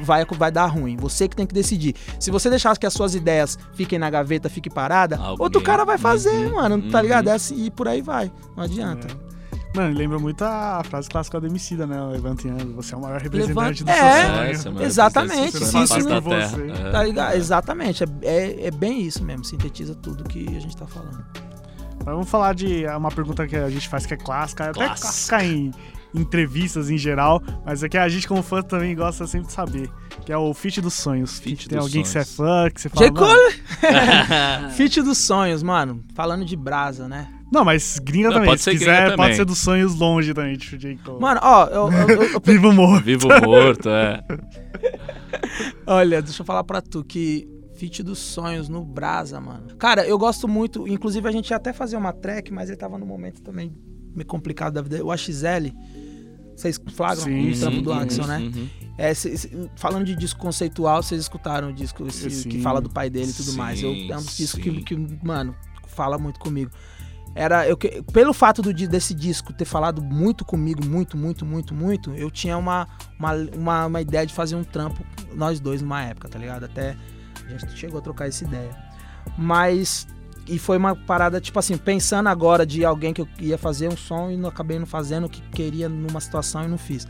vai, 0.00 0.24
vai 0.24 0.50
dar 0.50 0.66
ruim. 0.66 0.96
Você 0.96 1.28
que 1.28 1.36
tem 1.36 1.46
que 1.46 1.54
decidir. 1.54 1.94
Se 2.20 2.30
você 2.30 2.48
deixar 2.50 2.76
que 2.76 2.86
as 2.86 2.92
suas 2.92 3.14
ideias 3.14 3.58
fiquem 3.74 3.98
na 3.98 4.08
gaveta, 4.10 4.48
fique 4.48 4.68
parada, 4.70 5.16
Alguém- 5.16 5.36
outro 5.44 5.60
cara 5.60 5.84
vai 5.84 5.98
fazer, 5.98 6.30
Uhum, 6.48 6.54
mano, 6.56 6.90
tá 6.90 6.98
uhum. 6.98 7.02
ligado? 7.02 7.28
É 7.28 7.32
assim, 7.32 7.64
e 7.66 7.70
por 7.70 7.88
aí 7.88 8.00
vai. 8.02 8.30
Não 8.56 8.64
adianta. 8.64 9.08
Mano, 9.76 9.94
lembra 9.96 10.18
muito 10.18 10.42
a 10.42 10.82
frase 10.88 11.08
clássica 11.10 11.38
do 11.38 11.46
Emicida, 11.46 11.86
né? 11.86 12.00
Levantando, 12.10 12.74
você 12.74 12.94
é 12.94 12.96
o 12.96 13.00
maior 13.02 13.20
representante 13.20 13.84
do 13.84 13.90
É, 13.90 13.94
seu 13.94 14.04
É, 14.06 14.54
sonho. 14.54 14.68
é 14.68 14.74
maior 14.74 14.86
Exatamente, 14.86 15.56
se 15.64 15.74
na 15.74 15.84
isso 15.84 15.98
não- 15.98 16.08
da 16.08 16.20
você, 16.20 16.70
É, 16.86 16.90
Tá 16.90 17.02
ligado? 17.04 17.32
é. 17.34 17.36
Exatamente. 17.36 18.02
É, 18.04 18.06
é, 18.22 18.66
é 18.66 18.70
bem 18.70 19.02
isso 19.02 19.22
mesmo. 19.22 19.44
Sintetiza 19.44 19.94
tudo 19.94 20.24
que 20.24 20.46
a 20.56 20.60
gente 20.60 20.74
tá 20.76 20.86
falando. 20.86 21.22
Mas 21.98 22.14
vamos 22.14 22.30
falar 22.30 22.54
de 22.54 22.84
é 22.86 22.96
uma 22.96 23.10
pergunta 23.10 23.46
que 23.46 23.56
a 23.56 23.68
gente 23.68 23.86
faz 23.88 24.06
que 24.06 24.14
é 24.14 24.16
clássica, 24.16 24.64
até 24.70 24.72
Clássica. 24.72 25.00
clássica 25.36 25.44
em 25.44 25.70
entrevistas 26.14 26.90
em 26.90 26.96
geral, 26.98 27.42
mas 27.64 27.82
é 27.82 27.88
que 27.88 27.98
a 27.98 28.08
gente 28.08 28.26
como 28.26 28.42
fã 28.42 28.62
também 28.62 28.94
gosta 28.94 29.26
sempre 29.26 29.46
de 29.48 29.52
saber, 29.52 29.90
que 30.24 30.32
é 30.32 30.36
o 30.38 30.52
feat 30.54 30.80
dos 30.80 30.94
sonhos. 30.94 31.38
Feat 31.38 31.68
Tem 31.68 31.78
dos 31.78 31.86
alguém 31.86 32.02
que 32.02 32.08
você 32.08 32.18
é 32.18 32.24
sonhos. 32.24 32.36
fã, 32.64 32.70
que 32.70 32.80
você 32.80 32.88
fala... 32.88 33.06
J. 33.06 33.12
"Mano, 33.20 33.26
Cole! 34.64 34.72
Feat 34.74 35.02
dos 35.02 35.18
sonhos, 35.18 35.62
mano. 35.62 36.02
Falando 36.14 36.44
de 36.44 36.56
brasa, 36.56 37.08
né? 37.08 37.28
Não, 37.50 37.64
mas 37.64 37.98
gringa 37.98 38.28
Não, 38.28 38.34
também, 38.34 38.48
pode 38.50 38.60
se 38.60 38.64
ser 38.64 38.78
quiser, 38.78 39.16
pode 39.16 39.34
ser 39.36 39.44
dos 39.46 39.58
sonhos 39.58 39.94
longe 39.94 40.34
também, 40.34 40.56
tipo 40.56 40.76
J. 40.76 40.96
Cole. 41.04 41.20
Mano, 41.20 41.40
ó, 41.42 41.66
eu, 41.66 41.90
eu- 41.92 42.08
eu- 42.08 42.22
eu- 42.34 42.40
Vivo 42.44 42.72
morto. 42.72 43.04
Vivo 43.04 43.28
morto, 43.42 43.88
é. 43.88 44.22
olha, 45.86 46.20
deixa 46.22 46.42
eu 46.42 46.46
falar 46.46 46.64
pra 46.64 46.80
tu 46.80 47.04
que 47.04 47.48
feat 47.76 48.02
dos 48.02 48.18
sonhos 48.18 48.68
no 48.68 48.84
Brasa, 48.84 49.40
mano. 49.40 49.76
Cara, 49.78 50.06
eu 50.06 50.18
gosto 50.18 50.48
muito, 50.48 50.86
inclusive 50.88 51.26
a 51.28 51.32
gente 51.32 51.50
ia 51.50 51.56
até 51.56 51.72
fazer 51.72 51.96
uma 51.96 52.12
track, 52.12 52.52
mas 52.52 52.68
ele 52.68 52.76
tava 52.76 52.98
num 52.98 53.06
momento 53.06 53.40
também 53.42 53.72
meio 54.14 54.26
complicado 54.26 54.74
da 54.74 54.82
vida. 54.82 55.04
O 55.04 55.10
AXL, 55.10 55.72
vocês 56.56 56.80
flagram 56.92 57.24
Sim, 57.24 57.50
o 57.52 57.58
trampo 57.58 57.82
do. 57.82 57.92
Axel, 57.92 58.26
né? 58.26 58.38
Uhum. 58.38 58.68
É, 58.96 59.14
cê- 59.14 59.36
cê- 59.36 59.70
falando 59.76 60.04
de 60.04 60.16
disco 60.16 60.40
conceitual, 60.40 61.02
vocês 61.02 61.20
escutaram 61.20 61.70
o 61.70 61.72
disco 61.72 62.04
esse, 62.06 62.30
Sim. 62.30 62.48
que 62.48 62.60
fala 62.60 62.80
do 62.80 62.90
pai 62.90 63.08
dele 63.08 63.30
e 63.30 63.32
tudo 63.32 63.52
Sim, 63.52 63.56
mais. 63.56 63.80
Eu, 63.82 63.92
é 63.92 64.16
um 64.16 64.22
dos 64.22 64.36
discos 64.36 64.60
que, 64.60 64.82
que, 64.82 64.96
mano, 65.22 65.54
fala 65.86 66.18
muito 66.18 66.40
comigo. 66.40 66.70
era 67.34 67.68
eu, 67.68 67.76
pelo 68.12 68.32
fato 68.32 68.60
do, 68.60 68.72
desse 68.72 69.14
disco 69.14 69.52
ter 69.52 69.64
falado 69.64 70.02
muito 70.02 70.44
comigo, 70.44 70.84
muito, 70.84 71.16
muito, 71.16 71.46
muito, 71.46 71.74
muito, 71.74 72.12
eu 72.14 72.28
tinha 72.30 72.58
uma, 72.58 72.88
uma, 73.18 73.34
uma, 73.54 73.86
uma 73.86 74.00
ideia 74.00 74.26
de 74.26 74.34
fazer 74.34 74.56
um 74.56 74.64
trampo, 74.64 75.04
nós 75.34 75.60
dois, 75.60 75.80
numa 75.80 76.02
época, 76.02 76.28
tá 76.28 76.38
ligado? 76.38 76.64
Até 76.64 76.96
a 77.46 77.50
gente 77.50 77.76
chegou 77.76 77.98
a 77.98 78.02
trocar 78.02 78.26
essa 78.26 78.44
ideia. 78.44 78.76
Mas. 79.36 80.08
E 80.48 80.58
foi 80.58 80.76
uma 80.78 80.96
parada, 80.96 81.40
tipo 81.40 81.58
assim, 81.58 81.76
pensando 81.76 82.28
agora 82.28 82.64
de 82.64 82.84
alguém 82.84 83.12
que 83.12 83.20
eu 83.20 83.28
ia 83.38 83.58
fazer 83.58 83.88
um 83.88 83.96
som 83.96 84.30
e 84.30 84.36
não 84.36 84.48
acabei 84.48 84.78
não 84.78 84.86
fazendo 84.86 85.26
o 85.26 85.28
que 85.28 85.42
queria 85.50 85.88
numa 85.88 86.20
situação 86.20 86.64
e 86.64 86.68
não 86.68 86.78
fiz. 86.78 87.06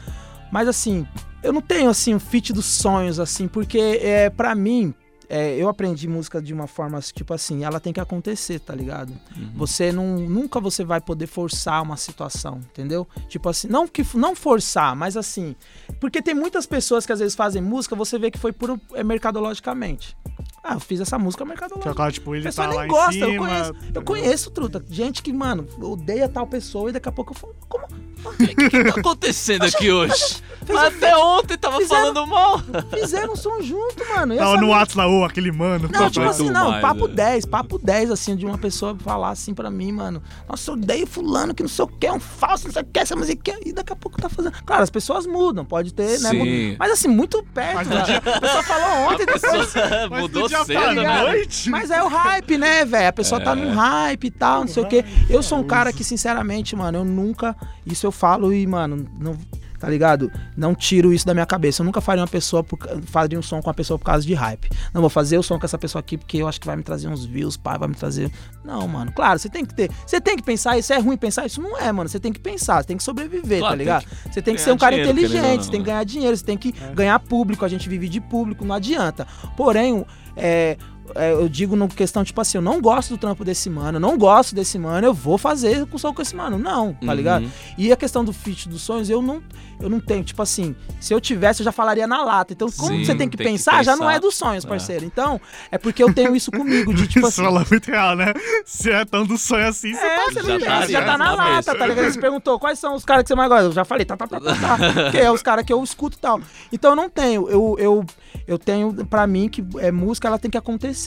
Mas 0.50 0.66
assim, 0.66 1.06
eu 1.42 1.52
não 1.52 1.60
tenho 1.60 1.88
assim 1.88 2.14
um 2.14 2.18
feat 2.18 2.52
dos 2.52 2.66
sonhos, 2.66 3.20
assim, 3.20 3.46
porque 3.46 3.78
é, 4.02 4.28
para 4.30 4.54
mim, 4.54 4.94
é, 5.28 5.54
eu 5.56 5.68
aprendi 5.68 6.08
música 6.08 6.40
de 6.40 6.54
uma 6.54 6.66
forma, 6.66 6.98
tipo 7.00 7.34
assim, 7.34 7.62
ela 7.62 7.78
tem 7.78 7.92
que 7.92 8.00
acontecer, 8.00 8.58
tá 8.58 8.74
ligado? 8.74 9.12
Você 9.54 9.92
não, 9.92 10.16
nunca 10.16 10.58
você 10.58 10.84
vai 10.84 11.00
poder 11.00 11.26
forçar 11.26 11.82
uma 11.82 11.96
situação, 11.96 12.60
entendeu? 12.70 13.06
Tipo 13.28 13.50
assim, 13.50 13.68
não 13.68 13.86
que 13.86 14.04
não 14.16 14.34
forçar, 14.34 14.96
mas 14.96 15.16
assim, 15.16 15.54
porque 16.00 16.22
tem 16.22 16.34
muitas 16.34 16.64
pessoas 16.66 17.04
que 17.04 17.12
às 17.12 17.18
vezes 17.18 17.34
fazem 17.34 17.60
música, 17.60 17.94
você 17.94 18.18
vê 18.18 18.30
que 18.30 18.38
foi 18.38 18.52
por 18.52 18.80
é, 18.94 19.04
mercadologicamente. 19.04 20.16
Ah, 20.62 20.74
eu 20.74 20.80
fiz 20.80 21.00
essa 21.00 21.18
música 21.18 21.44
Que 21.44 21.48
mercadologicamente. 21.48 21.96
agora, 21.98 22.12
tipo, 22.12 22.32
A 22.32 22.36
ele 22.36 22.44
pessoa 22.44 22.68
tá 22.68 22.74
lá 22.74 22.80
nem 22.82 22.88
em 22.90 22.92
gosta, 22.92 23.12
cima. 23.12 23.26
eu 23.26 23.38
conheço. 23.38 23.74
Eu 23.94 24.02
conheço, 24.02 24.50
truta. 24.50 24.84
Gente 24.90 25.22
que, 25.22 25.32
mano, 25.32 25.66
odeia 25.80 26.28
tal 26.28 26.46
pessoa 26.46 26.90
e 26.90 26.92
daqui 26.92 27.08
a 27.08 27.12
pouco 27.12 27.32
eu 27.32 27.36
falo, 27.36 27.54
como? 27.68 27.86
O 28.24 28.32
que, 28.36 28.52
que 28.68 28.84
tá 28.84 28.98
acontecendo 28.98 29.64
aqui 29.64 29.90
hoje? 29.92 30.42
Mas 30.68 30.76
até 30.96 31.16
ontem 31.16 31.56
tava 31.56 31.78
Fizeram- 31.78 32.12
falando 32.12 32.26
mal. 32.26 32.60
Fizeram 32.92 33.32
um 33.32 33.36
som 33.36 33.62
junto, 33.62 34.04
mano. 34.14 34.36
Tava 34.36 34.56
no 34.60 34.68
lá, 34.68 35.06
ô, 35.08 35.24
aquele 35.24 35.52
mano. 35.52 35.88
Não, 35.90 36.10
tipo 36.10 36.26
assim, 36.26 36.50
não, 36.50 36.70
mais, 36.72 36.82
papo 36.82 37.06
né? 37.06 37.14
10, 37.14 37.44
papo 37.46 37.78
10, 37.78 38.10
assim, 38.10 38.34
de 38.36 38.44
uma 38.44 38.58
pessoa 38.58 38.96
falar 38.98 39.30
assim 39.30 39.54
pra 39.54 39.70
mim, 39.70 39.92
mano. 39.92 40.20
Nossa, 40.48 40.68
eu 40.70 40.74
odeio 40.74 41.06
fulano 41.06 41.54
que 41.54 41.62
não 41.62 41.68
sei 41.70 41.84
o 41.84 41.88
que, 41.88 42.06
é 42.08 42.12
um 42.12 42.18
falso, 42.18 42.66
não 42.66 42.72
sei 42.72 42.82
o 42.82 42.86
que, 42.86 42.98
essa 42.98 43.14
musiquinha. 43.14 43.56
E 43.64 43.72
daqui 43.72 43.92
a 43.92 43.96
pouco 43.96 44.20
tá 44.20 44.28
fazendo. 44.28 44.52
Claro, 44.66 44.82
as 44.82 44.90
pessoas 44.90 45.24
mudam, 45.24 45.64
pode 45.64 45.94
ter, 45.94 46.18
né? 46.20 46.30
Sim. 46.30 46.70
mu- 46.72 46.76
Mas 46.78 46.92
assim, 46.92 47.08
muito 47.08 47.42
perto. 47.54 47.76
Mas 47.76 47.88
né? 47.88 48.16
A 48.16 48.40
pessoa 48.40 48.62
falou 48.64 49.12
ontem, 49.12 49.24
depois. 49.26 49.40
Pessoa 49.72 50.08
mudou 50.20 50.47
cedo, 50.48 50.94
né? 50.94 51.22
noite. 51.22 51.70
Mas 51.70 51.90
é 51.90 52.02
o 52.02 52.08
hype, 52.08 52.58
né, 52.58 52.84
velho? 52.84 53.08
A 53.08 53.12
pessoa 53.12 53.40
tá 53.40 53.54
num 53.54 53.72
hype 53.72 54.24
e 54.24 54.30
tal, 54.30 54.60
não 54.60 54.68
sei 54.68 54.82
o 54.82 54.86
quê. 54.86 55.04
Eu 55.28 55.42
sou 55.42 55.58
um 55.58 55.64
cara 55.64 55.92
que, 55.92 56.02
sinceramente, 56.02 56.74
mano, 56.74 56.98
eu 56.98 57.04
nunca. 57.04 57.56
Isso 57.86 58.06
eu 58.06 58.12
falo 58.12 58.52
e, 58.52 58.66
mano, 58.66 59.08
não. 59.18 59.36
Tá 59.78 59.88
ligado? 59.88 60.30
Não 60.56 60.74
tiro 60.74 61.12
isso 61.12 61.24
da 61.24 61.32
minha 61.32 61.46
cabeça. 61.46 61.82
Eu 61.82 61.86
nunca 61.86 62.00
faria 62.00 62.22
uma 62.22 62.28
pessoa 62.28 62.64
por, 62.64 62.78
faria 63.06 63.38
um 63.38 63.42
som 63.42 63.60
com 63.60 63.68
uma 63.68 63.74
pessoa 63.74 63.98
por 63.98 64.04
causa 64.04 64.26
de 64.26 64.34
hype. 64.34 64.68
Não 64.92 65.00
vou 65.00 65.10
fazer 65.10 65.38
o 65.38 65.42
som 65.42 65.58
com 65.58 65.64
essa 65.64 65.78
pessoa 65.78 66.00
aqui 66.00 66.16
porque 66.16 66.38
eu 66.38 66.48
acho 66.48 66.60
que 66.60 66.66
vai 66.66 66.76
me 66.76 66.82
trazer 66.82 67.08
uns 67.08 67.24
views, 67.24 67.56
pai, 67.56 67.78
vai 67.78 67.88
me 67.88 67.94
trazer. 67.94 68.30
Não, 68.64 68.86
mano. 68.88 69.12
Claro, 69.12 69.38
você 69.38 69.48
tem 69.48 69.64
que 69.64 69.74
ter. 69.74 69.90
Você 70.04 70.20
tem 70.20 70.36
que 70.36 70.42
pensar, 70.42 70.76
isso 70.78 70.92
é 70.92 70.98
ruim 70.98 71.16
pensar, 71.16 71.46
isso 71.46 71.62
não 71.62 71.78
é, 71.78 71.92
mano. 71.92 72.08
Você 72.08 72.18
tem 72.18 72.32
que 72.32 72.40
pensar, 72.40 72.82
você 72.82 72.88
tem 72.88 72.96
que 72.96 73.02
sobreviver, 73.02 73.60
Claro, 73.60 73.72
tá 73.72 73.76
ligado? 73.76 74.04
tem 74.04 74.32
Você 74.32 74.42
tem 74.42 74.54
que 74.54 74.60
ser 74.60 74.72
um 74.72 74.76
cara 74.76 74.96
dinheiro, 74.96 75.18
inteligente, 75.18 75.64
você 75.64 75.70
tem 75.70 75.80
que 75.80 75.86
né? 75.86 75.92
ganhar 75.92 76.04
dinheiro, 76.04 76.36
você 76.36 76.44
tem 76.44 76.58
que 76.58 76.72
ganhar 76.94 77.18
público, 77.20 77.64
a 77.64 77.68
gente 77.68 77.88
vive 77.88 78.08
de 78.08 78.20
público, 78.20 78.64
não 78.64 78.74
adianta. 78.74 79.26
Porém, 79.56 80.04
é, 80.36 80.76
é, 81.14 81.32
eu 81.32 81.48
digo 81.48 81.74
no 81.76 81.88
questão, 81.88 82.22
tipo 82.24 82.40
assim, 82.40 82.58
eu 82.58 82.62
não 82.62 82.80
gosto 82.80 83.10
do 83.10 83.18
trampo 83.18 83.44
desse 83.44 83.68
mano, 83.70 83.96
eu 83.96 84.00
não 84.00 84.16
gosto 84.18 84.54
desse 84.54 84.78
mano, 84.78 85.06
eu 85.06 85.14
vou 85.14 85.38
fazer 85.38 85.86
com 85.86 85.98
som 85.98 86.12
com 86.14 86.22
esse 86.22 86.34
mano. 86.34 86.58
Não, 86.58 86.92
tá 86.94 87.06
Uhum. 87.08 87.14
ligado? 87.14 87.50
E 87.76 87.92
a 87.92 87.96
questão 87.96 88.24
do 88.24 88.32
feat 88.32 88.68
dos 88.68 88.82
sonhos, 88.82 89.08
eu 89.10 89.20
não, 89.22 89.42
eu 89.80 89.88
não 89.88 90.00
tenho, 90.00 90.22
tipo 90.24 90.40
assim, 90.42 90.74
se 91.00 91.12
eu 91.14 91.20
tivesse, 91.20 91.60
eu 91.60 91.64
já 91.64 91.72
falaria 91.72 92.06
na 92.06 92.22
lata. 92.24 92.52
Então, 92.52 92.68
como 92.70 92.92
Sim, 92.92 93.04
você 93.04 93.14
tem 93.14 93.28
que, 93.28 93.36
tem 93.36 93.46
que 93.46 93.50
pensar, 93.52 93.84
já 93.84 93.92
não 93.92 94.06
pensar. 94.06 94.14
é 94.14 94.20
dos 94.20 94.34
sonhos, 94.36 94.64
parceiro. 94.64 95.04
Então, 95.04 95.40
é 95.70 95.78
porque 95.78 96.02
eu 96.02 96.12
tenho 96.12 96.34
isso 96.36 96.50
comigo, 96.50 96.92
de 96.94 97.06
tipo 97.06 97.18
Isso 97.28 97.40
assim. 97.40 97.42
fala 97.44 97.64
muito 97.70 97.86
real, 97.90 98.14
né? 98.16 98.32
Se 98.64 98.90
é 98.90 99.04
tão 99.04 99.24
do 99.24 99.36
sonho 99.38 99.66
assim, 99.68 99.92
você 99.94 100.00
É, 100.06 100.16
tá 100.16 100.24
você 100.32 100.42
Já 100.42 100.58
tá 100.58 100.78
pensa, 100.80 100.92
já 100.92 101.04
tá 101.04 101.18
na 101.18 101.34
lata, 101.34 101.74
tá 101.76 101.86
ligado? 101.86 102.10
Você 102.12 102.20
perguntou 102.20 102.58
quais 102.58 102.78
são 102.78 102.94
os 102.94 103.04
caras 103.04 103.22
que 103.22 103.28
você 103.28 103.34
mais 103.34 103.48
gosta. 103.48 103.64
Eu 103.66 103.72
já 103.72 103.84
falei, 103.84 104.04
tá, 104.04 104.16
tá, 104.16 104.26
tá, 104.26 104.40
tá, 104.40 104.54
tá. 104.54 105.10
Que 105.10 105.18
é 105.18 105.30
os 105.30 105.42
caras 105.42 105.64
que 105.64 105.72
eu 105.72 105.82
escuto 105.82 106.16
e 106.16 106.20
tal. 106.20 106.40
Então 106.72 106.90
eu 106.92 106.96
não 106.96 107.08
tenho. 107.08 107.48
Eu, 107.48 107.76
eu, 107.78 108.04
eu 108.46 108.58
tenho 108.58 108.92
pra 109.06 109.26
mim 109.26 109.48
que 109.48 109.64
é, 109.78 109.90
música 109.90 110.28
ela 110.28 110.38
tem 110.38 110.50
que 110.50 110.56
acontecer. 110.58 110.97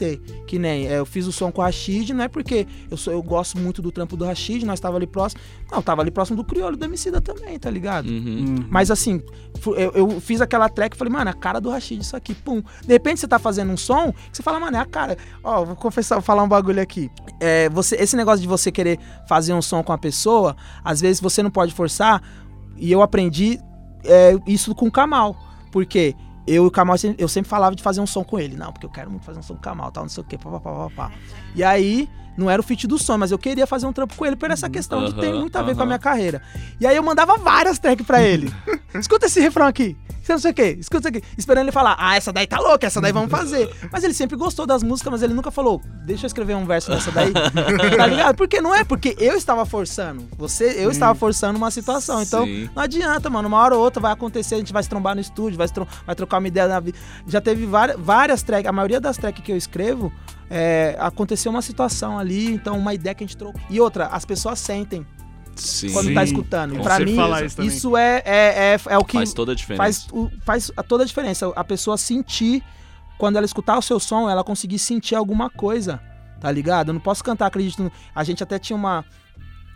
Que 0.47 0.57
nem 0.57 0.87
é, 0.87 0.99
eu 0.99 1.05
fiz 1.05 1.27
o 1.27 1.31
som 1.31 1.51
com 1.51 1.61
o 1.61 1.63
Rashid, 1.63 2.13
não 2.13 2.23
é 2.23 2.27
porque 2.27 2.67
eu, 2.89 2.97
sou, 2.97 3.13
eu 3.13 3.21
gosto 3.21 3.57
muito 3.57 3.81
do 3.81 3.91
trampo 3.91 4.15
do 4.15 4.25
Rashid, 4.25 4.65
nós 4.65 4.79
tava 4.79 4.97
ali 4.97 5.07
próximo. 5.07 5.41
Não, 5.71 5.81
tava 5.81 6.01
ali 6.01 6.11
próximo 6.11 6.37
do 6.37 6.43
Criolo 6.43 6.75
do 6.75 6.85
Emicida 6.85 7.21
também, 7.21 7.57
tá 7.57 7.69
ligado? 7.69 8.07
Uhum. 8.07 8.65
Mas 8.69 8.91
assim, 8.91 9.21
eu, 9.65 9.91
eu 9.91 10.21
fiz 10.21 10.41
aquela 10.41 10.69
track 10.69 10.95
e 10.95 10.97
falei, 10.97 11.13
mano, 11.13 11.29
é 11.29 11.31
a 11.31 11.35
cara 11.35 11.59
do 11.59 11.69
Rashid 11.69 12.01
isso 12.01 12.15
aqui, 12.15 12.33
pum. 12.33 12.61
De 12.81 12.93
repente 12.93 13.19
você 13.19 13.27
tá 13.27 13.39
fazendo 13.39 13.71
um 13.71 13.77
som, 13.77 14.11
que 14.11 14.37
você 14.37 14.43
fala, 14.43 14.59
mano, 14.59 14.77
é 14.77 14.79
a 14.79 14.85
cara. 14.85 15.17
Ó, 15.43 15.65
vou 15.65 15.75
confessar, 15.75 16.15
vou 16.15 16.23
falar 16.23 16.43
um 16.43 16.49
bagulho 16.49 16.81
aqui. 16.81 17.09
É, 17.39 17.69
você, 17.69 17.95
esse 17.95 18.15
negócio 18.15 18.41
de 18.41 18.47
você 18.47 18.71
querer 18.71 18.99
fazer 19.27 19.53
um 19.53 19.61
som 19.61 19.83
com 19.83 19.93
a 19.93 19.97
pessoa, 19.97 20.55
às 20.83 21.01
vezes 21.01 21.21
você 21.21 21.41
não 21.41 21.51
pode 21.51 21.73
forçar, 21.73 22.21
e 22.77 22.91
eu 22.91 23.01
aprendi 23.01 23.59
é, 24.03 24.35
isso 24.47 24.73
com 24.73 24.87
o 24.87 24.91
Kamal. 24.91 25.35
Porque 25.71 26.15
eu 26.47 26.63
e 26.63 26.67
o 26.67 26.71
Kamal, 26.71 26.95
eu 27.17 27.27
sempre 27.27 27.49
falava 27.49 27.75
de 27.75 27.83
fazer 27.83 28.01
um 28.01 28.07
som 28.07 28.23
com 28.23 28.39
ele. 28.39 28.55
Não, 28.55 28.71
porque 28.71 28.85
eu 28.85 28.89
quero 28.89 29.09
muito 29.09 29.25
fazer 29.25 29.39
um 29.39 29.43
som 29.43 29.53
com 29.53 29.59
o 29.59 29.63
Kamal, 29.63 29.91
tal, 29.91 30.03
não 30.03 30.09
sei 30.09 30.23
o 30.23 30.25
quê, 30.25 30.37
papapá, 30.37 30.71
papapá. 30.71 31.11
E 31.55 31.63
aí, 31.63 32.09
não 32.37 32.49
era 32.49 32.59
o 32.59 32.63
feat 32.63 32.87
do 32.87 32.97
som, 32.97 33.17
mas 33.17 33.31
eu 33.31 33.37
queria 33.37 33.67
fazer 33.67 33.85
um 33.85 33.93
trampo 33.93 34.15
com 34.15 34.25
ele 34.25 34.35
por 34.35 34.49
essa 34.51 34.69
questão 34.69 35.05
de 35.05 35.13
ter 35.13 35.33
muito 35.33 35.55
a 35.55 35.61
ver 35.61 35.75
com 35.75 35.83
a 35.83 35.85
minha 35.85 35.99
carreira. 35.99 36.41
E 36.79 36.87
aí 36.87 36.95
eu 36.95 37.03
mandava 37.03 37.37
várias 37.37 37.77
tracks 37.77 38.05
pra 38.05 38.21
ele. 38.21 38.53
Escuta 38.95 39.25
esse 39.25 39.39
refrão 39.39 39.67
aqui. 39.67 39.97
Você 40.31 40.33
não 40.33 40.39
sei 40.39 40.51
o 40.51 40.53
quê, 40.53 40.77
escuta 40.79 41.09
isso 41.09 41.17
aqui. 41.17 41.27
Esperando 41.37 41.65
ele 41.65 41.71
falar, 41.71 41.95
ah, 41.99 42.15
essa 42.15 42.31
daí 42.31 42.47
tá 42.47 42.57
louca, 42.59 42.87
essa 42.87 43.01
daí 43.01 43.11
vamos 43.11 43.29
fazer. 43.31 43.69
Mas 43.91 44.03
ele 44.03 44.13
sempre 44.13 44.37
gostou 44.37 44.65
das 44.65 44.81
músicas, 44.83 45.11
mas 45.11 45.21
ele 45.21 45.33
nunca 45.33 45.51
falou, 45.51 45.81
deixa 46.05 46.25
eu 46.25 46.27
escrever 46.27 46.55
um 46.55 46.65
verso 46.65 46.89
dessa 46.89 47.11
daí. 47.11 47.33
tá 47.97 48.07
ligado? 48.07 48.35
Porque 48.35 48.61
não 48.61 48.73
é 48.73 48.83
porque 48.83 49.15
eu 49.19 49.35
estava 49.35 49.65
forçando. 49.65 50.27
Você, 50.37 50.83
eu 50.83 50.89
estava 50.89 51.13
forçando 51.15 51.57
uma 51.57 51.71
situação. 51.71 52.21
Então, 52.21 52.45
Sim. 52.45 52.69
não 52.75 52.83
adianta, 52.83 53.29
mano. 53.29 53.47
Uma 53.47 53.59
hora 53.59 53.75
ou 53.75 53.83
outra 53.83 54.01
vai 54.01 54.11
acontecer, 54.13 54.55
a 54.55 54.57
gente 54.59 54.71
vai 54.71 54.83
se 54.83 54.89
trombar 54.89 55.15
no 55.15 55.21
estúdio, 55.21 55.57
vai, 55.57 55.67
vai 56.05 56.15
trocar 56.15 56.37
uma 56.37 56.47
ideia 56.47 56.67
na 56.67 56.79
vida. 56.79 56.97
Já 57.27 57.41
teve 57.41 57.65
várias, 57.65 57.99
várias 57.99 58.43
tracks, 58.43 58.69
a 58.69 58.71
maioria 58.71 59.01
das 59.01 59.17
tracks 59.17 59.43
que 59.43 59.51
eu 59.51 59.57
escrevo, 59.57 60.11
é, 60.49 60.95
aconteceu 60.99 61.51
uma 61.51 61.61
situação 61.61 62.17
ali, 62.17 62.53
então 62.53 62.77
uma 62.77 62.93
ideia 62.93 63.13
que 63.13 63.23
a 63.23 63.27
gente 63.27 63.37
trocou. 63.37 63.59
E 63.69 63.79
outra, 63.81 64.07
as 64.07 64.23
pessoas 64.23 64.59
sentem 64.59 65.05
Sim. 65.55 65.91
quando 65.93 66.13
tá 66.13 66.23
escutando. 66.23 66.75
E 66.75 66.77
Você 66.77 67.05
mim, 67.05 67.15
isso 67.45 67.61
isso 67.61 67.97
é, 67.97 68.21
é, 68.25 68.75
é, 68.75 68.79
é 68.93 68.97
o 68.97 69.03
que 69.05 69.13
Faz 69.13 69.33
toda 69.33 69.51
a 69.51 69.55
diferença. 69.55 69.83
faz, 69.83 70.07
o- 70.11 70.29
faz 70.45 70.71
a- 70.75 70.83
toda 70.83 71.03
a 71.03 71.05
diferença. 71.05 71.51
A 71.55 71.63
pessoa 71.63 71.97
sentir, 71.97 72.63
quando 73.17 73.35
ela 73.37 73.45
escutar 73.45 73.77
o 73.77 73.81
seu 73.81 73.99
som, 73.99 74.29
ela 74.29 74.43
conseguir 74.43 74.79
sentir 74.79 75.15
alguma 75.15 75.49
coisa, 75.49 76.01
tá 76.39 76.51
ligado? 76.51 76.89
Eu 76.89 76.93
não 76.93 77.01
posso 77.01 77.23
cantar, 77.23 77.47
acredito. 77.47 77.83
no- 77.83 77.91
A 78.15 78.23
gente 78.23 78.41
até 78.43 78.57
tinha 78.57 78.75
uma. 78.75 79.05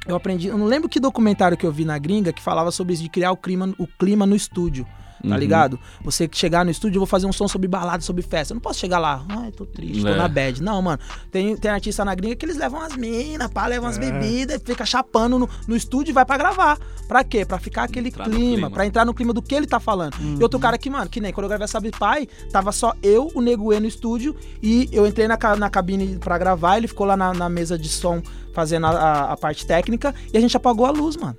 Eu 0.08 0.16
aprendi. 0.16 0.48
Eu 0.48 0.58
não 0.58 0.66
lembro 0.68 0.88
que 0.88 1.00
documentário 1.00 1.58
que 1.58 1.66
eu 1.66 1.72
vi 1.72 1.84
na 1.86 1.98
gringa 1.98 2.32
que 2.32 2.42
falava 2.42 2.72
sobre 2.72 2.94
isso, 2.94 3.04
de 3.04 3.10
criar 3.10 3.32
o 3.32 3.38
clima, 3.38 3.74
o 3.78 3.88
clima 3.88 4.26
no 4.26 4.36
estúdio. 4.36 4.86
Tá 5.28 5.34
Uhum. 5.34 5.38
ligado? 5.40 5.80
Você 6.04 6.28
que 6.28 6.38
chegar 6.38 6.64
no 6.64 6.72
estúdio, 6.72 6.98
eu 6.98 7.02
vou 7.02 7.08
fazer 7.08 7.26
um 7.26 7.34
som 7.34 7.48
sobre 7.48 7.68
balada, 7.68 8.04
sobre 8.04 8.22
festa. 8.22 8.54
Eu 8.54 8.56
não 8.56 8.62
posso 8.62 8.80
chegar 8.80 9.00
lá, 9.00 9.26
ai, 9.30 9.52
tô 9.52 9.66
triste, 9.66 10.02
tô 10.02 10.08
É. 10.10 10.16
na 10.16 10.28
bad. 10.28 10.62
Não, 10.62 10.82
mano. 10.82 11.00
Tem, 11.32 11.56
tem 11.58 11.72
artista 11.72 12.04
na 12.06 12.14
gringa 12.14 12.36
que 12.36 12.46
eles 12.46 12.58
levam 12.58 12.80
as 12.82 12.96
minas, 12.96 13.50
pá, 13.52 13.66
levam 13.68 13.90
as 13.90 13.98
É. 13.98 14.00
bebidas, 14.00 14.62
fica 14.64 14.86
chapando 14.86 15.40
no, 15.40 15.50
no 15.68 15.76
estúdio 15.76 16.12
e 16.12 16.14
vai 16.14 16.26
pra 16.26 16.38
gravar. 16.38 16.78
Pra 17.08 17.24
quê? 17.24 17.46
Pra 17.46 17.58
ficar 17.60 17.84
aquele 17.84 18.10
Entrar 18.10 18.24
clima, 18.26 18.40
clima. 18.40 18.72
pra 18.72 18.86
entrar 18.86 19.06
no 19.06 19.14
clima 19.14 19.32
do 19.34 19.42
que 19.42 19.54
ele 19.56 19.68
tá 19.68 19.80
falando. 19.80 20.16
E 20.40 20.42
outro 20.44 20.60
cara 20.60 20.78
que, 20.78 20.90
mano, 20.90 21.10
que 21.10 21.20
nem 21.22 21.32
quando 21.34 21.46
eu 21.46 21.50
gravei 21.50 21.68
Sabe 21.68 21.92
Pai, 21.92 22.28
tava 22.52 22.72
só 22.72 22.94
eu, 23.02 23.32
o 23.36 23.42
Nego 23.42 23.72
E 23.74 23.80
no 23.80 23.88
estúdio 23.88 24.36
e 24.62 24.88
eu 24.92 25.06
entrei 25.08 25.28
na, 25.28 25.38
na 25.58 25.70
cabine 25.70 26.18
pra 26.18 26.38
gravar, 26.38 26.78
ele 26.78 26.88
ficou 26.88 27.06
lá 27.08 27.16
na, 27.18 27.34
na 27.34 27.50
mesa 27.50 27.78
de 27.78 27.90
som 27.90 28.22
fazendo 28.54 28.86
a, 28.88 28.90
a- 28.92 29.32
a 29.34 29.38
parte 29.38 29.66
técnica 29.66 30.14
e 30.34 30.38
a 30.38 30.42
gente 30.42 30.56
apagou 30.56 30.86
a 30.86 30.92
luz, 30.92 31.16
mano. 31.18 31.36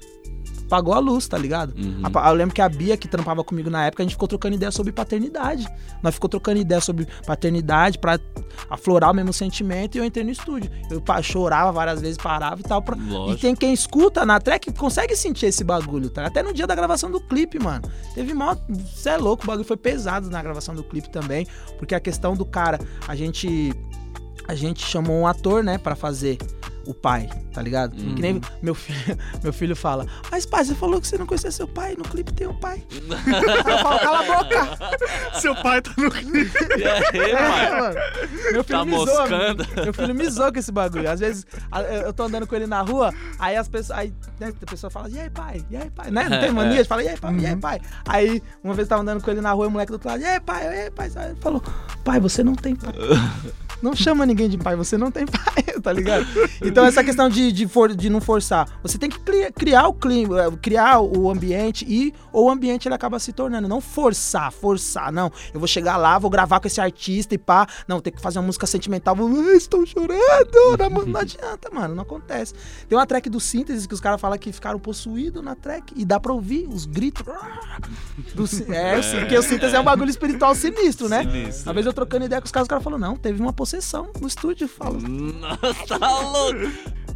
Apagou 0.66 0.92
a 0.94 0.98
luz, 0.98 1.26
tá 1.28 1.38
ligado? 1.38 1.74
Uhum. 1.78 2.02
Eu 2.28 2.34
lembro 2.34 2.54
que 2.54 2.60
a 2.60 2.68
Bia, 2.68 2.96
que 2.96 3.06
trampava 3.08 3.42
comigo 3.44 3.70
na 3.70 3.86
época, 3.86 4.02
a 4.02 4.04
gente 4.04 4.12
ficou 4.14 4.26
trocando 4.28 4.56
ideia 4.56 4.70
sobre 4.72 4.92
paternidade. 4.92 5.66
Nós 6.02 6.14
ficou 6.14 6.28
trocando 6.28 6.58
ideia 6.60 6.80
sobre 6.80 7.06
paternidade 7.24 7.98
pra 7.98 8.18
aflorar 8.68 9.10
o 9.12 9.14
mesmo 9.14 9.32
sentimento 9.32 9.94
e 9.94 9.98
eu 9.98 10.04
entrei 10.04 10.24
no 10.24 10.30
estúdio. 10.30 10.70
Eu 10.90 11.02
chorava 11.22 11.70
várias 11.72 12.00
vezes, 12.00 12.16
parava 12.18 12.60
e 12.60 12.64
tal. 12.64 12.82
pra- 12.82 12.96
E 13.32 13.36
tem 13.36 13.54
quem 13.54 13.72
escuta 13.72 14.26
na 14.26 14.40
track 14.40 14.72
que 14.72 14.78
consegue 14.78 15.14
sentir 15.16 15.46
esse 15.46 15.62
bagulho, 15.62 16.10
tá? 16.10 16.26
Até 16.26 16.42
no 16.42 16.52
dia 16.52 16.66
da 16.66 16.74
gravação 16.74 17.10
do 17.10 17.20
clipe, 17.20 17.58
mano. 17.62 17.82
Teve 18.14 18.34
mó. 18.34 18.56
Você 18.68 19.10
é 19.10 19.16
louco, 19.16 19.44
o 19.44 19.46
bagulho 19.46 19.66
foi 19.66 19.76
pesado 19.76 20.28
na 20.30 20.42
gravação 20.42 20.74
do 20.74 20.82
clipe 20.82 21.08
também. 21.10 21.46
Porque 21.78 21.94
a 21.94 22.00
questão 22.00 22.34
do 22.34 22.44
cara, 22.44 22.80
a 23.06 23.14
gente. 23.14 23.72
A 24.48 24.54
gente 24.54 24.84
chamou 24.84 25.16
um 25.20 25.26
ator, 25.26 25.62
né, 25.64 25.76
pra 25.76 25.96
fazer 25.96 26.38
o 26.86 26.94
pai, 26.94 27.28
tá 27.52 27.60
ligado? 27.60 27.98
Uhum. 27.98 28.14
Que 28.14 28.22
nem 28.22 28.40
meu 28.62 28.74
filho, 28.74 29.18
meu 29.42 29.52
filho 29.52 29.76
fala, 29.76 30.06
mas 30.30 30.46
pai, 30.46 30.64
você 30.64 30.74
falou 30.74 31.00
que 31.00 31.08
você 31.08 31.18
não 31.18 31.26
conhecia 31.26 31.50
seu 31.50 31.66
pai, 31.66 31.94
no 31.96 32.04
clipe 32.04 32.32
tem 32.32 32.46
o 32.46 32.54
pai. 32.54 32.82
Aí 32.92 33.72
eu 33.72 33.78
falo, 33.78 33.98
cala 33.98 34.20
a 34.20 34.22
boca! 34.22 34.78
Seu 35.40 35.54
pai 35.54 35.82
tá 35.82 35.92
no 35.98 36.10
clipe. 36.10 36.50
E 36.78 36.84
aí, 36.84 37.02
pai? 37.12 37.66
É, 37.66 37.80
mano. 37.80 37.94
Meu 38.52 38.64
filho 38.64 38.78
Tá 38.78 38.84
me 38.84 38.92
zoa, 38.92 39.04
moscando. 39.04 39.66
Meu 39.82 39.94
filho 39.94 40.14
me 40.14 40.30
zoa 40.30 40.52
com 40.52 40.58
esse 40.58 40.72
bagulho. 40.72 41.10
Às 41.10 41.20
vezes 41.20 41.46
eu 42.04 42.12
tô 42.12 42.24
andando 42.24 42.46
com 42.46 42.54
ele 42.54 42.66
na 42.66 42.80
rua, 42.82 43.12
aí 43.38 43.56
as 43.56 43.68
pessoas. 43.68 43.98
Aí 43.98 44.14
né, 44.38 44.52
a 44.60 44.66
pessoa 44.66 44.90
fala, 44.90 45.08
e 45.08 45.18
aí, 45.18 45.30
pai? 45.30 45.64
E 45.70 45.76
aí, 45.76 45.90
pai? 45.90 46.10
Né? 46.10 46.28
Não 46.28 46.40
tem 46.40 46.52
mania 46.52 46.82
de 46.82 46.88
falar, 46.88 47.02
e 47.02 47.08
aí, 47.08 47.16
pai? 47.16 47.36
E 47.38 47.46
aí, 47.46 47.56
pai? 47.56 47.80
Aí 48.06 48.42
uma 48.62 48.74
vez 48.74 48.86
eu 48.86 48.90
tava 48.90 49.02
andando 49.02 49.22
com 49.22 49.30
ele 49.30 49.40
na 49.40 49.52
rua 49.52 49.66
e 49.66 49.68
o 49.68 49.70
moleque 49.70 49.90
do 49.90 49.94
outro 49.94 50.08
lado, 50.08 50.20
e 50.20 50.24
aí, 50.24 50.40
pai? 50.40 50.64
E 50.64 50.68
aí, 50.68 50.90
pai? 50.90 51.10
Aí 51.16 51.30
ele 51.30 51.40
falou, 51.40 51.62
pai, 52.04 52.20
você 52.20 52.42
não 52.42 52.54
tem 52.54 52.74
pai. 52.74 52.92
Não 53.82 53.94
chama 53.94 54.24
ninguém 54.24 54.48
de 54.48 54.56
pai, 54.56 54.74
você 54.74 54.96
não 54.96 55.10
tem 55.10 55.26
pai, 55.26 55.62
tá 55.82 55.92
ligado? 55.92 56.26
Então 56.62 56.75
essa 56.84 57.02
questão 57.04 57.28
de 57.28 57.50
de, 57.52 57.66
for, 57.66 57.94
de 57.94 58.10
não 58.10 58.20
forçar. 58.20 58.68
Você 58.82 58.98
tem 58.98 59.08
que 59.08 59.18
cri- 59.20 59.50
criar 59.52 59.88
o 59.88 59.94
clima, 59.94 60.42
eh, 60.42 60.50
criar 60.60 61.00
o 61.00 61.30
ambiente 61.30 61.84
e 61.88 62.12
o 62.32 62.50
ambiente 62.50 62.86
ele 62.88 62.94
acaba 62.94 63.18
se 63.18 63.32
tornando. 63.32 63.68
Não 63.68 63.80
forçar, 63.80 64.52
forçar. 64.52 65.12
Não, 65.12 65.30
eu 65.54 65.60
vou 65.60 65.66
chegar 65.68 65.96
lá, 65.96 66.18
vou 66.18 66.30
gravar 66.30 66.60
com 66.60 66.66
esse 66.66 66.80
artista 66.80 67.34
e 67.34 67.38
pá. 67.38 67.66
Não, 67.88 68.00
tem 68.00 68.12
que 68.12 68.20
fazer 68.20 68.38
uma 68.38 68.46
música 68.46 68.66
sentimental. 68.66 69.14
Vou, 69.16 69.28
"Ah, 69.28 69.54
estou 69.54 69.84
chorando. 69.86 70.16
Não, 70.78 71.06
não 71.06 71.20
adianta, 71.20 71.68
mano. 71.72 71.94
Não 71.94 72.02
acontece. 72.02 72.54
Tem 72.88 72.96
uma 72.96 73.06
track 73.06 73.28
do 73.30 73.40
Síntese 73.40 73.86
que 73.88 73.94
os 73.94 74.00
caras 74.00 74.20
falam 74.20 74.38
que 74.38 74.52
ficaram 74.52 74.78
possuídos 74.78 75.42
na 75.42 75.54
track. 75.54 75.92
E 75.96 76.04
dá 76.04 76.18
pra 76.20 76.32
ouvir 76.32 76.68
os 76.68 76.84
gritos. 76.86 77.24
Do, 78.34 78.44
é, 78.72 78.98
é, 78.98 79.20
porque 79.20 79.36
o 79.38 79.42
Síntese 79.42 79.74
é 79.74 79.80
um 79.80 79.84
bagulho 79.84 80.10
espiritual 80.10 80.54
sinistro, 80.54 81.08
né? 81.08 81.22
Sinistro. 81.22 81.64
Uma 81.68 81.74
vez 81.74 81.86
eu 81.86 81.92
trocando 81.92 82.24
ideia 82.24 82.40
com 82.40 82.46
os 82.46 82.52
caras, 82.52 82.64
os 82.64 82.68
caras 82.68 82.84
falaram, 82.84 83.00
não, 83.00 83.16
teve 83.16 83.40
uma 83.40 83.52
possessão 83.52 84.08
no 84.20 84.26
estúdio. 84.28 84.68
Falo, 84.68 84.98
Nossa, 85.00 85.98
tá 85.98 86.20
louco. 86.20 86.65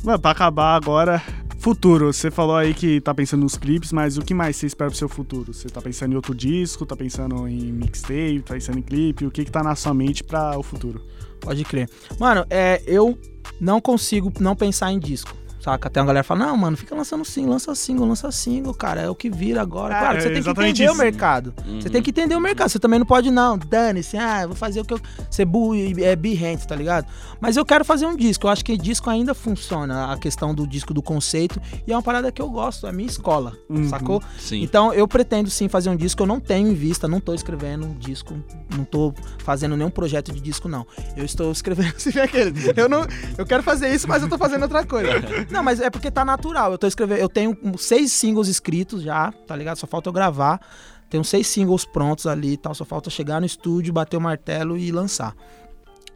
Mano, 0.03 0.18
pra 0.18 0.30
acabar 0.30 0.76
agora, 0.76 1.22
futuro. 1.59 2.12
Você 2.12 2.30
falou 2.30 2.57
aí 2.57 2.72
que 2.72 3.01
tá 3.01 3.14
pensando 3.14 3.42
nos 3.42 3.57
clipes, 3.57 3.92
mas 3.92 4.16
o 4.16 4.22
que 4.22 4.32
mais 4.32 4.57
você 4.57 4.66
espera 4.66 4.90
pro 4.90 4.98
seu 4.98 5.09
futuro? 5.09 5.53
Você 5.53 5.68
tá 5.68 5.80
pensando 5.80 6.12
em 6.12 6.16
outro 6.16 6.34
disco, 6.34 6.86
tá 6.86 6.96
pensando 6.96 7.46
em 7.46 7.72
mixtape, 7.72 8.42
tá 8.44 8.55
pensando 8.55 8.78
em 8.78 8.82
clipe? 8.82 9.26
O 9.26 9.30
que 9.30 9.44
que 9.44 9.51
tá 9.51 9.62
na 9.62 9.74
sua 9.74 9.92
mente 9.92 10.24
pra 10.24 10.59
o 10.59 10.62
futuro? 10.62 11.05
Pode 11.40 11.64
crer. 11.64 11.88
Mano, 12.18 12.46
é, 12.51 12.82
eu 12.86 13.18
não 13.61 13.80
consigo 13.80 14.32
não 14.40 14.57
pensar 14.57 14.90
em 14.90 14.98
disco. 14.98 15.36
Saca? 15.61 15.88
Até 15.88 16.00
uma 16.00 16.06
galera 16.06 16.24
fala, 16.24 16.46
não, 16.46 16.56
mano, 16.56 16.76
fica 16.76 16.94
lançando 16.94 17.24
single, 17.24 17.52
lança 17.52 17.74
single, 17.74 18.06
lança 18.06 18.30
single, 18.32 18.72
cara. 18.74 19.02
É 19.02 19.11
o 19.11 19.14
que 19.14 19.28
vira 19.28 19.61
agora. 19.61 19.94
É, 19.94 19.98
Claro, 20.00 20.16
é 20.18 20.20
você 20.22 20.30
tem 20.30 20.42
que 20.42 20.50
entender 20.50 20.84
isso. 20.84 20.92
o 20.94 20.96
mercado. 20.96 21.54
Você 21.80 21.90
tem 21.90 22.02
que 22.02 22.11
entender 22.11 22.34
o 22.34 22.40
mercado. 22.40 22.68
Você 22.70 22.78
também 22.78 22.98
não 22.98 23.06
pode, 23.06 23.30
não, 23.30 23.58
dane-se, 23.58 24.16
ah, 24.16 24.42
eu 24.42 24.48
vou 24.48 24.56
fazer 24.56 24.80
o 24.80 24.84
que 24.84 24.94
eu. 24.94 25.00
Ser 25.30 25.44
burro 25.44 25.74
e 25.76 26.02
é 26.02 26.16
birrento, 26.16 26.66
tá 26.66 26.74
ligado? 26.74 27.06
Mas 27.40 27.56
eu 27.56 27.64
quero 27.64 27.84
fazer 27.84 28.06
um 28.06 28.16
disco. 28.16 28.46
Eu 28.46 28.50
acho 28.50 28.64
que 28.64 28.76
disco 28.76 29.11
ainda 29.11 29.34
funciona, 29.34 30.12
a 30.12 30.16
questão 30.18 30.54
do 30.54 30.66
disco 30.66 30.94
do 30.94 31.02
conceito. 31.02 31.61
E 31.86 31.92
é 31.92 31.96
uma 31.96 32.02
parada 32.02 32.32
que 32.32 32.40
eu 32.40 32.48
gosto, 32.48 32.86
é 32.86 32.90
a 32.90 32.92
minha 32.92 33.08
escola, 33.08 33.52
Uhum. 33.68 33.88
sacou? 33.88 34.22
Sim. 34.38 34.62
Então 34.62 34.92
eu 34.94 35.06
pretendo 35.06 35.50
sim 35.50 35.68
fazer 35.68 35.90
um 35.90 35.96
disco. 35.96 36.22
Eu 36.22 36.26
não 36.26 36.40
tenho 36.40 36.68
em 36.68 36.74
vista, 36.74 37.06
não 37.06 37.20
tô 37.20 37.34
escrevendo 37.34 37.86
um 37.86 37.94
disco, 37.98 38.34
não 38.74 38.84
tô 38.84 39.12
fazendo 39.38 39.76
nenhum 39.76 39.90
projeto 39.90 40.32
de 40.32 40.40
disco, 40.40 40.68
não. 40.68 40.86
Eu 41.16 41.24
estou 41.24 41.50
escrevendo. 41.52 41.94
se 41.98 42.11
vê 42.11 42.20
aquele, 42.22 42.52
Eu 42.76 42.88
não. 42.88 43.06
Eu 43.36 43.44
quero 43.44 43.62
fazer 43.62 43.94
isso, 43.94 44.08
mas 44.08 44.22
eu 44.22 44.28
tô 44.28 44.38
fazendo 44.38 44.62
outra 44.62 44.84
coisa. 44.86 45.11
Não, 45.51 45.62
mas 45.62 45.80
é 45.80 45.90
porque 45.90 46.11
tá 46.11 46.24
natural. 46.24 46.72
Eu 46.72 46.78
tô 46.78 46.86
escrevendo. 46.86 47.18
Eu 47.18 47.28
tenho 47.28 47.57
seis 47.76 48.12
singles 48.12 48.48
escritos 48.48 49.03
já, 49.03 49.32
tá 49.46 49.57
ligado? 49.57 49.76
Só 49.76 49.86
falta 49.86 50.09
eu 50.09 50.12
gravar. 50.12 50.61
Tenho 51.09 51.24
seis 51.24 51.46
singles 51.48 51.84
prontos 51.84 52.26
ali 52.26 52.53
e 52.53 52.57
tal. 52.57 52.74
Só 52.74 52.84
falta 52.84 53.11
chegar 53.11 53.40
no 53.40 53.46
estúdio, 53.46 53.92
bater 53.92 54.16
o 54.16 54.20
martelo 54.20 54.76
e 54.76 54.92
lançar. 54.92 55.34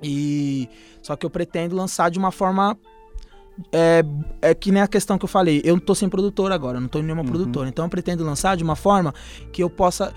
E. 0.03 0.68
Só 1.03 1.16
que 1.16 1.26
eu 1.26 1.30
pretendo 1.30 1.74
lançar 1.74 2.11
de 2.11 2.18
uma 2.18 2.30
forma. 2.30 2.76
É, 3.72 4.03
é 4.43 4.53
que 4.55 4.72
nem 4.72 4.82
a 4.82 4.89
questão 4.89 5.16
que 5.16 5.24
eu 5.24 5.28
falei. 5.28 5.62
Eu 5.64 5.76
não 5.76 5.80
tô 5.82 5.95
sem 5.95 6.09
produtor 6.09 6.51
agora, 6.51 6.80
não 6.80 6.89
tô 6.89 6.99
em 6.99 7.03
nenhuma 7.03 7.22
Uhum. 7.22 7.28
produtora. 7.28 7.68
Então 7.68 7.85
eu 7.85 7.89
pretendo 7.89 8.24
lançar 8.24 8.57
de 8.57 8.64
uma 8.64 8.74
forma 8.74 9.14
que 9.53 9.62
eu 9.62 9.70
possa 9.70 10.12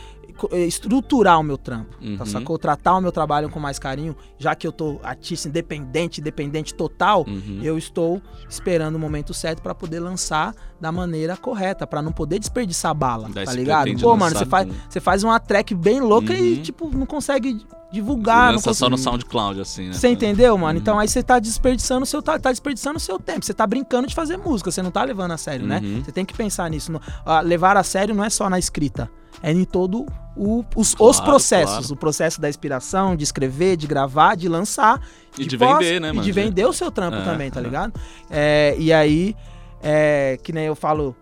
estruturar 0.54 1.40
o 1.40 1.44
meu 1.44 1.58
trampo, 1.58 1.96
Uhum. 2.02 2.18
tá, 2.18 2.26
sacou? 2.26 2.58
Tratar 2.58 2.96
o 2.98 3.02
meu 3.02 3.12
trabalho 3.12 3.50
com 3.50 3.60
mais 3.60 3.80
carinho, 3.80 4.16
já 4.38 4.54
que 4.56 4.68
eu 4.68 4.72
tô 4.72 5.00
artista 5.04 5.48
independente, 5.48 6.22
dependente 6.22 6.74
total, 6.74 7.26
Uhum. 7.28 7.60
eu 7.64 7.78
estou 7.78 8.22
esperando 8.50 8.96
o 8.96 9.00
momento 9.00 9.34
certo 9.34 9.62
pra 9.62 9.74
poder 9.74 10.00
lançar 10.00 10.54
da 10.80 10.92
maneira 10.92 11.36
correta, 11.36 11.88
pra 11.88 12.02
não 12.02 12.12
poder 12.12 12.38
desperdiçar 12.40 12.94
bala, 12.94 13.30
Daí 13.34 13.46
tá 13.46 13.54
ligado? 13.54 14.00
Pô, 14.00 14.16
mano, 14.16 14.38
você 14.38 14.46
faz, 14.46 14.68
você 14.88 15.00
faz 15.00 15.24
uma 15.24 15.40
track 15.40 15.74
bem 15.74 16.00
louca 16.00 16.34
e, 16.34 16.58
Uhum. 16.58 16.62
tipo, 16.62 16.96
não 16.96 17.06
consegue 17.08 17.60
divulgar, 17.92 18.48
não 18.48 18.52
Lança 18.56 18.74
só 18.74 18.86
consegue... 18.86 18.92
no 18.92 18.98
SoundCloud, 18.98 19.62
assim, 19.62 19.88
né? 19.88 19.94
Você 19.94 20.08
entendeu, 20.10 20.54
Uhum. 20.54 20.60
mano? 20.60 20.78
Então 20.78 21.00
aí 21.00 21.08
você 21.08 21.24
tá 21.24 21.40
desperdiçando 21.40 22.04
o 22.04 22.06
seu 22.06 22.22
tá, 22.22 22.38
tá 22.38 22.52
desperdiçando 22.52 22.98
o 22.98 23.00
seu 23.00 23.18
tempo. 23.18 23.44
Você 23.46 23.54
tá 23.54 23.66
brincando 23.66 24.08
de 24.08 24.14
fazer 24.14 24.38
música, 24.38 24.70
você 24.70 24.82
não 24.84 24.92
tá 24.92 25.04
levando 25.04 25.32
a 25.32 25.38
sério, 25.38 25.66
né? 25.66 25.80
Uhum. 25.84 26.04
Você 26.04 26.12
tem 26.12 26.26
que 26.26 26.34
pensar 26.36 26.70
nisso. 26.70 26.92
No- 26.92 27.02
levar 27.44 27.76
a 27.78 27.84
sério 27.84 28.14
não 28.14 28.24
é 28.24 28.30
só 28.30 28.50
na 28.50 28.60
escrita, 28.60 29.10
é 29.42 29.52
em 29.52 29.64
todo 29.66 30.06
o- 30.36 30.64
os, 30.76 30.94
Claro, 30.94 31.12
os 31.12 31.20
processos, 31.20 31.78
claro. 31.88 31.94
o 31.94 31.96
processo 31.98 32.40
da 32.40 32.48
inspiração, 32.50 33.16
de 33.16 33.24
escrever, 33.24 33.76
de 33.78 33.88
gravar, 33.88 34.36
de 34.36 34.48
lançar 34.48 35.02
E 35.38 35.46
de 35.46 35.58
pós- 35.58 35.78
vender, 35.80 36.00
né, 36.02 36.10
E 36.10 36.14
mano? 36.14 36.24
de 36.24 36.32
vender 36.32 36.66
o 36.66 36.74
seu 36.74 36.92
trampo 36.92 37.18
É, 37.18 37.24
também, 37.24 37.50
tá 37.50 37.60
é. 37.60 37.64
ligado? 37.64 37.94
É, 38.30 38.76
e 38.78 38.94
aí, 38.94 39.36
é, 39.82 40.38
que 40.44 40.52
nem 40.54 40.66
eu 40.66 40.76
falo, 40.76 41.16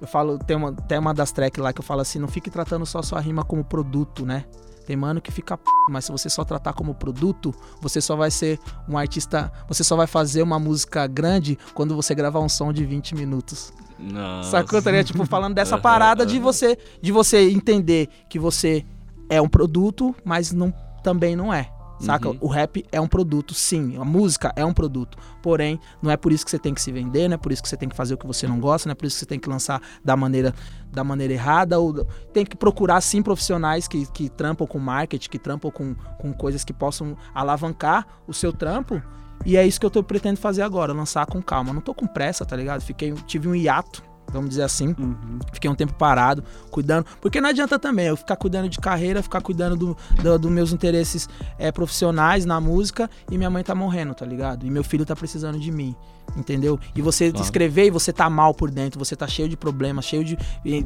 eu 0.00 0.06
falo, 0.06 0.38
tem 0.38 0.56
uma, 0.56 0.72
tem 0.72 0.98
uma 0.98 1.12
das 1.14 1.32
tracks 1.32 1.62
lá 1.62 1.72
que 1.72 1.80
eu 1.80 1.84
falo 1.84 2.00
assim, 2.00 2.18
não 2.18 2.28
fique 2.28 2.50
tratando 2.50 2.86
só 2.86 3.02
sua 3.02 3.20
rima 3.20 3.44
como 3.44 3.64
produto, 3.64 4.24
né? 4.24 4.44
Tem 4.86 4.96
mano 4.96 5.20
que 5.20 5.30
fica 5.30 5.56
p, 5.56 5.64
mas 5.88 6.06
se 6.06 6.10
você 6.12 6.28
só 6.28 6.44
tratar 6.44 6.72
como 6.72 6.94
produto, 6.94 7.54
você 7.80 8.00
só 8.00 8.16
vai 8.16 8.30
ser 8.30 8.58
um 8.88 8.98
artista, 8.98 9.52
você 9.68 9.84
só 9.84 9.94
vai 9.94 10.06
fazer 10.08 10.42
uma 10.42 10.58
música 10.58 11.06
grande 11.06 11.56
quando 11.74 11.94
você 11.94 12.12
gravar 12.14 12.40
um 12.40 12.48
som 12.48 12.72
de 12.72 12.84
20 12.84 13.14
minutos. 13.14 13.72
Nossa. 14.00 14.50
Sacou? 14.50 14.80
Tá 14.80 14.90
ligado? 14.90 15.06
Tipo, 15.06 15.26
falando 15.26 15.54
dessa 15.54 15.76
parada 15.78 16.24
de 16.24 16.38
você, 16.38 16.78
de 17.00 17.12
você 17.12 17.50
entender 17.50 18.08
que 18.28 18.38
você 18.38 18.84
é 19.28 19.40
um 19.40 19.48
produto, 19.48 20.14
mas 20.24 20.52
não, 20.52 20.72
também 21.02 21.36
não 21.36 21.52
é. 21.52 21.70
Saca? 22.00 22.30
Uhum. 22.30 22.38
O 22.40 22.48
rap 22.48 22.84
é 22.90 22.98
um 22.98 23.06
produto, 23.06 23.52
sim. 23.52 23.98
A 23.98 24.04
música 24.04 24.52
é 24.56 24.64
um 24.64 24.72
produto. 24.72 25.18
Porém, 25.42 25.78
não 26.00 26.10
é 26.10 26.16
por 26.16 26.32
isso 26.32 26.44
que 26.44 26.50
você 26.50 26.58
tem 26.58 26.72
que 26.72 26.80
se 26.80 26.90
vender, 26.90 27.28
não 27.28 27.34
é 27.34 27.36
por 27.36 27.52
isso 27.52 27.62
que 27.62 27.68
você 27.68 27.76
tem 27.76 27.88
que 27.88 27.94
fazer 27.94 28.14
o 28.14 28.16
que 28.16 28.26
você 28.26 28.48
não 28.48 28.58
gosta, 28.58 28.88
não 28.88 28.92
é 28.92 28.94
por 28.94 29.04
isso 29.04 29.16
que 29.16 29.20
você 29.20 29.26
tem 29.26 29.38
que 29.38 29.48
lançar 29.48 29.82
da 30.02 30.16
maneira, 30.16 30.54
da 30.90 31.04
maneira 31.04 31.34
errada. 31.34 31.78
Ou 31.78 32.06
tem 32.32 32.44
que 32.44 32.56
procurar, 32.56 33.00
sim, 33.02 33.22
profissionais 33.22 33.86
que, 33.86 34.06
que 34.12 34.30
trampam 34.30 34.66
com 34.66 34.78
marketing, 34.78 35.28
que 35.28 35.38
trampam 35.38 35.70
com, 35.70 35.94
com 35.94 36.32
coisas 36.32 36.64
que 36.64 36.72
possam 36.72 37.16
alavancar 37.34 38.06
o 38.26 38.32
seu 38.32 38.50
trampo. 38.50 39.02
E 39.44 39.56
é 39.56 39.66
isso 39.66 39.80
que 39.80 39.86
eu 39.86 39.90
tô 39.90 40.02
pretendo 40.02 40.36
fazer 40.38 40.62
agora, 40.62 40.92
lançar 40.92 41.26
com 41.26 41.40
calma. 41.42 41.72
Não 41.72 41.80
tô 41.80 41.94
com 41.94 42.06
pressa, 42.06 42.44
tá 42.44 42.56
ligado? 42.56 42.82
Fiquei, 42.82 43.12
tive 43.26 43.48
um 43.48 43.54
hiato, 43.54 44.02
vamos 44.30 44.50
dizer 44.50 44.62
assim. 44.64 44.94
Uhum. 44.98 45.38
Fiquei 45.52 45.70
um 45.70 45.74
tempo 45.74 45.94
parado, 45.94 46.44
cuidando. 46.70 47.06
Porque 47.20 47.40
não 47.40 47.48
adianta 47.48 47.78
também 47.78 48.06
eu 48.06 48.16
ficar 48.16 48.36
cuidando 48.36 48.68
de 48.68 48.78
carreira, 48.78 49.22
ficar 49.22 49.40
cuidando 49.40 49.76
dos 49.76 49.96
do, 50.22 50.38
do 50.38 50.50
meus 50.50 50.72
interesses 50.72 51.28
é, 51.58 51.72
profissionais 51.72 52.44
na 52.44 52.60
música 52.60 53.08
e 53.30 53.38
minha 53.38 53.48
mãe 53.50 53.64
tá 53.64 53.74
morrendo, 53.74 54.14
tá 54.14 54.26
ligado? 54.26 54.66
E 54.66 54.70
meu 54.70 54.84
filho 54.84 55.06
tá 55.06 55.16
precisando 55.16 55.58
de 55.58 55.70
mim. 55.72 55.96
Entendeu? 56.36 56.78
E 56.94 57.02
você 57.02 57.30
Claro. 57.30 57.44
escrever 57.44 57.86
e 57.86 57.90
você 57.90 58.12
tá 58.12 58.30
mal 58.30 58.54
por 58.54 58.70
dentro, 58.70 58.98
você 58.98 59.16
tá 59.16 59.26
cheio 59.26 59.48
de 59.48 59.56
problemas, 59.56 60.04
cheio 60.04 60.22
de. 60.22 60.38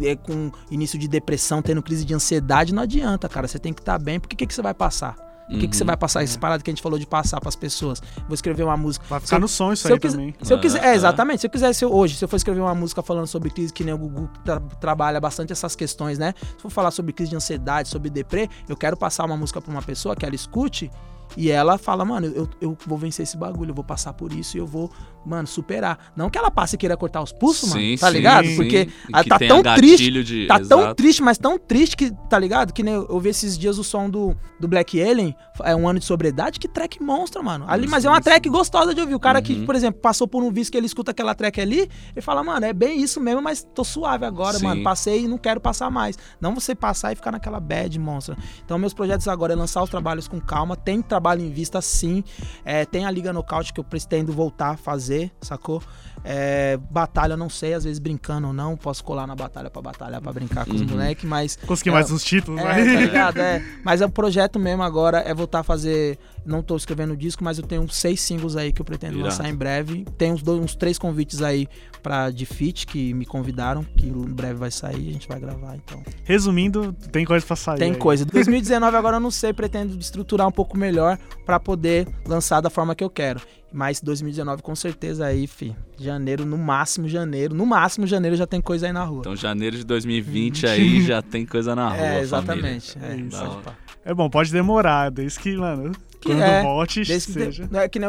é, 0.09 0.17
com 0.17 0.51
início 0.71 0.99
de 0.99 1.07
depressão, 1.07 1.61
tendo 1.61 1.83
crise 1.83 2.03
de 2.05 2.15
ansiedade, 2.15 2.73
não 2.73 2.83
adianta, 2.85 3.29
cara. 3.29 3.47
Você 3.47 3.59
tem 3.59 3.73
que 3.75 3.83
estar 3.83 3.99
bem, 3.99 4.19
porque 4.19 4.35
o 4.35 4.39
que, 4.39 4.47
que 4.47 4.55
você 4.55 4.63
vai 4.63 4.73
passar? 4.73 5.17
O 5.51 5.59
que, 5.59 5.69
que 5.69 5.77
você 5.77 5.83
Uhum. 5.83 5.89
vai 5.89 5.97
passar? 5.97 6.23
Essa 6.23 6.39
parada 6.39 6.63
que 6.63 6.71
a 6.71 6.73
gente 6.73 6.83
falou 6.83 6.99
de 6.99 7.07
passar 7.07 7.39
pras 7.41 7.55
pessoas. 7.55 8.01
Vou 8.27 8.35
escrever 8.35 8.63
uma 8.65 8.77
música. 8.79 9.05
Vai 9.09 9.21
ficar 9.21 9.37
eu- 9.37 9.41
no 9.41 9.49
som 9.49 9.73
isso 9.73 9.83
se 9.83 9.89
eu 9.91 9.95
aí 9.95 10.01
quiser- 10.01 10.17
também. 10.17 10.35
se 10.43 10.53
eu 10.53 10.59
quiser, 10.59 10.83
É, 10.85 10.95
exatamente. 10.95 11.41
Se 11.43 11.47
eu 11.47 11.51
quisesse 11.51 11.85
hoje, 11.85 12.17
se 12.17 12.25
eu 12.25 12.29
for 12.29 12.37
escrever 12.37 12.61
uma 12.61 12.75
música 12.75 13.03
falando 13.03 13.27
sobre 13.27 13.51
crise, 13.51 13.73
que 13.73 13.85
nem 13.85 13.93
o 13.93 13.99
Gugu 13.99 14.31
tra- 14.45 14.61
trabalha 14.81 15.21
bastante 15.21 15.53
essas 15.53 15.77
questões, 15.77 16.19
né? 16.19 16.33
Se 16.41 16.55
eu 16.55 16.61
for 16.63 16.71
falar 16.71 16.91
sobre 16.91 17.13
crise 17.13 17.31
de 17.31 17.37
ansiedade, 17.37 17.89
sobre 17.91 18.09
deprê, 18.09 18.49
eu 18.69 18.77
quero 18.77 18.97
passar 18.97 19.25
uma 19.27 19.37
música 19.37 19.61
pra 19.61 19.71
uma 19.71 19.83
pessoa 19.83 20.17
que 20.17 20.25
ela 20.25 20.35
escute 20.35 20.91
e 21.37 21.51
ela 21.51 21.79
fala, 21.79 22.05
mano, 22.05 22.27
eu, 22.27 22.49
eu 22.61 22.77
vou 22.87 22.97
vencer 22.99 23.23
esse 23.25 23.37
bagulho, 23.37 23.71
eu 23.71 23.75
vou 23.75 23.85
passar 23.85 24.13
por 24.13 24.33
isso 24.33 24.57
e 24.57 24.61
eu 24.61 24.67
vou, 24.67 24.91
mano, 25.25 25.47
superar. 25.47 26.13
Não 26.17 26.29
que 26.31 26.39
ela 26.39 26.51
passe 26.51 26.77
e 26.77 26.79
queira 26.79 26.97
cortar 26.97 27.23
os 27.23 27.33
pulsos, 27.33 27.71
mano, 27.71 27.81
Sim, 27.81 27.97
tá 27.99 28.09
sim, 28.09 28.13
ligado? 28.15 28.47
Porque 28.57 28.89
ela 29.13 29.23
que 29.23 29.29
tá 29.29 29.39
tão 29.39 29.63
triste. 29.63 30.11
de- 30.23 30.47
Tá 30.47 30.59
tão 30.61 30.81
exato. 30.81 30.95
triste, 30.95 31.23
mas 31.23 31.39
tão 31.39 31.59
triste 31.59 31.97
que, 31.97 32.11
tá 32.29 32.39
ligado? 32.39 32.73
Que 32.73 32.83
nem 32.83 32.95
eu, 32.95 33.07
eu 33.09 33.19
vi 33.21 33.31
esses 33.31 33.57
dias 33.59 33.79
o 33.79 33.85
som 33.85 34.09
do, 34.09 34.37
do 34.61 34.69
Black 34.69 35.01
Alien, 35.01 35.35
é 35.63 35.75
um 35.75 35.89
ano 35.89 35.99
de 35.99 36.05
sobriedade, 36.05 36.59
que 36.61 36.69
track 36.69 37.03
monstro, 37.03 37.43
mano. 37.43 37.65
Ali, 37.69 37.87
mas 37.89 38.05
é 38.05 38.09
uma 38.09 38.21
track 38.21 38.49
gostosa 38.49 38.95
de 38.95 39.01
ouvir. 39.01 39.15
O 39.15 39.21
cara 39.21 39.41
que, 39.43 39.55
Uhum. 39.55 39.67
por 39.67 39.75
exemplo, 39.75 40.01
passou 40.01 40.29
por 40.29 40.43
um 40.43 40.51
vício 40.53 40.71
que 40.71 40.77
ele 40.79 40.87
escuta 40.87 41.11
aquela 41.11 41.35
track 41.35 41.61
ali, 41.61 41.89
ele 42.15 42.21
fala, 42.21 42.43
mano, 42.45 42.65
é 42.67 42.73
bem 42.73 43.01
isso 43.03 43.21
mesmo, 43.21 43.41
mas 43.43 43.67
tô 43.75 43.83
suave 43.85 44.25
agora, 44.25 44.59
mano. 44.61 44.83
Passei 44.83 45.25
e 45.25 45.29
não 45.29 45.39
quero 45.39 45.61
passar 45.61 45.91
mais. 45.91 46.17
Não 46.41 46.55
você 46.55 46.75
passar 46.75 47.13
e 47.13 47.17
ficar 47.17 47.33
naquela 47.33 47.59
bad 47.59 47.99
monstro. 47.99 48.37
Então, 48.65 48.79
meus 48.79 48.93
projetos 48.95 49.27
agora 49.29 49.53
é 49.53 49.57
lançar 49.57 49.83
os 49.83 49.89
trabalhos 49.91 50.29
com 50.29 50.41
calma. 50.41 50.77
Tem 50.77 51.01
trabalho 51.03 51.24
em 51.43 51.51
vista, 51.51 51.81
sim. 51.81 52.23
É, 52.65 52.85
tem 52.85 53.05
a 53.05 53.11
Liga 53.11 53.33
Nocaute 53.33 53.73
que 53.73 53.81
eu 53.81 53.85
pretendo 53.85 54.33
voltar 54.33 54.71
a 54.71 54.77
fazer, 54.77 55.33
sacou? 55.41 55.83
É, 56.27 56.79
batalha, 56.91 57.37
não 57.37 57.51
sei, 57.51 57.75
às 57.75 57.85
vezes 57.85 57.99
brincando 57.99 58.47
ou 58.47 58.53
não. 58.55 58.77
Posso 58.79 59.05
colar 59.05 59.27
na 59.27 59.35
batalha 59.35 59.69
pra 59.69 59.83
batalhar, 59.83 60.23
pra 60.23 60.33
brincar 60.33 60.65
com 60.65 60.73
os 60.75 60.81
Uhum. 60.81 60.89
moleques, 60.89 61.25
mas 61.25 61.57
Consegui 61.67 61.91
É, 61.91 61.93
mais 61.93 62.11
uns 62.11 62.25
títulos 62.25 62.61
é, 62.61 62.67
aí. 62.67 62.95
tá 62.95 63.01
ligado? 63.03 63.39
É. 63.39 63.63
Mas 63.85 64.01
é 64.01 64.07
o 64.07 64.11
projeto 64.11 64.59
mesmo 64.59 64.83
agora 64.83 65.19
é 65.19 65.35
voltar 65.35 65.61
a 65.61 65.63
fazer. 65.63 66.19
Não 66.47 66.63
tô 66.63 66.77
escrevendo 66.77 67.17
disco, 67.17 67.43
mas 67.45 67.59
eu 67.59 67.65
tenho 67.67 67.83
uns 67.83 67.97
seis 67.97 68.21
singles 68.21 68.55
aí 68.57 68.71
que 68.73 68.81
eu 68.81 68.85
pretendo 68.85 69.15
Irado. 69.15 69.29
lançar 69.31 69.49
em 69.49 69.55
breve. 69.55 70.05
Tem 70.19 70.33
uns, 70.33 70.43
dois, 70.43 70.61
uns 70.63 70.75
três 70.75 70.99
convites 70.99 71.41
aí 71.43 71.67
pra 72.03 72.31
de 72.31 72.45
feat 72.45 72.87
que 72.87 73.15
me 73.15 73.25
convidaram, 73.25 73.83
que 73.83 74.07
em 74.09 74.13
breve 74.35 74.55
vai 74.55 74.71
sair, 74.71 75.09
a 75.09 75.13
gente 75.13 75.27
vai 75.29 75.41
gravar, 75.41 75.75
então. 75.77 76.03
Resumindo, 76.25 76.93
tem 77.13 77.25
coisa 77.25 77.45
pra 77.47 77.57
sair. 77.57 77.79
Tem 77.79 77.93
aí. 77.93 77.97
coisa. 77.99 78.25
2019 78.27 78.97
agora 78.97 79.17
eu 79.17 79.21
não 79.21 79.31
sei, 79.31 79.53
pretendo 79.55 79.99
estruturar 79.99 80.47
um 80.47 80.53
pouco 80.53 80.77
melhor 80.77 81.19
pra 81.47 81.59
poder 81.59 82.07
lançar 82.27 82.61
da 82.61 82.69
forma 82.69 82.95
que 82.95 83.03
eu 83.05 83.09
quero. 83.11 83.41
Mas 83.77 84.01
2019 84.01 84.63
com 84.63 84.77
certeza 84.77 85.27
aí, 85.27 85.49
fi. 85.49 85.75
Janeiro, 85.99 86.47
no 86.47 86.57
máximo 86.57 87.09
janeiro. 87.09 87.57
No 87.57 87.67
máximo 87.67 88.07
janeiro 88.07 88.37
já 88.37 88.47
tem 88.47 88.61
coisa 88.61 88.87
aí 88.87 88.93
na 88.93 89.03
rua. 89.03 89.19
Então, 89.21 89.35
janeiro 89.35 89.77
de 89.77 89.83
2020 89.85 90.65
aí 90.69 91.03
já 91.05 91.21
tem 91.21 91.45
coisa 91.45 91.75
na 91.75 91.89
rua. 91.89 91.99
é, 91.99 92.21
exatamente. 92.21 92.97
É, 93.03 93.15
É 93.15 93.17
isso. 93.17 93.61
É 94.05 94.15
bom, 94.15 94.31
pode 94.31 94.53
demorar, 94.53 95.11
desde 95.11 95.41
que, 95.41 95.57
mano, 95.57 95.91
que 96.21 96.29
Quando 96.29 96.43
é. 96.43 96.63
volte, 96.63 97.03
Desde 97.05 97.27
que 97.33 97.33
seja. 97.33 97.69
não 97.69 97.81
é 97.81 97.89
que 97.89 97.99
nem 97.99 98.09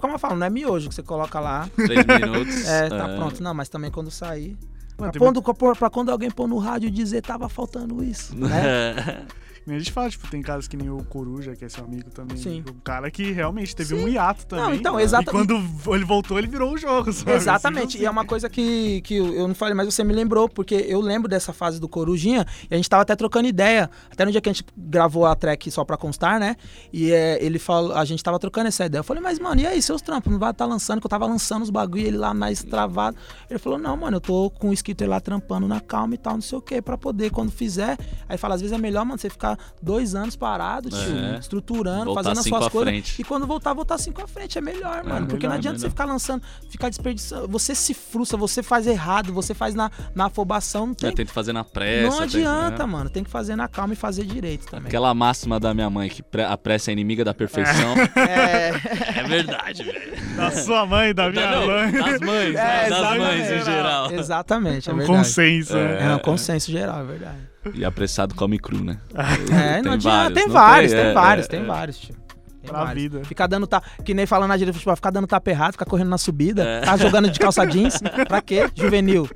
como 0.00 0.14
eu 0.14 0.18
falo, 0.18 0.36
não 0.36 0.46
é 0.46 0.50
miojo 0.50 0.88
que 0.88 0.94
você 0.94 1.02
coloca 1.02 1.40
lá. 1.40 1.68
Três 1.74 2.04
minutos. 2.06 2.64
É, 2.68 2.88
tá 2.88 3.08
pronto. 3.08 3.42
Não, 3.42 3.52
mas 3.52 3.68
também 3.68 3.90
quando 3.90 4.10
sair. 4.12 4.56
Mano, 4.96 5.10
Pra, 5.12 5.18
quando, 5.18 5.42
pra- 5.42 5.74
pra 5.74 5.90
quando 5.90 6.10
alguém 6.10 6.30
pôr 6.30 6.46
no 6.46 6.58
rádio 6.58 6.86
e 6.86 6.90
dizer 6.90 7.22
tava 7.22 7.48
faltando 7.48 8.04
isso. 8.04 8.36
Né? 8.36 9.24
A 9.76 9.78
gente 9.78 9.92
fala, 9.92 10.10
tipo, 10.10 10.28
tem 10.30 10.42
caras 10.42 10.66
que 10.68 10.76
nem 10.76 10.90
o 10.90 11.02
Coruja, 11.04 11.54
que 11.56 11.64
é 11.64 11.68
seu 11.68 11.84
amigo 11.84 12.10
também. 12.10 12.36
Sim. 12.36 12.64
O 12.68 12.74
cara 12.74 13.10
que 13.10 13.30
realmente 13.32 13.74
teve 13.74 13.96
Sim. 13.96 14.04
um 14.04 14.08
hiato 14.08 14.46
também. 14.46 14.64
Não, 14.64 14.74
então, 14.74 15.00
E 15.00 15.02
exata- 15.02 15.30
quando 15.30 15.54
ele 15.94 16.04
voltou, 16.04 16.38
ele 16.38 16.46
virou 16.48 16.72
o 16.74 16.78
jogo, 16.78 17.12
sabe? 17.12 17.32
Exatamente, 17.32 17.98
e 17.98 18.04
é 18.06 18.10
uma 18.10 18.24
coisa 18.24 18.48
que, 18.48 19.00
que 19.02 19.16
eu 19.16 19.46
não 19.48 19.54
falei, 19.54 19.74
mas 19.74 19.86
você 19.86 20.02
me 20.04 20.12
lembrou, 20.12 20.48
porque 20.48 20.74
eu 20.74 21.00
lembro 21.00 21.28
dessa 21.28 21.52
fase 21.52 21.80
do 21.80 21.88
Corujinha 21.88 22.46
e 22.70 22.74
a 22.74 22.76
gente 22.76 22.88
tava 22.88 23.02
até 23.02 23.14
trocando 23.16 23.48
ideia. 23.48 23.90
Até 24.10 24.24
no 24.24 24.30
dia 24.32 24.40
que 24.40 24.48
a 24.48 24.52
gente 24.52 24.64
gravou 24.76 25.26
a 25.26 25.34
track 25.34 25.70
só 25.70 25.84
pra 25.84 25.96
constar, 25.96 26.38
né? 26.40 26.56
E 26.92 27.12
é, 27.12 27.42
ele 27.44 27.58
falou, 27.58 27.92
a 27.94 28.04
gente 28.04 28.22
tava 28.22 28.38
trocando 28.38 28.68
essa 28.68 28.84
ideia. 28.86 29.00
Eu 29.00 29.04
falei, 29.04 29.22
mas 29.22 29.38
mano, 29.38 29.60
e 29.60 29.66
aí, 29.66 29.80
seus 29.82 30.02
trampos? 30.02 30.30
Não 30.32 30.38
vai 30.38 30.50
estar 30.50 30.66
lançando, 30.66 31.00
que 31.00 31.06
eu 31.06 31.10
tava 31.10 31.26
lançando 31.26 31.62
os 31.62 31.70
bagulho 31.70 32.02
e 32.02 32.06
ele 32.06 32.16
lá 32.16 32.32
mais 32.34 32.62
travado. 32.62 33.16
Ele 33.48 33.58
falou, 33.58 33.78
não, 33.78 33.96
mano, 33.96 34.16
eu 34.16 34.20
tô 34.20 34.50
com 34.50 34.70
o 34.70 34.72
skitter 34.72 35.08
lá 35.08 35.20
trampando 35.20 35.66
na 35.68 35.80
calma 35.80 36.14
e 36.14 36.18
tal, 36.18 36.34
não 36.34 36.40
sei 36.40 36.58
o 36.58 36.62
que, 36.62 36.80
pra 36.82 36.96
poder, 36.98 37.30
quando 37.30 37.50
fizer. 37.50 37.96
Aí 38.28 38.36
fala, 38.38 38.54
às 38.54 38.60
vezes 38.60 38.74
é 38.76 38.78
melhor, 38.80 39.04
mano, 39.04 39.18
você 39.18 39.28
ficar 39.30 39.58
dois 39.82 40.14
anos 40.14 40.36
parado, 40.36 40.88
tio, 40.90 41.18
É. 41.34 41.38
estruturando, 41.38 42.06
Voltar 42.06 42.22
fazendo 42.24 42.38
as 42.40 42.46
suas 42.46 42.68
coisas. 42.68 42.90
frente. 42.92 43.20
E 43.20 43.24
quando 43.24 43.46
voltar, 43.46 43.72
voltar 43.74 43.98
cinco 43.98 44.22
à 44.22 44.26
frente. 44.26 44.58
É 44.58 44.60
melhor, 44.60 45.04
mano. 45.04 45.26
porque 45.26 45.46
melhor, 45.46 45.50
não 45.50 45.56
adianta 45.58 45.76
melhor. 45.78 45.80
você 45.80 45.90
ficar 45.90 46.04
lançando, 46.04 46.42
ficar 46.70 46.88
desperdiçando. 46.88 47.48
Você 47.48 47.74
se 47.74 47.94
frustra, 47.94 48.36
você 48.38 48.62
faz 48.62 48.86
errado, 48.86 49.32
você 49.32 49.54
faz 49.54 49.74
na, 49.74 49.90
na 50.14 50.26
afobação. 50.26 50.86
Não, 50.86 50.94
tem, 50.94 51.10
Eu 51.10 51.14
tento 51.14 51.32
fazer 51.32 51.52
na 51.52 51.64
pressa. 51.64 52.10
não 52.10 52.16
tem- 52.16 52.24
adianta, 52.46 52.86
né? 52.86 52.92
mano. 52.92 53.10
Tem 53.10 53.24
que 53.24 53.30
fazer 53.30 53.56
na 53.56 53.68
calma 53.68 53.92
e 53.94 53.96
fazer 53.96 54.24
direito 54.24 54.66
também. 54.66 54.88
Aquela 54.88 55.12
máxima 55.14 55.58
da 55.60 55.72
minha 55.74 55.90
mãe, 55.90 56.08
que 56.08 56.22
a 56.42 56.56
pressa 56.56 56.90
é 56.90 56.92
inimiga 56.92 57.24
da 57.24 57.34
perfeição. 57.34 57.94
É, 58.16 58.70
É 59.20 59.22
verdade, 59.24 59.82
velho. 59.82 60.36
Da 60.36 60.50
sua 60.50 60.86
mãe, 60.86 61.14
da 61.14 61.30
minha 61.30 61.50
Não, 61.50 61.66
mãe. 61.66 61.92
Das 61.92 62.20
mães, 62.20 62.54
né? 62.54 62.86
É, 62.86 62.88
das 62.90 62.98
exatamente. 62.98 63.20
mães 63.20 63.50
em 63.50 63.64
geral. 63.64 64.12
exatamente, 64.12 64.88
é 64.88 64.92
É 64.92 64.94
um 64.94 64.98
verdade. 64.98 65.18
consenso, 65.18 65.74
né? 65.74 66.10
É 66.12 66.14
um 66.14 66.18
consenso 66.18 66.70
geral, 66.70 67.00
é 67.00 67.04
verdade. 67.04 67.38
E 67.74 67.84
apressado 67.84 68.34
come 68.34 68.58
cru, 68.58 68.82
né? 68.82 68.98
É, 69.52 69.74
Tem 69.74 69.82
não 69.82 69.92
adianta. 69.92 70.00
vários, 70.08 70.34
tem 70.34 70.46
não 70.46 70.52
vários, 70.54 70.92
tem? 70.92 71.00
tem 71.00 71.10
É, 71.10 71.14
vários, 71.14 71.46
é, 71.46 71.48
tem 71.48 71.60
é. 71.60 71.64
vários, 71.64 71.98
tio. 71.98 72.14
Tem 72.62 72.70
Pra 72.70 72.84
vários. 72.84 73.02
vida. 73.02 73.24
Ficar 73.24 73.46
dando 73.46 73.66
tá, 73.66 73.82
que 74.04 74.12
nem 74.14 74.26
falando 74.26 74.48
na 74.50 74.56
direita 74.56 74.72
do 74.72 74.76
futebol, 74.76 74.96
ficar 74.96 75.10
dando 75.10 75.26
tapa 75.26 75.50
errado, 75.50 75.72
ficar 75.72 75.84
correndo 75.86 76.08
na 76.10 76.18
subida, 76.18 76.62
É. 76.62 76.80
ficar 76.80 76.96
jogando 76.98 77.30
de 77.30 77.38
calça 77.38 77.64
jeans, 77.68 77.98
pra 78.28 78.40
quê? 78.42 78.70
Juvenil. 78.74 79.28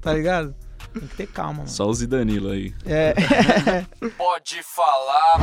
Tá 0.00 0.12
ligado? 0.12 0.54
Tem 0.92 1.02
que 1.08 1.16
ter 1.16 1.26
calma, 1.26 1.54
mano. 1.58 1.68
Só 1.68 1.86
o 1.86 1.94
Zidanilo 1.94 2.50
aí. 2.50 2.72
É. 2.84 3.14
Pode 4.18 4.60
falar. 4.62 5.38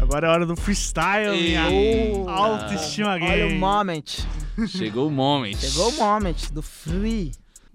Agora 0.00 0.26
é 0.26 0.30
hora 0.30 0.46
do 0.46 0.56
freestyle, 0.56 1.36
minha 1.40 1.64
autoestima 2.30 3.10
Olha 3.20 3.46
o 3.46 3.52
moment. 3.54 4.24
Chegou 4.66 5.06
o 5.08 5.10
moment. 5.10 5.54
Chegou 5.56 5.90
o 5.90 5.96
moment 5.98 6.50
do 6.52 6.62
free. 6.62 7.32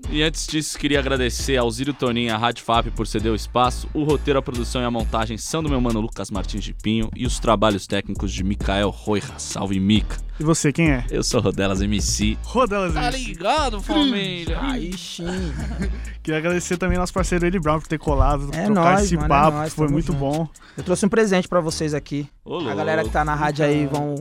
E 0.09 0.21
antes 0.21 0.45
disso, 0.45 0.77
queria 0.77 0.99
agradecer 0.99 1.57
ao 1.57 1.69
Ziro 1.71 1.93
Toninho 1.93 2.33
à 2.33 2.37
Rádio 2.37 2.63
FAP 2.63 2.87
por 2.91 3.07
ceder 3.07 3.31
o 3.31 3.35
espaço. 3.35 3.87
O 3.93 4.03
roteiro, 4.03 4.37
a 4.37 4.41
produção 4.41 4.81
e 4.81 4.85
a 4.85 4.91
montagem 4.91 5.37
são 5.37 5.63
do 5.63 5.69
meu 5.69 5.81
mano 5.81 5.99
Lucas 5.99 6.29
Martins 6.29 6.63
de 6.63 6.73
Pinho 6.73 7.09
e 7.15 7.25
os 7.25 7.39
trabalhos 7.39 7.87
técnicos 7.87 8.31
de 8.31 8.43
Mikael 8.43 8.89
Roira. 8.89 9.39
Salve, 9.39 9.79
Mica. 9.79 10.17
E 10.39 10.43
você, 10.43 10.73
quem 10.73 10.89
é? 10.91 11.05
Eu 11.11 11.23
sou 11.23 11.39
Rodelas 11.41 11.81
MC. 11.81 12.37
Rodelas 12.43 12.93
Tá 12.93 13.05
MC. 13.07 13.17
ligado, 13.27 13.81
família? 13.81 14.57
Aí 14.61 14.91
sim. 14.97 15.25
Queria 16.23 16.39
agradecer 16.39 16.77
também 16.77 16.97
nosso 16.97 17.13
parceiro 17.13 17.45
Eli 17.45 17.59
Brown 17.59 17.79
por 17.79 17.87
ter 17.87 17.99
colado, 17.99 18.49
É 18.53 18.63
trocar 18.65 18.93
nóis, 18.93 19.03
esse 19.05 19.15
mano, 19.15 19.25
é 19.25 19.29
papo, 19.29 19.57
nóis, 19.57 19.73
foi 19.73 19.87
muito 19.89 20.07
junto. 20.07 20.19
bom. 20.19 20.47
Eu 20.77 20.83
trouxe 20.83 21.05
um 21.05 21.09
presente 21.09 21.47
pra 21.47 21.59
vocês 21.59 21.93
aqui. 21.93 22.27
Ô, 22.43 22.57
A 22.67 22.73
galera 22.75 23.03
que 23.03 23.09
tá 23.09 23.23
na 23.23 23.35
rádio 23.35 23.63
aí 23.65 23.85
vão, 23.85 24.15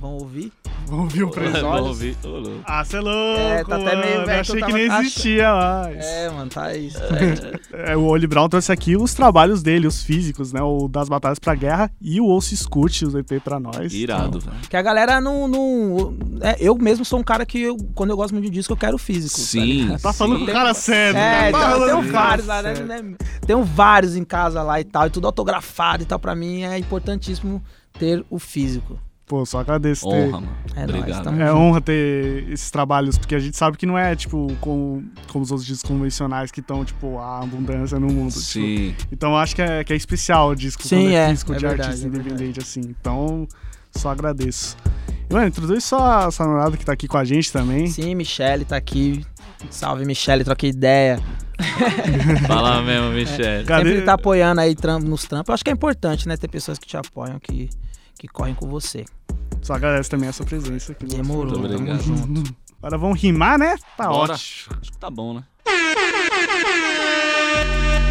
vão 0.00 0.12
ouvir. 0.14 0.52
Vamos 0.86 1.12
ver 1.12 1.24
o 1.24 1.30
presente. 1.30 1.60
Vamos 1.60 1.88
ouvir. 1.88 2.16
Ô, 2.24 2.28
louco. 2.28 2.60
Ah, 2.64 2.82
você 2.82 2.96
é 2.96 3.00
louco, 3.00 3.40
É, 3.40 3.64
tá 3.64 3.76
até 3.76 3.96
meio 3.96 4.24
velho, 4.24 4.40
Achei 4.40 4.56
então 4.56 4.68
que 4.68 4.74
tava 4.88 4.98
nem 4.98 5.00
existia 5.04 5.52
mais. 5.54 5.96
É, 6.06 6.30
mano, 6.30 6.50
tá 6.50 6.62
aí. 6.64 6.90
É, 7.74 7.94
o 7.96 8.04
Oli 8.04 8.26
Brown 8.26 8.48
trouxe 8.48 8.72
aqui 8.72 8.96
os 8.96 9.12
trabalhos 9.12 9.62
dele, 9.62 9.86
os 9.86 10.02
físicos, 10.02 10.50
né? 10.52 10.62
O 10.62 10.88
das 10.88 11.08
batalhas 11.10 11.38
pra 11.38 11.54
guerra 11.54 11.90
e 12.00 12.20
o 12.22 12.24
Ouço 12.24 12.54
Escute, 12.54 13.04
os 13.04 13.14
EP 13.14 13.38
pra 13.44 13.60
nós. 13.60 13.92
Irado, 13.92 14.40
velho. 14.40 14.56
Que 14.70 14.76
a 14.76 14.82
galera 14.82 15.20
não. 15.20 15.46
não 15.46 15.57
é, 16.40 16.56
eu 16.60 16.74
mesmo 16.76 17.04
sou 17.04 17.18
um 17.18 17.22
cara 17.22 17.44
que, 17.46 17.60
eu, 17.60 17.76
quando 17.94 18.10
eu 18.10 18.16
gosto 18.16 18.32
muito 18.32 18.44
de 18.44 18.50
um 18.50 18.54
disco, 18.54 18.72
eu 18.72 18.76
quero 18.76 18.98
físico. 18.98 19.36
tá 19.36 19.42
Sim. 19.44 19.60
ligado? 19.64 20.00
Tá 20.00 20.12
falando 20.12 20.38
sim. 20.38 20.44
com 20.46 20.50
o 20.50 20.54
cara 20.54 20.74
sério, 20.74 21.18
É, 21.18 21.48
então, 21.48 21.60
Tá 21.60 21.70
eu 21.76 21.84
tenho 21.86 22.12
vários 22.12 22.46
lá, 22.46 22.62
né? 22.62 22.74
né? 22.74 23.14
Tenho 23.46 23.64
vários 23.64 24.16
em 24.16 24.24
casa 24.24 24.62
lá 24.62 24.80
e 24.80 24.84
tal, 24.84 25.06
e 25.06 25.10
tudo 25.10 25.26
autografado 25.26 26.02
e 26.02 26.06
tal. 26.06 26.18
Pra 26.18 26.34
mim 26.34 26.62
é 26.62 26.78
importantíssimo 26.78 27.62
ter 27.98 28.24
o 28.30 28.38
físico. 28.38 28.98
Pô, 29.26 29.44
só 29.44 29.60
agradeço 29.60 30.08
ter. 30.08 30.14
Honra, 30.16 30.40
mano. 30.40 30.48
É 30.74 30.86
nóis, 30.86 30.98
Obrigado. 31.00 31.24
tamo 31.24 31.42
É 31.42 31.46
junto. 31.48 31.58
honra 31.58 31.80
ter 31.82 32.48
esses 32.50 32.70
trabalhos, 32.70 33.18
porque 33.18 33.34
a 33.34 33.38
gente 33.38 33.58
sabe 33.58 33.76
que 33.76 33.84
não 33.84 33.98
é, 33.98 34.16
tipo, 34.16 34.46
como, 34.58 35.04
como 35.30 35.44
os 35.44 35.50
outros 35.50 35.66
discos 35.66 35.86
convencionais 35.86 36.50
que 36.50 36.60
estão, 36.60 36.82
tipo, 36.82 37.18
a 37.18 37.40
abundância 37.40 38.00
no 38.00 38.06
mundo. 38.06 38.30
tipo. 38.30 38.40
Sim. 38.40 38.94
Então 39.12 39.32
eu 39.32 39.36
acho 39.36 39.54
que 39.54 39.60
é, 39.60 39.84
que 39.84 39.92
é 39.92 39.96
especial 39.96 40.48
o 40.48 40.54
disco 40.54 40.82
Sim, 40.82 40.96
quando 41.04 41.10
é, 41.10 41.14
é, 41.14 41.28
físico 41.28 41.52
é 41.52 41.56
de 41.56 41.60
verdade, 41.66 41.82
artista 41.88 42.06
é 42.06 42.10
verdade. 42.10 42.30
independente, 42.32 42.60
assim. 42.60 42.80
Então, 42.80 43.46
só 43.94 44.08
agradeço. 44.12 44.74
Mano, 45.30 45.46
introduz 45.48 45.84
só 45.84 46.26
a 46.26 46.30
sua 46.30 46.46
namorada 46.46 46.76
que 46.76 46.84
tá 46.84 46.92
aqui 46.92 47.06
com 47.06 47.18
a 47.18 47.24
gente 47.24 47.52
também. 47.52 47.86
Sim, 47.86 48.14
Michele 48.14 48.64
tá 48.64 48.76
aqui. 48.76 49.24
Salve, 49.70 50.04
Michele, 50.04 50.42
troquei 50.44 50.70
ideia. 50.70 51.20
Fala 52.46 52.80
mesmo, 52.82 53.10
Michele. 53.10 53.64
Cadê? 53.64 53.88
Sempre 53.90 54.04
tá 54.04 54.14
apoiando 54.14 54.60
aí 54.60 54.74
tram- 54.74 55.00
nos 55.00 55.24
trampos. 55.24 55.48
Eu 55.48 55.54
acho 55.54 55.64
que 55.64 55.70
é 55.70 55.72
importante, 55.72 56.26
né? 56.28 56.36
Ter 56.36 56.48
pessoas 56.48 56.78
que 56.78 56.86
te 56.86 56.96
apoiam, 56.96 57.38
que, 57.38 57.68
que 58.18 58.26
correm 58.28 58.54
com 58.54 58.66
você. 58.68 59.04
Só 59.60 59.74
agradece 59.74 60.08
também 60.08 60.28
a 60.28 60.32
sua 60.32 60.46
presença 60.46 60.92
aqui. 60.92 61.04
nosso 61.04 61.16
Demorou, 61.16 61.58
Muito 61.58 61.74
obrigado. 61.74 61.98
tamo 62.04 62.16
junto. 62.16 62.54
Agora 62.78 62.96
vamos 62.96 63.20
rimar, 63.20 63.58
né? 63.58 63.74
Tá 63.96 64.08
Bora. 64.08 64.34
ótimo. 64.34 64.76
Acho 64.80 64.92
que 64.92 64.98
tá 64.98 65.10
bom, 65.10 65.34
né? 65.34 65.42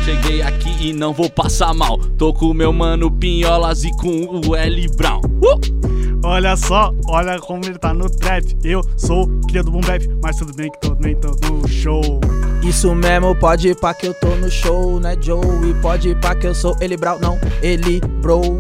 Cheguei 0.04 0.42
aqui 0.42 0.70
e 0.90 0.94
não 0.94 1.14
vou 1.14 1.30
passar 1.30 1.74
mal. 1.74 1.98
Tô 2.18 2.34
com 2.34 2.54
meu 2.54 2.72
mano 2.72 3.10
Pinholas 3.10 3.84
e 3.84 3.92
com 3.92 4.42
o 4.46 4.56
L 4.56 4.88
Brown. 4.96 5.22
Uh! 5.22 5.97
Olha 6.24 6.56
só, 6.58 6.94
olha 7.08 7.40
como 7.40 7.64
ele 7.66 7.78
tá 7.78 7.94
no 7.94 8.10
trap. 8.10 8.58
Eu 8.64 8.82
sou 8.98 9.28
cria 9.48 9.64
do 9.64 9.72
boom 9.72 9.82
bap, 9.82 10.08
mas 10.22 10.38
tudo 10.38 10.54
bem 10.54 10.72
que 10.72 10.80
também 10.80 11.16
tô 11.16 11.30
no 11.50 11.68
show. 11.68 12.20
Isso 12.64 12.94
mesmo, 12.96 13.36
pode 13.36 13.70
ir 13.70 13.76
pra 13.76 13.94
que 13.94 14.08
eu 14.08 14.14
tô 14.16 14.28
no 14.36 14.50
show, 14.50 15.00
né, 15.00 15.16
Joe? 15.22 15.40
E 15.70 15.74
pode 15.82 16.10
ir 16.10 16.20
pra 16.20 16.36
que 16.36 16.48
eu 16.48 16.56
sou 16.56 16.76
ele 16.82 16.98
Brown, 16.98 17.20
não, 17.20 17.40
ele 17.62 18.02
bro. 18.22 18.60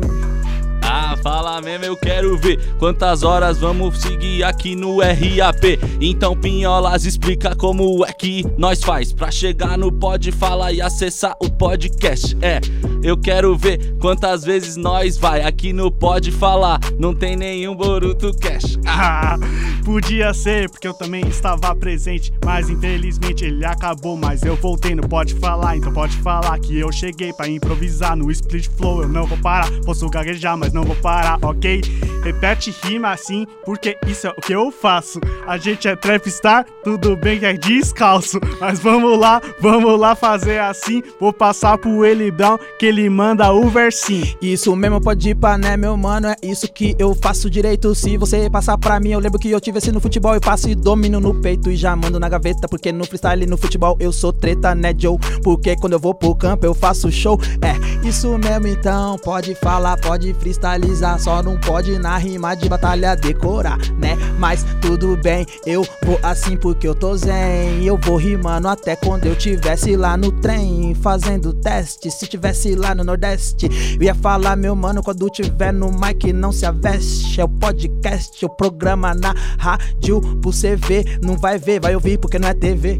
Fala 1.21 1.61
mesmo, 1.61 1.85
eu 1.85 1.97
quero 1.97 2.37
ver 2.37 2.59
quantas 2.77 3.23
horas 3.23 3.59
vamos 3.59 3.97
seguir 3.99 4.43
aqui 4.43 4.75
no 4.75 4.99
RAP. 4.99 5.79
Então, 5.99 6.35
Pinholas, 6.35 7.05
explica 7.05 7.55
como 7.55 8.05
é 8.05 8.13
que 8.13 8.45
nós 8.57 8.81
faz 8.83 9.11
pra 9.11 9.31
chegar 9.31 9.77
no 9.77 9.91
Pode 9.91 10.31
Falar 10.31 10.71
e 10.71 10.81
acessar 10.81 11.35
o 11.41 11.49
podcast. 11.49 12.37
É, 12.41 12.59
eu 13.03 13.17
quero 13.17 13.55
ver 13.57 13.95
quantas 13.99 14.43
vezes 14.43 14.75
nós 14.75 15.17
vai 15.17 15.41
aqui 15.41 15.73
no 15.73 15.91
Pode 15.91 16.31
Falar. 16.31 16.79
Não 16.99 17.13
tem 17.13 17.35
nenhum 17.35 17.75
Boruto 17.75 18.31
Cash. 18.37 18.77
Ah, 18.99 19.37
podia 19.85 20.33
ser, 20.33 20.69
porque 20.69 20.87
eu 20.87 20.93
também 20.93 21.25
estava 21.27 21.73
presente. 21.75 22.33
Mas 22.43 22.67
infelizmente 22.69 23.45
ele 23.45 23.63
acabou. 23.63 24.17
Mas 24.17 24.41
eu 24.41 24.55
voltei, 24.55 24.95
não 24.95 25.03
pode 25.03 25.35
falar. 25.35 25.77
Então 25.77 25.93
pode 25.93 26.17
falar 26.17 26.57
que 26.59 26.79
eu 26.79 26.91
cheguei 26.91 27.31
pra 27.31 27.47
improvisar 27.47 28.15
no 28.15 28.31
split 28.31 28.67
flow. 28.75 29.03
Eu 29.03 29.07
não 29.09 29.27
vou 29.27 29.37
parar, 29.37 29.69
posso 29.85 30.09
gaguejar, 30.09 30.57
mas 30.57 30.73
não 30.73 30.83
vou 30.83 30.95
parar, 30.95 31.06
ok? 31.41 31.81
Repete 32.23 32.75
rima 32.83 33.11
assim, 33.11 33.45
porque 33.65 33.97
isso 34.05 34.27
é 34.27 34.31
o 34.31 34.41
que 34.41 34.53
eu 34.53 34.69
faço. 34.71 35.19
A 35.47 35.57
gente 35.57 35.87
é 35.87 35.95
trapstar, 35.95 36.65
tudo 36.83 37.15
bem 37.15 37.39
que 37.39 37.45
é 37.45 37.53
descalço. 37.53 38.39
Mas 38.59 38.79
vamos 38.79 39.17
lá, 39.17 39.41
vamos 39.61 39.97
lá 39.97 40.13
fazer 40.13 40.59
assim. 40.59 41.01
Vou 41.19 41.31
passar 41.31 41.77
pro 41.77 42.05
Eli 42.05 42.33
que 42.77 42.85
ele 42.85 43.09
manda 43.09 43.51
o 43.53 43.69
versinho. 43.69 44.35
Isso 44.41 44.75
mesmo, 44.75 44.99
pode 44.99 45.29
ir 45.29 45.35
pra, 45.35 45.57
né, 45.57 45.77
meu 45.77 45.95
mano? 45.95 46.27
É 46.27 46.35
isso 46.43 46.67
que 46.71 46.95
eu 46.99 47.15
faço 47.15 47.49
direito. 47.49 47.95
Se 47.95 48.17
você 48.17 48.49
passar 48.49 48.77
pra 48.77 48.99
mim, 48.99 49.11
eu 49.11 49.19
lembro 49.19 49.39
que 49.39 49.49
eu 49.49 49.61
tive 49.61 49.77
assim 49.77 49.91
no 49.91 50.01
futebol. 50.01 50.33
Eu 50.33 50.41
passo 50.41 50.69
e 50.69 50.75
domino 50.75 51.19
no 51.19 51.33
peito 51.33 51.71
e 51.71 51.77
já 51.77 51.95
mando 51.95 52.19
na 52.19 52.27
gaveta. 52.27 52.67
Porque 52.67 52.91
no 52.91 53.05
freestyle, 53.05 53.45
no 53.45 53.57
futebol, 53.57 53.95
eu 53.99 54.11
sou 54.11 54.33
treta, 54.33 54.75
né, 54.75 54.93
Joe? 54.97 55.17
Porque 55.43 55.75
quando 55.77 55.93
eu 55.93 55.99
vou 55.99 56.13
pro 56.13 56.35
campo, 56.35 56.65
eu 56.65 56.73
faço 56.73 57.09
show. 57.09 57.39
É 57.61 58.07
isso 58.07 58.37
mesmo, 58.37 58.67
então. 58.67 59.17
Pode 59.19 59.55
falar, 59.55 59.97
pode 60.01 60.33
freestylizar. 60.97 61.19
Só 61.19 61.43
não 61.43 61.57
pode 61.57 61.97
na 61.99 62.17
rima 62.17 62.55
de 62.55 62.67
batalha 62.67 63.15
decorar, 63.15 63.77
né? 63.97 64.15
Mas 64.39 64.65
tudo 64.81 65.15
bem, 65.17 65.45
eu 65.65 65.85
vou 66.03 66.19
assim 66.23 66.57
porque 66.57 66.87
eu 66.87 66.95
tô 66.95 67.15
zen. 67.15 67.83
Eu 67.83 67.97
vou 67.97 68.17
rimando 68.17 68.67
até 68.67 68.95
quando 68.95 69.25
eu 69.25 69.35
tivesse 69.35 69.95
lá 69.95 70.17
no 70.17 70.31
trem. 70.31 70.95
Fazendo 70.95 71.53
teste. 71.53 72.09
Se 72.09 72.27
tivesse 72.27 72.75
lá 72.75 72.95
no 72.95 73.03
Nordeste, 73.03 73.69
eu 73.95 74.03
ia 74.03 74.15
falar, 74.15 74.55
meu 74.55 74.75
mano, 74.75 75.03
quando 75.03 75.29
tiver 75.29 75.71
no 75.71 75.91
mic, 75.91 76.33
não 76.33 76.51
se 76.51 76.65
aveste. 76.65 77.39
É 77.39 77.43
o 77.43 77.49
podcast, 77.49 78.43
o 78.45 78.49
programa 78.49 79.13
na 79.13 79.33
rádio. 79.57 80.21
Pro 80.41 80.51
ver, 80.77 81.19
não 81.21 81.37
vai 81.37 81.57
ver, 81.57 81.79
vai 81.79 81.93
ouvir 81.93 82.17
porque 82.17 82.39
não 82.39 82.47
é 82.47 82.53
TV. 82.53 82.99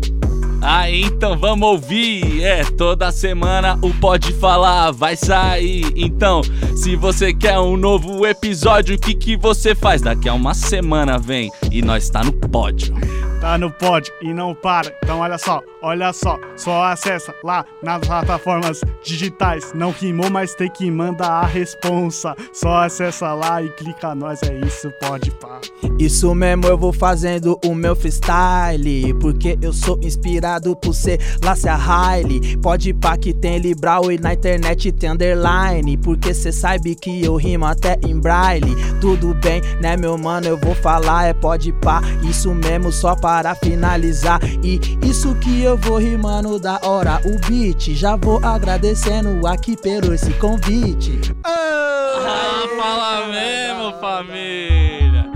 Ah, 0.61 0.89
então 0.89 1.38
vamos 1.38 1.67
ouvir. 1.67 2.43
É, 2.43 2.63
toda 2.63 3.11
semana 3.11 3.77
o 3.81 3.93
Pode 3.93 4.34
Falar 4.34 4.91
vai 4.91 5.15
sair. 5.15 5.91
Então, 5.95 6.41
se 6.75 6.95
você 6.95 7.34
quer 7.34 7.59
um 7.59 7.77
novo 7.77 8.25
episódio, 8.25 8.95
o 8.95 8.99
que, 8.99 9.13
que 9.13 9.38
você 9.38 9.75
faz? 9.75 10.01
Daqui 10.01 10.27
a 10.27 10.34
uma 10.34 10.53
semana 10.53 11.17
vem 11.17 11.51
e 11.71 11.81
nós 11.81 12.09
tá 12.09 12.23
no 12.23 12.34
pódio. 12.34 12.93
Tá 13.39 13.57
no 13.57 13.72
pod 13.72 14.11
e 14.22 14.34
não 14.34 14.55
para. 14.55 14.91
Então 15.03 15.19
olha 15.19 15.38
só, 15.38 15.61
olha 15.81 16.11
só. 16.11 16.39
Só 16.55 16.84
acessa 16.85 17.34
lá 17.43 17.64
nas 17.84 18.05
plataformas 18.05 18.81
digitais. 19.03 19.73
Não 19.73 19.91
rimou, 19.91 20.30
mas 20.30 20.55
tem 20.55 20.69
que 20.69 20.89
mandar 20.89 21.30
a 21.30 21.45
responsa. 21.45 22.35
Só 22.51 22.77
acessa 22.84 23.34
lá 23.34 23.61
e 23.61 23.69
clica 23.69 24.15
nós. 24.15 24.41
É 24.43 24.53
isso, 24.65 24.91
pode 24.99 25.31
pá. 25.31 25.59
Isso 25.99 26.34
mesmo, 26.34 26.65
eu 26.65 26.77
vou 26.77 26.91
fazendo 26.91 27.59
o 27.64 27.76
meu 27.76 27.95
freestyle. 27.95 29.14
Porque 29.15 29.57
eu 29.61 29.72
sou 29.72 29.99
inspirado 30.01 30.76
por 30.76 30.93
ser 30.93 31.19
Lácia 31.43 31.76
Riley. 31.76 32.57
Pode 32.57 32.93
pá 32.93 33.18
que 33.18 33.34
tem 33.34 33.59
Libral 33.59 34.11
e 34.11 34.18
na 34.18 34.34
internet 34.34 34.91
tem 34.91 35.11
underline. 35.11 35.95
Porque 35.97 36.34
cê 36.34 36.51
sabe 36.51 36.95
que 36.95 37.23
eu 37.23 37.35
rimo 37.35 37.65
até 37.65 37.97
em 38.05 38.19
braille. 38.19 38.76
Tudo 38.99 39.34
bem, 39.35 39.61
né, 39.80 39.95
meu 39.95 40.18
mano? 40.18 40.47
Eu 40.47 40.57
vou 40.57 40.73
falar, 40.73 41.27
é 41.27 41.34
pode 41.34 41.72
pá. 41.72 42.01
Isso 42.23 42.53
mesmo, 42.53 42.91
só 42.91 43.15
para 43.28 43.54
finalizar. 43.56 44.40
E 44.64 44.80
isso 45.06 45.36
que 45.36 45.62
eu 45.62 45.76
vou 45.76 45.98
rimando 45.98 46.58
da 46.58 46.80
hora. 46.82 47.20
O 47.26 47.38
beat, 47.45 47.94
já 47.94 48.16
vou 48.16 48.40
agradecendo 48.41 49.45
aqui 49.45 49.76
pelo 49.76 50.14
esse 50.14 50.32
convite. 50.36 51.36
Ah, 51.44 52.64
fala 52.78 53.28
mesmo, 53.28 53.99
família. 53.99 55.30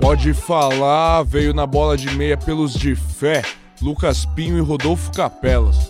Pode 0.00 0.34
falar, 0.34 1.22
veio 1.22 1.54
na 1.54 1.68
bola 1.68 1.96
de 1.96 2.10
meia 2.16 2.36
pelos 2.36 2.74
de 2.74 2.96
fé, 2.96 3.42
Lucas 3.80 4.26
Pinho 4.26 4.58
e 4.58 4.60
Rodolfo 4.60 5.12
Capelas. 5.12 5.89